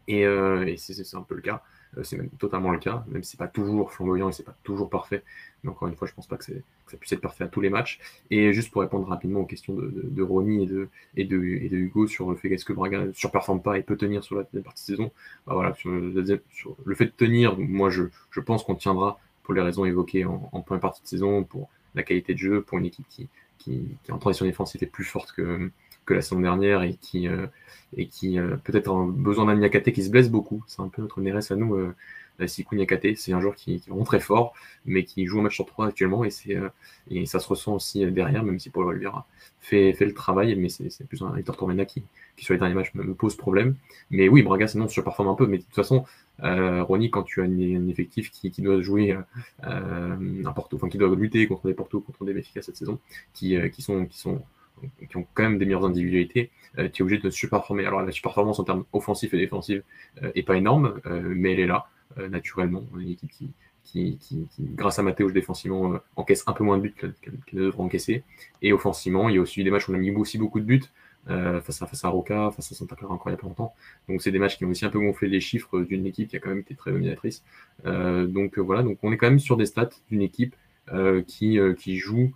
Et, 0.08 0.26
euh, 0.26 0.66
et 0.66 0.76
c'est 0.76 1.16
un 1.16 1.22
peu 1.22 1.36
le 1.36 1.42
cas. 1.42 1.62
Euh, 1.98 2.02
c'est 2.02 2.16
même 2.16 2.28
totalement 2.38 2.70
le 2.70 2.78
cas, 2.78 3.04
même 3.08 3.22
si 3.22 3.32
c'est 3.32 3.36
pas 3.38 3.48
toujours 3.48 3.92
flamboyant 3.92 4.28
et 4.28 4.32
c'est 4.32 4.44
pas 4.44 4.56
toujours 4.62 4.90
parfait. 4.90 5.22
Mais 5.62 5.70
encore 5.70 5.88
une 5.88 5.96
fois, 5.96 6.06
je 6.08 6.14
pense 6.14 6.26
pas 6.26 6.36
que, 6.36 6.44
ça 6.44 6.96
puisse 6.98 7.12
être 7.12 7.20
parfait 7.20 7.44
à 7.44 7.48
tous 7.48 7.60
les 7.60 7.70
matchs. 7.70 8.00
Et 8.30 8.52
juste 8.52 8.70
pour 8.70 8.82
répondre 8.82 9.06
rapidement 9.08 9.40
aux 9.40 9.46
questions 9.46 9.74
de, 9.74 9.90
de, 9.94 10.22
Ronnie 10.22 10.64
et 10.64 10.66
de, 10.66 10.88
et, 11.16 11.24
de, 11.24 11.42
et 11.42 11.68
de 11.68 11.76
Hugo 11.76 12.06
sur 12.06 12.30
le 12.30 12.36
fait 12.36 12.48
qu'est-ce 12.48 12.64
que 12.64 12.72
Braga 12.72 13.06
ne 13.06 13.12
surperforme 13.12 13.62
pas 13.62 13.78
et 13.78 13.82
peut 13.82 13.96
tenir 13.96 14.22
sur 14.22 14.36
la 14.36 14.42
deuxième 14.42 14.64
partie 14.64 14.82
de 14.82 14.96
saison, 14.96 15.10
bah 15.46 15.54
voilà, 15.54 15.74
le, 15.84 16.94
fait 16.94 17.06
de 17.06 17.12
tenir, 17.16 17.58
moi 17.58 17.90
je, 17.90 18.04
je 18.30 18.40
pense 18.40 18.64
qu'on 18.64 18.74
tiendra 18.74 19.18
pour 19.42 19.54
les 19.54 19.60
raisons 19.60 19.84
évoquées 19.84 20.24
en, 20.24 20.38
première 20.62 20.80
partie 20.80 21.02
de 21.02 21.06
saison, 21.06 21.44
pour 21.44 21.68
la 21.94 22.02
qualité 22.02 22.34
de 22.34 22.38
jeu, 22.38 22.62
pour 22.62 22.78
une 22.78 22.86
équipe 22.86 23.06
qui, 23.08 23.28
qui, 23.58 23.96
qui 24.02 24.12
en 24.12 24.18
transition 24.18 24.46
défensive 24.46 24.82
est 24.82 24.88
plus 24.88 25.04
forte 25.04 25.32
que, 25.32 25.70
que 26.04 26.14
la 26.14 26.22
saison 26.22 26.40
dernière 26.40 26.82
et 26.82 26.94
qui, 26.94 27.28
euh, 27.28 27.46
et 27.96 28.06
qui 28.06 28.38
euh, 28.38 28.56
peut-être 28.56 28.90
a 28.90 29.06
besoin 29.06 29.46
d'un 29.46 29.56
Nyakate 29.56 29.92
qui 29.92 30.02
se 30.02 30.10
blesse 30.10 30.30
beaucoup. 30.30 30.62
C'est 30.66 30.82
un 30.82 30.88
peu 30.88 31.02
notre 31.02 31.20
Neres 31.20 31.50
à 31.50 31.56
nous. 31.56 31.74
Euh, 31.74 31.94
Sikou 32.46 32.74
Nyakate, 32.74 33.16
c'est 33.16 33.32
un 33.32 33.40
joueur 33.40 33.54
qui, 33.54 33.74
est 33.74 33.88
vraiment 33.88 34.02
très 34.02 34.18
fort, 34.18 34.54
mais 34.86 35.04
qui 35.04 35.24
joue 35.24 35.38
un 35.38 35.42
match 35.42 35.54
sur 35.54 35.66
trois 35.66 35.86
actuellement 35.86 36.24
et, 36.24 36.30
c'est, 36.30 36.58
et 37.08 37.26
ça 37.26 37.38
se 37.38 37.46
ressent 37.46 37.76
aussi 37.76 38.04
derrière, 38.10 38.42
même 38.42 38.58
si 38.58 38.70
Paul 38.70 38.86
Oliveira 38.86 39.24
fait, 39.60 39.92
fait 39.92 40.04
le 40.04 40.14
travail, 40.14 40.56
mais 40.56 40.68
c'est, 40.68 41.06
plus 41.06 41.22
un 41.22 41.36
Hector 41.36 41.56
Tormena 41.56 41.84
qui, 41.84 42.02
qui, 42.36 42.44
sur 42.44 42.52
les 42.52 42.58
derniers 42.58 42.74
matchs, 42.74 42.92
me, 42.94 43.14
pose 43.14 43.36
problème. 43.36 43.76
Mais 44.10 44.28
oui, 44.28 44.42
Braga, 44.42 44.66
sinon, 44.66 44.88
surperforme 44.88 45.28
un 45.28 45.36
peu, 45.36 45.46
mais 45.46 45.58
de 45.58 45.62
toute 45.62 45.76
façon, 45.76 46.06
Ronnie, 46.40 47.08
quand 47.08 47.22
tu 47.22 47.40
as 47.40 47.44
un 47.44 47.86
effectif 47.86 48.32
qui, 48.32 48.50
qui 48.50 48.62
doit 48.62 48.80
jouer 48.80 49.16
euh, 49.64 50.52
Porto, 50.56 50.76
enfin 50.76 50.88
qui 50.88 50.98
doit 50.98 51.14
lutter 51.14 51.46
contre 51.46 51.68
des 51.68 51.74
Porto, 51.74 52.00
contre 52.00 52.24
des 52.24 52.34
Benfica 52.34 52.62
cette 52.62 52.76
saison, 52.76 52.98
qui, 53.32 53.56
qui 53.70 53.82
sont 53.82 54.08
qui 55.08 55.16
ont 55.16 55.26
quand 55.34 55.42
même 55.44 55.58
des 55.58 55.64
meilleures 55.64 55.84
individualités, 55.84 56.50
euh, 56.78 56.88
tu 56.92 57.02
es 57.02 57.04
obligé 57.04 57.20
de 57.20 57.30
surperformer. 57.30 57.86
Alors 57.86 58.02
la 58.02 58.12
surperformance 58.12 58.58
en 58.58 58.64
termes 58.64 58.84
offensifs 58.92 59.32
et 59.34 59.38
défensifs 59.38 59.82
euh, 60.22 60.32
est 60.34 60.42
pas 60.42 60.56
énorme, 60.56 61.00
euh, 61.06 61.22
mais 61.34 61.52
elle 61.52 61.60
est 61.60 61.66
là, 61.66 61.86
euh, 62.18 62.28
naturellement. 62.28 62.84
On 62.92 62.98
a 62.98 63.02
une 63.02 63.10
équipe 63.10 63.30
qui, 63.84 64.18
grâce 64.60 64.98
à 64.98 65.02
Mathéo 65.02 65.30
défensivement, 65.30 65.98
encaisse 66.16 66.42
un 66.46 66.52
peu 66.52 66.64
moins 66.64 66.78
de 66.78 66.82
buts 66.82 66.94
qu'elle 66.98 67.14
devrait 67.52 67.82
encaisser. 67.82 68.24
Et 68.62 68.72
offensivement, 68.72 69.28
il 69.28 69.36
y 69.36 69.38
a 69.38 69.40
aussi 69.40 69.62
des 69.62 69.70
matchs 69.70 69.88
où 69.88 69.92
on 69.92 69.94
a 69.94 69.98
mis 69.98 70.10
aussi 70.10 70.38
beaucoup 70.38 70.58
de 70.58 70.64
buts. 70.64 70.82
face, 71.26 71.80
à, 71.80 71.86
face 71.86 72.04
Roca, 72.04 72.50
face 72.50 72.72
à 72.72 72.74
Santa 72.74 72.96
Clara 72.96 73.14
encore 73.14 73.28
il 73.28 73.34
n'y 73.34 73.38
a 73.38 73.40
pas 73.40 73.46
longtemps. 73.46 73.74
Donc 74.08 74.20
c'est 74.20 74.32
des 74.32 74.38
matchs 74.38 74.58
qui 74.58 74.64
ont 74.64 74.70
aussi 74.70 74.84
un 74.84 74.90
peu 74.90 74.98
gonflé 74.98 75.28
les 75.28 75.40
chiffres 75.40 75.80
d'une 75.80 76.06
équipe 76.06 76.28
qui 76.28 76.36
a 76.36 76.40
quand 76.40 76.50
même 76.50 76.60
été 76.60 76.74
très 76.74 76.92
dominatrice. 76.92 77.44
donc 77.84 78.58
voilà, 78.58 78.82
donc 78.82 78.98
on 79.02 79.12
est 79.12 79.16
quand 79.16 79.28
même 79.28 79.38
sur 79.38 79.56
des 79.56 79.66
stats 79.66 79.90
d'une 80.10 80.22
équipe 80.22 80.56
qui, 81.26 81.58
qui 81.78 81.96
joue 81.98 82.32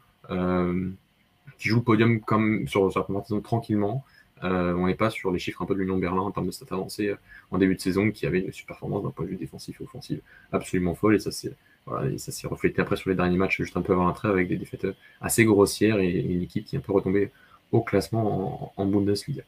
qui 1.59 1.69
joue 1.69 1.77
le 1.77 1.83
podium 1.83 2.21
comme 2.21 2.67
sur 2.69 2.93
sa 2.93 3.03
première 3.03 3.25
saison 3.27 3.41
tranquillement. 3.41 4.05
Euh, 4.45 4.73
on 4.75 4.87
n'est 4.87 4.95
pas 4.95 5.11
sur 5.11 5.33
les 5.33 5.39
chiffres 5.39 5.63
un 5.63 5.67
peu 5.67 5.75
de 5.75 5.81
l'Union 5.81 5.99
Berlin 5.99 6.23
en 6.23 6.31
termes 6.31 6.47
de 6.47 6.53
stats 6.53 6.73
avancés 6.73 7.09
euh, 7.09 7.17
en 7.51 7.59
début 7.59 7.75
de 7.75 7.81
saison 7.81 8.11
qui 8.11 8.25
avait 8.25 8.39
une 8.39 8.53
super 8.53 8.77
performance 8.77 9.03
d'un 9.03 9.11
point 9.11 9.25
de 9.25 9.31
vue 9.31 9.37
défensif 9.37 9.81
et 9.81 9.85
offensif 9.85 10.21
absolument 10.53 10.95
folle. 10.95 11.17
Et 11.17 11.19
ça, 11.19 11.33
c'est 11.33 11.53
voilà, 11.87 12.17
ça 12.19 12.33
s'est 12.33 12.47
reflété 12.47 12.83
après 12.83 12.97
sur 12.97 13.11
les 13.11 13.17
derniers 13.17 13.39
matchs, 13.39 13.57
juste 13.57 13.77
un 13.77 13.83
peu 13.83 13.95
avant 13.95 14.13
trêve, 14.13 14.33
avec 14.33 14.49
des 14.49 14.57
défaites 14.57 14.87
assez 15.21 15.45
grossières 15.45 15.99
et 15.99 16.11
une 16.11 16.43
équipe 16.43 16.67
qui 16.67 16.77
est 16.77 16.79
un 16.79 16.83
peu 16.83 16.93
retombée 16.93 17.31
au 17.73 17.81
classement 17.81 18.73
en, 18.77 18.87
Bundesliga. 18.87 19.43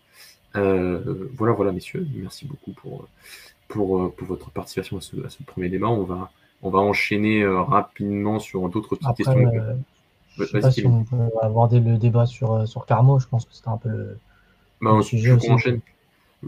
voilà, 0.54 1.52
voilà, 1.52 1.70
messieurs, 1.72 2.06
merci 2.14 2.46
beaucoup 2.46 2.72
pour, 2.72 3.08
pour, 3.68 4.14
pour 4.14 4.26
votre 4.26 4.50
participation 4.50 4.96
à 4.96 5.00
ce, 5.02 5.22
à 5.22 5.28
ce, 5.28 5.42
premier 5.42 5.68
débat. 5.68 5.88
On 5.88 6.04
va, 6.04 6.32
on 6.62 6.70
va 6.70 6.78
enchaîner 6.78 7.46
rapidement 7.46 8.38
sur 8.38 8.66
d'autres 8.70 8.96
petites 8.96 9.16
questions. 9.18 9.52
Je 10.40 10.46
sais 10.46 10.60
pas 10.60 10.70
si 10.70 10.86
on 10.86 11.04
peut 11.04 11.16
aborder 11.42 11.80
le 11.80 11.96
débat 11.98 12.26
sur, 12.26 12.66
sur 12.66 12.86
Carmo, 12.86 13.18
je 13.18 13.26
pense 13.26 13.44
que 13.44 13.54
c'était 13.54 13.68
un 13.68 13.76
peu 13.76 13.88
le, 13.88 14.18
bah, 14.80 15.00
sujet 15.02 15.32
aussi. 15.32 15.48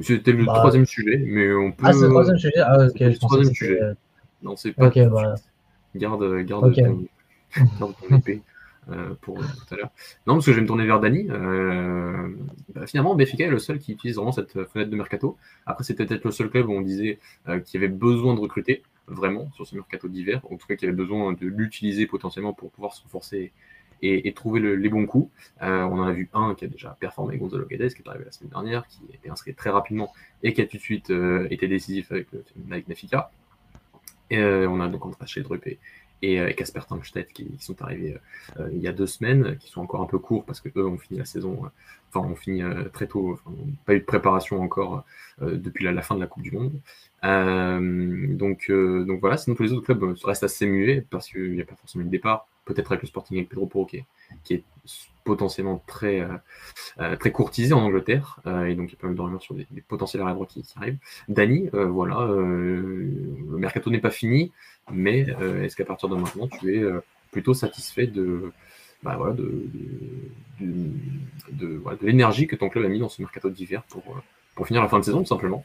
C'était 0.02 0.32
le 0.32 0.44
bah, 0.44 0.54
troisième 0.54 0.86
sujet, 0.86 1.18
mais 1.18 1.52
on 1.52 1.72
peut. 1.72 1.84
Ah, 1.86 1.92
c'est 1.92 2.02
le 2.02 2.08
troisième 2.08 2.38
sujet? 2.38 2.60
Ah, 2.60 2.86
ok, 2.86 3.00
le 3.00 3.18
troisième 3.18 3.54
sujet. 3.54 3.80
Non, 4.42 4.56
c'est 4.56 4.72
pas. 4.72 4.86
Ok, 4.86 4.98
bah... 5.08 5.34
Garde, 5.94 6.42
garde, 6.44 6.74
ton... 6.74 7.04
garde 7.78 7.94
ton 8.08 8.16
épée. 8.16 8.42
Euh, 8.90 9.14
pour 9.20 9.36
tout 9.36 9.74
à 9.74 9.76
l'heure. 9.76 9.92
Non, 10.26 10.34
parce 10.34 10.46
que 10.46 10.52
je 10.52 10.56
vais 10.56 10.62
me 10.62 10.66
tourner 10.66 10.84
vers. 10.84 11.00
Euh, 11.04 12.28
bah, 12.74 12.86
finalement, 12.86 13.14
Béfica 13.14 13.44
est 13.44 13.50
le 13.50 13.60
seul 13.60 13.78
qui 13.78 13.92
utilise 13.92 14.16
vraiment 14.16 14.32
cette 14.32 14.64
fenêtre 14.64 14.90
de 14.90 14.96
mercato. 14.96 15.36
Après, 15.66 15.84
c'était 15.84 16.04
peut-être 16.04 16.24
le 16.24 16.32
seul 16.32 16.50
club 16.50 16.68
où 16.68 16.72
on 16.72 16.80
disait 16.80 17.20
euh, 17.48 17.60
qu'il 17.60 17.80
y 17.80 17.84
avait 17.84 17.92
besoin 17.92 18.34
de 18.34 18.40
recruter, 18.40 18.82
vraiment, 19.06 19.50
sur 19.52 19.68
ce 19.68 19.76
mercato 19.76 20.08
d'hiver. 20.08 20.42
En 20.50 20.56
tout 20.56 20.66
cas, 20.66 20.74
qu'il 20.74 20.86
y 20.86 20.88
avait 20.88 20.96
besoin 20.96 21.32
de 21.32 21.46
l'utiliser 21.46 22.06
potentiellement 22.06 22.54
pour 22.54 22.72
pouvoir 22.72 22.92
se 22.94 23.02
renforcer 23.04 23.52
et, 24.02 24.32
trouver 24.32 24.60
les 24.60 24.88
bons 24.88 25.06
coups. 25.06 25.30
Euh, 25.62 25.82
on 25.84 26.00
en 26.00 26.02
a 26.02 26.12
vu 26.12 26.28
un 26.34 26.54
qui 26.54 26.64
a 26.64 26.68
déjà 26.68 26.96
performé, 26.98 27.36
Gonzalo 27.36 27.66
Guedes, 27.66 27.94
qui 27.94 28.02
est 28.02 28.08
arrivé 28.08 28.24
la 28.24 28.32
semaine 28.32 28.50
dernière, 28.50 28.86
qui 28.88 29.00
a 29.28 29.32
inscrit 29.32 29.54
très 29.54 29.70
rapidement 29.70 30.12
et 30.42 30.52
qui 30.52 30.60
a 30.60 30.66
tout 30.66 30.76
de 30.76 30.82
suite 30.82 31.10
euh, 31.10 31.46
été 31.50 31.68
décisif 31.68 32.10
avec, 32.10 32.28
avec 32.70 32.88
Nafika. 32.88 33.30
Et 34.30 34.38
euh, 34.38 34.68
on 34.68 34.80
a 34.80 34.88
donc 34.88 35.04
André 35.06 35.26
Sheldrup 35.26 35.66
et, 35.66 35.78
et 36.22 36.54
Casper 36.54 36.80
Tankstedt 36.88 37.32
qui, 37.32 37.50
sont 37.58 37.80
arrivés 37.82 38.16
il 38.72 38.78
y 38.78 38.88
a 38.88 38.92
deux 38.92 39.06
semaines, 39.06 39.56
qui 39.58 39.70
sont 39.70 39.80
encore 39.80 40.00
un 40.00 40.06
peu 40.06 40.18
courts 40.18 40.44
parce 40.44 40.60
que 40.60 40.68
eux 40.76 40.86
ont 40.86 40.96
fini 40.98 41.18
la 41.18 41.24
saison, 41.24 41.62
enfin 42.08 42.26
ont 42.26 42.36
fini 42.36 42.62
très 42.92 43.08
tôt, 43.08 43.32
enfin, 43.32 43.50
pas 43.84 43.94
eu 43.94 43.98
de 43.98 44.04
préparation 44.04 44.62
encore 44.62 45.04
depuis 45.40 45.84
la, 45.84 46.00
fin 46.00 46.14
de 46.14 46.20
la 46.20 46.28
Coupe 46.28 46.44
du 46.44 46.52
Monde. 46.52 46.72
donc, 48.38 48.70
donc 48.70 49.20
voilà, 49.20 49.36
sinon 49.36 49.56
tous 49.56 49.64
les 49.64 49.72
autres 49.72 49.84
clubs 49.84 50.16
restent 50.22 50.44
assez 50.44 50.66
muets 50.66 51.04
parce 51.10 51.28
qu'il 51.28 51.54
n'y 51.54 51.60
a 51.60 51.64
pas 51.64 51.74
forcément 51.74 52.04
de 52.04 52.10
départ 52.10 52.46
peut-être 52.64 52.92
avec 52.92 53.02
le 53.02 53.08
Sporting 53.08 53.36
avec 53.38 53.48
Pedro 53.48 53.66
Porro 53.66 53.86
qui 53.86 54.54
est, 54.54 54.64
potentiellement 55.24 55.80
très, 55.86 56.20
euh, 56.20 56.36
euh, 56.98 57.14
très 57.14 57.30
courtisé 57.30 57.72
en 57.74 57.82
Angleterre, 57.82 58.40
euh, 58.48 58.64
et 58.64 58.74
donc 58.74 58.88
il 58.90 58.94
y 58.94 58.96
a 58.96 59.00
pas 59.00 59.06
mal 59.06 59.14
de 59.14 59.20
rumeurs 59.20 59.42
sur 59.42 59.54
des, 59.54 59.66
potentiels 59.86 60.20
arrière 60.20 60.36
qui, 60.48 60.62
qui, 60.62 60.74
arrivent. 60.76 60.98
Dani, 61.28 61.68
voilà, 61.72 62.26
le 62.26 63.56
mercato 63.56 63.88
n'est 63.90 64.00
pas 64.00 64.10
fini, 64.10 64.50
mais 64.90 65.26
est-ce 65.62 65.76
qu'à 65.76 65.84
partir 65.84 66.08
de 66.08 66.16
maintenant, 66.16 66.48
tu 66.48 66.76
es 66.76 66.84
plutôt 67.30 67.54
satisfait 67.54 68.08
de, 68.08 68.52
bah, 69.04 69.14
voilà, 69.16 69.34
de, 69.34 69.70
de, 70.60 71.80
l'énergie 72.02 72.48
que 72.48 72.56
ton 72.56 72.68
club 72.68 72.84
a 72.84 72.88
mis 72.88 72.98
dans 72.98 73.08
ce 73.08 73.22
mercato 73.22 73.48
d'hiver 73.48 73.84
pour, 73.84 74.02
pour 74.56 74.66
finir 74.66 74.82
la 74.82 74.88
fin 74.88 74.98
de 74.98 75.04
saison, 75.04 75.20
tout 75.20 75.26
simplement? 75.26 75.64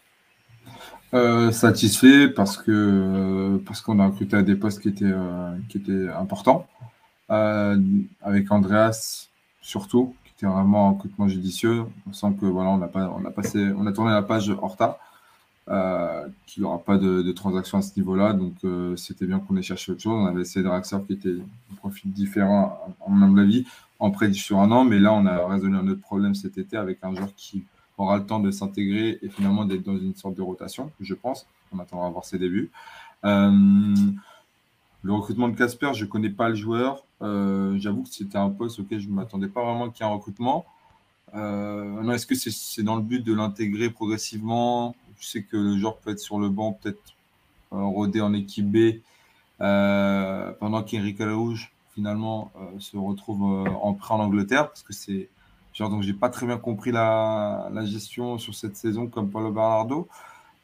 Satisfait 1.52 2.28
parce 2.28 2.58
que 2.58 3.62
parce 3.66 3.82
qu'on 3.82 4.00
a 4.00 4.08
recruté 4.08 4.36
à 4.36 4.42
des 4.42 4.56
postes 4.56 4.82
qui 4.82 4.90
étaient 4.90 5.14
qui 5.70 5.78
étaient 5.78 6.10
importants. 6.10 6.68
Euh, 7.30 7.78
avec 8.22 8.52
Andreas 8.52 9.28
surtout, 9.62 10.16
qui 10.24 10.32
était 10.38 10.46
vraiment 10.46 10.90
un 10.90 10.92
recrutement 10.94 11.28
judicieux. 11.28 11.84
On 12.08 12.14
sent 12.14 12.38
que 12.40 12.46
voilà, 12.46 12.70
on 12.70 12.82
a, 12.82 12.88
pas, 12.88 13.14
on 13.18 13.26
a, 13.26 13.32
passé, 13.32 13.72
on 13.78 13.86
a 13.86 13.92
tourné 13.92 14.12
la 14.12 14.22
page 14.22 14.50
Horta, 14.50 14.98
euh, 15.68 16.26
qu'il 16.46 16.64
n'y 16.64 16.70
aura 16.70 16.80
pas 16.80 16.98
de, 16.98 17.22
de 17.22 17.32
transaction 17.34 17.80
à 17.80 17.82
ce 17.82 17.92
niveau-là. 17.98 18.32
Donc 18.34 18.54
euh, 18.64 18.96
c'était 18.96 19.26
bien 19.26 19.40
qu'on 19.40 19.58
ait 19.58 19.62
cherché 19.62 19.92
autre 19.92 20.02
chose. 20.02 20.14
On 20.14 20.26
avait 20.26 20.42
essayé 20.42 20.64
de 20.64 20.70
Draxler 20.70 21.00
qui 21.06 21.14
était 21.14 21.36
un 21.72 21.76
profil 21.76 22.12
différent, 22.12 22.80
à 23.06 23.10
mon 23.10 23.38
avis, 23.38 23.66
en 24.00 24.12
prêt 24.12 24.32
sur 24.32 24.60
un 24.60 24.72
an. 24.72 24.86
Mais 24.86 25.00
là, 25.00 25.12
on 25.14 25.26
a 25.26 25.46
résolu 25.48 25.76
un 25.76 25.88
autre 25.90 26.02
problème 26.02 26.34
cet 26.34 26.58
été 26.58 26.78
avec 26.78 27.00
un 27.04 27.14
joueur 27.14 27.30
qui 27.36 27.66
aura 27.98 28.18
le 28.18 28.26
temps 28.26 28.40
de 28.40 28.52
s'intégrer 28.52 29.20
et 29.22 29.30
finalement 29.30 29.66
d'être 29.66 29.84
dans 29.84 29.98
une 29.98 30.16
sorte 30.16 30.36
de 30.36 30.42
rotation, 30.42 30.92
je 31.00 31.14
pense. 31.14 31.48
On 31.72 31.80
attendra 31.80 32.08
à 32.08 32.10
voir 32.10 32.26
ses 32.26 32.38
débuts. 32.38 32.72
Euh, 33.26 33.52
le 35.04 35.14
recrutement 35.14 35.48
de 35.48 35.56
Casper, 35.56 35.94
je 35.94 36.06
ne 36.06 36.10
connais 36.10 36.30
pas 36.30 36.50
le 36.50 36.56
joueur. 36.56 37.04
Euh, 37.22 37.78
j'avoue 37.80 38.04
que 38.04 38.10
c'était 38.10 38.38
un 38.38 38.50
poste 38.50 38.80
auquel 38.80 39.00
je 39.00 39.08
ne 39.08 39.14
m'attendais 39.14 39.48
pas 39.48 39.64
vraiment 39.64 39.90
qu'il 39.90 40.06
y 40.06 40.10
ait 40.10 40.12
un 40.12 40.16
recrutement. 40.16 40.66
Euh, 41.36 42.10
Est-ce 42.12 42.26
que 42.26 42.36
c'est 42.36 42.84
dans 42.84 42.96
le 42.96 43.02
but 43.02 43.24
de 43.24 43.34
l'intégrer 43.34 43.90
progressivement? 43.90 44.96
Je 45.20 45.26
sais 45.26 45.44
que 45.44 45.58
le 45.58 45.78
joueur 45.78 45.98
peut 45.98 46.12
être 46.12 46.20
sur 46.20 46.40
le 46.40 46.50
banc, 46.50 46.74
peut-être 46.74 47.02
euh, 47.74 47.84
rodé 47.84 48.22
en 48.22 48.34
équipe 48.34 48.70
B, 48.72 49.02
pendant 49.60 50.84
qu'Enrique 50.84 51.20
Rouge 51.20 51.72
finalement 51.96 52.52
se 52.78 52.96
retrouve 52.96 53.42
en 53.44 53.94
prêt 53.96 54.14
en 54.14 54.20
Angleterre, 54.20 54.68
parce 54.68 54.84
que 54.84 54.94
c'est 54.94 55.30
genre 55.78 55.90
donc 55.90 56.02
j'ai 56.04 56.14
pas 56.14 56.30
très 56.30 56.46
bien 56.46 56.58
compris 56.58 56.92
la, 56.92 57.70
gestion 57.86 58.38
sur 58.38 58.56
cette 58.56 58.76
saison 58.76 59.08
comme 59.08 59.30
Paulo 59.30 59.52
Bernardo. 59.52 60.08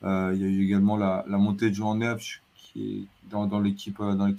il 0.02 0.08
y 0.08 0.43
a 0.43 0.47
eu 0.47 0.63
également 0.63 0.97
la, 0.97 1.23
montée 1.28 1.69
de 1.69 1.76
Joan 1.76 1.99
Neves 1.99 2.39
qui 2.56 3.08
est 3.26 3.30
dans, 3.30 3.45
dans 3.45 3.60
l'équipe 3.60 3.97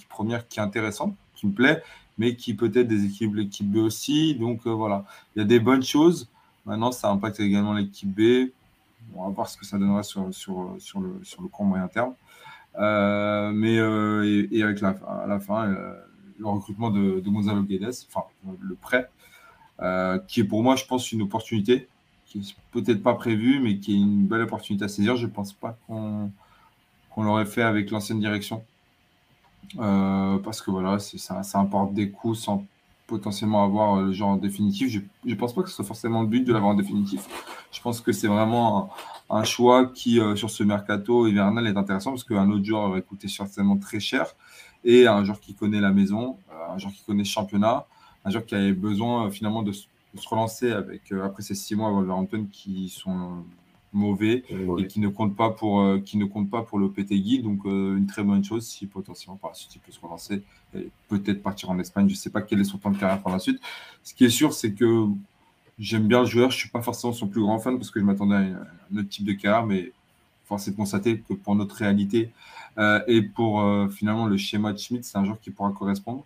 première 0.08 0.48
qui 0.48 0.58
est 0.58 0.62
intéressante, 0.62 1.14
qui 1.34 1.46
me 1.46 1.52
plaît 1.52 1.82
mais 2.18 2.36
qui 2.36 2.54
peut-être 2.54 2.88
déséquilibre 2.88 3.36
l'équipe 3.36 3.70
B 3.70 3.76
aussi. 3.76 4.34
Donc 4.34 4.66
euh, 4.66 4.70
voilà, 4.70 5.04
il 5.34 5.40
y 5.40 5.42
a 5.42 5.44
des 5.44 5.60
bonnes 5.60 5.82
choses. 5.82 6.28
Maintenant, 6.66 6.92
ça 6.92 7.10
impacte 7.10 7.40
également 7.40 7.74
l'équipe 7.74 8.08
B. 8.08 8.50
On 9.14 9.24
va 9.24 9.30
voir 9.30 9.48
ce 9.48 9.56
que 9.56 9.66
ça 9.66 9.78
donnera 9.78 10.02
sur, 10.02 10.32
sur, 10.32 10.74
sur, 10.78 11.00
le, 11.00 11.20
sur 11.22 11.42
le 11.42 11.48
court 11.48 11.66
moyen 11.66 11.88
terme. 11.88 12.14
Euh, 12.78 13.52
mais 13.52 13.78
euh, 13.78 14.46
et, 14.50 14.62
avec 14.62 14.80
la, 14.80 14.90
à 15.22 15.26
la 15.26 15.38
fin, 15.38 15.66
le 15.66 16.46
recrutement 16.46 16.90
de 16.90 17.20
Gonzalo 17.20 17.62
Guedes, 17.62 17.94
enfin 18.08 18.26
le 18.60 18.74
prêt, 18.74 19.10
qui 20.28 20.40
est 20.40 20.44
pour 20.44 20.62
moi, 20.62 20.76
je 20.76 20.84
pense, 20.84 21.12
une 21.12 21.22
opportunité 21.22 21.88
qui 22.26 22.38
est 22.38 22.56
peut-être 22.72 23.02
pas 23.02 23.14
prévue, 23.14 23.60
mais 23.60 23.78
qui 23.78 23.92
est 23.92 23.96
une 23.96 24.26
belle 24.26 24.42
opportunité 24.42 24.84
à 24.84 24.88
saisir. 24.88 25.16
Je 25.16 25.26
ne 25.26 25.30
pense 25.30 25.52
pas 25.52 25.76
qu'on 25.86 26.30
l'aurait 27.16 27.46
fait 27.46 27.62
avec 27.62 27.90
l'ancienne 27.90 28.20
direction. 28.20 28.64
Euh, 29.78 30.38
parce 30.38 30.62
que 30.62 30.70
voilà, 30.70 30.98
ça, 30.98 31.42
importe 31.58 31.94
des 31.94 32.10
coûts 32.10 32.34
sans 32.34 32.64
potentiellement 33.06 33.64
avoir 33.64 34.00
le 34.00 34.12
genre 34.12 34.30
en 34.30 34.36
définitif. 34.36 34.90
Je 34.90 35.00
ne 35.24 35.34
pense 35.34 35.54
pas 35.54 35.62
que 35.62 35.68
ce 35.68 35.74
soit 35.74 35.84
forcément 35.84 36.22
le 36.22 36.28
but 36.28 36.44
de 36.44 36.52
l'avoir 36.52 36.72
en 36.72 36.76
définitif. 36.76 37.26
Je 37.70 37.80
pense 37.80 38.00
que 38.00 38.12
c'est 38.12 38.28
vraiment 38.28 38.90
un, 39.28 39.44
choix 39.44 39.86
qui, 39.86 40.20
euh, 40.20 40.36
sur 40.36 40.50
ce 40.50 40.62
mercato 40.62 41.26
hivernal, 41.26 41.66
est 41.66 41.76
intéressant 41.76 42.10
parce 42.10 42.24
qu'un 42.24 42.50
autre 42.50 42.64
joueur 42.64 42.82
aurait 42.88 43.02
coûté 43.02 43.28
certainement 43.28 43.76
très 43.76 44.00
cher 44.00 44.34
et 44.84 45.06
un 45.06 45.24
joueur 45.24 45.40
qui 45.40 45.54
connaît 45.54 45.80
la 45.80 45.90
maison, 45.90 46.38
euh, 46.50 46.74
un 46.74 46.78
joueur 46.78 46.92
qui 46.92 47.02
connaît 47.04 47.22
le 47.22 47.28
championnat, 47.28 47.86
un 48.24 48.30
joueur 48.30 48.46
qui 48.46 48.54
avait 48.54 48.72
besoin 48.72 49.30
finalement 49.30 49.62
de, 49.62 49.72
se 49.72 49.86
relancer 50.28 50.70
avec, 50.70 51.12
après 51.12 51.42
ces 51.42 51.54
six 51.54 51.74
mois 51.74 51.88
à 51.88 51.92
Wolverhampton 51.92 52.46
qui 52.50 52.88
sont 52.88 53.44
mauvais, 53.94 54.42
et 54.78 54.86
qui 54.86 55.00
ne 55.00 55.08
compte 55.08 55.36
pas 55.36 55.50
pour 55.50 55.80
euh, 55.80 56.00
qui 56.00 56.18
ne 56.18 56.24
compte 56.24 56.50
pas 56.50 56.62
pour 56.62 56.78
le 56.78 56.90
PTGui. 56.90 57.40
Donc 57.40 57.64
euh, 57.64 57.96
une 57.96 58.06
très 58.06 58.22
bonne 58.22 58.44
chose 58.44 58.66
si 58.66 58.86
potentiellement 58.86 59.36
par 59.36 59.52
la 59.52 59.54
suite 59.54 59.74
il 59.76 59.78
peut 59.78 59.92
se 59.92 60.00
relancer 60.00 60.42
et 60.74 60.90
peut-être 61.08 61.42
partir 61.42 61.70
en 61.70 61.78
Espagne. 61.78 62.08
Je 62.08 62.14
ne 62.14 62.18
sais 62.18 62.30
pas 62.30 62.42
quel 62.42 62.60
est 62.60 62.64
son 62.64 62.78
temps 62.78 62.90
de 62.90 62.98
carrière 62.98 63.22
par 63.22 63.32
la 63.32 63.38
suite. 63.38 63.60
Ce 64.02 64.12
qui 64.12 64.24
est 64.24 64.30
sûr, 64.30 64.52
c'est 64.52 64.72
que 64.72 65.06
j'aime 65.78 66.08
bien 66.08 66.20
le 66.20 66.26
joueur. 66.26 66.50
Je 66.50 66.58
suis 66.58 66.68
pas 66.68 66.82
forcément 66.82 67.12
son 67.12 67.28
plus 67.28 67.40
grand 67.40 67.58
fan 67.58 67.76
parce 67.78 67.90
que 67.90 68.00
je 68.00 68.04
m'attendais 68.04 68.34
à 68.34 68.38
un 68.38 68.96
autre 68.98 69.08
type 69.08 69.24
de 69.24 69.32
carrière, 69.32 69.64
mais 69.64 69.92
force 70.44 70.68
est 70.68 70.72
de 70.72 70.76
constater 70.76 71.20
que 71.20 71.32
pour 71.34 71.54
notre 71.54 71.76
réalité 71.76 72.30
euh, 72.78 73.00
et 73.06 73.22
pour 73.22 73.62
finalement 73.92 74.26
le 74.26 74.36
schéma 74.36 74.72
de 74.72 74.78
Schmidt, 74.78 75.04
c'est 75.04 75.16
un 75.16 75.24
joueur 75.24 75.40
qui 75.40 75.50
pourra 75.50 75.70
correspondre. 75.70 76.24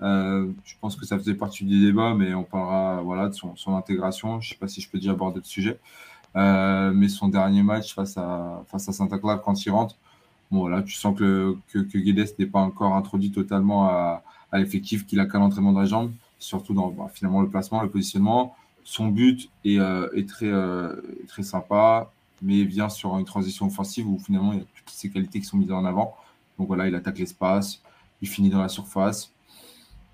Je 0.00 0.74
pense 0.80 0.96
que 0.96 1.04
ça 1.04 1.18
faisait 1.18 1.34
partie 1.34 1.64
du 1.64 1.80
débat, 1.80 2.14
mais 2.14 2.34
on 2.34 2.44
parlera 2.44 3.02
voilà, 3.02 3.28
de 3.28 3.34
son, 3.34 3.54
intégration. 3.76 4.40
Je 4.40 4.48
ne 4.48 4.54
sais 4.54 4.58
pas 4.58 4.68
si 4.68 4.80
je 4.80 4.88
peux 4.88 4.98
déjà 4.98 5.12
aborder 5.12 5.40
le 5.40 5.44
sujet. 5.44 5.78
Euh, 6.36 6.92
mais 6.94 7.08
son 7.08 7.28
dernier 7.28 7.62
match 7.62 7.94
face 7.94 8.16
à, 8.16 8.62
face 8.68 8.88
à 8.88 8.92
Santa 8.92 9.18
Clara, 9.18 9.38
quand 9.38 9.64
il 9.64 9.70
rentre, 9.70 9.96
bon, 10.50 10.68
là, 10.68 10.82
tu 10.82 10.94
sens 10.94 11.18
que, 11.18 11.56
que, 11.72 11.78
que 11.78 11.98
Guedes 11.98 12.34
n'est 12.38 12.46
pas 12.46 12.60
encore 12.60 12.94
introduit 12.94 13.32
totalement 13.32 13.88
à, 13.88 14.22
l'effectif, 14.52 15.06
qu'il 15.06 15.20
a 15.20 15.26
qu'à 15.26 15.38
l'entraînement 15.38 15.72
de 15.72 15.80
la 15.80 15.86
jambe, 15.86 16.12
surtout 16.38 16.74
dans 16.74 16.88
bah, 16.88 17.08
finalement 17.12 17.40
le 17.40 17.48
placement, 17.48 17.82
le 17.82 17.90
positionnement. 17.90 18.56
Son 18.84 19.08
but 19.08 19.48
est, 19.64 19.78
euh, 19.78 20.08
très, 20.26 20.46
euh, 20.46 20.96
très 21.28 21.42
sympa, 21.42 22.10
mais 22.42 22.64
vient 22.64 22.88
sur 22.88 23.16
une 23.18 23.24
transition 23.24 23.66
offensive 23.66 24.08
où 24.08 24.18
finalement 24.18 24.52
il 24.52 24.58
y 24.58 24.62
a 24.62 24.64
toutes 24.74 24.90
ces 24.90 25.10
qualités 25.10 25.40
qui 25.40 25.46
sont 25.46 25.56
mises 25.56 25.70
en 25.70 25.84
avant. 25.84 26.16
Donc 26.58 26.66
voilà, 26.66 26.88
il 26.88 26.94
attaque 26.94 27.18
l'espace, 27.18 27.80
il 28.22 28.28
finit 28.28 28.50
dans 28.50 28.60
la 28.60 28.68
surface. 28.68 29.32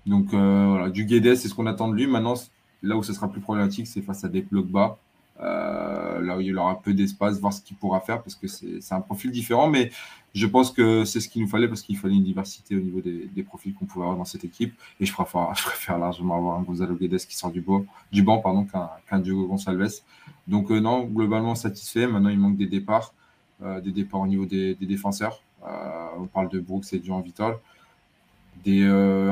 Donc 0.07 0.29
voilà, 0.31 0.89
du 0.89 1.05
Guedes, 1.05 1.35
c'est 1.35 1.47
ce 1.47 1.53
qu'on 1.53 1.67
attend 1.67 1.89
de 1.89 1.95
lui. 1.95 2.07
Maintenant, 2.07 2.35
là 2.83 2.97
où 2.97 3.03
ce 3.03 3.13
sera 3.13 3.29
plus 3.29 3.41
problématique, 3.41 3.87
c'est 3.87 4.01
face 4.01 4.23
à 4.23 4.29
des 4.29 4.41
blocs 4.41 4.67
bas. 4.67 4.97
Euh, 5.39 6.19
là 6.21 6.37
où 6.37 6.41
il 6.41 6.57
aura 6.57 6.81
peu 6.81 6.93
d'espace, 6.93 7.39
voir 7.39 7.53
ce 7.53 7.61
qu'il 7.61 7.77
pourra 7.77 7.99
faire 7.99 8.23
parce 8.23 8.35
que 8.35 8.47
c'est 8.47 8.93
un 8.93 9.01
profil 9.01 9.31
différent. 9.31 9.67
Mais 9.67 9.91
je 10.33 10.47
pense 10.47 10.71
que 10.71 11.05
c'est 11.05 11.19
ce 11.19 11.29
qu'il 11.29 11.41
nous 11.41 11.47
fallait 11.47 11.67
parce 11.67 11.81
qu'il 11.81 11.97
fallait 11.97 12.15
une 12.15 12.23
diversité 12.23 12.75
au 12.75 12.79
niveau 12.79 13.01
des, 13.01 13.43
profils 13.43 13.73
qu'on 13.73 13.85
pouvait 13.85 14.05
avoir 14.05 14.17
dans 14.17 14.25
cette 14.25 14.43
équipe. 14.43 14.73
Et 14.99 15.05
je 15.05 15.13
préfère, 15.13 15.53
je 15.55 15.91
largement 15.91 16.37
avoir 16.37 16.57
un 16.59 16.63
Gonzalo 16.63 16.95
Guedes 16.95 17.17
qui 17.17 17.35
sort 17.35 17.51
du, 17.51 17.61
banc, 17.61 17.85
du 18.11 18.23
banc 18.23 18.39
pardon, 18.39 18.65
qu'un 19.09 19.19
Diogo 19.19 19.47
Gonçalves. 19.47 20.01
Donc, 20.47 20.71
euh, 20.71 20.79
non, 20.79 21.03
globalement 21.03 21.55
satisfait. 21.55 22.07
Maintenant, 22.07 22.29
il 22.29 22.39
manque 22.39 22.57
des 22.57 22.67
départs, 22.67 23.13
euh, 23.61 23.81
des 23.81 23.91
départs 23.91 24.21
au 24.21 24.27
niveau 24.27 24.45
des, 24.45 24.75
défenseurs. 24.75 25.41
on 26.19 26.25
parle 26.27 26.49
de 26.49 26.59
Brooks 26.59 26.93
et 26.93 27.01
Jean 27.03 27.21
Vital. 27.21 27.57
Des 28.63 28.83
euh, 28.83 29.31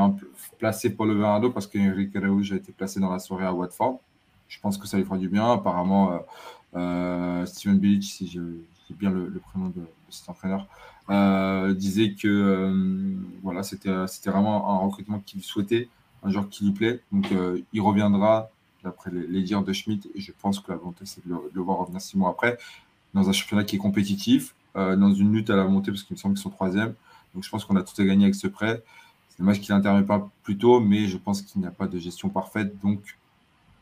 placés 0.60 0.90
pour 0.90 1.06
le 1.06 1.16
Bernardo 1.16 1.50
parce 1.50 1.68
qu'Enrique 1.68 2.16
Araújo 2.16 2.54
a 2.54 2.58
été 2.58 2.72
placé 2.72 3.00
dans 3.00 3.12
la 3.12 3.20
soirée 3.20 3.46
à 3.46 3.54
Watford. 3.54 4.00
Je 4.48 4.60
pense 4.60 4.78
que 4.78 4.88
ça 4.88 4.98
lui 4.98 5.04
fera 5.04 5.18
du 5.18 5.30
bien. 5.30 5.52
Apparemment, 5.52 6.12
euh, 6.12 6.18
euh, 6.76 7.46
Steven 7.46 7.80
Bilic, 7.80 8.04
si 8.04 8.28
j'ai 8.28 8.42
bien 8.96 9.10
le, 9.10 9.30
prénom 9.40 9.70
de, 9.70 9.86
cet 10.10 10.30
entraîneur, 10.30 10.68
disait 11.76 12.14
que 12.14 13.16
voilà, 13.42 13.64
c'était 13.64 13.90
vraiment 14.30 14.70
un 14.70 14.86
recrutement 14.86 15.20
qu'il 15.26 15.44
souhaitait, 15.44 15.90
un 16.24 16.30
joueur 16.30 16.50
qui 16.50 16.66
lui 16.66 16.72
plaît. 16.72 17.02
Donc, 17.12 17.34
il 17.74 17.82
reviendra 17.82 18.50
d'après 18.84 19.10
les, 19.12 19.42
dires 19.42 19.64
de 19.64 19.74
Schmidt. 19.74 20.08
Et 20.14 20.22
je 20.22 20.32
pense 20.40 20.60
que 20.60 20.72
la 20.72 20.78
volonté, 20.78 21.06
c'est 21.06 21.28
de, 21.28 21.34
le 21.52 21.62
voir 21.62 21.80
revenir 21.80 22.02
six 22.02 22.18
mois 22.18 22.30
après, 22.30 22.58
dans 23.14 23.28
un 23.28 23.34
championnat 23.34 23.64
qui 23.64 23.78
est 23.78 23.80
compétitif, 23.80 24.54
dans 24.76 25.14
une 25.14 25.34
lutte 25.34 25.50
à 25.50 25.56
la 25.56 25.66
montée, 25.66 25.92
parce 25.92 26.04
qu'il 26.04 26.14
me 26.14 26.20
semble 26.20 26.36
qu'ils 26.36 26.44
sont 26.44 26.52
troisième. 26.52 26.94
Donc, 27.34 27.44
je 27.44 27.50
pense 27.50 27.66
qu'on 27.66 27.76
a 27.76 27.82
tout 27.82 28.00
à 28.00 28.06
gagner 28.06 28.26
avec 28.26 28.36
ce 28.36 28.48
prêt. 28.48 28.84
C'est 29.36 29.44
dommage 29.44 29.60
qu'il 29.60 29.76
n'intervient 29.76 30.04
pas 30.04 30.30
plus 30.44 30.58
tôt, 30.58 30.80
mais 30.80 31.08
je 31.08 31.18
pense 31.18 31.42
qu'il 31.42 31.60
n'y 31.60 31.68
a 31.68 31.72
pas 31.72 31.88
de 31.88 32.00
gestion 32.00 32.30
parfaite. 32.30 32.80
Donc, 32.80 33.18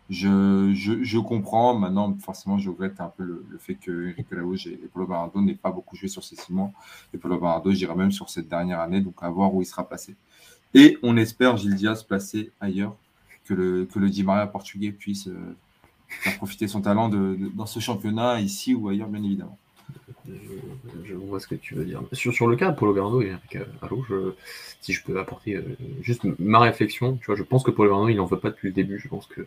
je, 0.09 0.73
je, 0.73 1.19
comprends. 1.19 1.77
Maintenant, 1.77 2.17
forcément, 2.19 2.57
je 2.57 2.69
regrette 2.69 2.99
un 2.99 3.09
peu 3.09 3.23
le, 3.23 3.57
fait 3.59 3.75
que 3.75 4.09
Eric 4.09 4.31
Laouge 4.31 4.67
et, 4.67 4.77
Paulo 4.91 5.05
Barado 5.05 5.41
n'aient 5.41 5.53
pas 5.53 5.71
beaucoup 5.71 5.95
joué 5.95 6.07
sur 6.09 6.23
ces 6.23 6.35
six 6.35 6.51
mois. 6.51 6.71
Et 7.13 7.17
Paulo 7.19 7.39
Barado, 7.39 7.71
je 7.71 7.77
dirais 7.77 7.95
même 7.95 8.11
sur 8.11 8.29
cette 8.29 8.49
dernière 8.49 8.79
année. 8.79 9.01
Donc, 9.01 9.15
à 9.21 9.29
voir 9.29 9.53
où 9.53 9.61
il 9.61 9.65
sera 9.65 9.87
placé. 9.87 10.15
Et 10.73 10.97
on 11.03 11.17
espère 11.17 11.55
Gilles 11.57 11.75
Diaz 11.75 12.03
placer 12.03 12.51
ailleurs, 12.59 12.95
que 13.45 13.53
le, 13.53 13.85
que 13.85 13.99
le 13.99 14.09
Di 14.09 14.23
Maria 14.23 14.47
portugais 14.47 14.91
puisse 14.91 15.27
euh, 15.27 15.55
faire 16.07 16.37
profiter 16.37 16.67
son 16.67 16.81
talent 16.81 17.09
dans 17.09 17.67
ce 17.67 17.79
championnat, 17.79 18.41
ici 18.41 18.73
ou 18.73 18.89
ailleurs, 18.89 19.09
bien 19.09 19.23
évidemment. 19.23 19.59
Je, 21.05 21.13
vois 21.15 21.39
ce 21.39 21.47
que 21.47 21.55
tu 21.55 21.75
veux 21.75 21.85
dire. 21.85 22.01
Sur, 22.13 22.33
sur 22.33 22.47
le 22.47 22.55
cas 22.55 22.71
de 22.71 22.75
Paulo 22.75 22.93
Bernardo 22.93 23.21
et 23.21 23.27
Eric 23.27 23.57
je, 24.09 24.33
si 24.81 24.93
je 24.93 25.03
peux 25.03 25.19
apporter 25.19 25.55
euh, 25.55 25.63
juste 26.01 26.23
ma 26.39 26.59
réflexion, 26.59 27.17
tu 27.17 27.25
vois, 27.27 27.35
je 27.35 27.43
pense 27.43 27.63
que 27.63 27.71
Paulo 27.71 27.89
Bernardo, 27.89 28.09
il 28.09 28.17
n'en 28.17 28.25
veut 28.25 28.39
pas 28.39 28.49
depuis 28.49 28.69
le 28.69 28.73
début. 28.73 28.99
Je 28.99 29.07
pense 29.07 29.27
que 29.27 29.41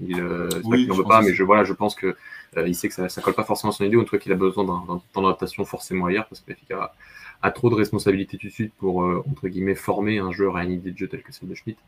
il, 0.00 0.20
euh, 0.20 0.48
n'en 0.64 0.94
veut 0.94 1.04
pas, 1.04 1.22
mais 1.22 1.32
je, 1.32 1.42
voilà, 1.42 1.64
je 1.64 1.72
pense 1.72 1.94
que 1.94 2.16
euh, 2.56 2.68
il 2.68 2.74
sait 2.74 2.88
que 2.88 2.94
ça, 2.94 3.04
ne 3.04 3.22
colle 3.22 3.34
pas 3.34 3.44
forcément 3.44 3.72
à 3.72 3.74
son 3.74 3.84
idée, 3.84 3.96
ou 3.96 4.02
en 4.02 4.04
tout 4.04 4.16
cas 4.16 4.18
qu'il 4.18 4.32
a 4.32 4.36
besoin 4.36 4.64
d'un 4.64 5.00
temps 5.12 5.22
d'adaptation 5.22 5.64
forcément 5.64 6.06
ailleurs, 6.06 6.26
parce 6.28 6.40
que 6.40 6.52
a, 6.74 6.94
a, 7.42 7.50
trop 7.50 7.70
de 7.70 7.74
responsabilités 7.74 8.36
tout 8.36 8.46
de 8.46 8.52
suite 8.52 8.72
pour, 8.78 8.98
entre 8.98 9.48
guillemets, 9.48 9.74
former 9.74 10.18
un 10.18 10.32
joueur 10.32 10.56
à 10.56 10.64
une 10.64 10.72
idée 10.72 10.92
de 10.92 10.98
jeu 10.98 11.08
telle 11.08 11.22
que 11.22 11.32
celle 11.32 11.48
de 11.48 11.54
Schmidt, 11.54 11.78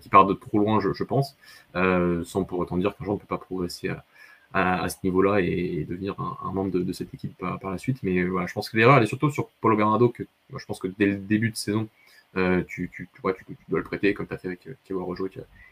qui 0.00 0.08
part 0.08 0.26
de 0.26 0.34
trop 0.34 0.58
loin, 0.58 0.80
je, 0.80 0.92
je 0.92 1.04
pense, 1.04 1.36
sans 1.74 2.44
pour 2.44 2.58
autant 2.60 2.76
dire 2.76 2.96
qu'un 2.96 3.04
joueur 3.04 3.16
ne 3.16 3.20
peut 3.20 3.26
pas 3.26 3.38
progresser 3.38 3.90
à, 3.90 4.04
à, 4.52 4.88
ce 4.88 4.96
niveau-là 5.04 5.40
et, 5.40 5.86
devenir 5.88 6.16
un, 6.18 6.52
membre 6.52 6.78
de, 6.78 6.92
cette 6.92 7.12
équipe 7.14 7.36
par, 7.38 7.70
la 7.70 7.78
suite. 7.78 7.98
Mais 8.02 8.24
voilà, 8.24 8.46
je 8.46 8.52
pense 8.52 8.68
que 8.68 8.76
l'erreur, 8.76 8.96
elle 8.96 9.04
est 9.04 9.06
surtout 9.06 9.30
sur 9.30 9.48
Paulo 9.60 9.76
Bernardo, 9.76 10.08
que 10.08 10.24
je 10.54 10.64
pense 10.64 10.78
que 10.78 10.88
dès 10.98 11.06
le 11.06 11.16
début 11.16 11.50
de 11.50 11.56
saison, 11.56 11.88
euh, 12.36 12.62
tu, 12.66 12.90
dois 13.22 13.34
le 13.72 13.82
prêter 13.82 14.14
comme 14.14 14.26
tu 14.26 14.34
as 14.34 14.38
fait 14.38 14.48
avec 14.48 14.68
Thiago 14.84 15.04
Rojo 15.04 15.28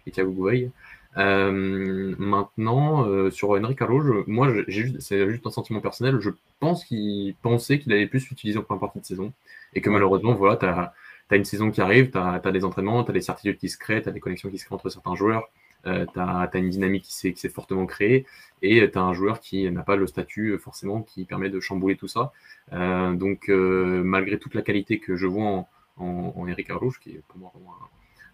et 0.06 0.10
Thiago 0.10 0.32
Gouveia. 0.32 0.68
Euh, 1.16 2.14
maintenant, 2.18 3.06
euh, 3.06 3.30
sur 3.30 3.50
Henrik 3.50 3.80
Arrojo, 3.82 4.24
moi, 4.26 4.52
c'est 4.98 5.28
juste 5.30 5.46
un 5.46 5.50
sentiment 5.50 5.80
personnel. 5.80 6.18
Je 6.20 6.30
pense 6.60 6.84
qu'il 6.84 7.34
pensait 7.42 7.78
qu'il 7.78 7.92
allait 7.92 8.06
plus 8.06 8.28
l'utiliser 8.28 8.58
en 8.58 8.62
première 8.62 8.80
partie 8.80 9.00
de 9.00 9.04
saison 9.04 9.32
et 9.74 9.80
que 9.80 9.90
malheureusement, 9.90 10.34
voilà, 10.34 10.56
tu 10.56 10.66
as, 10.66 10.92
une 11.36 11.44
saison 11.44 11.70
qui 11.70 11.80
arrive, 11.80 12.10
tu 12.10 12.18
as, 12.18 12.40
des 12.52 12.64
entraînements, 12.64 13.04
tu 13.04 13.10
as 13.10 13.14
des 13.14 13.20
certitudes 13.20 13.58
qui 13.58 13.68
se 13.68 13.78
créent, 13.78 14.02
tu 14.02 14.08
as 14.08 14.12
des 14.12 14.20
connexions 14.20 14.50
qui 14.50 14.58
se 14.58 14.64
créent 14.64 14.74
entre 14.74 14.88
certains 14.90 15.14
joueurs. 15.14 15.48
Euh, 15.86 16.06
tu 16.12 16.18
as, 16.18 16.50
une 16.54 16.70
dynamique 16.70 17.04
qui 17.04 17.32
s'est 17.36 17.48
fortement 17.48 17.86
créée 17.86 18.26
et 18.62 18.90
tu 18.90 18.98
as 18.98 19.02
un 19.02 19.14
joueur 19.14 19.40
qui 19.40 19.70
n'a 19.70 19.82
pas 19.82 19.96
le 19.96 20.06
statut 20.06 20.50
euh, 20.50 20.58
forcément 20.58 21.02
qui 21.02 21.24
permet 21.24 21.50
de 21.50 21.60
chambouler 21.60 21.96
tout 21.96 22.08
ça. 22.08 22.32
Euh, 22.72 23.12
donc, 23.14 23.48
malgré 23.48 24.38
toute 24.38 24.54
la 24.54 24.62
qualité 24.62 24.98
que 24.98 25.16
je 25.16 25.26
vois 25.26 25.44
en, 25.44 25.68
en, 25.96 26.46
Eric 26.48 26.70
Arlouche, 26.70 27.00
qui 27.00 27.10
est 27.10 27.22
pour 27.28 27.38
moi 27.38 27.52
vraiment 27.54 27.74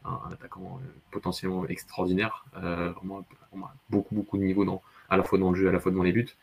un, 0.05 0.33
attaquant 0.33 0.81
potentiellement 1.11 1.67
extraordinaire, 1.67 2.45
vraiment, 2.55 3.25
beaucoup, 3.91 4.15
beaucoup 4.15 4.39
de 4.39 4.43
niveaux 4.43 4.65
dans, 4.65 4.83
à 5.09 5.17
la 5.17 5.23
fois 5.23 5.39
dans 5.39 5.51
le 5.51 5.57
jeu, 5.57 5.69
à 5.69 5.73
la 5.73 5.81
fois 5.81 5.93
dans 5.93 6.03
les 6.03 6.13
buts 6.13 6.37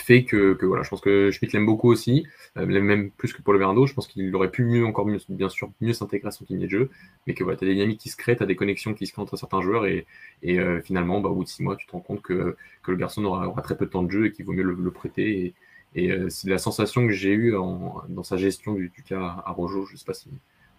fait 0.00 0.24
que, 0.24 0.54
que, 0.54 0.66
voilà, 0.66 0.82
je 0.82 0.90
pense 0.90 1.00
que 1.00 1.30
Schmidt 1.30 1.56
l'aime 1.56 1.66
beaucoup 1.66 1.90
aussi, 1.90 2.26
euh, 2.56 2.66
même 2.66 3.10
plus 3.10 3.32
que 3.32 3.42
pour 3.42 3.52
le. 3.52 3.60
Je 3.86 3.94
pense 3.94 4.06
qu'il 4.06 4.34
aurait 4.34 4.50
pu 4.50 4.64
mieux, 4.64 4.84
encore 4.84 5.06
mieux, 5.06 5.18
bien 5.28 5.48
sûr, 5.48 5.70
mieux 5.80 5.92
s'intégrer 5.92 6.28
à 6.28 6.30
son 6.30 6.44
ligne 6.48 6.60
de 6.60 6.68
jeu, 6.68 6.90
mais 7.26 7.34
que 7.34 7.44
voilà, 7.44 7.58
tu 7.58 7.64
as 7.64 7.68
des 7.68 7.74
dynamiques 7.74 8.00
qui 8.00 8.08
se 8.08 8.16
créent, 8.16 8.36
tu 8.36 8.42
as 8.42 8.46
des 8.46 8.56
connexions 8.56 8.94
qui 8.94 9.06
se 9.06 9.12
créent 9.12 9.22
entre 9.22 9.36
certains 9.36 9.60
joueurs, 9.60 9.86
et, 9.86 10.06
et 10.42 10.58
euh, 10.58 10.80
finalement, 10.82 11.20
bah, 11.20 11.30
au 11.30 11.34
bout 11.34 11.44
de 11.44 11.48
six 11.48 11.62
mois, 11.62 11.76
tu 11.76 11.86
te 11.86 11.92
rends 11.92 12.00
compte 12.00 12.22
que, 12.22 12.56
que 12.82 12.90
le 12.90 12.96
garçon 12.96 13.24
aura, 13.24 13.48
aura, 13.48 13.62
très 13.62 13.76
peu 13.76 13.86
de 13.86 13.90
temps 13.90 14.02
de 14.02 14.10
jeu 14.10 14.26
et 14.26 14.32
qu'il 14.32 14.44
vaut 14.44 14.52
mieux 14.52 14.62
le, 14.62 14.90
prêter. 14.90 15.54
Et, 15.94 16.04
et 16.06 16.12
euh, 16.12 16.28
c'est 16.30 16.48
la 16.48 16.58
sensation 16.58 17.06
que 17.06 17.12
j'ai 17.12 17.32
eue 17.32 17.52
dans 17.52 18.22
sa 18.22 18.36
gestion 18.36 18.74
du, 18.74 18.88
du 18.88 19.02
cas 19.02 19.42
à 19.44 19.52
Rojo. 19.52 19.86
Je 19.86 19.96
sais 19.96 20.04
pas 20.04 20.14
si, 20.14 20.28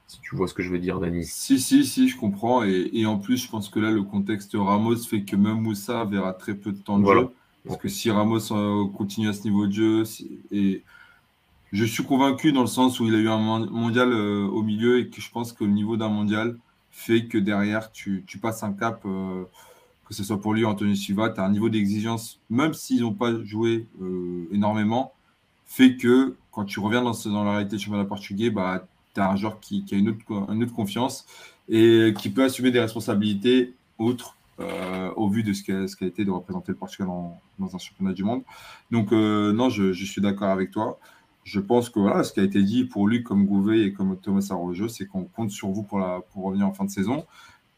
si 0.08 0.20
tu 0.22 0.36
vois 0.36 0.48
ce 0.48 0.54
que 0.54 0.64
je 0.64 0.70
veux 0.70 0.80
dire, 0.80 1.00
Dani. 1.00 1.26
Si, 1.26 1.60
si, 1.60 1.86
si, 1.86 2.10
je 2.10 2.18
comprends. 2.18 2.64
Et, 2.64 2.90
et, 2.94 3.06
en 3.06 3.18
plus, 3.18 3.38
je 3.38 3.50
pense 3.50 3.70
que 3.70 3.80
là, 3.80 3.92
le 3.92 4.04
contexte 4.04 4.56
Ramos 4.56 4.98
fait 4.98 5.24
que 5.24 5.36
même 5.36 5.62
Moussa 5.62 6.06
verra 6.06 6.34
très 6.34 6.56
peu 6.56 6.72
de 6.72 6.80
temps 6.80 7.00
de 7.00 7.06
jeu. 7.06 7.30
Parce 7.66 7.80
que 7.80 7.88
si 7.88 8.12
Ramos 8.12 8.52
euh, 8.52 8.86
continue 8.90 9.30
à 9.30 9.34
ce 9.34 9.44
niveau 9.44 9.68
de 9.68 9.72
jeu, 9.72 10.04
et 10.52 10.84
je 11.72 11.86
suis 11.86 12.04
convaincu 12.04 12.52
dans 12.52 12.62
le 12.62 12.68
sens 12.68 13.00
où 13.00 13.06
il 13.06 13.16
a 13.16 13.18
eu 13.18 13.30
un 13.30 13.38
mondial 13.38 14.12
euh, 14.12 14.46
au 14.46 14.64
milieu 14.64 15.00
et 15.00 15.10
que 15.10 15.22
je 15.22 15.32
pense 15.32 15.54
que 15.54 15.64
le 15.64 15.72
niveau 15.72 15.96
d'un 15.96 16.10
mondial 16.10 16.58
fait 16.92 17.26
que 17.26 17.38
derrière, 17.38 17.92
tu, 17.92 18.24
passes 18.42 18.64
un 18.64 18.74
cap, 18.74 19.02
euh, 19.06 19.46
que 20.06 20.14
ce 20.14 20.24
soit 20.24 20.40
pour 20.40 20.54
lui 20.54 20.66
ou 20.66 20.68
Anthony 20.68 20.98
Silva, 20.98 21.30
tu 21.30 21.40
as 21.40 21.46
un 21.46 21.52
niveau 21.52 21.70
d'exigence, 21.70 22.40
même 22.50 22.74
s'ils 22.74 23.02
n'ont 23.02 23.14
pas 23.14 23.32
joué 23.44 23.88
énormément, 24.52 25.14
fait 25.66 25.96
que 25.96 26.36
quand 26.52 26.66
tu 26.66 26.80
reviens 26.80 27.02
dans, 27.02 27.14
la 27.44 27.52
réalité 27.52 27.78
du 27.78 27.84
championnat 27.84 28.06
portugais, 28.06 28.52
bah, 28.52 28.86
tu 29.16 29.22
as 29.22 29.30
un 29.30 29.36
joueur 29.38 29.60
qui, 29.60 29.84
a 29.92 29.96
une 29.96 30.10
autre, 30.10 30.52
une 30.52 30.64
autre 30.64 30.74
confiance 30.74 31.26
et 31.70 32.14
qui 32.20 32.30
peut 32.30 32.44
assumer 32.44 32.70
des 32.70 32.82
responsabilités 32.82 33.74
autres 33.98 34.36
euh, 34.60 35.12
au 35.16 35.30
vu 35.30 35.42
de 35.44 35.52
ce 35.52 35.64
qu'a 35.64 35.88
ce 35.88 36.04
été 36.06 36.26
de 36.26 36.32
représenter 36.32 36.72
le 36.72 36.78
Portugal 36.78 37.08
dans 37.08 37.76
un 37.76 37.78
championnat 37.80 38.14
du 38.14 38.24
monde. 38.24 38.44
Donc, 38.92 39.12
euh, 39.12 39.52
non, 39.52 39.70
je, 39.70 39.92
suis 39.94 40.22
d'accord 40.22 40.50
avec 40.50 40.72
toi. 40.72 41.00
Je 41.44 41.60
pense 41.60 41.90
que 41.90 42.00
voilà, 42.00 42.24
ce 42.24 42.34
qui 42.34 42.40
a 42.40 42.44
été 42.44 42.62
dit 42.62 42.86
pour 42.86 43.08
lui, 43.08 43.24
comme 43.24 43.46
Gouvet 43.46 43.82
et 43.82 43.94
comme 43.94 44.16
Thomas 44.18 44.48
Arrojo, 44.52 44.88
c'est 44.88 45.06
qu'on 45.08 45.24
compte 45.24 45.50
sur 45.50 45.70
vous 45.70 45.84
pour, 45.84 46.00
la, 46.00 46.22
pour 46.32 46.44
revenir 46.44 46.68
en 46.68 46.74
fin 46.74 46.86
de 46.86 46.92
saison. 46.92 47.26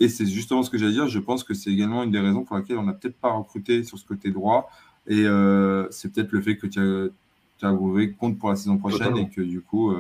Et 0.02 0.10
c'est 0.10 0.26
justement 0.26 0.64
ce 0.64 0.70
que 0.70 0.78
j'allais 0.78 0.92
dire. 0.92 1.08
Je 1.08 1.20
pense 1.20 1.44
que 1.44 1.54
c'est 1.54 1.72
également 1.72 2.04
une 2.04 2.12
des 2.12 2.20
raisons 2.20 2.44
pour 2.44 2.58
laquelle 2.58 2.78
on 2.78 2.84
n'a 2.84 2.94
peut-être 2.94 3.18
pas 3.18 3.32
recruté 3.32 3.84
sur 3.84 3.98
ce 3.98 4.06
côté 4.06 4.32
droit. 4.32 4.70
Et 5.08 5.24
euh, 5.26 5.88
c'est 5.92 6.12
peut-être 6.14 6.32
le 6.34 6.42
fait 6.42 6.58
que 6.58 6.68
Thiago 6.68 7.78
Gouvet 7.78 8.12
compte 8.12 8.38
pour 8.38 8.50
la 8.50 8.58
saison 8.58 8.78
prochaine 8.78 9.16
et 9.18 9.30
que 9.30 9.42
du 9.42 9.62
coup, 9.62 9.94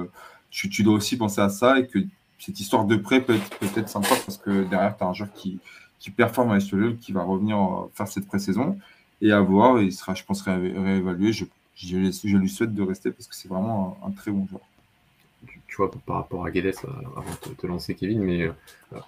tu, 0.50 0.70
tu, 0.70 0.84
dois 0.84 0.96
aussi 0.96 1.16
penser 1.16 1.40
à 1.40 1.48
ça 1.48 1.80
et 1.80 1.88
que 1.88 2.00
cette 2.38 2.60
histoire 2.60 2.86
de 2.86 2.98
prêt 2.98 3.22
peut 3.22 3.36
être, 3.36 3.50
peut 3.58 3.80
être 3.80 3.90
sympa 3.90 4.10
parce 4.26 4.38
que 4.38 4.66
derrière, 4.66 4.98
tu 4.98 5.04
as 5.04 5.08
un 5.08 5.14
joueur 5.14 5.32
qui, 5.34 5.60
qui 6.00 6.12
performe 6.12 6.52
à 6.52 6.56
l'extérieur, 6.56 6.94
qui 7.00 7.12
va 7.12 7.24
revenir 7.24 7.88
faire 7.94 8.08
cette 8.08 8.28
pré-saison. 8.28 8.78
Et 9.22 9.32
à 9.32 9.40
voir, 9.42 9.82
il 9.82 9.92
sera, 9.92 10.14
je 10.14 10.24
pense, 10.24 10.42
réévalué. 10.42 11.32
Je, 11.32 11.46
je, 11.76 12.38
lui 12.38 12.50
souhaite 12.50 12.74
de 12.74 12.82
rester 12.82 13.12
parce 13.12 13.28
que 13.28 13.36
c'est 13.36 13.48
vraiment 13.48 13.98
un, 14.06 14.12
très 14.12 14.32
bon 14.32 14.48
joueur. 14.48 14.62
Tu 15.68 15.78
vois, 15.78 15.92
par 16.06 16.18
rapport 16.18 16.46
à 16.46 16.52
Guedes, 16.52 16.74
euh, 16.86 16.90
avant 17.18 17.32
de 17.48 17.54
te 17.54 17.68
lancer, 17.68 17.96
Kevin, 17.96 18.22
mais 18.22 18.44
euh, 18.44 18.52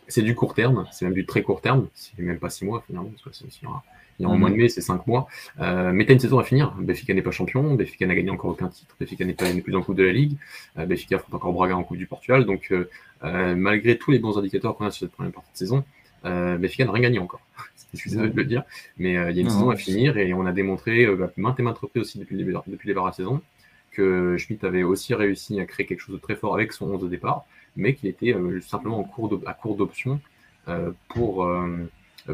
c'est 0.08 0.22
du 0.22 0.36
court 0.36 0.54
terme, 0.54 0.86
c'est 0.92 1.06
même 1.06 1.14
du 1.14 1.26
très 1.26 1.42
court 1.42 1.62
terme, 1.62 1.88
c'est 1.94 2.20
même 2.20 2.40
pas 2.40 2.50
six 2.50 2.66
mois 2.66 2.84
finalement, 2.86 3.10
parce 3.24 3.40
que 3.40 3.46
il 4.20 4.24
y 4.24 4.26
a 4.26 4.30
en 4.30 4.38
mois 4.38 4.50
de 4.50 4.56
mai, 4.56 4.68
c'est 4.68 4.82
cinq 4.82 5.06
mois. 5.08 5.28
Euh, 5.60 5.92
mais 5.94 6.04
tu 6.06 6.12
as 6.12 6.14
une 6.14 6.20
saison 6.20 6.40
à 6.40 6.44
finir. 6.44 6.74
Béfica 6.74 7.14
n'est 7.14 7.22
pas 7.22 7.32
champion, 7.32 7.76
Béfica 7.76 8.06
n'a 8.08 8.16
gagné 8.16 8.32
encore 8.32 8.50
aucun 8.52 8.68
titre, 8.68 8.96
Béfica 9.00 9.24
n'est 9.24 9.34
pas 9.34 9.46
plus 9.64 9.76
en 9.76 9.84
Coupe 9.84 9.96
de 9.96 10.04
la 10.04 10.12
Ligue, 10.12 10.36
euh, 10.78 10.86
Béfica 10.86 11.18
affronte 11.18 11.36
encore 11.36 11.54
Braga 11.54 11.78
en 11.78 11.84
Coupe 11.84 11.98
du 11.98 12.08
Portugal. 12.08 12.46
Donc, 12.46 12.74
malgré 13.22 13.98
tous 13.98 14.12
les 14.12 14.20
bons 14.20 14.38
indicateurs 14.38 14.76
qu'on 14.76 14.86
a 14.86 14.92
sur 14.92 15.08
cette 15.08 15.16
première 15.16 15.32
partie 15.32 15.54
de 15.54 15.58
saison, 15.58 15.84
euh, 16.28 16.58
Benfica 16.58 16.86
n'a 16.86 16.92
rien 16.92 17.04
gagné 17.04 17.20
encore. 17.20 17.42
Je 17.94 18.00
suis 18.00 18.12
désolé 18.12 18.30
de 18.30 18.36
le 18.36 18.46
dire, 18.46 18.64
mais 18.98 19.18
euh, 19.18 19.32
il 19.32 19.38
y 19.38 19.40
a 19.40 19.44
une 19.44 19.50
saison 19.50 19.70
à 19.70 19.76
finir 19.76 20.18
et 20.18 20.34
on 20.34 20.46
a 20.46 20.52
démontré 20.52 21.06
euh, 21.06 21.16
bah, 21.16 21.32
maintes 21.38 21.60
et 21.60 21.64
maintes 21.64 21.78
reprises 21.78 22.02
aussi 22.02 22.20
depuis 22.20 22.36
le 22.36 22.44
début, 22.44 22.58
depuis 22.68 22.90
de 22.90 22.94
la 22.94 23.12
saison 23.12 23.42
que 23.92 24.38
Schmidt 24.38 24.64
avait 24.66 24.84
aussi 24.84 25.16
réussi 25.16 25.60
à 25.60 25.66
créer 25.66 25.86
quelque 25.86 26.02
chose 26.02 26.16
de 26.16 26.22
très 26.22 26.36
fort 26.36 26.54
avec 26.54 26.74
son 26.74 26.88
11 26.92 27.02
de 27.02 27.08
départ, 27.08 27.46
mais 27.76 27.96
qu'il 27.96 28.10
était 28.10 28.36
simplement 28.62 29.00
en 29.00 29.04
cours 29.04 29.42
à 29.48 29.56
court 29.56 29.76
d'options 29.76 30.20
pour, 31.08 31.50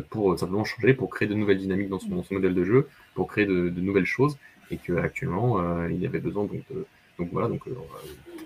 pour 0.10 0.38
simplement 0.38 0.66
changer, 0.66 0.94
pour 0.94 1.10
créer 1.10 1.26
de 1.30 1.36
nouvelles 1.36 1.60
dynamiques 1.60 1.88
dans 1.88 2.00
son, 2.00 2.10
modèle 2.32 2.54
de 2.54 2.64
jeu, 2.66 2.89
pour 3.16 3.30
créer 3.30 3.46
de, 3.46 3.70
nouvelles 3.70 4.06
choses, 4.06 4.38
et 4.72 4.78
qu'actuellement 4.78 5.88
il 5.88 6.06
avait 6.06 6.20
besoin 6.20 6.44
donc 6.44 6.64
de, 6.70 6.86
donc 7.18 7.30
voilà, 7.32 7.48
donc 7.48 7.62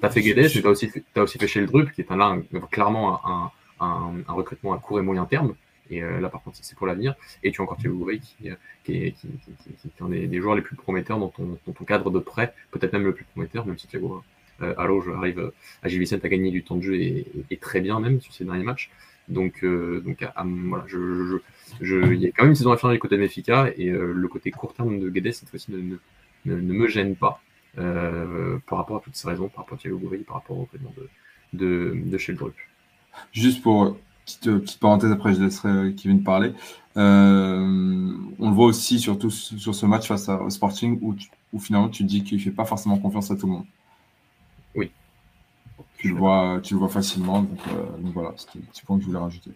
t'as 0.02 0.10
fait 0.10 0.22
Guedes, 0.22 0.50
tu 0.50 0.66
as 0.66 0.70
aussi 0.70 0.88
fait, 0.88 1.04
as 1.16 1.24
aussi 1.24 1.38
fait 1.38 1.48
chez 1.48 1.62
le 1.62 1.68
Drup, 1.68 1.92
qui 1.92 2.02
est 2.02 2.12
un, 2.12 2.18
là, 2.18 2.38
clairement 2.70 3.26
un, 3.26 3.52
un, 3.80 4.24
recrutement 4.28 4.74
à 4.74 4.80
court 4.80 5.00
et 5.00 5.02
moyen 5.02 5.26
terme. 5.26 5.56
Et 5.90 6.04
euh, 6.04 6.20
là, 6.20 6.30
par 6.30 6.44
contre, 6.44 6.58
c'est 6.62 6.76
pour 6.76 6.88
l'avenir. 6.88 7.16
Et 7.44 7.52
tu 7.52 7.62
as 7.62 7.64
encore 7.64 7.78
Gouveia 7.82 8.18
qui, 8.18 8.50
euh, 8.50 8.56
qui, 8.84 9.06
est, 9.06 9.12
qui, 9.12 9.28
qui, 9.28 9.88
est 9.88 10.02
un 10.02 10.10
des, 10.10 10.40
joueurs 10.42 10.56
les 10.56 10.62
plus 10.62 10.76
prometteurs 10.76 11.18
dans 11.18 11.30
ton, 11.30 11.58
ton 11.66 11.86
cadre 11.86 12.10
de 12.12 12.20
prêt, 12.20 12.54
peut-être 12.72 12.94
même 12.94 13.06
le 13.06 13.14
plus 13.14 13.26
prometteur, 13.26 13.66
même 13.66 13.78
si 13.78 13.88
Thiago 13.88 14.22
euh, 14.62 15.02
je 15.06 15.12
arrive 15.12 15.52
à 15.84 15.88
Gilles 15.88 16.08
à 16.12 16.30
gagner 16.30 16.52
du 16.52 16.64
temps 16.64 16.76
de 16.76 16.82
jeu 16.82 16.96
et, 16.96 17.58
très 17.62 17.80
bien 17.80 18.00
même 18.00 18.20
sur 18.22 18.34
ces 18.34 18.44
derniers 18.44 18.64
matchs. 18.64 18.90
Donc, 19.30 19.64
euh, 19.64 20.02
donc 20.02 20.26
voilà, 20.36 20.86
je, 20.88 21.40
je, 21.82 22.14
il 22.14 22.22
y 22.22 22.28
a 22.28 22.32
quand 22.32 22.44
même 22.44 22.52
une 22.52 22.56
saison 22.56 22.72
à 22.72 22.78
finir 22.78 22.94
du 22.94 23.00
côté 23.00 23.18
de 23.18 23.22
Mefica 23.22 23.70
et 23.76 23.90
le 23.90 24.28
côté 24.28 24.52
court 24.52 24.74
terme 24.74 25.00
de 25.00 25.10
Guedes 25.10 25.34
cette 25.34 25.50
fois-ci 25.50 25.72
ne, 25.72 25.98
ne, 26.46 26.56
me 26.56 26.88
gêne 26.88 27.16
pas 27.16 27.42
par 27.76 28.78
rapport 28.80 28.98
à 28.98 29.00
toutes 29.02 29.16
ces 29.16 29.28
raisons, 29.28 29.50
par 29.50 29.64
rapport 29.64 29.78
à 29.78 29.82
Thiago 29.82 29.98
Gouveia, 29.98 30.24
par 30.26 30.38
rapport 30.38 30.58
au 30.58 30.62
recrutement 30.62 30.94
de, 30.98 31.10
de, 31.54 31.94
de 31.96 32.18
Sheldrup. 32.18 32.56
Juste 33.32 33.62
pour 33.62 33.98
petite, 34.26 34.44
petite 34.60 34.80
parenthèse, 34.80 35.12
après 35.12 35.34
je 35.34 35.44
laisserai 35.44 35.94
Kevin 35.96 36.24
parler. 36.24 36.54
Euh, 36.98 38.12
on 38.40 38.50
le 38.50 38.56
voit 38.56 38.66
aussi 38.66 39.00
surtout 39.00 39.30
sur 39.30 39.76
ce 39.76 39.86
match 39.86 40.08
face 40.08 40.30
au 40.30 40.50
Sporting 40.50 40.98
où, 41.02 41.16
où 41.54 41.60
finalement 41.60 41.90
tu 41.90 42.04
dis 42.04 42.24
qu'il 42.24 42.38
ne 42.38 42.42
fait 42.42 42.52
pas 42.52 42.66
forcément 42.66 42.98
confiance 42.98 43.30
à 43.30 43.36
tout 43.36 43.46
le 43.46 43.54
monde. 43.54 43.66
Oui. 44.76 44.92
Tu 45.98 46.10
le 46.10 46.16
vois, 46.16 46.60
tu 46.64 46.74
le 46.74 46.80
vois 46.80 46.90
facilement. 46.90 47.42
Donc, 47.42 47.60
donc 48.00 48.14
voilà, 48.14 48.34
c'était 48.36 48.60
le 48.60 48.66
petit 48.66 48.84
point 48.84 48.98
que 48.98 49.04
je 49.04 49.08
voulais 49.08 49.20
rajouter. 49.20 49.52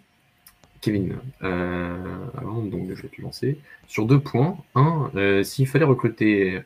Kevin, 0.82 1.16
euh, 1.43 2.26
avant 2.36 2.64
donc 2.64 2.89
je 2.93 3.01
vais 3.01 3.07
te 3.07 3.22
lancer. 3.22 3.59
Sur 3.88 4.05
deux 4.07 4.20
points. 4.20 4.57
Un, 4.74 5.12
euh, 5.16 5.43
s'il 5.43 5.68
fallait 5.68 5.86
recruter, 5.86 6.62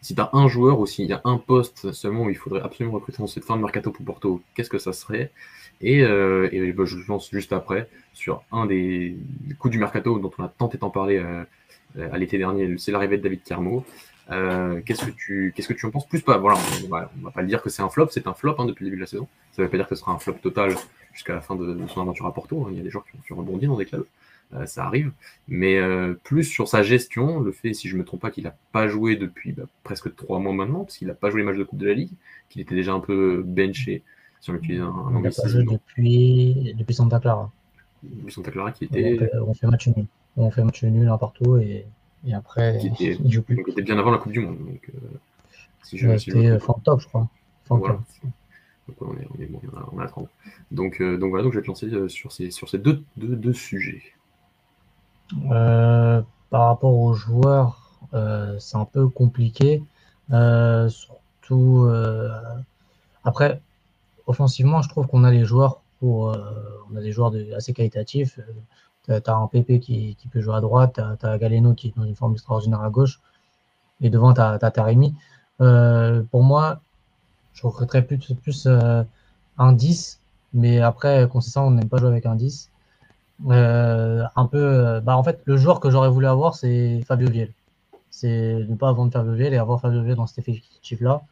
si 0.00 0.14
tu 0.14 0.20
as 0.20 0.30
un 0.32 0.46
joueur 0.46 0.78
ou 0.78 0.86
s'il 0.86 1.06
y 1.06 1.12
a 1.12 1.20
un 1.24 1.38
poste 1.38 1.92
seulement 1.92 2.24
où 2.24 2.30
il 2.30 2.36
faudrait 2.36 2.60
absolument 2.60 2.94
recruter 2.94 3.18
dans 3.18 3.26
cette 3.26 3.44
fin 3.44 3.56
de 3.56 3.62
mercato 3.62 3.90
pour 3.90 4.04
Porto, 4.04 4.42
qu'est-ce 4.54 4.70
que 4.70 4.78
ça 4.78 4.92
serait? 4.92 5.32
Et, 5.80 6.02
euh, 6.02 6.48
et 6.52 6.72
bah, 6.72 6.84
je 6.84 6.96
lance 7.06 7.30
juste 7.30 7.52
après 7.52 7.88
sur 8.12 8.42
un 8.50 8.66
des 8.66 9.16
coups 9.58 9.72
du 9.72 9.78
mercato 9.78 10.18
dont 10.18 10.30
on 10.38 10.44
a 10.44 10.48
tant 10.48 10.68
et 10.70 10.78
tant 10.78 10.90
parlé 10.90 11.18
à 11.98 12.18
l'été 12.18 12.36
dernier, 12.38 12.76
c'est 12.78 12.92
l'arrivée 12.92 13.16
de 13.16 13.22
David 13.22 13.42
Carmo. 13.42 13.84
qu'est-ce 14.28 15.06
que 15.06 15.10
tu 15.10 15.52
qu'est-ce 15.54 15.68
que 15.68 15.74
tu 15.74 15.86
en 15.86 15.90
penses 15.90 16.08
plus 16.08 16.20
pas? 16.20 16.36
Voilà 16.36 16.58
on 16.84 16.88
va, 16.88 17.10
va 17.22 17.30
pas 17.30 17.42
dire 17.44 17.62
que 17.62 17.70
c'est 17.70 17.82
un 17.82 17.88
flop 17.88 18.08
c'est 18.10 18.26
un 18.26 18.34
flop 18.34 18.56
hein, 18.58 18.66
depuis 18.66 18.84
le 18.84 18.90
début 18.90 18.96
de 18.96 19.02
la 19.02 19.06
saison 19.06 19.28
ça 19.52 19.62
veut 19.62 19.68
pas 19.68 19.76
dire 19.76 19.88
que 19.88 19.94
ce 19.94 20.00
sera 20.00 20.12
un 20.12 20.18
flop 20.18 20.34
total 20.34 20.74
jusqu'à 21.12 21.34
la 21.34 21.40
fin 21.40 21.56
de, 21.56 21.76
son 21.88 22.00
aventure 22.00 22.26
à 22.26 22.32
Porto. 22.32 22.64
Hein. 22.64 22.68
Il 22.70 22.76
y 22.76 22.80
a 22.80 22.84
des 22.84 22.90
joueurs 22.90 23.04
qui 23.04 23.32
ont, 23.32 23.36
rebondi 23.36 23.66
dans 23.66 23.76
des 23.76 23.86
clubs. 23.86 24.06
Euh, 24.54 24.66
ça 24.66 24.84
arrive. 24.84 25.10
Mais 25.48 25.76
euh, 25.78 26.14
plus 26.22 26.44
sur 26.44 26.68
sa 26.68 26.84
gestion, 26.84 27.40
le 27.40 27.50
fait, 27.50 27.74
si 27.74 27.88
je 27.88 27.96
me 27.96 28.04
trompe 28.04 28.20
pas, 28.20 28.30
qu'il 28.30 28.44
n'a 28.44 28.56
pas 28.72 28.86
joué 28.86 29.16
depuis 29.16 29.52
bah, 29.52 29.64
presque 29.82 30.14
trois 30.14 30.38
mois 30.38 30.54
maintenant, 30.54 30.84
parce 30.84 30.96
qu'il 30.96 31.08
n'a 31.08 31.14
pas 31.14 31.28
joué 31.30 31.40
les 31.40 31.46
matchs 31.46 31.58
de 31.58 31.64
Coupe 31.64 31.80
de 31.80 31.88
la 31.88 31.94
Ligue, 31.94 32.12
qu'il 32.48 32.62
était 32.62 32.76
déjà 32.76 32.92
un 32.92 33.00
peu 33.00 33.42
benché, 33.44 34.02
si 34.40 34.50
on 34.50 34.58
Il 34.62 34.80
n'a 34.80 35.30
pas 35.30 35.48
joué 35.48 35.64
depuis, 35.64 36.74
depuis 36.76 36.94
Santa 36.94 37.18
Clara. 37.20 37.50
Depuis 38.02 38.32
Santa 38.32 38.50
Clara 38.50 38.72
qui 38.72 38.84
était. 38.84 39.18
On 39.46 39.54
fait, 39.54 39.66
match 39.66 39.88
nul. 39.88 40.06
On 40.36 40.50
fait 40.50 40.64
match 40.64 40.82
nul 40.84 41.08
un 41.08 41.18
partout 41.18 41.56
et, 41.58 41.86
et 42.26 42.34
après, 42.34 42.84
était, 42.84 43.16
il 43.22 43.32
joue 43.32 43.42
plus. 43.42 43.56
Donc, 43.56 43.68
était 43.68 43.82
bien 43.82 43.98
avant 43.98 44.10
la 44.10 44.18
Coupe 44.18 44.32
du 44.32 44.40
Monde. 44.40 44.58
Donc, 44.58 44.90
euh, 44.94 44.98
si 45.82 45.98
je, 45.98 46.16
si 46.16 46.30
c'était 46.30 46.58
fin 46.58 46.74
octobre, 46.74 47.00
je 47.00 47.08
crois. 47.08 47.28
Fin 47.64 47.76
voilà. 47.76 47.98
Donc 48.88 48.96
on 49.02 49.14
est, 49.18 49.28
on 49.36 49.42
est 49.42 49.46
bon, 49.46 49.60
on 49.92 49.98
a, 49.98 50.06
30. 50.06 50.28
Donc, 50.70 51.00
euh, 51.00 51.18
donc 51.18 51.30
voilà, 51.30 51.44
donc 51.44 51.52
je 51.52 51.58
vais 51.58 51.62
te 51.62 51.68
lancer 51.68 51.86
euh, 51.86 52.08
sur 52.08 52.32
ces, 52.32 52.50
sur 52.50 52.68
ces 52.68 52.78
deux, 52.78 53.02
deux, 53.16 53.36
deux 53.36 53.52
sujets. 53.52 54.02
Euh, 55.50 56.22
par 56.48 56.68
rapport 56.68 56.94
aux 56.98 57.12
joueurs, 57.12 58.00
c'est 58.12 58.76
un 58.76 58.86
peu 58.86 59.08
compliqué. 59.08 59.82
surtout 60.30 61.90
après, 63.24 63.60
offensivement, 64.28 64.82
je 64.82 64.88
trouve 64.88 65.08
qu'on 65.08 65.24
a 65.24 65.30
les 65.30 65.44
joueurs 65.44 65.80
pour, 65.98 66.36
on 66.92 66.96
a 66.96 67.00
des 67.00 67.10
joueurs 67.10 67.32
de, 67.32 67.52
assez 67.54 67.72
qualitatifs. 67.72 68.38
tu 69.04 69.12
as, 69.12 69.34
un 69.34 69.48
PP 69.48 69.80
qui, 69.80 70.14
qui, 70.14 70.28
peut 70.28 70.40
jouer 70.40 70.54
à 70.54 70.60
droite, 70.60 71.00
tu 71.18 71.26
as, 71.26 71.38
Galeno 71.38 71.74
qui 71.74 71.88
est 71.88 71.98
dans 71.98 72.04
une 72.04 72.14
forme 72.14 72.34
extraordinaire 72.34 72.82
à 72.82 72.90
gauche, 72.90 73.20
et 74.00 74.10
devant 74.10 74.32
tu 74.32 74.40
as, 74.40 74.58
Taremi. 74.70 75.14
pour 75.58 76.42
moi, 76.44 76.80
je 77.58 77.66
recruterais 77.66 78.02
plus, 78.02 78.18
plus 78.34 78.66
euh, 78.66 79.02
un 79.58 79.72
10, 79.72 80.20
mais 80.54 80.80
après, 80.80 81.28
consistant, 81.28 81.66
on 81.66 81.70
n'aime 81.72 81.88
pas 81.88 81.98
jouer 81.98 82.08
avec 82.08 82.24
un 82.24 82.36
10. 82.36 82.70
Euh, 83.50 84.24
un 84.36 84.46
peu, 84.46 84.58
euh, 84.58 85.00
bah 85.00 85.16
en 85.16 85.24
fait, 85.24 85.40
le 85.44 85.56
joueur 85.56 85.80
que 85.80 85.90
j'aurais 85.90 86.08
voulu 86.08 86.26
avoir, 86.26 86.54
c'est 86.54 87.00
Fabio 87.06 87.28
Viel. 87.28 87.52
C'est 88.10 88.64
ne 88.68 88.76
pas 88.76 88.92
vendre 88.92 89.12
Fabio 89.12 89.32
Viel 89.32 89.52
et 89.52 89.58
avoir 89.58 89.80
Fabio 89.80 90.02
Viel 90.02 90.14
dans 90.14 90.26
cet 90.26 90.38
effectif-là. 90.38 91.22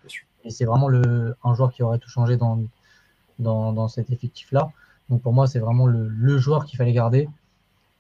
Et 0.44 0.51
c'est 0.51 0.64
vraiment 0.64 0.88
le, 0.88 1.36
un 1.44 1.55
joueur 1.55 1.72
qui 1.72 1.82
aurait 1.84 1.99
tout 1.99 2.11
changé 2.11 2.36
dans, 2.36 2.59
dans, 3.39 3.72
dans 3.72 3.89
cet 3.89 4.11
effectif-là. 4.11 4.70
Donc 5.09 5.22
pour 5.22 5.32
moi, 5.32 5.47
c'est 5.47 5.59
vraiment 5.59 5.87
le, 5.87 6.09
le 6.09 6.39
joueur 6.39 6.64
qu'il 6.64 6.76
fallait 6.78 6.93
garder 6.93 7.28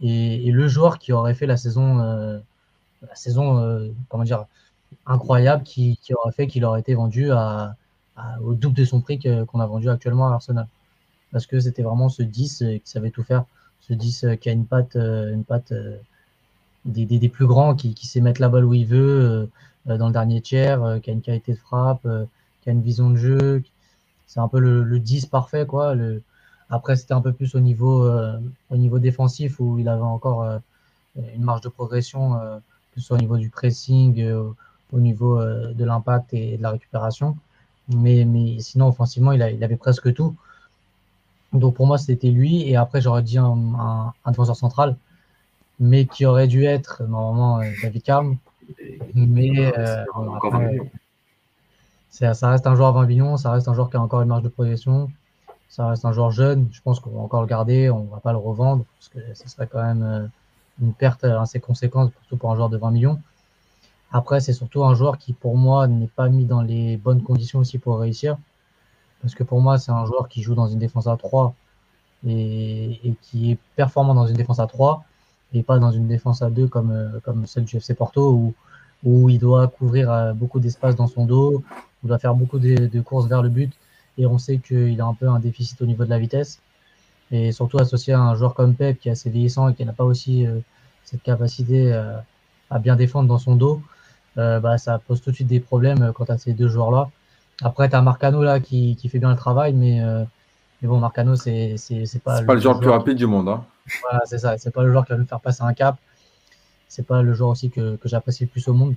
et, 0.00 0.50
le 0.50 0.68
joueur 0.68 0.98
qui 0.98 1.12
aurait 1.12 1.34
fait 1.34 1.46
la 1.46 1.56
saison, 1.56 1.96
la 1.96 3.14
saison 3.14 3.94
comment 4.08 4.24
dire, 4.24 4.44
incroyable, 5.06 5.62
qui, 5.62 5.98
qui 6.02 6.14
aurait 6.14 6.32
fait 6.32 6.46
qu'il 6.46 6.64
aurait 6.64 6.80
été 6.80 6.94
vendu 6.94 7.30
au 7.32 8.54
double 8.54 8.74
de 8.74 8.84
son 8.84 9.00
prix 9.00 9.18
qu'on 9.18 9.60
a 9.60 9.66
vendu 9.66 9.88
actuellement 9.88 10.28
à 10.28 10.34
Arsenal. 10.34 10.66
Parce 11.32 11.46
que 11.46 11.60
c'était 11.60 11.82
vraiment 11.82 12.08
ce 12.08 12.22
10 12.22 12.62
euh, 12.62 12.78
qui 12.78 12.90
savait 12.90 13.10
tout 13.10 13.22
faire. 13.22 13.44
Ce 13.80 13.92
10 13.92 14.24
euh, 14.24 14.36
qui 14.36 14.48
a 14.48 14.52
une 14.52 14.66
patte, 14.66 14.96
euh, 14.96 15.34
une 15.34 15.44
patte 15.44 15.72
des, 16.84 17.04
des, 17.04 17.28
plus 17.28 17.46
grands, 17.46 17.74
qui, 17.74 17.94
qui, 17.94 18.06
sait 18.06 18.20
mettre 18.20 18.40
la 18.40 18.48
balle 18.48 18.64
où 18.64 18.74
il 18.74 18.86
veut, 18.86 19.50
dans 19.86 20.06
le 20.06 20.12
dernier 20.12 20.40
tiers, 20.40 21.00
qui 21.02 21.10
a 21.10 21.12
une 21.12 21.20
qualité 21.20 21.52
de 21.52 21.58
frappe, 21.58 22.06
qui 22.62 22.68
a 22.68 22.72
une 22.72 22.82
vision 22.82 23.10
de 23.10 23.16
jeu. 23.16 23.62
C'est 24.26 24.40
un 24.40 24.48
peu 24.48 24.58
le, 24.58 24.82
le, 24.82 24.98
10 24.98 25.26
parfait. 25.26 25.66
Quoi. 25.66 25.94
Le... 25.94 26.22
Après, 26.70 26.96
c'était 26.96 27.14
un 27.14 27.20
peu 27.20 27.32
plus 27.32 27.54
au 27.54 27.60
niveau, 27.60 28.10
au 28.70 28.76
niveau 28.76 28.98
défensif 28.98 29.60
où 29.60 29.78
il 29.78 29.88
avait 29.88 30.02
encore 30.02 30.44
une 31.16 31.42
marge 31.42 31.60
de 31.60 31.68
progression, 31.68 32.32
que 32.34 33.00
ce 33.00 33.06
soit 33.06 33.16
au 33.16 33.20
niveau 33.20 33.36
du 33.36 33.50
pressing, 33.50 34.20
au 34.92 35.00
niveau 35.00 35.40
de 35.40 35.84
l'impact 35.84 36.34
et 36.34 36.56
de 36.56 36.62
la 36.62 36.70
récupération. 36.70 37.36
Mais, 37.88 38.24
mais 38.24 38.58
sinon, 38.58 38.88
offensivement, 38.88 39.30
il, 39.30 39.42
a, 39.42 39.50
il 39.50 39.62
avait 39.62 39.76
presque 39.76 40.12
tout. 40.12 40.34
Donc 41.52 41.74
pour 41.74 41.86
moi, 41.86 41.98
c'était 41.98 42.30
lui. 42.30 42.68
Et 42.68 42.76
après, 42.76 43.00
j'aurais 43.00 43.22
dit 43.22 43.38
un, 43.38 44.12
un, 44.24 44.30
défenseur 44.30 44.56
central, 44.56 44.96
mais 45.80 46.06
qui 46.06 46.26
aurait 46.26 46.48
dû 46.48 46.64
être 46.64 47.02
normalement 47.04 47.60
euh, 47.60 47.70
David 47.82 48.02
Carm. 48.02 48.36
Mais 49.14 49.72
euh, 49.78 50.04
ça 52.16 52.50
reste 52.50 52.66
un 52.66 52.74
joueur 52.74 52.88
à 52.88 52.92
20 52.92 53.06
millions, 53.06 53.36
ça 53.36 53.50
reste 53.50 53.68
un 53.68 53.74
joueur 53.74 53.90
qui 53.90 53.96
a 53.96 54.00
encore 54.00 54.22
une 54.22 54.28
marge 54.28 54.42
de 54.42 54.48
progression, 54.48 55.10
ça 55.68 55.88
reste 55.88 56.04
un 56.04 56.12
joueur 56.12 56.30
jeune. 56.30 56.68
Je 56.72 56.80
pense 56.80 57.00
qu'on 57.00 57.10
va 57.10 57.20
encore 57.20 57.42
le 57.42 57.46
garder, 57.46 57.90
on 57.90 58.04
ne 58.04 58.10
va 58.10 58.20
pas 58.20 58.32
le 58.32 58.38
revendre 58.38 58.84
parce 58.98 59.08
que 59.08 59.34
ce 59.34 59.48
serait 59.48 59.66
quand 59.66 59.82
même 59.82 60.02
euh, 60.02 60.26
une 60.80 60.94
perte 60.94 61.24
assez 61.24 61.60
conséquente, 61.60 62.12
surtout 62.20 62.36
pour 62.36 62.50
un 62.52 62.56
joueur 62.56 62.70
de 62.70 62.78
20 62.78 62.90
millions. 62.90 63.20
Après, 64.12 64.40
c'est 64.40 64.52
surtout 64.52 64.84
un 64.84 64.94
joueur 64.94 65.18
qui, 65.18 65.32
pour 65.32 65.56
moi, 65.56 65.86
n'est 65.88 66.06
pas 66.06 66.28
mis 66.28 66.44
dans 66.44 66.62
les 66.62 66.96
bonnes 66.96 67.22
conditions 67.22 67.58
aussi 67.58 67.78
pour 67.78 67.98
réussir. 67.98 68.38
Parce 69.20 69.34
que 69.34 69.44
pour 69.44 69.60
moi, 69.60 69.78
c'est 69.78 69.92
un 69.92 70.06
joueur 70.06 70.28
qui 70.28 70.42
joue 70.42 70.54
dans 70.54 70.68
une 70.68 70.78
défense 70.78 71.06
à 71.06 71.16
3 71.16 71.54
et, 72.26 73.14
qui 73.22 73.52
est 73.52 73.58
performant 73.74 74.14
dans 74.14 74.26
une 74.26 74.36
défense 74.36 74.60
à 74.60 74.66
3 74.66 75.04
et 75.52 75.62
pas 75.62 75.78
dans 75.78 75.90
une 75.90 76.06
défense 76.06 76.42
à 76.42 76.50
2 76.50 76.66
comme, 76.68 76.90
euh, 76.90 77.20
comme 77.24 77.46
celle 77.46 77.64
du 77.64 77.76
FC 77.76 77.94
Porto 77.94 78.32
où, 78.32 78.54
où 79.04 79.28
il 79.28 79.38
doit 79.38 79.68
couvrir 79.68 80.10
euh, 80.10 80.32
beaucoup 80.32 80.60
d'espace 80.60 80.96
dans 80.96 81.06
son 81.06 81.26
dos, 81.26 81.62
il 82.02 82.08
doit 82.08 82.18
faire 82.18 82.34
beaucoup 82.34 82.58
de, 82.58 83.00
courses 83.00 83.26
vers 83.26 83.42
le 83.42 83.48
but 83.48 83.72
et 84.18 84.26
on 84.26 84.38
sait 84.38 84.58
qu'il 84.58 85.00
a 85.00 85.04
un 85.04 85.14
peu 85.14 85.28
un 85.28 85.38
déficit 85.38 85.80
au 85.82 85.86
niveau 85.86 86.04
de 86.04 86.10
la 86.10 86.18
vitesse. 86.18 86.60
Et 87.30 87.52
surtout 87.52 87.78
associé 87.78 88.12
à 88.12 88.20
un 88.20 88.34
joueur 88.36 88.54
comme 88.54 88.74
Pep 88.74 88.98
qui 89.00 89.08
est 89.08 89.12
assez 89.12 89.30
vieillissant 89.30 89.68
et 89.68 89.74
qui 89.74 89.84
n'a 89.84 89.92
pas 89.92 90.04
aussi 90.04 90.46
euh, 90.46 90.58
cette 91.04 91.22
capacité 91.22 91.92
à 92.70 92.78
bien 92.78 92.96
défendre 92.96 93.28
dans 93.28 93.38
son 93.38 93.56
dos, 93.56 93.80
euh, 94.38 94.60
bah, 94.60 94.76
ça 94.76 94.98
pose 94.98 95.22
tout 95.22 95.30
de 95.30 95.34
suite 95.34 95.48
des 95.48 95.60
problèmes 95.60 96.02
euh, 96.02 96.12
quant 96.12 96.24
à 96.24 96.36
ces 96.36 96.52
deux 96.52 96.68
joueurs-là. 96.68 97.08
Après, 97.62 97.88
tu 97.88 97.96
as 97.96 98.02
Marcano 98.02 98.42
là 98.42 98.60
qui, 98.60 98.96
qui, 98.96 99.08
fait 99.08 99.18
bien 99.18 99.30
le 99.30 99.36
travail, 99.36 99.72
mais, 99.72 100.02
euh, 100.02 100.24
mais 100.82 100.88
bon, 100.88 100.98
Marcano, 100.98 101.36
c'est 101.36 101.76
pas, 102.22 102.40
le, 102.40 102.46
pas 102.46 102.54
le 102.54 102.60
joueur 102.60 102.74
le 102.74 102.80
plus 102.80 102.90
rapide 102.90 103.16
du 103.16 103.26
monde. 103.26 103.48
Hein. 103.48 103.64
Voilà, 104.02 104.20
c'est 104.26 104.38
ça. 104.38 104.58
C'est 104.58 104.72
pas 104.72 104.82
le 104.82 104.92
joueur 104.92 105.06
qui 105.06 105.12
va 105.12 105.18
nous 105.18 105.26
faire 105.26 105.40
passer 105.40 105.62
un 105.62 105.72
cap. 105.72 105.96
C'est 106.88 107.06
pas 107.06 107.22
le 107.22 107.34
joueur 107.34 107.50
aussi 107.50 107.70
que, 107.70 107.96
que 107.96 108.08
j'apprécie 108.08 108.44
le 108.44 108.50
plus 108.50 108.68
au 108.68 108.74
monde. 108.74 108.94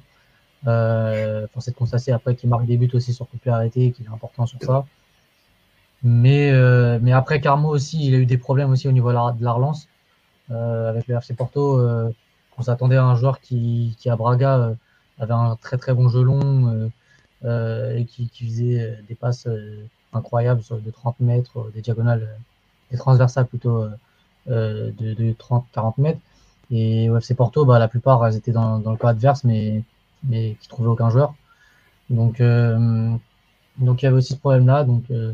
Euh, 0.67 1.47
force 1.53 1.67
de 1.67 1.73
constater 1.73 2.11
après 2.11 2.35
qu'il 2.35 2.49
marque 2.49 2.65
des 2.65 2.77
buts 2.77 2.89
aussi 2.93 3.13
sur 3.13 3.27
coup 3.27 3.37
arrêté, 3.47 3.91
qu'il 3.91 4.05
est 4.05 4.09
important 4.09 4.45
sur 4.45 4.59
ça. 4.61 4.85
Mais, 6.03 6.51
euh, 6.51 6.99
mais 7.01 7.11
après, 7.11 7.41
Carmo 7.41 7.69
aussi, 7.69 8.07
il 8.07 8.15
a 8.15 8.17
eu 8.17 8.25
des 8.25 8.37
problèmes 8.37 8.69
aussi 8.71 8.87
au 8.87 8.91
niveau 8.91 9.09
de 9.09 9.43
la, 9.43 9.51
relance. 9.51 9.87
Euh, 10.51 10.89
avec 10.89 11.07
le 11.07 11.15
FC 11.15 11.33
Porto, 11.33 11.81
on 12.57 12.61
s'attendait 12.61 12.97
à 12.97 13.05
un 13.05 13.15
joueur 13.15 13.39
qui, 13.39 13.95
qui 13.99 14.09
à 14.09 14.15
Braga 14.15 14.75
avait 15.19 15.33
un 15.33 15.55
très 15.55 15.77
très 15.77 15.93
bon 15.93 16.09
jeu 16.09 16.23
long 16.23 16.67
euh, 16.67 16.89
euh, 17.45 17.97
et 17.97 18.05
qui, 18.05 18.29
qui, 18.29 18.45
faisait 18.45 18.81
euh, 18.81 18.95
des 19.07 19.15
passes 19.15 19.47
incroyables 20.13 20.63
sur 20.63 20.79
de 20.79 20.91
30 20.91 21.19
mètres, 21.19 21.69
des 21.73 21.81
diagonales, 21.81 22.27
des 22.91 22.97
transversales 22.97 23.45
plutôt 23.45 23.85
de, 24.47 24.93
de 24.99 25.33
30-40 25.33 25.93
mètres. 25.99 26.19
Et 26.71 27.09
au 27.09 27.17
FC 27.17 27.33
Porto, 27.35 27.65
bah, 27.65 27.79
la 27.79 27.87
plupart 27.87 28.25
elles 28.27 28.35
étaient 28.35 28.51
dans, 28.51 28.77
le 28.77 28.97
cas 28.97 29.09
adverse, 29.09 29.43
mais, 29.43 29.83
mais 30.23 30.55
qui 30.59 30.67
trouvaient 30.67 30.89
aucun 30.89 31.09
joueur. 31.09 31.33
Donc, 32.09 32.41
euh, 32.41 33.15
donc 33.77 34.01
il 34.01 34.05
y 34.05 34.07
avait 34.07 34.17
aussi 34.17 34.33
ce 34.33 34.39
problème-là. 34.39 34.83
Donc, 34.83 35.03
euh, 35.11 35.33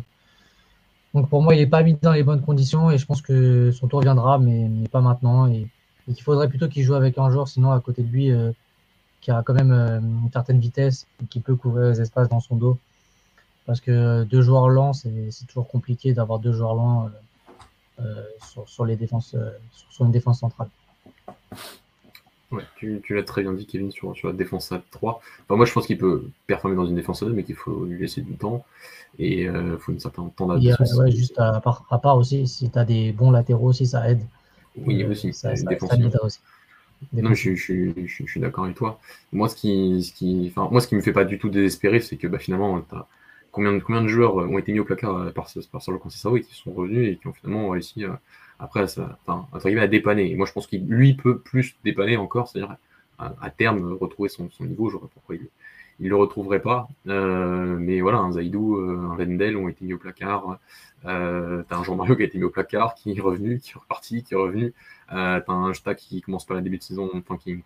donc 1.14 1.30
pour 1.30 1.42
moi, 1.42 1.56
il 1.56 1.60
n'est 1.60 1.68
pas 1.68 1.84
mis 1.84 1.96
dans 1.96 2.14
les 2.14 2.24
bonnes 2.24 2.42
conditions 2.42 2.92
et 2.92 2.98
je 2.98 3.06
pense 3.06 3.22
que 3.22 3.72
son 3.72 3.88
tour 3.88 4.02
viendra, 4.02 4.38
mais, 4.40 4.70
mais 4.70 4.88
pas 4.88 5.02
maintenant. 5.02 5.48
Et, 5.48 5.68
qu'il 6.08 6.22
faudrait 6.22 6.48
plutôt 6.48 6.68
qu'il 6.68 6.84
joue 6.84 6.94
avec 6.94 7.18
un 7.18 7.32
joueur, 7.32 7.48
sinon 7.48 7.72
à 7.72 7.80
côté 7.80 8.04
de 8.04 8.10
lui, 8.10 8.32
euh, 8.32 8.52
qui 9.22 9.32
a 9.32 9.42
quand 9.42 9.56
même 9.56 9.72
une 9.72 10.30
certaine 10.32 10.60
vitesse 10.60 11.08
et 11.24 11.26
qui 11.26 11.40
peut 11.40 11.56
couvrir 11.56 11.90
les 11.90 12.00
espaces 12.00 12.30
dans 12.30 12.40
son 12.40 12.56
dos. 12.58 12.78
Parce 13.66 13.82
que 13.82 14.24
deux 14.24 14.44
joueurs 14.44 14.70
lents, 14.70 14.94
c'est 14.94 15.48
toujours 15.48 15.68
compliqué 15.68 16.14
d'avoir 16.14 16.38
deux 16.38 16.54
joueurs 16.54 16.76
lents 16.76 17.10
sur, 18.68 18.86
les 18.86 18.96
défenses, 18.96 19.36
sur, 19.90 20.06
une 20.06 20.12
défense 20.12 20.42
centrale. 20.42 20.68
Ouais, 22.52 22.64
tu, 22.78 23.02
l'as 23.10 23.24
très 23.24 23.42
bien 23.42 23.54
dit, 23.54 23.66
Kevin, 23.66 23.92
sur, 23.92 24.16
sur 24.16 24.28
la 24.28 24.34
défense 24.34 24.72
à 24.72 24.82
3. 24.92 25.20
Enfin, 25.44 25.56
moi, 25.56 25.66
je 25.66 25.74
pense 25.74 25.88
qu'il 25.88 25.98
peut 25.98 26.30
performer 26.48 26.76
dans 26.76 26.86
une 26.86 26.96
défense 26.96 27.24
à 27.24 27.26
2, 27.26 27.34
mais 27.34 27.44
qu'il 27.44 27.56
faut 27.56 27.86
lui 27.86 28.00
laisser 28.00 28.22
du 28.22 28.34
temps. 28.34 28.64
Et 29.18 29.42
il 29.42 29.48
euh, 29.48 29.78
faut 29.78 29.92
un 29.92 30.00
certain 30.00 30.32
temps 30.36 30.48
d'adaptation. 30.48 30.98
Ouais, 30.98 31.12
juste 31.12 31.38
à 31.40 31.60
part, 31.60 31.86
à 31.90 31.98
part 31.98 32.18
aussi, 32.18 32.48
si 32.48 32.70
tu 32.70 32.78
as 32.78 32.86
des 32.86 33.12
bons 33.12 33.32
latéraux 33.32 33.70
aussi, 33.70 33.88
ça 33.88 34.10
aide. 34.10 34.22
Oui, 34.78 35.04
euh, 35.04 35.10
aussi. 35.10 35.34
Ça, 35.34 35.56
ça, 35.56 35.66
ça 35.80 35.96
aide 35.96 36.18
aussi. 36.22 36.40
Non, 37.14 37.34
je, 37.34 37.56
je, 37.56 37.92
je, 38.06 38.24
suis 38.26 38.40
d'accord 38.40 38.66
avec 38.66 38.78
toi. 38.78 39.00
Moi, 39.34 39.50
ce 39.50 39.56
qui, 39.56 40.04
ce 40.04 40.14
qui, 40.14 40.52
enfin, 40.56 40.70
moi, 40.72 40.82
ce 40.82 40.88
qui 40.88 40.96
me 40.96 41.02
fait 41.02 41.14
pas 41.14 41.26
du 41.26 41.40
tout 41.40 41.50
désespérer, 41.50 42.00
c'est 42.00 42.16
que 42.16 42.28
bah, 42.28 42.40
finalement, 42.40 42.82
combien, 43.52 43.80
combien 43.80 44.02
de 44.02 44.08
joueurs 44.08 44.36
ont 44.36 44.58
été 44.58 44.72
mis 44.72 44.80
au 44.80 44.86
placard 44.86 45.16
euh, 45.18 45.32
par, 45.32 45.50
par 45.72 45.82
Sergio 45.82 46.00
Conceição 46.00 46.36
et 46.36 46.42
qui 46.42 46.56
sont 46.56 46.72
revenus 46.72 47.12
et 47.12 47.18
qui 47.18 47.28
ont 47.28 47.34
finalement 47.34 47.70
réussi 47.70 48.06
après, 48.60 48.88
ça, 48.88 49.18
enfin, 49.26 49.48
à 49.54 49.88
dépanner. 49.88 50.34
Moi, 50.36 50.46
je 50.46 50.54
pense 50.54 50.68
qu'il 50.68 50.86
lui 50.88 51.14
peut 51.14 51.40
plus 51.40 51.76
dépanner 51.84 52.18
encore, 52.18 52.48
c'est-à-dire 52.48 52.78
à, 53.18 53.50
terme 53.50 53.94
retrouver 53.94 54.30
son, 54.30 54.50
niveau. 54.62 54.90
Je 54.90 54.98
vois 54.98 55.10
pourquoi 55.14 55.36
il, 55.36 55.48
il 56.00 56.10
le 56.10 56.16
retrouverait 56.16 56.62
pas. 56.62 56.88
Euh, 57.08 57.78
mais 57.80 58.02
voilà, 58.02 58.20
un 58.20 58.34
Zaidou, 58.34 58.78
euh, 58.78 59.10
un 59.12 59.16
Vendel 59.16 59.58
ont 59.58 59.70
été 59.70 59.86
mis 59.86 59.94
au 59.94 59.98
placard. 59.98 60.60
Euh, 61.06 61.64
t'as 61.68 61.78
un 61.78 61.84
Jean-Mario 61.84 62.16
qui 62.16 62.24
a 62.24 62.26
été 62.26 62.38
mis 62.38 62.44
au 62.44 62.50
placard, 62.50 62.96
qui 62.96 63.12
est 63.12 63.22
revenu, 63.22 63.60
qui 63.60 63.72
est 63.72 63.80
reparti, 63.80 64.24
qui 64.24 64.34
est 64.34 64.38
revenu. 64.38 64.74
Euh, 65.14 65.40
t'as 65.46 65.54
un 65.54 65.74
Jta 65.74 65.96
qui 65.96 66.22
commence 66.22 66.46
pas 66.46 66.56
la 66.56 66.62
début 66.62 66.78
de 66.78 66.84
saison, 66.84 67.10
enfin, 67.14 67.38
qui, 67.38 67.64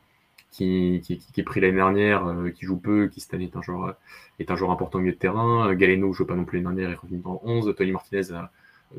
qui, 0.51 1.01
qui, 1.01 1.39
est 1.39 1.43
pris 1.43 1.61
l'année 1.61 1.75
dernière, 1.75 2.25
euh, 2.27 2.49
qui 2.49 2.65
joue 2.65 2.77
peu, 2.77 3.07
qui 3.07 3.21
cette 3.21 3.33
année 3.33 3.45
est 3.45 3.55
un 3.55 3.61
joueur, 3.61 3.95
est 4.39 4.51
un 4.51 4.55
joueur 4.55 4.71
important 4.71 4.99
au 4.99 5.01
milieu 5.01 5.13
de 5.13 5.19
terrain. 5.19 5.73
Galeno 5.73 6.11
joue 6.13 6.25
pas 6.25 6.35
non 6.35 6.45
plus 6.45 6.61
l'année 6.61 6.75
dernière, 6.75 6.91
est 6.91 7.01
revenu 7.01 7.19
dans 7.19 7.33
le 7.43 7.49
11. 7.49 7.75
Tony 7.77 7.91
Martinez 7.91 8.31
a, 8.33 8.51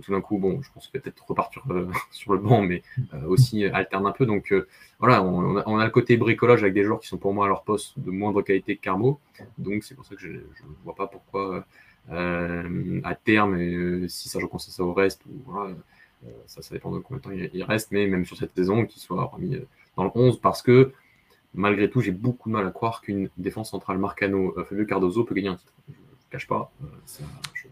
tout 0.03 0.12
d'un 0.12 0.20
coup, 0.20 0.38
bon, 0.38 0.62
je 0.62 0.70
pense 0.72 0.86
qu'il 0.88 1.01
peut-être 1.01 1.24
repartir 1.26 1.62
euh, 1.70 1.88
sur 2.11 2.32
le 2.32 2.38
banc, 2.38 2.62
mais 2.62 2.82
euh, 3.14 3.26
aussi 3.26 3.64
alterne 3.64 4.07
un 4.07 4.12
peu. 4.12 4.26
Donc 4.26 4.53
euh, 4.53 4.68
voilà, 4.99 5.22
on, 5.22 5.78
a, 5.78 5.84
le 5.84 5.91
côté 5.91 6.16
bricolage 6.16 6.62
avec 6.62 6.74
des 6.74 6.84
joueurs 6.84 7.01
qui 7.01 7.09
sont 7.09 7.18
pour 7.18 7.34
moi 7.34 7.47
à 7.47 7.49
leur 7.49 7.62
poste 7.62 7.99
de 7.99 8.11
moindre 8.11 8.43
qualité 8.43 8.76
que 8.76 8.82
Carmo. 8.82 9.20
Donc 9.59 9.82
c'est 9.84 9.95
pour 9.95 10.05
ça 10.05 10.14
que 10.14 10.20
je 10.20 10.28
ne 10.28 10.41
vois 10.84 10.95
pas 10.95 11.07
pourquoi 11.07 11.64
à 12.09 13.14
terme, 13.14 14.09
si 14.09 14.28
ça 14.28 14.41
pense 14.51 14.68
ça 14.68 14.82
au 14.82 14.93
reste, 14.93 15.24
ou, 15.26 15.43
voilà, 15.47 15.76
ça, 16.47 16.61
ça 16.61 16.74
dépend 16.74 16.91
de 16.91 16.99
combien 16.99 17.18
de 17.18 17.22
temps 17.22 17.49
il, 17.53 17.62
reste, 17.62 17.93
mais 17.93 18.07
même 18.09 18.24
sur 18.24 18.36
cette 18.36 18.55
saison, 18.55 18.84
qu'il 18.84 19.01
soit 19.01 19.24
remis 19.26 19.61
dans 19.97 20.05
le 20.05 20.11
11, 20.12 20.41
parce 20.41 20.61
que 20.61 20.93
malgré 21.55 21.88
tout, 21.88 22.01
j'ai 22.01 22.11
beaucoup 22.11 22.49
de 22.49 22.55
mal 22.55 22.66
à 22.66 22.70
croire 22.72 23.01
qu'une 23.01 23.28
défense 23.36 23.70
centrale 23.70 23.99
Marcano, 23.99 24.55
Fabio 24.68 24.86
Cardozo 24.86 25.22
peut 25.22 25.36
gagner 25.36 25.49
un 25.51 25.57
titre. 25.57 25.72
Je 26.30 26.36
ne 26.36 26.38
cache 26.38 26.46
pas. 26.46 26.70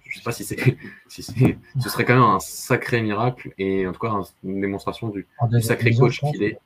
Je 0.04 0.11
ne 0.11 0.14
sais 0.14 0.24
pas 0.24 0.32
si 0.32 0.42
c'est, 0.42 0.59
si 1.09 1.22
ce 1.22 1.88
serait 1.88 2.04
quand 2.04 2.14
même 2.14 2.22
un 2.22 2.40
sacré 2.40 3.00
miracle 3.02 3.52
et 3.56 3.86
en 3.86 3.92
tout 3.92 4.00
cas 4.00 4.12
une 4.42 4.61
démonstration 4.61 5.11
du, 5.11 5.26
sacré 5.61 5.94
coach 5.94 6.20
qu'il 6.20 6.42
est. 6.42 6.59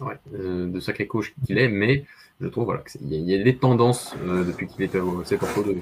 Ouais, 0.00 0.14
euh, 0.34 0.70
de 0.70 0.80
sacré 0.80 1.06
coach 1.06 1.34
qu'il 1.46 1.58
est, 1.58 1.68
mais 1.68 2.04
je 2.40 2.46
trouve 2.48 2.66
voilà, 2.66 2.82
qu'il 2.82 3.12
y, 3.12 3.34
a 3.34 3.42
des 3.42 3.56
tendances 3.56 4.14
euh, 4.22 4.44
depuis 4.44 4.68
qu'il 4.68 4.84
était 4.84 5.00
au 5.00 5.22
FC 5.22 5.38
Porto 5.38 5.62
de 5.62 5.76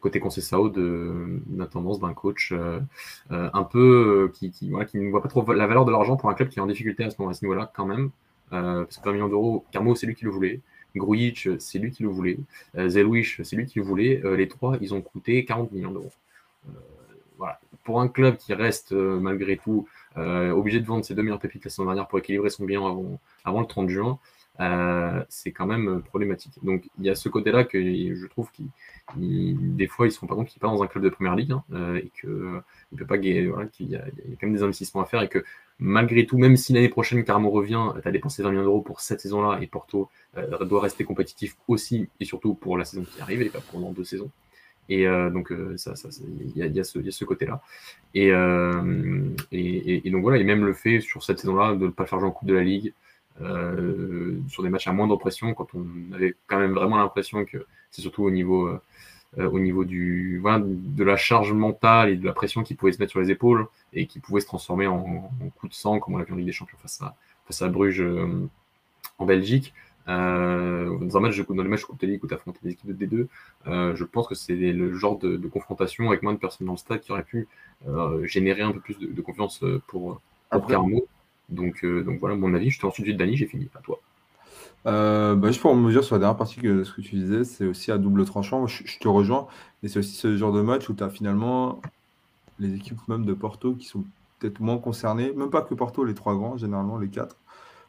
côté 0.00 0.22
Sao 0.30 0.68
de 0.68 1.40
la 1.56 1.66
tendance 1.66 1.98
d'un 1.98 2.12
coach 2.12 2.52
euh, 2.52 2.80
un 3.30 3.64
peu 3.64 4.30
qui, 4.34 4.50
qui, 4.50 4.70
voilà, 4.70 4.84
qui, 4.84 4.98
ne 4.98 5.10
voit 5.10 5.22
pas 5.22 5.28
trop 5.28 5.44
la 5.52 5.66
valeur 5.66 5.84
de 5.84 5.90
l'argent 5.90 6.16
pour 6.16 6.28
un 6.28 6.34
club 6.34 6.48
qui 6.48 6.58
est 6.58 6.62
en 6.62 6.66
difficulté 6.66 7.02
à 7.02 7.10
ce, 7.10 7.16
moment, 7.18 7.30
à 7.30 7.34
ce 7.34 7.44
niveau-là 7.44 7.72
quand 7.74 7.86
même. 7.86 8.10
parce 8.50 8.98
que 8.98 9.04
20 9.04 9.12
millions 9.14 9.28
d'euros, 9.28 9.64
Carmo, 9.72 9.94
c'est 9.94 10.06
lui 10.06 10.14
qui 10.14 10.26
le 10.26 10.30
voulait. 10.30 10.60
Grujic, 10.98 11.48
c'est 11.58 11.78
lui 11.78 11.90
qui 11.90 12.02
le 12.02 12.08
voulait. 12.08 12.38
Euh, 12.76 12.88
Zelwish, 12.88 13.40
c'est 13.42 13.56
lui 13.56 13.66
qui 13.66 13.78
le 13.78 13.84
voulait. 13.84 14.20
Euh, 14.24 14.36
les 14.36 14.48
trois, 14.48 14.76
ils 14.80 14.94
ont 14.94 15.00
coûté 15.00 15.44
40 15.44 15.72
millions 15.72 15.92
d'euros. 15.92 16.12
Euh, 16.68 16.72
voilà. 17.38 17.60
Pour 17.84 18.00
un 18.00 18.08
club 18.08 18.36
qui 18.36 18.52
reste 18.54 18.92
malgré 18.92 19.56
tout 19.56 19.86
obligé 20.16 20.80
de 20.80 20.86
vendre 20.86 21.04
ses 21.04 21.14
deux 21.14 21.22
meilleures 21.22 21.38
pépites 21.38 21.64
la 21.64 21.70
semaine 21.70 21.88
dernière 21.88 22.08
pour 22.08 22.18
équilibrer 22.18 22.48
son 22.48 22.64
bilan 22.64 22.86
avant, 22.86 23.20
avant 23.44 23.60
le 23.60 23.66
30 23.66 23.90
juin, 23.90 24.18
c'est 25.28 25.52
quand 25.52 25.66
même 25.66 26.02
problématique. 26.02 26.52
Donc 26.62 26.88
il 26.98 27.06
y 27.06 27.10
a 27.10 27.14
ce 27.14 27.28
côté-là 27.28 27.64
que 27.64 27.80
je 28.14 28.26
trouve 28.26 28.50
qu'il 28.50 29.76
des 29.76 29.86
fois 29.86 30.06
ils 30.06 30.18
rendent 30.18 30.30
pas 30.30 30.44
qu'il 30.44 30.58
n'est 30.58 30.60
pas 30.60 30.68
dans 30.68 30.82
un 30.82 30.86
club 30.86 31.04
de 31.04 31.10
première 31.10 31.36
ligue 31.36 31.52
hein, 31.52 31.94
et 31.96 32.10
qu'il 32.20 32.30
il 32.92 32.98
peut 32.98 33.06
pas 33.06 33.16
voilà, 33.16 33.68
qu'il 33.68 33.90
y, 33.90 33.96
a 33.96 34.04
quand 34.40 34.46
même 34.46 34.54
des 34.54 34.62
investissements 34.62 35.02
à 35.02 35.06
faire 35.06 35.22
et 35.22 35.28
que 35.28 35.44
malgré 35.78 36.26
tout, 36.26 36.38
même 36.38 36.56
si 36.56 36.72
l'année 36.72 36.88
prochaine 36.88 37.22
Carmo 37.24 37.50
revient, 37.50 37.92
tu 38.00 38.08
as 38.08 38.12
dépensé 38.12 38.42
20 38.42 38.50
millions 38.50 38.62
d'euros 38.62 38.80
pour 38.80 39.00
cette 39.00 39.20
saison-là 39.20 39.58
et 39.60 39.66
Porto 39.66 40.08
euh, 40.36 40.64
doit 40.64 40.80
rester 40.80 41.04
compétitif 41.04 41.56
aussi 41.68 42.08
et 42.20 42.24
surtout 42.24 42.54
pour 42.54 42.78
la 42.78 42.84
saison 42.84 43.04
qui 43.04 43.20
arrive 43.20 43.42
et 43.42 43.48
pas 43.48 43.60
pendant 43.72 43.92
deux 43.92 44.04
saisons. 44.04 44.30
Et 44.88 45.06
euh, 45.06 45.30
donc, 45.30 45.50
euh, 45.50 45.76
ça, 45.76 45.94
il 46.54 46.56
y, 46.56 46.80
a, 46.80 46.84
ce, 46.84 47.24
côté-là. 47.24 47.60
Et, 48.14 48.28
et, 49.52 50.10
donc 50.10 50.22
voilà, 50.22 50.38
et 50.38 50.44
même 50.44 50.64
le 50.64 50.72
fait 50.72 51.00
sur 51.00 51.24
cette 51.24 51.40
saison-là 51.40 51.74
de 51.74 51.86
ne 51.86 51.90
pas 51.90 52.06
faire 52.06 52.20
jouer 52.20 52.28
en 52.28 52.32
Coupe 52.32 52.48
de 52.48 52.54
la 52.54 52.62
Ligue, 52.62 52.92
sur 54.48 54.62
des 54.62 54.68
matchs 54.68 54.88
à 54.88 54.92
moindre 54.92 55.16
pression, 55.16 55.52
quand 55.54 55.68
on 55.74 55.84
avait 56.14 56.34
quand 56.46 56.58
même 56.58 56.72
vraiment 56.72 56.96
l'impression 56.96 57.44
que 57.44 57.66
c'est 57.90 58.02
surtout 58.02 58.24
au 58.24 58.30
niveau, 58.30 58.70
au 59.36 59.58
niveau 59.58 59.84
du, 59.84 60.42
de 60.42 61.04
la 61.04 61.16
charge 61.16 61.52
mentale 61.52 62.10
et 62.10 62.16
de 62.16 62.24
la 62.24 62.32
pression 62.32 62.62
qui 62.62 62.74
pouvait 62.74 62.92
se 62.92 62.98
mettre 62.98 63.10
sur 63.10 63.20
les 63.20 63.30
épaules 63.30 63.66
et 63.92 64.06
qui 64.06 64.20
pouvait 64.20 64.40
se 64.40 64.46
transformer 64.46 64.86
en, 64.86 65.30
coup 65.58 65.68
de 65.68 65.74
sang, 65.74 65.98
comme 65.98 66.14
on 66.14 66.18
l'a 66.18 66.24
vu 66.24 66.32
en 66.32 66.36
Ligue 66.36 66.46
des 66.46 66.52
Champions 66.52 66.78
face 66.78 67.02
à, 67.02 67.14
face 67.46 67.60
à 67.60 67.68
Bruges 67.68 68.02
en 69.18 69.26
Belgique. 69.26 69.74
Euh, 70.08 70.98
dans, 70.98 71.16
un 71.16 71.20
match, 71.20 71.40
dans 71.40 71.62
les 71.62 71.68
matchs 71.68 71.88
où 71.88 71.96
tu 71.96 72.34
affrontes 72.34 72.56
des 72.62 72.70
équipes 72.70 72.96
de 72.96 73.06
D2, 73.06 73.26
euh, 73.66 73.96
je 73.96 74.04
pense 74.04 74.28
que 74.28 74.36
c'est 74.36 74.54
le 74.54 74.94
genre 74.94 75.18
de, 75.18 75.36
confrontation 75.48 76.08
avec 76.08 76.22
moins 76.22 76.32
de 76.32 76.38
personnes 76.38 76.66
dans 76.66 76.74
le 76.74 76.78
stade 76.78 77.00
qui 77.00 77.10
aurait 77.12 77.24
pu 77.24 77.48
euh, 77.88 78.24
générer 78.24 78.62
un 78.62 78.72
peu 78.72 78.80
plus 78.80 78.98
de, 78.98 79.20
confiance 79.20 79.64
pour, 79.88 80.20
pour 80.50 80.66
Carmo. 80.66 81.06
Donc, 81.48 81.84
donc 81.84 82.18
voilà 82.20 82.36
mon 82.36 82.54
avis. 82.54 82.70
Je 82.70 82.80
te 82.80 82.86
ensuite, 82.86 83.16
Dani, 83.16 83.36
j'ai 83.36 83.46
fini. 83.46 83.68
À 83.74 83.80
toi. 83.80 84.00
bah, 84.84 85.48
juste 85.48 85.60
pour 85.60 85.74
me 85.74 85.90
dire 85.90 86.04
sur 86.04 86.16
la 86.16 86.20
dernière 86.20 86.36
partie 86.36 86.60
que 86.60 86.84
ce 86.84 86.92
que 86.92 87.00
tu 87.00 87.16
disais, 87.16 87.44
c'est 87.44 87.66
aussi 87.66 87.92
à 87.92 87.98
double 87.98 88.24
tranchant. 88.24 88.66
Je, 88.66 88.98
te 88.98 89.08
rejoins, 89.08 89.46
mais 89.82 89.88
c'est 89.88 89.98
aussi 89.98 90.16
ce 90.16 90.36
genre 90.36 90.52
de 90.52 90.62
match 90.62 90.88
où 90.88 90.94
tu 90.94 91.02
as 91.02 91.10
finalement 91.10 91.80
les 92.58 92.74
équipes 92.74 92.98
même 93.08 93.24
de 93.24 93.34
Porto 93.34 93.74
qui 93.74 93.86
sont 93.86 94.04
peut-être 94.38 94.60
moins 94.60 94.78
concernées, 94.78 95.32
même 95.32 95.50
pas 95.50 95.62
que 95.62 95.74
Porto, 95.74 96.04
les 96.04 96.14
trois 96.14 96.34
grands, 96.34 96.56
généralement 96.56 96.98
les 96.98 97.08
quatre, 97.08 97.36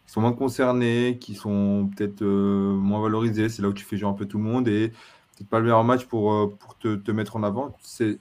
qui 0.05 0.13
sont 0.13 0.21
moins 0.21 0.33
concernés, 0.33 1.17
qui 1.19 1.35
sont 1.35 1.89
peut-être 1.95 2.21
euh, 2.21 2.73
moins 2.73 3.01
valorisés. 3.01 3.49
C'est 3.49 3.61
là 3.61 3.69
où 3.69 3.73
tu 3.73 3.85
fais 3.85 3.97
jouer 3.97 4.09
un 4.09 4.13
peu 4.13 4.25
tout 4.25 4.37
le 4.37 4.43
monde 4.43 4.67
et 4.67 4.89
peut-être 4.89 5.49
pas 5.49 5.59
le 5.59 5.65
meilleur 5.65 5.83
match 5.83 6.05
pour, 6.05 6.33
euh, 6.33 6.55
pour 6.59 6.77
te, 6.77 6.95
te, 6.95 7.11
mettre 7.11 7.35
en 7.35 7.43
avant. 7.43 7.75
C'est 7.81 8.19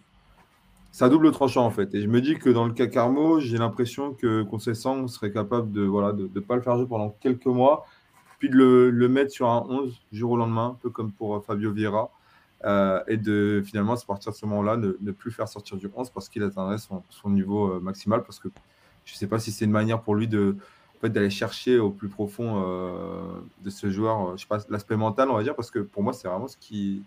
un 1.05 1.09
double 1.09 1.31
tranchant 1.33 1.65
en 1.65 1.71
fait. 1.71 1.95
Et 1.95 2.03
je 2.03 2.09
me 2.09 2.21
dis 2.21 2.37
que 2.37 2.51
dans 2.51 2.67
le 2.67 2.73
cas 2.73 2.87
Carmo, 2.87 3.41
j'ai 3.41 3.59
l'impression 3.59 4.15
que 4.15 4.43
Concessant 4.43 5.07
serait 5.09 5.33
capable 5.33 5.73
de 5.73 5.83
ne 5.83 5.87
voilà, 5.87 6.13
de, 6.13 6.27
de 6.27 6.41
pas 6.41 6.57
le 6.57 6.63
faire 6.63 6.77
jouer 6.77 6.87
pendant 6.87 7.11
quelques 7.21 7.47
mois, 7.47 7.87
puis 8.39 8.49
de 8.49 8.57
le, 8.57 8.91
le, 8.91 9.09
mettre 9.09 9.31
sur 9.33 9.49
un 9.49 9.65
11 9.69 9.95
jour 10.13 10.33
au 10.33 10.37
lendemain, 10.37 10.69
un 10.69 10.79
peu 10.81 10.91
comme 10.91 11.13
pour 11.13 11.37
euh, 11.37 11.41
Fabio 11.41 11.73
Vieira. 11.73 12.11
Euh, 12.65 13.01
et 13.07 13.19
de 13.19 13.63
finalement, 13.65 13.93
à 13.93 13.99
partir 14.07 14.33
de 14.33 14.37
ce 14.37 14.47
moment-là, 14.47 14.77
ne, 14.77 14.97
ne, 15.01 15.13
plus 15.13 15.31
faire 15.31 15.47
sortir 15.47 15.77
du 15.77 15.91
11 15.95 16.11
parce 16.11 16.29
qu'il 16.29 16.43
atteindrait 16.43 16.79
son, 16.79 17.03
son 17.11 17.31
niveau 17.31 17.79
maximal. 17.81 18.23
Parce 18.23 18.39
que 18.39 18.49
je 19.05 19.13
ne 19.13 19.17
sais 19.17 19.27
pas 19.27 19.39
si 19.39 19.53
c'est 19.53 19.67
une 19.67 19.71
manière 19.71 20.01
pour 20.01 20.15
lui 20.15 20.27
de, 20.27 20.57
fait, 21.01 21.11
d'aller 21.11 21.31
chercher 21.31 21.79
au 21.79 21.91
plus 21.91 22.09
profond 22.09 22.63
euh, 22.65 23.41
de 23.63 23.71
ce 23.71 23.91
joueur, 23.91 24.29
euh, 24.29 24.37
je 24.37 24.43
sais 24.43 24.49
pas, 24.49 24.59
l'aspect 24.69 24.97
mental, 24.97 25.31
on 25.31 25.37
va 25.37 25.43
dire, 25.43 25.55
parce 25.55 25.71
que 25.71 25.79
pour 25.79 26.03
moi, 26.03 26.13
c'est 26.13 26.29
vraiment 26.29 26.49
ce 26.49 26.57
qui, 26.57 27.03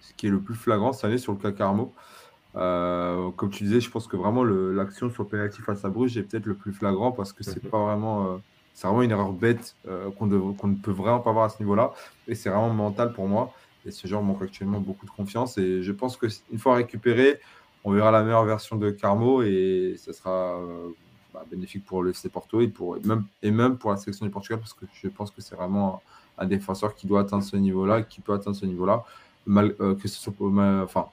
ce 0.00 0.12
qui 0.14 0.26
est 0.26 0.30
le 0.30 0.40
plus 0.40 0.54
flagrant 0.54 0.92
cette 0.92 1.04
année 1.04 1.18
sur 1.18 1.32
le 1.32 1.38
cas 1.38 1.52
Carmo. 1.52 1.92
Euh, 2.56 3.30
comme 3.32 3.50
tu 3.50 3.64
disais, 3.64 3.80
je 3.80 3.90
pense 3.90 4.06
que 4.06 4.16
vraiment 4.16 4.44
l'action 4.44 5.10
sur 5.10 5.22
le 5.22 5.28
penalty 5.28 5.62
face 5.62 5.84
à 5.84 5.88
Bruges 5.88 6.16
est 6.16 6.22
peut-être 6.22 6.46
le 6.46 6.54
plus 6.54 6.72
flagrant 6.72 7.12
parce 7.12 7.32
que 7.32 7.44
c'est 7.44 7.60
pas 7.60 7.78
vraiment, 7.78 8.40
c'est 8.74 8.86
vraiment 8.86 9.02
une 9.02 9.12
erreur 9.12 9.32
bête 9.32 9.76
qu'on 10.18 10.26
ne 10.26 10.74
peut 10.74 10.90
vraiment 10.90 11.20
pas 11.20 11.32
voir 11.32 11.44
à 11.44 11.48
ce 11.48 11.60
niveau-là. 11.60 11.92
Et 12.26 12.34
c'est 12.34 12.50
vraiment 12.50 12.70
mental 12.70 13.12
pour 13.12 13.28
moi. 13.28 13.52
Et 13.86 13.90
ce 13.92 14.06
joueur 14.06 14.22
manque 14.22 14.42
actuellement 14.42 14.80
beaucoup 14.80 15.06
de 15.06 15.10
confiance. 15.10 15.58
Et 15.58 15.82
je 15.82 15.92
pense 15.92 16.16
qu'une 16.16 16.58
fois 16.58 16.74
récupéré, 16.74 17.40
on 17.84 17.92
verra 17.92 18.10
la 18.10 18.22
meilleure 18.22 18.44
version 18.44 18.76
de 18.76 18.90
Carmo 18.90 19.42
et 19.42 19.94
ce 19.98 20.12
sera 20.12 20.58
bah, 21.32 21.44
bénéfique 21.48 21.84
pour 21.84 22.02
le 22.02 22.10
FC 22.10 22.28
Porto 22.28 22.60
et, 22.60 22.68
pour, 22.68 22.98
même, 23.04 23.24
et 23.42 23.50
même 23.50 23.78
pour 23.78 23.90
la 23.90 23.96
sélection 23.96 24.26
du 24.26 24.32
Portugal, 24.32 24.58
parce 24.58 24.74
que 24.74 24.84
je 24.92 25.08
pense 25.08 25.30
que 25.30 25.40
c'est 25.40 25.54
vraiment 25.54 26.02
un, 26.38 26.46
défenseur 26.46 26.94
qui 26.94 27.06
doit 27.06 27.20
atteindre 27.20 27.44
ce 27.44 27.56
niveau-là, 27.56 28.02
qui 28.02 28.20
peut 28.20 28.32
atteindre 28.32 28.56
ce 28.56 28.66
niveau-là. 28.66 29.04
Mal, 29.46 29.74
euh, 29.80 29.94
que 29.94 30.08
ce 30.08 30.20
soit, 30.20 30.34
enfin, 30.82 31.06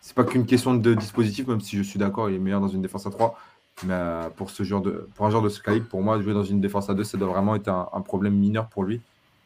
c'est 0.00 0.14
pas 0.14 0.24
qu'une 0.24 0.46
question 0.46 0.74
de 0.74 0.94
dispositif, 0.94 1.46
même 1.46 1.60
si 1.60 1.76
je 1.76 1.82
suis 1.82 1.98
d'accord, 1.98 2.30
il 2.30 2.36
est 2.36 2.38
meilleur 2.38 2.60
dans 2.60 2.68
une 2.68 2.82
défense 2.82 3.06
à 3.06 3.10
3. 3.10 3.38
Mais 3.84 3.94
euh, 3.94 4.28
pour, 4.30 4.50
ce 4.50 4.62
genre 4.62 4.82
de, 4.82 5.08
pour 5.14 5.26
un 5.26 5.30
joueur 5.30 5.42
de 5.42 5.48
ce 5.48 5.60
calibre, 5.60 5.86
pour 5.86 6.02
moi, 6.02 6.20
jouer 6.20 6.34
dans 6.34 6.44
une 6.44 6.60
défense 6.60 6.90
à 6.90 6.94
2, 6.94 7.04
ça 7.04 7.16
doit 7.18 7.28
vraiment 7.28 7.54
être 7.54 7.68
un, 7.68 8.00
problème 8.02 8.34
mineur 8.34 8.68
pour 8.68 8.84
lui, 8.84 9.00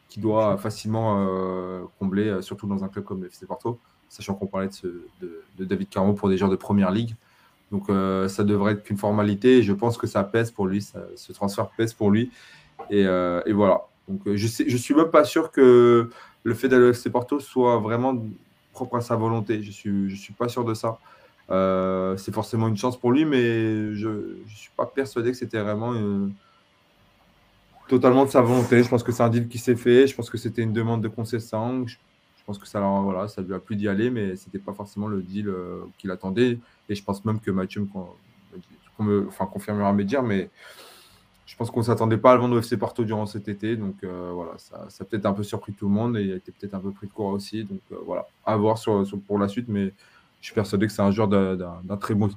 qui 0.08 0.20
doit 0.20 0.56
facilement 0.56 1.26
euh, 1.26 1.82
combler, 1.98 2.42
surtout 2.42 2.66
dans 2.66 2.82
un 2.84 2.88
club 2.88 3.04
comme 3.04 3.20
le 3.20 3.28
FC 3.28 3.46
Porto, 3.46 3.78
sachant 4.08 4.34
qu'on 4.34 4.46
parlait 4.46 4.68
de, 4.82 5.06
de, 5.20 5.42
de, 5.58 5.64
David 5.64 5.88
Carmo 5.88 6.14
pour 6.14 6.28
des 6.28 6.36
joueurs 6.36 6.50
de 6.50 6.56
première 6.56 6.90
ligue. 6.90 7.14
Donc 7.74 7.90
euh, 7.90 8.28
ça 8.28 8.44
devrait 8.44 8.72
être 8.72 8.84
qu'une 8.84 8.96
formalité. 8.96 9.62
je 9.62 9.72
pense 9.72 9.98
que 9.98 10.06
ça 10.06 10.22
pèse 10.22 10.52
pour 10.52 10.66
lui, 10.66 10.80
ce 11.16 11.32
transfert 11.32 11.70
pèse 11.70 11.92
pour 11.92 12.10
lui. 12.10 12.30
Et, 12.88 13.04
euh, 13.04 13.40
voilà. 13.52 13.86
Donc 14.08 14.26
euh, 14.26 14.36
je 14.36 14.46
ne 14.46 14.68
je 14.68 14.76
suis 14.76 14.94
même 14.94 15.10
pas 15.10 15.24
sûr 15.24 15.50
que 15.50 16.08
le 16.42 16.54
fait 16.54 16.68
d'aller 16.68 16.84
au 16.84 16.90
FC 16.90 17.10
Porto 17.10 17.40
soit 17.40 17.78
vraiment 17.78 18.14
propre 18.74 18.96
à 18.96 19.00
sa 19.00 19.16
volonté. 19.16 19.62
Je 19.62 19.68
ne 19.68 19.72
suis, 19.72 20.10
je 20.10 20.16
suis 20.16 20.34
pas 20.34 20.48
sûr 20.48 20.64
de 20.64 20.74
ça. 20.74 20.98
c'est 22.18 22.34
forcément 22.34 22.68
une 22.68 22.76
chance 22.76 22.98
pour 22.98 23.12
lui, 23.12 23.24
mais 23.24 23.94
je 23.94 24.08
ne 24.08 24.48
suis 24.48 24.70
pas 24.76 24.86
persuadé 24.86 25.30
que 25.30 25.36
c'était 25.36 25.60
vraiment 25.60 25.94
totalement 27.88 28.24
de 28.24 28.30
sa 28.30 28.40
volonté. 28.40 28.82
Je 28.82 28.88
pense 28.88 29.02
que 29.02 29.12
c'est 29.12 29.22
un 29.22 29.28
deal 29.28 29.48
qui 29.48 29.58
s'est 29.58 29.76
fait. 29.76 30.06
Je 30.06 30.14
pense 30.14 30.30
que 30.30 30.38
c'était 30.38 30.62
une 30.62 30.72
demande 30.72 31.02
de 31.02 31.08
concession. 31.08 31.86
Je, 31.86 31.96
pense 32.46 32.58
que 32.58 32.66
ça, 32.66 32.80
voilà, 32.80 33.28
ça 33.28 33.40
lui 33.42 33.54
a 33.54 33.58
plu 33.58 33.76
d'y 33.76 33.88
aller, 33.88 34.10
mais 34.10 34.36
ce 34.36 34.46
n'était 34.46 34.58
pas 34.58 34.74
forcément 34.74 35.06
le 35.06 35.22
deal 35.22 35.48
euh, 35.48 35.84
qu'il 35.96 36.10
attendait. 36.10 36.58
Et 36.88 36.94
je 36.94 37.02
pense 37.02 37.24
même 37.24 37.40
que 37.40 37.50
Mathieu 37.50 37.86
me, 38.98 39.26
enfin, 39.28 39.46
confirmera 39.46 39.92
mes 39.92 40.04
dires, 40.04 40.22
mais 40.22 40.50
je 41.46 41.56
pense 41.56 41.70
qu'on 41.70 41.80
ne 41.80 41.84
s'attendait 41.84 42.16
pas 42.16 42.32
à 42.32 42.34
le 42.36 42.40
vendre 42.40 42.56
au 42.56 42.58
FC 42.58 42.76
Porto 42.76 43.04
durant 43.04 43.26
cet 43.26 43.48
été. 43.48 43.76
Donc 43.76 43.96
euh, 44.02 44.30
voilà, 44.32 44.52
ça, 44.56 44.86
ça 44.88 45.04
a 45.04 45.06
peut-être 45.06 45.26
un 45.26 45.32
peu 45.32 45.42
surpris 45.42 45.72
tout 45.72 45.86
le 45.86 45.94
monde 45.94 46.16
et 46.16 46.22
il 46.22 46.32
a 46.32 46.36
été 46.36 46.52
peut-être 46.52 46.74
un 46.74 46.80
peu 46.80 46.90
pris 46.90 47.06
de 47.06 47.12
court 47.12 47.26
aussi. 47.26 47.64
Donc 47.64 47.80
euh, 47.92 47.96
voilà, 48.06 48.26
à 48.46 48.56
voir 48.56 48.78
sur, 48.78 49.04
pour 49.26 49.38
la 49.38 49.48
suite. 49.48 49.68
Mais 49.68 49.92
je 50.40 50.46
suis 50.46 50.54
persuadé 50.54 50.86
que 50.86 50.92
c'est 50.92 51.02
un 51.02 51.10
joueur 51.10 51.28
d'un 51.28 51.96
très, 51.98 52.14
bon, 52.14 52.30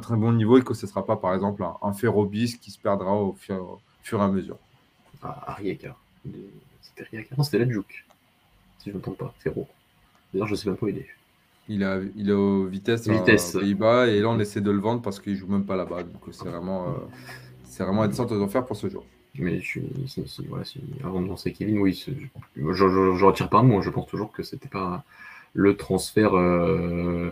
très 0.00 0.16
bon 0.16 0.32
niveau 0.32 0.58
et 0.58 0.62
que 0.62 0.74
ce 0.74 0.86
ne 0.86 0.90
sera 0.90 1.04
pas, 1.04 1.16
par 1.16 1.34
exemple, 1.34 1.62
un, 1.62 1.76
un 1.82 1.92
Ferrobis 1.92 2.58
qui 2.58 2.70
se 2.70 2.78
perdra 2.78 3.14
au 3.14 3.34
fur, 3.34 3.78
fur 4.02 4.20
et 4.20 4.22
à 4.24 4.28
mesure. 4.28 4.56
Ah, 5.22 5.52
Arieka. 5.52 5.94
C'était 6.82 7.04
Arieka. 7.04 7.34
Non, 7.36 7.44
c'était 7.44 7.58
Ledjouk. 7.58 8.06
Si 8.78 8.86
je 8.86 8.90
ne 8.90 8.96
me 8.96 9.02
trompe 9.02 9.18
pas, 9.18 9.34
Ferro. 9.38 9.68
D'ailleurs, 10.32 10.46
je 10.46 10.52
ne 10.52 10.56
sais 10.56 10.68
même 10.68 10.78
pas 10.78 10.86
où 10.86 10.88
il 10.88 10.98
est. 10.98 11.08
Il, 11.68 11.84
a, 11.84 12.00
il 12.16 12.30
est 12.30 12.32
au 12.32 12.66
vitesse, 12.66 13.06
vitesse. 13.06 13.52
Pays-Bas 13.52 14.08
et 14.08 14.20
là 14.20 14.28
on 14.28 14.40
essaie 14.40 14.60
de 14.60 14.72
le 14.72 14.80
vendre 14.80 15.02
parce 15.02 15.20
qu'il 15.20 15.36
joue 15.36 15.46
même 15.46 15.64
pas 15.64 15.76
là-bas. 15.76 16.02
Donc 16.02 16.22
c'est 16.32 16.48
vraiment. 16.48 16.88
Euh, 16.88 16.92
c'est 17.70 17.84
vraiment 17.84 18.04
une 18.04 18.12
sorte 18.12 18.32
d'enfer 18.32 18.64
pour 18.66 18.76
ce 18.76 18.88
joueur. 18.88 19.04
Mais 19.38 19.60
je 19.60 19.66
suis, 19.66 19.82
avant 21.04 21.22
de 21.22 21.28
lancer 21.28 21.52
Kevin, 21.52 21.78
oui, 21.78 21.94
je, 21.94 22.72
je, 22.72 23.24
retire 23.24 23.48
pas 23.48 23.62
mot. 23.62 23.80
Je 23.80 23.90
pense 23.90 24.08
toujours 24.08 24.32
que 24.32 24.42
c'était 24.42 24.68
pas 24.68 25.04
le 25.52 25.76
transfert, 25.76 26.34
euh, 26.34 27.30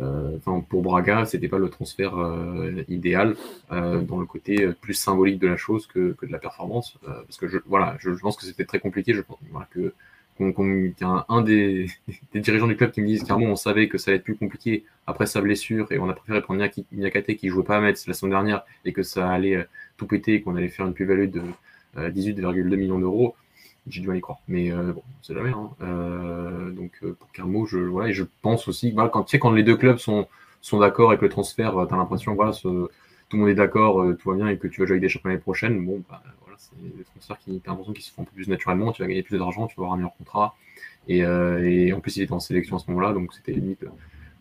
euh, 0.00 0.38
pour 0.68 0.82
Braga, 0.82 1.24
c'était 1.26 1.48
pas 1.48 1.58
le 1.58 1.68
transfert 1.68 2.18
euh, 2.18 2.82
idéal 2.88 3.36
dans 3.70 4.18
le 4.18 4.26
côté 4.26 4.68
plus 4.80 4.94
symbolique 4.94 5.38
de 5.38 5.48
la 5.48 5.56
chose 5.56 5.86
que, 5.86 6.12
que 6.12 6.26
de 6.26 6.32
la 6.32 6.38
performance, 6.38 6.96
parce 7.04 7.36
que 7.36 7.48
je, 7.48 7.58
voilà, 7.66 7.96
je, 7.98 8.10
pense 8.10 8.36
que 8.36 8.44
c'était 8.44 8.64
très 8.64 8.80
compliqué. 8.80 9.12
Je 9.14 9.22
pense 9.22 9.38
que 9.70 9.92
a 10.40 11.26
un, 11.28 11.42
des, 11.42 11.86
dirigeants 12.34 12.66
du 12.66 12.76
club 12.76 12.90
qui 12.90 13.00
me 13.00 13.06
disent 13.06 13.24
carrément 13.24 13.52
on 13.52 13.56
savait 13.56 13.88
que 13.88 13.98
ça 13.98 14.10
allait 14.10 14.18
être 14.18 14.24
plus 14.24 14.36
compliqué 14.36 14.84
après 15.06 15.26
sa 15.26 15.40
blessure 15.40 15.90
et 15.92 15.98
on 15.98 16.08
a 16.08 16.14
préféré 16.14 16.40
prendre 16.42 16.64
Nyakate 16.92 17.34
qui 17.36 17.48
jouait 17.48 17.64
pas 17.64 17.76
à 17.76 17.80
Metz 17.80 18.06
la 18.06 18.14
semaine 18.14 18.32
dernière 18.32 18.64
et 18.84 18.92
que 18.92 19.02
ça 19.02 19.30
allait 19.30 19.66
tout 19.96 20.06
péter 20.06 20.34
et 20.34 20.42
qu'on 20.42 20.56
allait 20.56 20.68
faire 20.68 20.86
une 20.86 20.94
plus-value 20.94 21.30
de 21.30 21.42
18,2 21.96 22.76
millions 22.76 22.98
d'euros. 22.98 23.36
J'ai 23.86 24.00
dû 24.00 24.16
y 24.16 24.20
croire. 24.20 24.38
Mais 24.48 24.70
euh, 24.72 24.92
bon, 24.92 25.02
c'est 25.22 25.34
jamais. 25.34 25.50
Hein. 25.50 25.70
Euh, 25.82 26.70
donc 26.70 26.92
euh, 27.02 27.14
pour 27.18 27.30
Carmo, 27.32 27.66
je, 27.66 27.78
voilà, 27.78 28.12
je 28.12 28.24
pense 28.42 28.66
aussi 28.66 28.92
voilà, 28.92 29.10
quand, 29.10 29.50
les 29.52 29.62
deux 29.62 29.76
clubs 29.76 29.98
sont, 29.98 30.26
sont 30.62 30.78
d'accord 30.78 31.10
avec 31.10 31.20
le 31.20 31.28
transfert, 31.28 31.72
tu 31.86 31.94
as 31.94 31.96
l'impression 31.96 32.34
voilà, 32.34 32.52
tout 33.34 33.38
le 33.38 33.46
monde 33.46 33.50
est 33.50 33.54
d'accord, 33.54 34.04
tout 34.18 34.30
va 34.30 34.36
bien 34.36 34.48
et 34.48 34.58
que 34.58 34.68
tu 34.68 34.80
vas 34.80 34.86
jouer 34.86 34.94
avec 34.94 35.02
des 35.02 35.08
champions 35.08 35.30
l'année 35.30 35.40
prochaine. 35.40 35.84
Bon, 35.84 36.02
bah, 36.08 36.22
voilà, 36.42 36.56
c'est 36.58 36.76
des 36.96 37.04
transferts 37.04 37.38
qui, 37.38 37.60
as 37.64 37.68
l'impression 37.68 37.92
qu'ils 37.92 38.04
se 38.04 38.12
font 38.12 38.22
un 38.22 38.24
peu 38.24 38.32
plus 38.32 38.48
naturellement. 38.48 38.92
Tu 38.92 39.02
vas 39.02 39.08
gagner 39.08 39.22
plus 39.22 39.38
d'argent, 39.38 39.66
tu 39.66 39.76
vas 39.76 39.82
avoir 39.82 39.94
un 39.94 39.96
meilleur 39.96 40.16
contrat. 40.16 40.54
Et, 41.08 41.18
et, 41.18 41.92
en 41.92 42.00
plus, 42.00 42.16
il 42.16 42.22
était 42.22 42.32
en 42.32 42.40
sélection 42.40 42.76
à 42.76 42.78
ce 42.78 42.90
moment-là, 42.90 43.12
donc 43.12 43.32
c'était 43.34 43.52
limite 43.52 43.84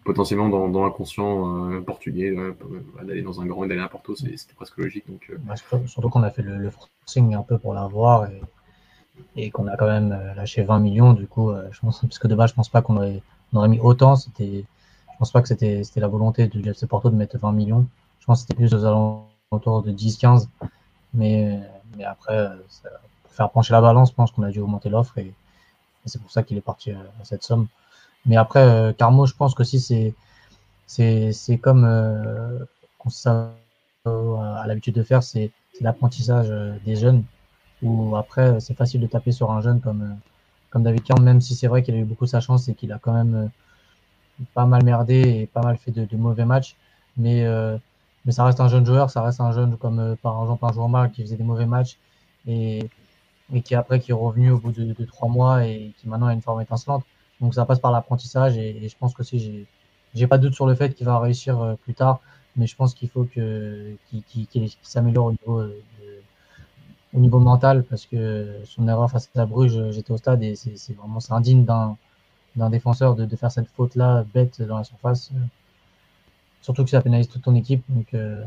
potentiellement 0.05 0.49
dans, 0.49 0.83
l'inconscient 0.83 1.81
portugais 1.81 2.35
d'aller 3.03 3.21
dans 3.21 3.41
un 3.41 3.45
grand 3.45 3.63
et 3.65 3.67
d'aller 3.67 3.81
à 3.81 3.87
Porto, 3.87 4.15
c'était 4.15 4.53
presque 4.55 4.77
logique. 4.77 5.05
Donc, 5.07 5.31
surtout 5.87 6.09
qu'on 6.09 6.23
a 6.23 6.29
fait 6.29 6.41
le, 6.41 6.57
le 6.57 6.69
forcing 6.69 7.33
un 7.33 7.43
peu 7.43 7.57
pour 7.57 7.73
l'avoir. 7.73 8.27
Et 9.35 9.51
qu'on 9.51 9.67
a 9.67 9.77
quand 9.77 9.87
même 9.87 10.11
euh, 10.11 10.33
lâché 10.33 10.63
20 10.63 10.79
millions. 10.79 11.13
Du 11.13 11.27
coup, 11.27 11.51
euh, 11.51 11.67
je 11.71 11.79
pense, 11.79 12.01
parce 12.01 12.19
que 12.19 12.27
de 12.27 12.35
base, 12.35 12.51
je 12.51 12.55
pense 12.55 12.69
pas 12.69 12.81
qu'on 12.81 12.97
aurait, 12.97 13.21
aurait 13.53 13.67
mis 13.67 13.79
autant. 13.79 14.15
C'était, 14.15 14.65
je 15.11 15.17
pense 15.17 15.31
pas 15.31 15.41
que 15.41 15.47
c'était, 15.47 15.83
la 15.95 16.07
volonté 16.07 16.47
du 16.47 16.67
FC 16.67 16.87
Porto 16.87 17.09
de 17.09 17.15
mettre 17.15 17.37
20 17.37 17.51
millions. 17.51 17.87
Je 18.23 18.25
pense 18.25 18.43
que 18.43 18.47
c'était 18.47 18.55
plus 18.55 18.73
aux 18.73 18.85
alentours 18.85 19.83
de 19.83 19.91
10-15. 19.91 20.47
Mais, 21.13 21.59
mais 21.97 22.05
après, 22.05 22.37
euh, 22.37 22.55
pour 23.23 23.33
faire 23.33 23.49
pencher 23.49 23.73
la 23.73 23.81
balance, 23.81 24.11
je 24.11 24.15
pense 24.15 24.31
qu'on 24.31 24.43
a 24.43 24.49
dû 24.49 24.59
augmenter 24.59 24.89
l'offre 24.89 25.17
et, 25.17 25.33
c'est 26.05 26.21
pour 26.21 26.31
ça 26.31 26.43
qu'il 26.43 26.57
est 26.57 26.61
parti 26.61 26.91
à, 26.91 26.97
cette 27.23 27.43
somme. 27.43 27.67
Mais 28.25 28.37
après, 28.37 28.93
Carmo, 28.97 29.25
je 29.25 29.33
pense 29.33 29.53
que 29.55 29.63
si 29.63 29.79
c'est, 29.79 30.13
c'est, 30.87 31.57
comme 31.57 31.85
euh, 31.85 32.59
ça 33.09 33.51
a 34.05 34.63
l'habitude 34.67 34.95
de 34.95 35.03
faire, 35.03 35.21
c'est, 35.21 35.51
l'apprentissage 35.81 36.49
des 36.85 36.95
jeunes 36.95 37.23
où 37.83 38.15
après, 38.15 38.59
c'est 38.59 38.73
facile 38.73 39.01
de 39.01 39.07
taper 39.07 39.31
sur 39.31 39.51
un 39.51 39.61
jeune 39.61 39.81
comme, 39.81 40.01
euh, 40.01 40.15
comme 40.69 40.83
David 40.83 41.03
Kahn, 41.03 41.21
même 41.21 41.41
si 41.41 41.55
c'est 41.55 41.67
vrai 41.67 41.83
qu'il 41.83 41.93
a 41.93 41.97
eu 41.97 42.05
beaucoup 42.05 42.25
sa 42.25 42.39
chance 42.39 42.67
et 42.69 42.73
qu'il 42.73 42.91
a 42.91 42.99
quand 42.99 43.13
même 43.13 43.35
euh, 43.35 44.43
pas 44.53 44.65
mal 44.65 44.83
merdé 44.83 45.41
et 45.41 45.47
pas 45.47 45.61
mal 45.61 45.77
fait 45.77 45.91
de, 45.91 46.17
mauvais 46.17 46.45
matchs. 46.45 46.75
Mais, 47.17 47.45
euh, 47.45 47.77
mais 48.25 48.31
ça 48.31 48.43
reste 48.45 48.59
un 48.59 48.67
jeune 48.67 48.85
joueur, 48.85 49.09
ça 49.09 49.21
reste 49.21 49.41
un 49.41 49.51
jeune 49.51 49.77
comme 49.77 50.15
par 50.21 50.41
exemple 50.41 50.65
un 50.65 50.73
joueur 50.73 50.89
mal 50.89 51.11
qui 51.11 51.21
faisait 51.23 51.37
des 51.37 51.43
mauvais 51.43 51.65
matchs 51.65 51.97
et, 52.47 52.89
et 53.53 53.61
qui 53.61 53.75
après 53.75 53.99
qui 53.99 54.11
est 54.11 54.13
revenu 54.15 54.51
au 54.51 54.59
bout 54.59 54.71
de, 54.71 55.05
trois 55.05 55.29
mois 55.29 55.65
et 55.65 55.93
qui 55.97 56.07
maintenant 56.07 56.27
a 56.27 56.33
une 56.33 56.41
forme 56.41 56.61
étincelante. 56.61 57.03
Donc 57.41 57.53
ça 57.53 57.65
passe 57.65 57.79
par 57.79 57.91
l'apprentissage 57.91 58.57
et, 58.57 58.87
je 58.87 58.97
pense 58.97 59.13
que 59.13 59.23
si 59.23 59.39
j'ai 59.39 59.65
j'ai 60.15 60.27
pas 60.27 60.37
de 60.37 60.43
doute 60.43 60.53
sur 60.53 60.67
le 60.67 60.75
fait 60.75 60.93
qu'il 60.93 61.07
va 61.07 61.19
réussir 61.19 61.75
plus 61.83 61.95
tard, 61.95 62.21
mais 62.55 62.67
je 62.67 62.75
pense 62.75 62.93
qu'il 62.93 63.09
faut 63.09 63.25
que 63.25 63.95
qu'il 64.09 64.69
s'améliore 64.83 65.25
au 65.27 65.31
niveau 65.31 65.63
au 67.13 67.19
niveau 67.19 67.39
mental 67.39 67.83
parce 67.83 68.05
que 68.05 68.59
son 68.65 68.87
erreur 68.87 69.09
face 69.09 69.29
à 69.35 69.45
Bruges, 69.45 69.91
j'étais 69.91 70.11
au 70.11 70.17
stade 70.17 70.43
et 70.43 70.55
c'est 70.55 70.93
vraiment 70.93 71.19
indigne 71.29 71.65
d'un 71.65 72.69
défenseur 72.69 73.15
de, 73.15 73.25
de, 73.25 73.35
faire 73.35 73.51
cette 73.51 73.67
faute-là 73.67 74.25
bête 74.33 74.61
dans 74.61 74.77
la 74.77 74.83
surface. 74.83 75.31
Surtout 76.63 76.85
que 76.85 76.89
ça 76.89 77.01
pénalise 77.01 77.27
toute 77.27 77.43
ton 77.43 77.53
équipe. 77.55 77.83
Donc, 77.89 78.13
euh, 78.13 78.41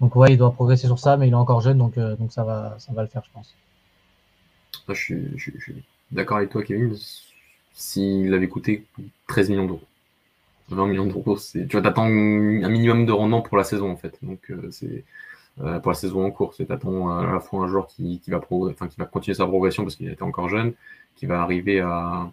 donc 0.00 0.14
ouais, 0.14 0.32
il 0.32 0.38
doit 0.38 0.52
progresser 0.52 0.86
sur 0.86 1.00
ça, 1.00 1.16
mais 1.16 1.26
il 1.26 1.32
est 1.32 1.34
encore 1.34 1.60
jeune, 1.60 1.78
donc, 1.78 1.98
euh, 1.98 2.16
ça, 2.30 2.44
va, 2.44 2.76
ça 2.78 2.92
va 2.92 3.02
le 3.02 3.08
faire, 3.08 3.22
je 3.26 3.30
pense. 3.32 3.54
je 4.88 4.94
suis, 4.94 5.28
je, 5.36 5.50
suis 5.58 5.84
d'accord 6.12 6.38
avec 6.38 6.50
toi, 6.50 6.62
Kevin. 6.62 6.96
S'il 7.74 8.32
avait 8.32 8.48
coûté 8.48 8.86
13 9.26 9.50
millions 9.50 9.66
d'euros, 9.66 9.82
20 10.68 10.86
millions 10.86 11.06
d'euros, 11.06 11.36
tu 11.52 11.66
vas 11.66 11.82
t'attendre 11.82 12.10
un 12.10 12.68
minimum 12.68 13.04
de 13.04 13.12
rendement 13.12 13.42
pour 13.42 13.56
la 13.58 13.64
saison, 13.64 13.90
en 13.90 13.96
fait. 13.96 14.16
Donc, 14.22 14.48
euh, 14.50 14.70
c'est 14.70 15.04
pour 15.56 15.90
la 15.90 15.94
saison 15.94 16.24
en 16.24 16.30
cours. 16.30 16.54
C'est 16.54 16.70
attends 16.70 17.10
à 17.10 17.32
la 17.32 17.40
fois 17.40 17.64
un 17.64 17.68
joueur 17.68 17.88
qui, 17.88 18.20
va 18.28 18.38
qui 18.40 18.96
va 18.96 19.06
continuer 19.06 19.34
sa 19.34 19.46
progression 19.46 19.82
parce 19.82 19.96
qu'il 19.96 20.08
était 20.08 20.22
encore 20.22 20.48
jeune, 20.48 20.72
qui 21.16 21.26
va 21.26 21.42
arriver 21.42 21.80
à, 21.80 22.30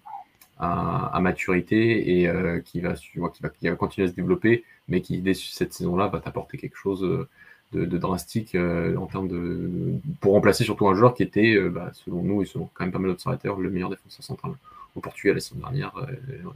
maturité 1.19 2.21
et 2.21 2.29
qui, 2.63 2.81
va, 2.81 2.93
qui, 2.93 3.17
va, 3.17 3.49
qui 3.49 3.67
va 3.67 3.75
continuer 3.75 4.07
à 4.07 4.11
se 4.11 4.15
développer, 4.15 4.63
mais 4.87 5.01
qui 5.01 5.19
dès 5.19 5.33
cette 5.33 5.73
saison-là 5.73 6.07
va 6.07 6.19
t'apporter 6.19 6.57
quelque 6.57 6.77
chose 6.77 7.01
de, 7.71 7.85
de 7.85 7.97
drastique 7.97 8.55
euh, 8.55 8.95
en 8.97 9.07
termes 9.07 9.27
de 9.27 9.69
pour 10.21 10.33
remplacer 10.33 10.63
surtout 10.63 10.87
un 10.87 10.95
joueur 10.95 11.13
qui 11.13 11.23
était, 11.23 11.59
bah, 11.69 11.91
selon 11.93 12.21
nous 12.21 12.41
et 12.41 12.45
selon 12.45 12.69
quand 12.73 12.85
même 12.85 12.91
pas 12.91 12.99
mal 12.99 13.11
d'observateurs, 13.11 13.59
le 13.59 13.69
meilleur 13.69 13.89
défenseur 13.89 14.23
central 14.23 14.53
au 14.95 14.99
Portugal 14.99 15.35
la 15.35 15.41
saison 15.41 15.59
dernière, 15.59 15.93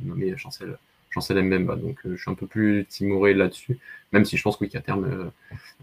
nommé 0.02 0.36
Chancel 0.38 0.78
Chancel 1.10 1.42
Mbemba. 1.44 1.76
Donc 1.76 2.00
je 2.06 2.16
suis 2.16 2.30
un 2.30 2.36
peu 2.36 2.48
plus 2.48 2.86
timoré 2.86 3.34
là-dessus, 3.34 3.80
même 4.12 4.26
si 4.26 4.38
je 4.38 4.44
pense 4.44 4.58
qu'à 4.58 4.82
terme 4.82 5.32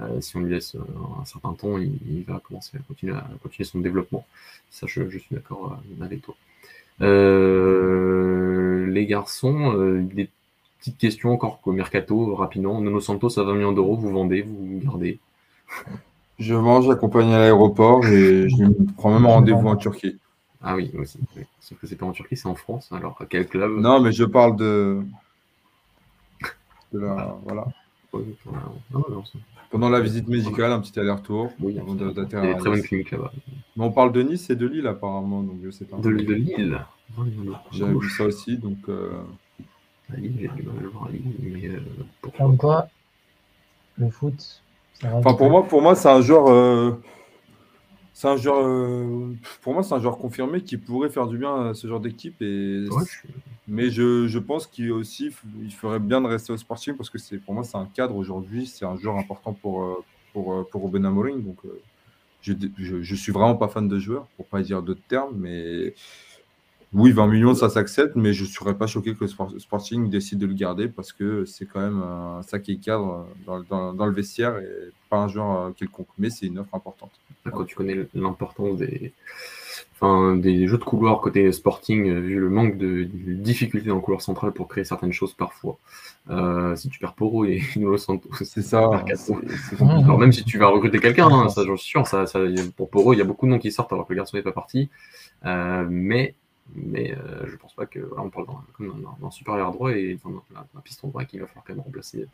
euh, 0.01 0.21
si 0.21 0.37
on 0.37 0.41
lui 0.41 0.51
laisse 0.53 0.75
euh, 0.75 0.81
un 1.21 1.25
certain 1.25 1.53
temps, 1.55 1.79
il, 1.79 2.25
va 2.27 2.41
commencer 2.41 2.77
à 2.77 2.81
continuer, 2.81 3.15
à 3.15 3.25
continuer 3.43 3.65
son 3.67 3.79
développement. 3.79 4.27
Ça, 4.71 4.87
je, 4.89 5.09
suis 5.09 5.27
d'accord 5.31 5.79
euh, 6.01 6.05
avec 6.05 6.23
toi. 6.23 6.35
les 8.89 9.07
garçons, 9.07 10.01
des 10.03 10.29
petites 10.85 10.99
questions 10.99 11.33
encore 11.33 11.61
au 11.65 11.73
mercato, 11.73 12.35
rapidement. 12.35 12.79
Nono 12.79 13.01
Santos 13.01 13.39
à 13.39 13.43
20 13.43 13.55
millions 13.55 13.73
d'euros, 13.73 13.97
vous 13.97 14.11
vendez, 14.11 14.43
vous 14.43 14.81
gardez 14.85 15.19
Je 16.39 16.55
mange, 16.55 16.87
j'accompagne 16.87 17.33
à 17.33 17.39
l'aéroport 17.39 18.05
et 18.07 18.51
je 18.51 18.65
prends 18.99 19.11
même 19.11 19.25
rendez-vous 19.25 19.67
en 19.67 19.77
Turquie. 19.77 20.19
Ah 20.63 20.77
oui, 20.77 20.91
aussi. 20.99 21.19
Sauf 21.61 21.79
que 21.79 21.87
c'est 21.87 21.97
pas 21.97 22.05
en 22.05 22.13
Turquie, 22.13 22.37
c'est 22.37 22.49
en 22.49 22.55
France. 22.55 22.91
Alors, 22.93 23.17
à 23.21 23.25
quel 23.25 23.47
club? 23.47 23.73
Non, 23.79 24.01
mais 24.01 24.13
je 24.13 24.25
parle 24.25 24.57
de. 24.57 25.03
de 26.93 26.99
la... 26.99 27.35
Voilà. 27.45 27.67
Pendant 29.71 29.89
la 29.89 30.01
visite 30.01 30.29
médicale, 30.29 30.71
un 30.71 30.81
petit 30.81 30.99
aller-retour. 31.01 31.51
Oui, 31.61 31.79
avant 31.79 31.97
très 31.97 32.71
bonne 32.71 32.83
clinique 32.83 33.11
là-bas. 33.11 33.33
Mais 33.77 33.85
on 33.85 33.91
parle 33.91 34.13
de 34.13 34.23
Nice 34.23 34.51
et 34.51 34.57
de 34.57 34.67
Lille 34.67 34.87
apparemment, 34.87 35.43
donc 35.43 35.57
je 35.65 35.71
sais 35.71 35.87
pas. 35.87 35.97
De, 35.97 36.11
de 36.11 36.35
Lille 36.35 36.79
J'avais 37.73 37.95
vu 37.95 38.11
ça 38.11 38.25
aussi, 38.25 38.59
donc. 38.59 38.79
Euh... 38.91 39.13
À 40.13 40.17
Lille, 40.17 40.35
j'ai 40.39 40.49
du 40.49 40.63
mal 40.63 40.77
à 40.79 40.83
le 40.83 40.89
voir 40.89 41.07
à 41.07 41.11
Lille, 41.11 41.35
mais. 41.41 41.69
Euh, 41.69 41.81
Comme 42.37 42.57
quoi, 42.57 42.89
le 43.97 44.11
foot. 44.11 44.63
enfin, 45.03 45.35
pour 45.35 45.51
moi, 45.51 45.67
pour 45.67 45.81
moi, 45.81 45.95
c'est 45.95 46.09
un 46.09 46.21
joueur. 46.21 46.49
Euh, 46.49 46.93
c'est 48.13 48.29
un 48.29 48.37
joueur, 48.37 48.65
euh, 48.65 49.35
pour 49.63 49.73
moi, 49.73 49.83
c'est 49.83 49.95
un 49.95 50.01
joueur 50.01 50.19
confirmé 50.19 50.61
qui 50.61 50.77
pourrait 50.77 51.11
faire 51.11 51.27
du 51.27 51.37
bien 51.37 51.71
à 51.71 51.75
ce 51.75 51.89
genre 51.89 52.01
d'équipe. 52.01 52.41
Et... 52.43 52.85
Mais 53.67 53.91
je, 53.91 54.29
je 54.29 54.39
pense 54.39 54.67
qu'il 54.67 54.93
aussi, 54.93 55.33
il 55.63 55.73
ferait 55.73 55.99
bien 55.99 56.21
de 56.21 56.29
rester 56.29 56.53
au 56.53 56.57
Sporting 56.57 56.97
parce 56.97 57.11
que 57.11 57.19
c'est, 57.19 57.39
pour 57.39 57.55
moi, 57.55 57.65
c'est 57.65 57.77
un 57.77 57.87
cadre 57.87 58.15
aujourd'hui. 58.15 58.67
C'est 58.67 58.85
un 58.85 58.97
joueur 58.97 59.17
important 59.17 59.53
pour, 59.53 60.05
pour, 60.33 60.69
pour 60.69 60.85
Ruben 60.85 61.05
Amorim. 61.07 61.43
Donc, 61.43 61.59
je, 62.43 62.53
je, 62.79 63.03
je, 63.03 63.15
suis 63.15 63.33
vraiment 63.33 63.57
pas 63.57 63.69
fan 63.69 63.89
de 63.89 63.99
joueur, 63.99 64.27
pour 64.37 64.47
pas 64.47 64.61
dire 64.61 64.83
d'autres 64.83 65.07
termes. 65.09 65.35
Mais 65.37 65.95
oui, 66.95 67.11
20 67.11 67.27
millions, 67.27 67.55
ça 67.55 67.69
s'accepte. 67.69 68.15
Mais 68.15 68.33
je 68.33 68.45
ne 68.45 68.49
serais 68.49 68.75
pas 68.75 68.87
choqué 68.87 69.15
que 69.15 69.25
le 69.25 69.59
Sporting 69.59 70.09
décide 70.09 70.39
de 70.39 70.47
le 70.47 70.55
garder 70.55 70.89
parce 70.89 71.13
que 71.13 71.45
c'est 71.45 71.67
quand 71.67 71.81
même 71.81 72.01
un 72.01 72.43
sacré 72.43 72.77
cadre 72.77 73.27
dans, 73.47 73.61
dans, 73.63 73.93
dans 73.93 74.07
le 74.07 74.13
vestiaire 74.13 74.59
et 74.59 74.93
pas 75.11 75.17
un 75.17 75.29
joueur 75.29 75.75
quelconque. 75.75 76.07
Mais 76.19 76.31
c'est 76.31 76.47
une 76.47 76.61
offre 76.61 76.75
importante. 76.75 77.11
À 77.45 77.51
quand 77.51 77.65
tu 77.65 77.75
connais 77.75 78.07
l'importance 78.15 78.79
des, 78.79 79.13
enfin, 79.95 80.37
des 80.37 80.69
jeux 80.69 80.79
de 80.79 80.85
couloir 80.85 81.21
côté 81.21 81.51
Sporting, 81.51 82.11
vu 82.21 82.39
le 82.39 82.49
manque 82.49 82.79
de, 82.79 83.03
difficultés 83.03 83.89
dans 83.89 83.97
le 83.97 84.01
couloir 84.01 84.23
central 84.23 84.53
pour 84.53 84.69
créer 84.69 84.85
certaines 84.85 85.13
choses 85.13 85.35
parfois. 85.35 85.77
si 86.77 86.89
tu 86.89 87.01
perds 87.01 87.15
Poro 87.15 87.45
et 87.45 87.61
Nuno 87.77 87.99
Santos, 87.99 88.31
c'est 88.45 88.63
ça. 88.63 88.89
Alors 89.81 90.19
même 90.19 90.33
si 90.33 90.45
tu 90.45 90.59
vas 90.59 90.69
recruter 90.69 91.01
quelqu'un, 91.01 91.29
hein, 91.29 91.49
ça 91.51 91.65
j'en 91.67 91.77
suis 91.77 91.91
sûr, 91.91 92.07
ça, 92.07 92.27
ça, 92.27 92.39
pour 92.77 92.89
Poro, 92.89 93.13
il 93.13 93.19
y 93.19 93.23
a 93.23 93.25
beaucoup 93.25 93.47
de 93.47 93.51
noms 93.51 93.59
qui 93.59 93.73
sortent 93.73 93.93
alors 93.93 94.07
que 94.07 94.13
le 94.13 94.19
garçon 94.19 94.37
n'est 94.37 94.45
pas 94.45 94.53
parti. 94.53 94.89
mais 95.43 96.35
mais 96.73 97.13
euh, 97.13 97.47
je 97.47 97.57
pense 97.57 97.75
pas 97.75 97.87
que. 97.87 98.01
on 98.17 98.31
parle 98.31 98.47
d'un 99.21 99.31
supérieur 99.31 99.73
droit 99.73 99.93
et 99.93 100.19
d'un 100.25 100.81
piston 100.83 101.09
droit 101.09 101.25
qu'il 101.25 101.41
va 101.41 101.47
falloir 101.47 101.65
quand 101.65 101.75
même 101.75 101.83
remplacer 101.83 102.27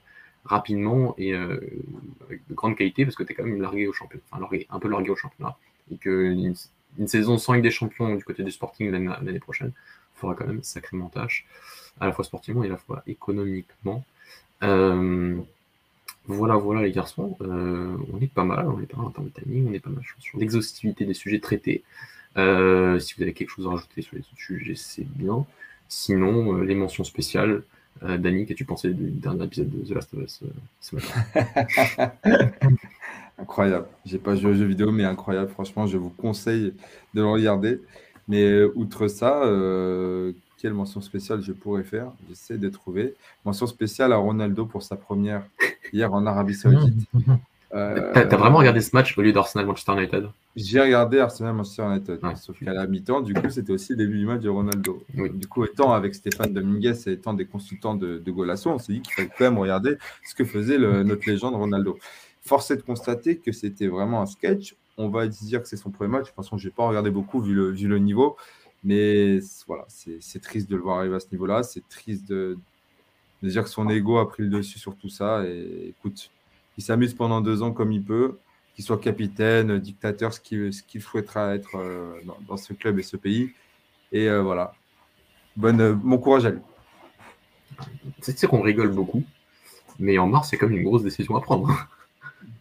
rapidement 0.45 1.15
et 1.19 1.35
euh, 1.35 1.61
avec 2.27 2.47
de 2.49 2.55
grande 2.55 2.77
qualité 2.77 3.05
parce 3.05 3.17
que 3.17 3.23
tu 3.23 3.33
es 3.33 3.35
quand 3.35 3.45
même 3.45 3.61
largué 3.61 3.87
au 3.87 3.93
championnat, 3.93 4.23
enfin 4.31 4.41
largué, 4.41 4.67
un 4.71 4.79
peu 4.79 4.89
largué 4.89 5.11
au 5.11 5.17
championnat. 5.17 5.57
Et 5.93 5.97
qu'une 5.97 6.55
une 6.99 7.09
saison 7.09 7.39
sans 7.39 7.59
des 7.59 7.71
Champions 7.71 8.15
du 8.15 8.25
côté 8.25 8.43
du 8.43 8.51
Sporting 8.51 8.91
l'année 8.91 9.41
prochaine 9.41 9.73
fera 10.15 10.35
quand 10.35 10.47
même 10.47 10.63
sacrément 10.63 11.09
tâche, 11.09 11.47
à 12.01 12.07
la 12.07 12.13
fois 12.13 12.25
sportivement 12.25 12.63
et 12.65 12.67
à 12.67 12.71
la 12.71 12.77
fois 12.77 13.03
économiquement. 13.07 14.05
Euh, 14.63 15.39
voilà, 16.27 16.57
voilà 16.57 16.83
les 16.83 16.93
garçons, 16.93 17.37
on 17.41 18.21
est 18.21 18.33
pas 18.33 18.45
mal, 18.45 18.69
on 18.69 18.81
est 18.81 18.87
pas 18.87 18.99
mal 18.99 19.07
en 19.07 19.11
termes 19.11 19.31
de 19.35 19.41
timing, 19.41 19.69
on 19.69 19.73
est 19.73 19.81
pas 19.81 19.91
mal 19.91 20.05
sur 20.21 20.39
l'exhaustivité 20.39 21.05
des 21.05 21.15
sujets 21.15 21.41
traités. 21.41 21.83
Euh, 22.37 22.99
si 22.99 23.15
vous 23.15 23.23
avez 23.23 23.33
quelque 23.33 23.51
chose 23.51 23.67
à 23.67 23.71
rajouter 23.71 24.03
sur 24.03 24.17
les 24.17 24.21
autres 24.21 24.37
sujets, 24.37 24.75
c'est 24.77 25.07
bien. 25.07 25.45
Sinon, 25.89 26.57
euh, 26.57 26.65
les 26.65 26.75
mentions 26.75 27.05
spéciales. 27.05 27.63
Euh, 28.03 28.17
Dani, 28.19 28.47
qu'as-tu 28.47 28.65
pensé 28.65 28.91
du 28.91 29.11
dernier 29.11 29.45
épisode 29.45 29.69
de 29.71 29.85
The 29.85 29.95
Last 29.95 30.15
of 30.15 30.23
Us 30.23 30.41
ce 30.81 30.97
matin 30.97 32.13
Incroyable. 33.39 33.87
J'ai 34.05 34.19
pas 34.19 34.37
joué 34.37 34.53
aux 34.53 34.55
jeux 34.55 34.67
vidéo, 34.67 34.93
mais 34.93 35.05
incroyable. 35.05 35.51
Franchement, 35.51 35.87
je 35.87 35.97
vous 35.97 36.11
conseille 36.11 36.75
de 37.15 37.21
le 37.21 37.27
regarder. 37.27 37.81
Mais 38.29 38.63
outre 38.63 39.09
ça, 39.09 39.43
quelle 40.59 40.75
mention 40.75 41.01
spéciale 41.01 41.43
je 41.43 41.53
pourrais 41.53 41.83
faire? 41.83 42.13
J'essaie 42.29 42.59
de 42.59 42.69
trouver. 42.69 43.15
Mention 43.45 43.67
spéciale 43.67 44.13
à 44.13 44.17
Ronaldo 44.17 44.67
pour 44.67 44.83
sa 44.83 44.97
première 44.97 45.43
hier 45.93 46.13
en 46.13 46.27
Arabie 46.27 46.55
Saoudite. 46.55 47.09
Euh, 47.73 48.11
T'as 48.13 48.37
vraiment 48.37 48.59
regardé 48.59 48.81
ce 48.81 48.91
match 48.95 49.17
au 49.17 49.23
lieu 49.23 49.33
d'Arsenal 49.33 49.67
Manchester 49.67 49.93
United 49.93 50.29
J'ai 50.57 50.81
regardé 50.81 51.21
Arsenal 51.21 51.55
Manchester 51.55 51.85
United, 51.85 52.19
sauf 52.37 52.59
qu'à 52.59 52.73
la 52.73 52.87
mi-temps, 52.87 53.21
du 53.21 53.33
coup, 53.33 53.49
c'était 53.49 53.73
aussi 53.73 53.93
le 53.93 53.99
début 53.99 54.19
du 54.19 54.27
match 54.27 54.41
de 54.41 54.49
Ronaldo. 54.49 55.05
Du 55.15 55.47
coup, 55.47 55.65
étant 55.65 55.93
avec 55.93 56.15
Stéphane 56.15 56.53
Dominguez 56.53 56.95
et 57.07 57.13
étant 57.13 57.33
des 57.33 57.47
consultants 57.47 57.95
de, 57.95 58.19
de 58.19 58.31
Golasso, 58.33 58.71
on 58.71 58.79
s'est 58.79 58.95
dit 58.95 59.03
qu'il 59.03 59.15
fallait 59.15 59.31
quand 59.37 59.45
même 59.45 59.59
regarder 59.59 59.97
ce 60.25 60.35
que 60.35 60.45
faisait 60.45 60.79
notre 60.79 61.29
légende 61.31 61.55
Ronaldo. 61.55 61.99
Force 62.43 62.71
est 62.71 62.77
de 62.77 62.83
constater 62.83 63.37
que 63.37 63.53
c'était 63.53 63.87
vraiment 63.87 64.23
un 64.23 64.27
sketch. 64.27 64.75
On 64.97 65.09
va 65.09 65.29
dire 65.29 65.63
que 65.63 65.69
c'est 65.69 65.77
son 65.77 65.91
premier 65.91 66.11
match. 66.11 66.23
De 66.23 66.27
toute 66.29 66.37
façon, 66.37 66.59
je 66.59 66.67
n'ai 66.67 66.73
pas 66.73 66.87
regardé 66.89 67.11
beaucoup 67.11 67.41
vu 67.41 67.55
le, 67.55 67.71
vu 67.71 67.87
le 67.87 67.99
niveau. 67.99 68.37
Mais 68.83 69.39
voilà, 69.67 69.85
c'est 69.89 70.41
triste 70.41 70.69
de 70.71 70.77
le 70.77 70.83
voir 70.83 70.99
arriver 70.99 71.17
à 71.17 71.21
ce 71.21 71.29
niveau-là. 71.33 71.63
C'est 71.63 71.87
triste 71.89 72.29
de, 72.29 72.59
de 73.43 73.49
dire 73.49 73.63
que 73.63 73.69
son 73.71 73.89
ego 73.91 74.19
a 74.19 74.29
pris 74.29 74.43
le 74.43 74.49
dessus 74.49 74.79
sur 74.79 74.97
tout 74.97 75.11
ça. 75.11 75.45
Et 75.47 75.89
écoute, 75.91 76.31
il 76.79 76.83
s'amuse 76.83 77.15
pendant 77.15 77.41
deux 77.41 77.63
ans 77.63 77.73
comme 77.73 77.93
il 77.93 78.03
peut, 78.03 78.39
qu'il 78.75 78.85
soit 78.85 78.99
capitaine, 78.99 79.79
dictateur, 79.79 80.33
ce 80.33 80.41
qu'il 80.41 81.03
souhaitera 81.03 81.55
être 81.55 81.77
euh, 81.77 82.15
dans, 82.49 82.57
ce 82.57 82.73
club 82.73 82.99
et 82.99 83.03
ce 83.03 83.17
pays. 83.17 83.51
Et 84.13 84.29
euh, 84.29 84.43
voilà. 84.43 84.73
Bonne, 85.57 85.81
euh, 85.81 85.95
bon 85.95 86.19
courage 86.19 86.47
à 86.47 86.51
lui. 86.51 86.61
C'est 88.21 88.47
qu'on 88.47 88.61
rigole 88.61 88.91
beaucoup, 88.91 89.23
mais 89.99 90.19
en 90.19 90.27
mars, 90.27 90.49
c'est 90.51 90.59
comme 90.59 90.73
une 90.73 90.85
grosse 90.85 91.03
décision 91.03 91.37
à 91.37 91.41
prendre. 91.41 91.69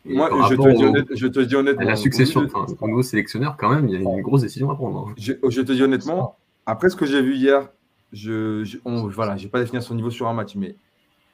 Moi, 0.05 0.29
je 0.49 0.55
te, 0.55 1.39
dis 1.41 1.55
honnêtement. 1.55 1.85
La 1.85 1.95
succession, 1.95 2.41
enfin, 2.45 2.65
au 2.79 2.87
nouveau 2.87 3.03
sélectionneur, 3.03 3.57
quand 3.57 3.69
même, 3.69 3.87
il 3.89 3.93
y 3.93 3.97
a 3.97 3.99
une 3.99 4.21
grosse 4.21 4.41
décision 4.41 4.71
à 4.71 4.75
prendre. 4.75 5.13
Je, 5.17 5.33
te 5.33 5.71
dis 5.71 5.83
honnêtement, 5.83 6.37
après 6.65 6.89
ce 6.89 6.95
que 6.95 7.05
j'ai 7.05 7.21
vu 7.21 7.35
hier, 7.35 7.69
je, 8.13 8.63
je 8.63 8.77
voilà, 8.83 9.37
j'ai 9.37 9.49
pas 9.49 9.59
défini 9.59 9.81
son 9.81 9.95
niveau 9.95 10.09
sur 10.09 10.27
un 10.27 10.33
match, 10.33 10.55
mais 10.55 10.75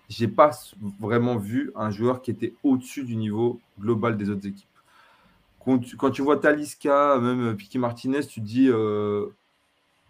j'ai 0.10 0.28
pas 0.28 0.52
vraiment 1.00 1.38
vu 1.38 1.72
un 1.76 1.90
joueur 1.92 2.22
qui 2.22 2.32
était 2.32 2.54
au-dessus 2.64 3.04
du 3.04 3.16
niveau 3.16 3.60
global 3.80 4.18
des 4.18 4.30
autres 4.30 4.48
équipes. 4.48 4.68
Quand 5.98 6.12
tu, 6.12 6.22
vois 6.22 6.38
Talisca, 6.38 7.18
même 7.20 7.56
Piqué 7.56 7.80
Martinez, 7.80 8.24
tu 8.28 8.40
dis, 8.40 8.70
euh, 8.70 9.26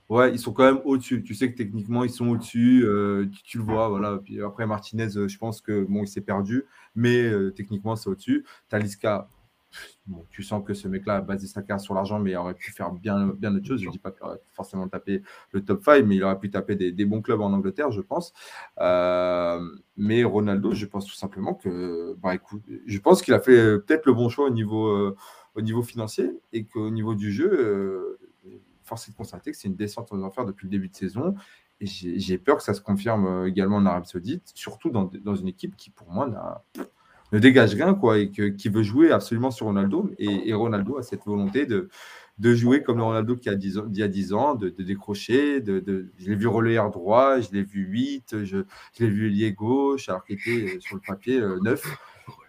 ouais, 0.10 0.32
ils 0.34 0.40
sont 0.40 0.52
quand 0.52 0.66
même 0.66 0.82
au-dessus. 0.84 1.24
Tu 1.24 1.34
sais 1.34 1.50
que 1.50 1.58
techniquement, 1.58 2.04
ils 2.04 2.10
sont 2.10 2.28
au-dessus. 2.28 2.84
Euh, 2.86 3.28
tu, 3.46 3.60
le 3.60 3.64
vois, 3.64 3.88
voilà. 3.88 4.18
Puis 4.18 4.42
après, 4.42 4.68
Martinez, 4.68 5.10
je 5.12 5.38
pense 5.38 5.62
que 5.62 5.86
bon, 5.86 6.04
il 6.04 6.08
s'est 6.08 6.20
perdu, 6.20 6.66
mais 6.94 7.24
euh, 7.24 7.52
techniquement, 7.52 7.96
c'est 7.96 8.10
au-dessus. 8.10 8.46
Talisca, 8.68 9.30
tu 10.30 10.44
sens 10.44 10.64
que 10.64 10.74
ce 10.74 10.88
mec-là 10.88 11.18
a 11.18 11.22
basé 11.22 11.48
sa 11.48 11.62
carrière 11.62 11.82
sur 11.82 11.94
l'argent, 11.94 12.20
mais 12.20 12.32
il 12.32 12.36
aurait 12.38 12.54
pu 12.54 12.72
faire 12.72 12.92
bien, 12.92 13.28
bien 13.28 13.52
d'autres 13.52 13.66
choses. 13.66 13.82
Je 13.82 13.88
ne 13.88 13.92
dis 13.92 14.00
pas 14.00 14.12
qu'il 14.12 14.24
aurait 14.24 14.40
forcément 14.52 14.88
tapé 14.88 15.22
le 15.52 15.64
top 15.64 15.84
5, 15.84 16.06
mais 16.06 16.16
il 16.16 16.24
aurait 16.24 16.40
pu 16.40 16.50
taper 16.50 16.76
des, 16.76 17.06
bons 17.06 17.22
clubs 17.22 17.42
en 17.42 17.52
Angleterre, 17.54 17.92
je 17.92 18.02
pense. 18.02 18.34
Euh, 18.80 19.60
mais 19.98 20.24
Ronaldo, 20.24 20.74
je 20.74 20.86
pense 20.86 21.06
tout 21.06 21.16
simplement 21.16 21.54
que, 21.54 22.16
bah, 22.22 22.36
écoute, 22.36 22.62
je 22.86 23.00
pense 23.00 23.22
qu'il 23.22 23.34
a 23.34 23.40
fait 23.40 23.58
euh, 23.58 23.80
peut-être 23.80 24.06
le 24.06 24.14
bon 24.14 24.30
choix 24.30 24.48
au 24.48 24.52
niveau, 24.52 24.88
euh, 24.88 25.16
au 25.56 25.62
niveau 25.62 25.82
financier 25.82 26.32
et 26.54 26.66
qu'au 26.66 26.90
niveau 26.90 27.16
du 27.16 27.32
jeu, 27.32 28.18
force 28.84 29.08
est 29.08 29.12
de 29.12 29.18
constater 29.18 29.52
que 29.52 29.58
c'est 29.58 29.68
une 29.68 29.76
descente 29.76 30.12
aux 30.12 30.24
enfers 30.24 30.46
depuis 30.46 30.66
le 30.66 30.72
début 30.72 30.90
de 30.90 30.96
saison. 30.96 31.36
Et 31.82 31.88
j'ai 31.88 32.38
peur 32.38 32.58
que 32.58 32.64
ça 32.64 32.74
se 32.74 32.80
confirme 32.80 33.46
également 33.48 33.78
en 33.78 33.86
Arabie 33.86 34.08
Saoudite, 34.08 34.52
surtout 34.54 34.90
dans, 34.90 35.12
dans 35.24 35.36
une 35.36 35.50
équipe 35.50 35.76
qui, 35.76 35.90
pour 35.90 36.10
moi, 36.10 36.28
n'a 36.28 36.64
ne 37.32 37.40
dégage 37.40 37.74
rien, 37.74 37.94
quoi, 37.94 38.20
et 38.20 38.30
qui 38.30 38.70
veut 38.70 38.84
jouer 38.84 39.12
absolument 39.12 39.52
sur 39.52 39.66
Ronaldo. 39.66 40.10
Et, 40.20 40.54
Ronaldo 40.54 40.98
a 40.98 41.04
cette 41.04 41.26
volonté 41.26 41.66
de, 41.66 41.90
de 42.38 42.54
jouer 42.54 42.84
comme 42.84 42.98
le 42.98 43.04
Ronaldo 43.04 43.36
qui 43.36 43.50
a 43.50 43.56
10 43.56 43.78
ans, 43.80 43.86
d'il 43.86 44.00
y 44.00 44.04
a 44.04 44.08
10 44.08 44.34
ans, 44.34 44.56
de, 44.56 44.70
décrocher. 44.70 45.62
De, 45.62 46.12
je 46.18 46.30
l'ai 46.30 46.36
vu 46.36 46.48
relayer 46.48 46.82
droit, 46.92 47.40
je 47.40 47.52
l'ai 47.52 47.64
vu 47.64 47.86
8, 47.86 48.44
je, 48.44 48.58
l'ai 49.00 49.10
vu 49.10 49.30
lié 49.30 49.54
gauche, 49.54 50.10
alors 50.10 50.24
qu'il 50.24 50.36
était 50.36 50.80
sur 50.80 50.96
le 50.96 51.02
papier 51.06 51.40
9. 51.40 51.84
Euh, 51.86 51.92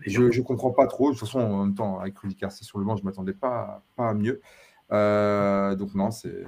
je 0.07 0.23
ne 0.23 0.43
comprends 0.43 0.71
pas 0.71 0.87
trop. 0.87 1.11
De 1.13 1.19
toute 1.19 1.27
façon, 1.27 1.41
en 1.41 1.65
même 1.65 1.75
temps, 1.75 1.99
avec 1.99 2.19
Rudy 2.19 2.35
Garcia 2.35 2.65
sur 2.65 2.79
le 2.79 2.85
banc, 2.85 2.97
je 2.97 3.03
ne 3.03 3.07
m'attendais 3.07 3.33
pas, 3.33 3.83
pas 3.97 4.11
à 4.11 4.15
mieux. 4.15 4.41
Euh, 4.93 5.75
donc, 5.75 5.95
non, 5.95 6.11
c'est. 6.11 6.45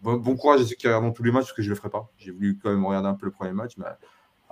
Bon, 0.00 0.18
courage 0.36 0.62
à 0.62 0.64
ceux 0.64 0.76
qui 0.76 0.86
regardent 0.86 1.14
tous 1.14 1.22
les 1.22 1.30
matchs, 1.30 1.44
parce 1.44 1.52
que 1.52 1.62
je 1.62 1.68
ne 1.68 1.74
le 1.74 1.76
ferai 1.76 1.90
pas. 1.90 2.10
J'ai 2.16 2.30
voulu 2.30 2.58
quand 2.58 2.70
même 2.70 2.84
regarder 2.86 3.08
un 3.08 3.14
peu 3.14 3.26
le 3.26 3.32
premier 3.32 3.52
match, 3.52 3.74
mais 3.76 3.84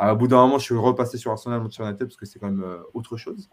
à 0.09 0.15
bout 0.17 0.27
d'un 0.27 0.37
moment, 0.39 0.59
je 0.59 0.65
suis 0.65 0.75
repassé 0.75 1.17
sur 1.17 1.31
Arsenal 1.31 1.61
Manchester 1.61 1.85
United 1.85 2.07
parce 2.09 2.17
que 2.17 2.27
c'est 2.27 2.41
quand 2.41 2.51
même 2.51 2.65
euh, 2.65 2.79
autre 2.93 3.17
chose. 3.17 3.49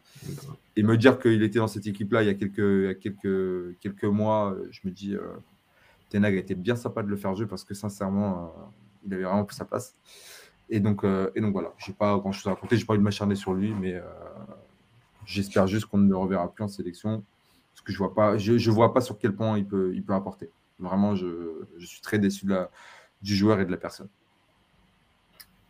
Et 0.76 0.82
me 0.82 0.98
dire 0.98 1.20
qu'il 1.20 1.44
était 1.44 1.60
dans 1.60 1.68
cette 1.68 1.86
équipe-là 1.86 2.24
il 2.24 2.26
y 2.26 2.30
a 2.30 2.34
quelques, 2.34 4.04
mois, 4.06 4.54
euh, 4.54 4.68
je 4.72 4.80
me 4.86 4.92
dis, 4.92 5.14
euh, 5.14 5.36
Tenag 6.10 6.34
a 6.34 6.40
été 6.40 6.56
bien 6.56 6.76
sympa 6.76 7.04
de 7.04 7.08
le 7.08 7.18
faire 7.18 7.36
jouer 7.36 7.46
parce 7.46 7.64
que 7.64 7.76
sincèrement, 7.76 8.46
euh, 8.46 8.48
il 9.06 9.14
avait 9.14 9.24
vraiment 9.24 9.46
plus 9.46 9.56
sa 9.56 9.66
place. 9.66 9.96
Et 10.72 10.80
donc, 10.80 11.04
et 11.04 11.42
donc 11.42 11.52
voilà, 11.52 11.74
je 11.78 11.90
n'ai 11.90 11.96
pas 11.96 12.18
grand-chose 12.18 12.46
à 12.48 12.52
raconter, 12.52 12.78
je 12.78 12.82
n'ai 12.82 12.86
pas 12.86 12.94
envie 12.94 13.00
de 13.00 13.04
m'acharner 13.04 13.36
sur 13.36 13.54
lui, 13.54 13.74
mais 13.74 14.00
j'espère 15.26 15.66
juste 15.66 15.88
qu'on 15.88 15.98
ne 15.98 16.08
le 16.08 16.16
reverra 16.16 16.52
plus 16.54 16.64
en 16.64 16.68
sélection 16.68 17.24
parce 17.74 17.82
que 17.82 17.92
je 17.92 17.98
vois 17.98 18.38
je, 18.38 18.70
vois 18.70 18.94
pas 18.94 19.02
sur 19.02 19.18
quel 19.18 19.34
point 19.34 19.58
il 19.58 19.66
peut, 19.66 19.92
il 19.96 20.04
peut 20.04 20.14
apporter. 20.14 20.52
Vraiment, 20.78 21.16
je, 21.16 21.66
suis 21.80 22.02
très 22.02 22.20
déçu 22.20 22.46
du 23.24 23.36
joueur 23.36 23.60
et 23.60 23.66
de 23.66 23.72
la 23.72 23.78
personne. 23.78 24.10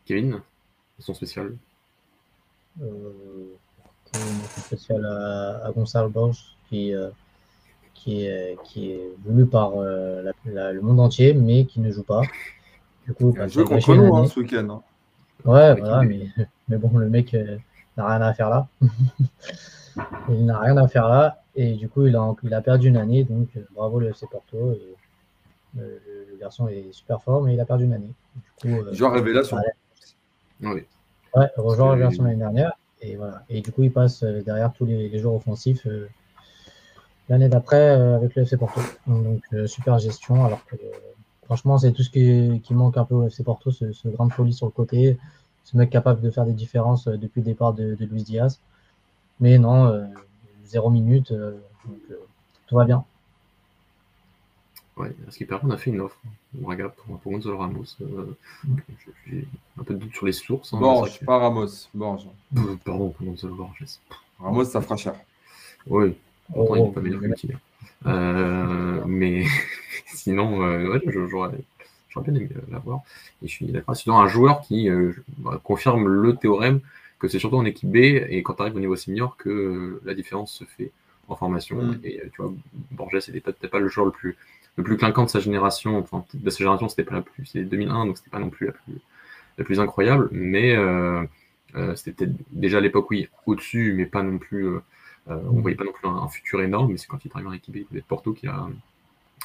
Kevin? 0.03 0.41
Son 1.00 1.14
spéciale 1.14 1.56
euh, 2.82 3.56
spéciale 4.58 5.06
à, 5.06 5.66
à 5.66 5.72
Gonçalo 5.72 6.10
Borges, 6.10 6.56
qui, 6.68 6.93
euh, 6.93 7.10
qui, 7.93 8.26
est, 8.26 8.58
qui 8.64 8.91
est 8.91 9.10
voulu 9.24 9.45
par 9.45 9.74
euh, 9.76 10.32
le 10.45 10.82
monde 10.82 11.00
entier, 11.00 11.34
mais 11.34 11.66
qui 11.66 11.80
ne 11.80 11.91
joue 11.91 12.04
pas. 12.04 12.22
Du 13.06 13.14
coup, 13.14 13.34
il 13.36 13.41
a 13.41 13.47
joué 13.47 13.66
contre 13.66 13.95
nous 13.95 14.16
hein, 14.16 14.28
ce 14.28 14.39
week-end. 14.39 14.68
Hein. 14.70 14.82
Ouais, 15.45 15.76
voilà, 15.76 16.04
mais, 16.04 16.28
mais, 16.68 16.78
bon, 16.78 16.97
le 16.97 17.10
mec 17.10 17.36
n'a 17.97 18.08
rien 18.08 18.22
à 18.22 18.34
faire 18.34 18.50
là. 18.50 18.68
il 20.30 20.45
n'a 20.45 20.60
rien 20.60 20.78
à 20.78 20.88
faire 20.88 21.08
là, 21.08 21.43
et 21.56 21.74
du 21.74 21.89
coup, 21.89 22.06
il 22.06 22.16
a, 22.16 22.34
il 22.43 22.54
a 22.54 22.62
perdu 22.62 22.88
une 22.88 22.97
année, 22.97 23.24
donc 23.24 23.50
bravo 23.76 24.00
le 24.00 24.10
FC 24.10 24.26
Porto. 24.32 24.74
Et, 24.74 24.95
le, 25.78 26.38
garçon 26.39 26.68
est 26.68 26.91
super 26.93 27.22
fort, 27.22 27.43
mais 27.43 27.54
il 27.54 27.60
a 27.60 27.66
perdu 27.66 27.84
une 27.84 27.93
année. 27.93 28.14
Du 28.64 28.74
coup, 28.76 28.93
Joueur 28.93 29.12
révélation. 29.12 29.58
Oui. 30.62 30.86
Ouais, 31.36 31.47
rejoint 31.57 31.95
la 31.95 32.07
version 32.07 32.24
l'année 32.24 32.38
dernière. 32.38 32.74
Et, 33.01 33.16
voilà. 33.16 33.43
et 33.49 33.62
du 33.62 33.72
coup, 33.72 33.84
il 33.84 33.91
passe 33.91 34.24
euh, 34.24 34.41
derrière 34.41 34.74
tous 34.74 34.86
les, 34.86 35.07
les 35.10 35.20
joueurs 35.20 35.36
offensifs 35.36 35.88
euh, 35.88 36.10
l'année 37.30 37.47
d'après 37.47 37.97
euh, 37.97 38.16
avec 38.16 38.36
le 38.36 38.41
FC 38.43 38.57
Porto. 38.57 38.82
Donc, 39.07 39.41
super 39.68 39.99
gestion. 39.99 40.45
Alors 40.45 40.66
que 40.66 40.76
franchement, 41.45 41.78
c'est 41.78 41.93
tout 41.93 42.03
ce 42.03 42.10
qui, 42.10 42.62
qui, 42.62 42.74
manque 42.74 42.97
un 42.97 43.05
peu 43.05 43.16
au 43.16 43.28
FC 43.28 43.43
Porto, 43.43 43.72
ce, 43.72 43.91
ce 43.93 44.07
grande 44.10 44.34
folie 44.34 44.53
sur 44.53 44.66
le 44.66 44.72
côté. 44.72 45.18
Ce 45.64 45.78
mec 45.78 45.89
capable 45.89 46.22
de 46.22 46.32
faire 46.32 46.45
des 46.45 46.53
différences 46.53 47.07
depuis 47.07 47.41
le 47.41 47.45
départ 47.45 47.74
de, 47.74 47.95
de 47.95 48.05
Luis 48.05 48.24
Diaz. 48.24 48.60
Mais 49.39 49.57
non, 49.60 50.10
zéro 50.66 50.89
minute. 50.89 51.32
donc, 51.32 51.99
tout 52.68 52.76
va 52.76 52.86
bien. 52.86 53.05
Ouais, 55.00 55.16
ce 55.30 55.38
qui 55.38 55.45
permet, 55.45 55.72
on 55.72 55.74
a 55.74 55.78
fait 55.78 55.91
une 55.91 56.02
offre. 56.02 56.18
On 56.62 56.68
regarde 56.68 56.93
pour, 56.93 57.18
pour 57.20 57.32
Gonzalo 57.32 57.58
Ramos. 57.58 57.86
Euh, 58.02 58.36
J'ai 59.28 59.47
un 59.80 59.84
peu 59.84 59.93
de 59.93 60.00
doute 60.00 60.14
sur 60.14 60.26
les 60.26 60.34
sources. 60.34 60.74
Hein, 60.74 60.80
Borges, 60.80 61.20
pas 61.26 61.38
Ramos. 61.39 61.88
Borges. 61.93 62.28
Pardon, 62.84 63.10
pour 63.10 63.26
Gonzalo 63.26 63.56
Borges. 63.56 64.00
Ramos, 64.39 64.66
ça 64.66 64.82
fera 64.82 64.97
cher. 64.97 65.16
Oui. 65.88 66.16
Pourtant, 66.52 66.76
il 66.76 66.84
n'est 66.84 66.91
pas 66.91 67.02
meilleur 67.02 67.22
que 67.22 67.28
Mutilia. 67.28 67.56
Euh, 68.08 69.02
mais 69.06 69.45
sinon, 70.08 70.64
euh, 70.64 70.91
ouais, 70.91 71.02
j'aurais 71.30 71.52
bien 72.26 72.36
aimé 72.36 72.50
l'avoir. 72.70 73.02
Et 73.41 73.47
je 73.47 73.54
suis 73.54 73.66
d'accord. 73.68 73.95
Sinon, 73.95 74.20
un 74.20 74.28
joueur 74.28 74.62
qui 74.62 74.89
euh, 74.89 75.14
bah, 75.38 75.62
confirme 75.64 76.08
le 76.08 76.36
théorème 76.36 76.82
que 77.20 77.30
c'est 77.30 77.39
surtout 77.39 77.58
en 77.58 77.66
équipe 77.66 77.89
B 77.89 77.97
et 77.97 78.43
quand 78.43 78.56
tu 78.56 78.62
arrives 78.62 78.76
au 78.76 78.80
niveau 78.80 78.95
senior 78.95 79.38
que 79.38 80.02
la 80.04 80.14
différence 80.14 80.54
se 80.54 80.64
fait 80.64 80.91
en 81.30 81.36
formation. 81.36 81.82
Mm. 81.82 82.00
Et 82.04 82.22
tu 82.34 82.41
vois, 82.41 82.54
Borges 82.91 83.28
n'était 83.28 83.39
peut-être 83.39 83.72
pas 83.72 83.80
le 83.80 83.88
joueur 83.88 84.06
le 84.06 84.12
plus, 84.12 84.38
le 84.80 84.84
plus 84.84 84.97
clinquant 84.97 85.25
de 85.25 85.30
sa 85.30 85.39
génération. 85.39 85.97
Enfin, 85.99 86.25
de 86.34 86.49
sa 86.49 86.57
génération, 86.59 86.89
c'était 86.89 87.03
pas 87.03 87.15
la 87.15 87.21
plus. 87.21 87.45
C'était 87.45 87.63
2001, 87.63 88.05
donc 88.05 88.17
c'était 88.17 88.30
pas 88.30 88.39
non 88.39 88.49
plus 88.49 88.71
la 89.57 89.63
plus, 89.63 89.80
incroyable. 89.80 90.30
Mais 90.32 90.75
c'était 91.95 92.13
peut-être 92.13 92.36
déjà 92.51 92.77
à 92.77 92.82
l'époque, 92.82 93.09
oui, 93.11 93.30
au-dessus, 93.45 93.93
mais 93.95 94.05
pas 94.05 94.23
non 94.23 94.38
plus 94.38 94.80
euh, 95.30 95.39
on 95.51 95.61
voyait 95.61 95.77
pas 95.77 95.84
non 95.84 95.91
plus 95.91 96.07
un, 96.07 96.27
futur 96.27 96.61
énorme, 96.61 96.91
mais 96.91 96.97
c'est 96.97 97.07
quand 97.07 97.23
il 97.23 97.27
est 97.27 97.36
arrivé 97.36 97.49
en 97.49 97.53
équipe 97.53 97.93
de 97.93 98.01
Porto 98.01 98.34
qu'il 98.34 98.49
a, 98.49 98.67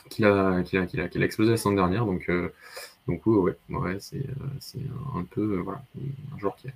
qu'il 0.09 0.25
a, 0.25 0.49
a, 0.49 0.57
a, 0.57 0.61
a, 0.61 1.25
explosé 1.25 1.51
la 1.51 1.57
semaine 1.57 1.77
dernière. 1.77 2.07
Donc, 2.07 2.29
euh, 2.29 2.53
donc 3.07 3.27
ouais, 3.27 3.57
ouais 3.69 3.97
c'est, 4.01 4.25
c'est 4.61 4.81
un 5.15 5.25
peu 5.25 5.59
voilà, 5.59 5.83
un 6.35 6.39
joueur 6.39 6.57
qui 6.57 6.69
a, 6.69 6.73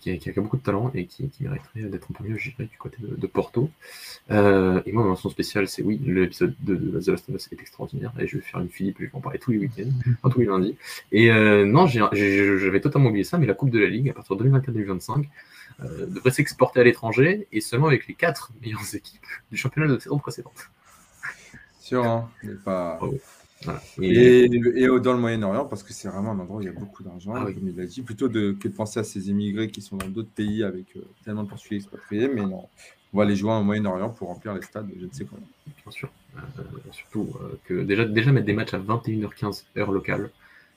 qui 0.00 0.10
a, 0.10 0.16
qui 0.16 0.30
a, 0.30 0.32
beaucoup 0.42 0.56
de 0.56 0.62
talent 0.62 0.90
et 0.94 1.06
qui, 1.06 1.28
qui 1.28 1.44
mériterait 1.44 1.82
d'être 1.82 2.08
un 2.10 2.14
peu 2.14 2.24
mieux 2.24 2.36
géré 2.36 2.64
du 2.64 2.76
côté 2.78 2.96
de, 3.00 3.14
de 3.14 3.26
Porto. 3.26 3.70
Euh, 4.30 4.80
et 4.86 4.92
moi, 4.92 5.02
ma 5.02 5.10
mention 5.10 5.30
spéciale, 5.30 5.68
c'est 5.68 5.82
oui, 5.82 6.00
l'épisode 6.04 6.54
de, 6.60 6.74
de 6.74 7.00
The 7.00 7.08
Last 7.08 7.28
of 7.28 7.36
Us 7.36 7.48
est 7.52 7.60
extraordinaire 7.60 8.12
et 8.18 8.26
je 8.26 8.36
vais 8.36 8.42
faire 8.42 8.60
une 8.60 8.68
Philippe, 8.68 8.96
je 8.98 9.04
vais 9.04 9.10
en 9.12 9.20
parler 9.20 9.38
tous 9.38 9.52
les 9.52 9.58
week-ends, 9.58 9.90
enfin, 10.18 10.30
tous 10.30 10.40
les 10.40 10.46
lundis. 10.46 10.76
Et 11.12 11.30
euh, 11.30 11.64
non, 11.64 11.86
j'avais 11.86 12.80
totalement 12.80 13.10
oublié 13.10 13.24
ça, 13.24 13.38
mais 13.38 13.46
la 13.46 13.54
Coupe 13.54 13.70
de 13.70 13.78
la 13.78 13.88
Ligue, 13.88 14.08
à 14.08 14.12
partir 14.12 14.36
de 14.36 14.44
2024-2025, 14.48 15.26
euh, 15.82 16.06
devrait 16.06 16.30
s'exporter 16.30 16.80
à 16.80 16.84
l'étranger 16.84 17.46
et 17.52 17.60
seulement 17.60 17.86
avec 17.86 18.06
les 18.06 18.14
quatre 18.14 18.52
meilleures 18.62 18.80
équipes 18.94 19.26
du 19.50 19.56
championnat 19.56 19.88
de 19.88 19.94
la 19.94 20.00
saison 20.00 20.18
précédente. 20.18 20.70
Sûr, 21.78 22.04
hein, 22.04 22.30
mais 22.42 22.54
pas. 22.54 23.00
Et, 24.00 24.48
dans 24.48 25.12
le 25.12 25.18
Moyen-Orient, 25.18 25.66
parce 25.66 25.82
que 25.82 25.92
c'est 25.92 26.08
vraiment 26.08 26.32
un 26.32 26.38
endroit 26.38 26.58
où 26.58 26.62
il 26.62 26.66
y 26.66 26.68
a 26.68 26.72
beaucoup 26.72 27.02
d'argent, 27.02 27.34
ah 27.36 27.44
comme 27.44 27.68
il 27.68 27.76
l'a 27.76 27.86
dit, 27.86 28.02
plutôt 28.02 28.28
de, 28.28 28.52
que 28.52 28.68
de 28.68 28.72
penser 28.72 29.00
à 29.00 29.04
ces 29.04 29.28
immigrés 29.28 29.68
qui 29.68 29.82
sont 29.82 29.96
dans 29.96 30.08
d'autres 30.08 30.30
pays 30.30 30.64
avec 30.64 30.96
euh, 30.96 31.00
tellement 31.24 31.44
de 31.44 31.48
Portugais 31.48 31.76
expatriés, 31.76 32.28
mais 32.28 32.42
non, 32.42 32.68
on 33.12 33.18
va 33.18 33.24
aller 33.24 33.36
jouer 33.36 33.52
au 33.52 33.62
Moyen-Orient 33.62 34.10
pour 34.10 34.28
remplir 34.28 34.54
les 34.54 34.62
stades, 34.62 34.88
je 34.98 35.04
ne 35.04 35.12
sais 35.12 35.24
comment. 35.24 35.46
Bien 35.66 35.92
sûr. 35.92 36.10
Euh, 36.36 36.62
surtout 36.92 37.28
que 37.64 37.82
déjà, 37.82 38.04
déjà 38.04 38.32
mettre 38.32 38.46
des 38.46 38.52
matchs 38.52 38.74
à 38.74 38.78
21h15 38.78 39.64
heure 39.76 39.92
locale, 39.92 40.30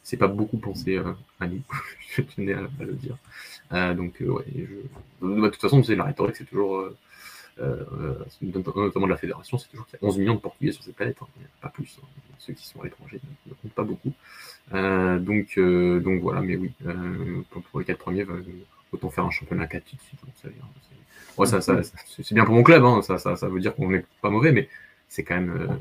c'est 0.03 0.17
pas 0.17 0.27
beaucoup 0.27 0.57
pensé 0.57 1.01
à 1.39 1.47
nous, 1.47 1.61
je 2.15 2.21
tenais 2.21 2.53
à, 2.53 2.67
le 2.79 2.93
dire. 2.93 3.17
Euh, 3.71 3.93
donc, 3.93 4.21
euh, 4.21 4.27
ouais, 4.27 4.45
je... 4.55 5.25
de 5.27 5.49
toute 5.49 5.61
façon, 5.61 5.81
c'est 5.83 5.95
la 5.95 6.03
rhétorique, 6.03 6.35
c'est 6.35 6.45
toujours, 6.45 6.77
euh, 6.77 6.95
notamment 8.41 9.07
de 9.07 9.11
la 9.11 9.17
fédération, 9.17 9.57
c'est 9.57 9.69
toujours 9.69 9.85
qu'il 9.87 9.99
y 10.01 10.05
a 10.05 10.07
11 10.07 10.17
millions 10.17 10.35
de 10.35 10.39
Portugais 10.39 10.71
sur 10.71 10.83
cette 10.83 10.95
planète, 10.95 11.17
hein, 11.21 11.27
pas 11.61 11.69
plus. 11.69 11.97
Hein. 12.01 12.07
Ceux 12.39 12.53
qui 12.53 12.65
sont 12.65 12.81
à 12.81 12.85
l'étranger 12.85 13.19
ne 13.47 13.53
comptent 13.53 13.73
pas 13.73 13.83
beaucoup. 13.83 14.11
donc, 14.71 15.59
donc 16.03 16.21
voilà, 16.21 16.41
mais 16.41 16.55
oui, 16.55 16.71
pour, 17.49 17.79
les 17.79 17.85
quatre 17.85 17.99
premiers, 17.99 18.25
autant 18.91 19.09
faire 19.09 19.25
un 19.25 19.31
championnat 19.31 19.67
4 19.67 19.83
tout 19.83 19.95
de 19.95 20.01
suite. 20.01 20.19
Hein, 21.37 21.45
ça, 21.45 21.61
ça, 21.61 21.81
c'est 22.05 22.33
bien 22.33 22.45
pour 22.45 22.55
mon 22.55 22.63
club, 22.63 22.83
ça, 23.01 23.17
ça, 23.17 23.35
ça 23.35 23.47
veut 23.47 23.59
dire 23.59 23.75
qu'on 23.75 23.89
n'est 23.89 24.05
pas 24.21 24.29
mauvais, 24.29 24.51
mais 24.51 24.67
c'est 25.07 25.23
quand 25.23 25.35
même 25.35 25.77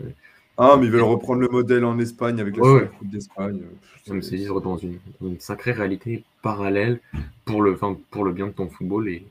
ah, 0.59 0.77
mais 0.79 0.87
ils 0.87 0.93
veulent 0.93 1.03
reprendre 1.03 1.41
le 1.41 1.49
modèle 1.49 1.85
en 1.85 1.99
Espagne 1.99 2.39
avec 2.41 2.57
la 2.57 2.62
ouais, 2.62 2.91
Coupe 2.99 3.09
d'Espagne. 3.09 3.62
Ça 4.07 4.12
me 4.12 4.20
saisit 4.20 4.47
dans 4.47 4.77
une, 4.77 4.99
une, 5.23 5.41
sacrée 5.41 5.73
réalité 5.73 6.25
parallèle 6.43 7.01
pour 7.45 7.62
le, 7.62 7.77
pour 8.11 8.25
le 8.25 8.33
bien 8.33 8.49
de 8.49 8.53
ton 8.53 8.68
football. 8.68 9.09
Et, 9.09 9.25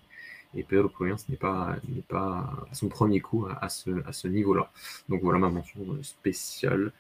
et 0.56 0.64
Pedro 0.64 0.89
Proviance 0.89 1.28
n'est 1.30 1.38
pas, 1.38 1.76
n'est 1.88 2.02
pas 2.02 2.52
à 2.72 2.74
son 2.74 2.88
premier 2.88 3.20
coup 3.20 3.47
à, 3.62 3.70
ce, 3.70 3.89
à 4.08 4.14
ce 4.14 4.28
niveau-là. 4.28 4.70
Donc 5.10 5.22
voilà 5.22 5.39
ma 5.39 5.49
mention 5.49 5.82
spéciale 6.02 6.91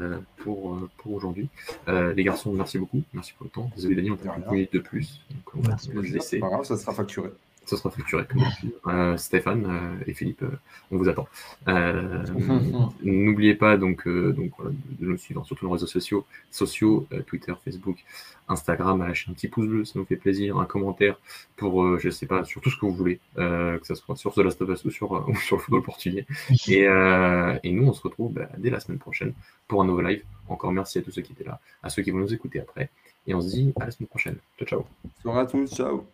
euh, 0.00 0.18
pour, 0.38 0.74
euh, 0.74 0.90
pour 0.98 1.14
aujourd'hui. 1.14 1.48
Euh, 1.88 2.14
les 2.14 2.24
garçons, 2.24 2.52
merci 2.52 2.78
beaucoup. 2.78 3.02
Merci 3.12 3.32
pour 3.34 3.44
le 3.44 3.50
temps. 3.50 3.70
Désolé, 3.74 3.96
Daniel, 3.96 4.12
on 4.12 4.16
t'a 4.16 4.36
une 4.36 4.52
minute 4.52 4.72
de 4.72 4.78
plus. 4.78 5.20
Donc 5.30 5.54
on 5.54 5.60
va 5.62 5.68
merci. 5.70 6.12
laisser. 6.12 6.38
Pas 6.38 6.48
grave, 6.48 6.64
ça 6.64 6.76
sera 6.76 6.92
facturé 6.92 7.30
ça 7.70 7.76
sera 7.76 7.90
facturé 7.90 8.24
comme 8.26 8.42
euh, 8.88 9.16
Stéphane 9.16 9.64
euh, 9.66 10.04
et 10.06 10.12
Philippe, 10.12 10.42
euh, 10.42 10.58
on 10.90 10.96
vous 10.98 11.08
attend. 11.08 11.28
N'oubliez 13.02 13.54
pas 13.54 13.76
donc, 13.76 14.08
donc 14.08 14.52
voilà, 14.58 14.72
de 14.98 15.06
nous 15.06 15.16
suivre 15.16 15.44
sur 15.46 15.56
tous 15.56 15.66
nos 15.66 15.72
réseaux 15.72 15.86
sociaux, 15.86 16.26
sociaux 16.50 17.06
Twitter, 17.26 17.52
Facebook, 17.64 18.04
Instagram, 18.48 19.00
à 19.02 19.08
lâcher 19.08 19.30
un 19.30 19.34
petit 19.34 19.46
pouce 19.46 19.66
bleu, 19.66 19.84
ça 19.84 19.98
nous 19.98 20.04
fait 20.04 20.16
plaisir, 20.16 20.58
un 20.58 20.64
commentaire 20.64 21.18
pour, 21.56 21.98
je 21.98 22.10
sais 22.10 22.26
pas, 22.26 22.44
sur 22.44 22.60
tout 22.60 22.70
ce 22.70 22.76
que 22.76 22.86
vous 22.86 22.92
voulez, 22.92 23.20
que 23.36 23.80
ce 23.84 23.94
soit 23.94 24.16
sur 24.16 24.34
The 24.34 24.38
Last 24.38 24.60
of 24.62 24.68
Us 24.70 24.84
ou 24.84 24.90
sur, 24.90 25.28
sur 25.44 25.56
le 25.56 25.62
football 25.62 25.82
portugais. 25.82 26.26
Et, 26.68 26.82
et 26.82 27.72
nous, 27.72 27.86
on 27.86 27.92
se 27.92 28.02
retrouve 28.02 28.32
bah, 28.32 28.48
dès 28.58 28.70
la 28.70 28.80
semaine 28.80 28.98
prochaine 28.98 29.32
pour 29.68 29.82
un 29.82 29.84
nouveau 29.84 30.02
live. 30.02 30.22
Encore 30.48 30.72
merci 30.72 30.98
à 30.98 31.02
tous 31.02 31.12
ceux 31.12 31.22
qui 31.22 31.32
étaient 31.32 31.44
là, 31.44 31.60
à 31.82 31.90
ceux 31.90 32.02
qui 32.02 32.10
vont 32.10 32.18
nous 32.18 32.34
écouter 32.34 32.60
après. 32.60 32.90
Et 33.26 33.34
on 33.34 33.40
se 33.40 33.48
dit 33.48 33.72
à 33.78 33.84
la 33.84 33.90
semaine 33.92 34.08
prochaine. 34.08 34.36
Ciao, 34.58 34.66
ciao. 34.66 34.84
Bonsoir 35.04 35.38
à 35.38 35.46
tous, 35.46 35.72
ciao. 35.72 36.04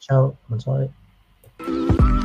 Ciao, 0.00 0.36
bonne 0.48 0.60
soirée. 0.60 0.90
you 1.60 2.15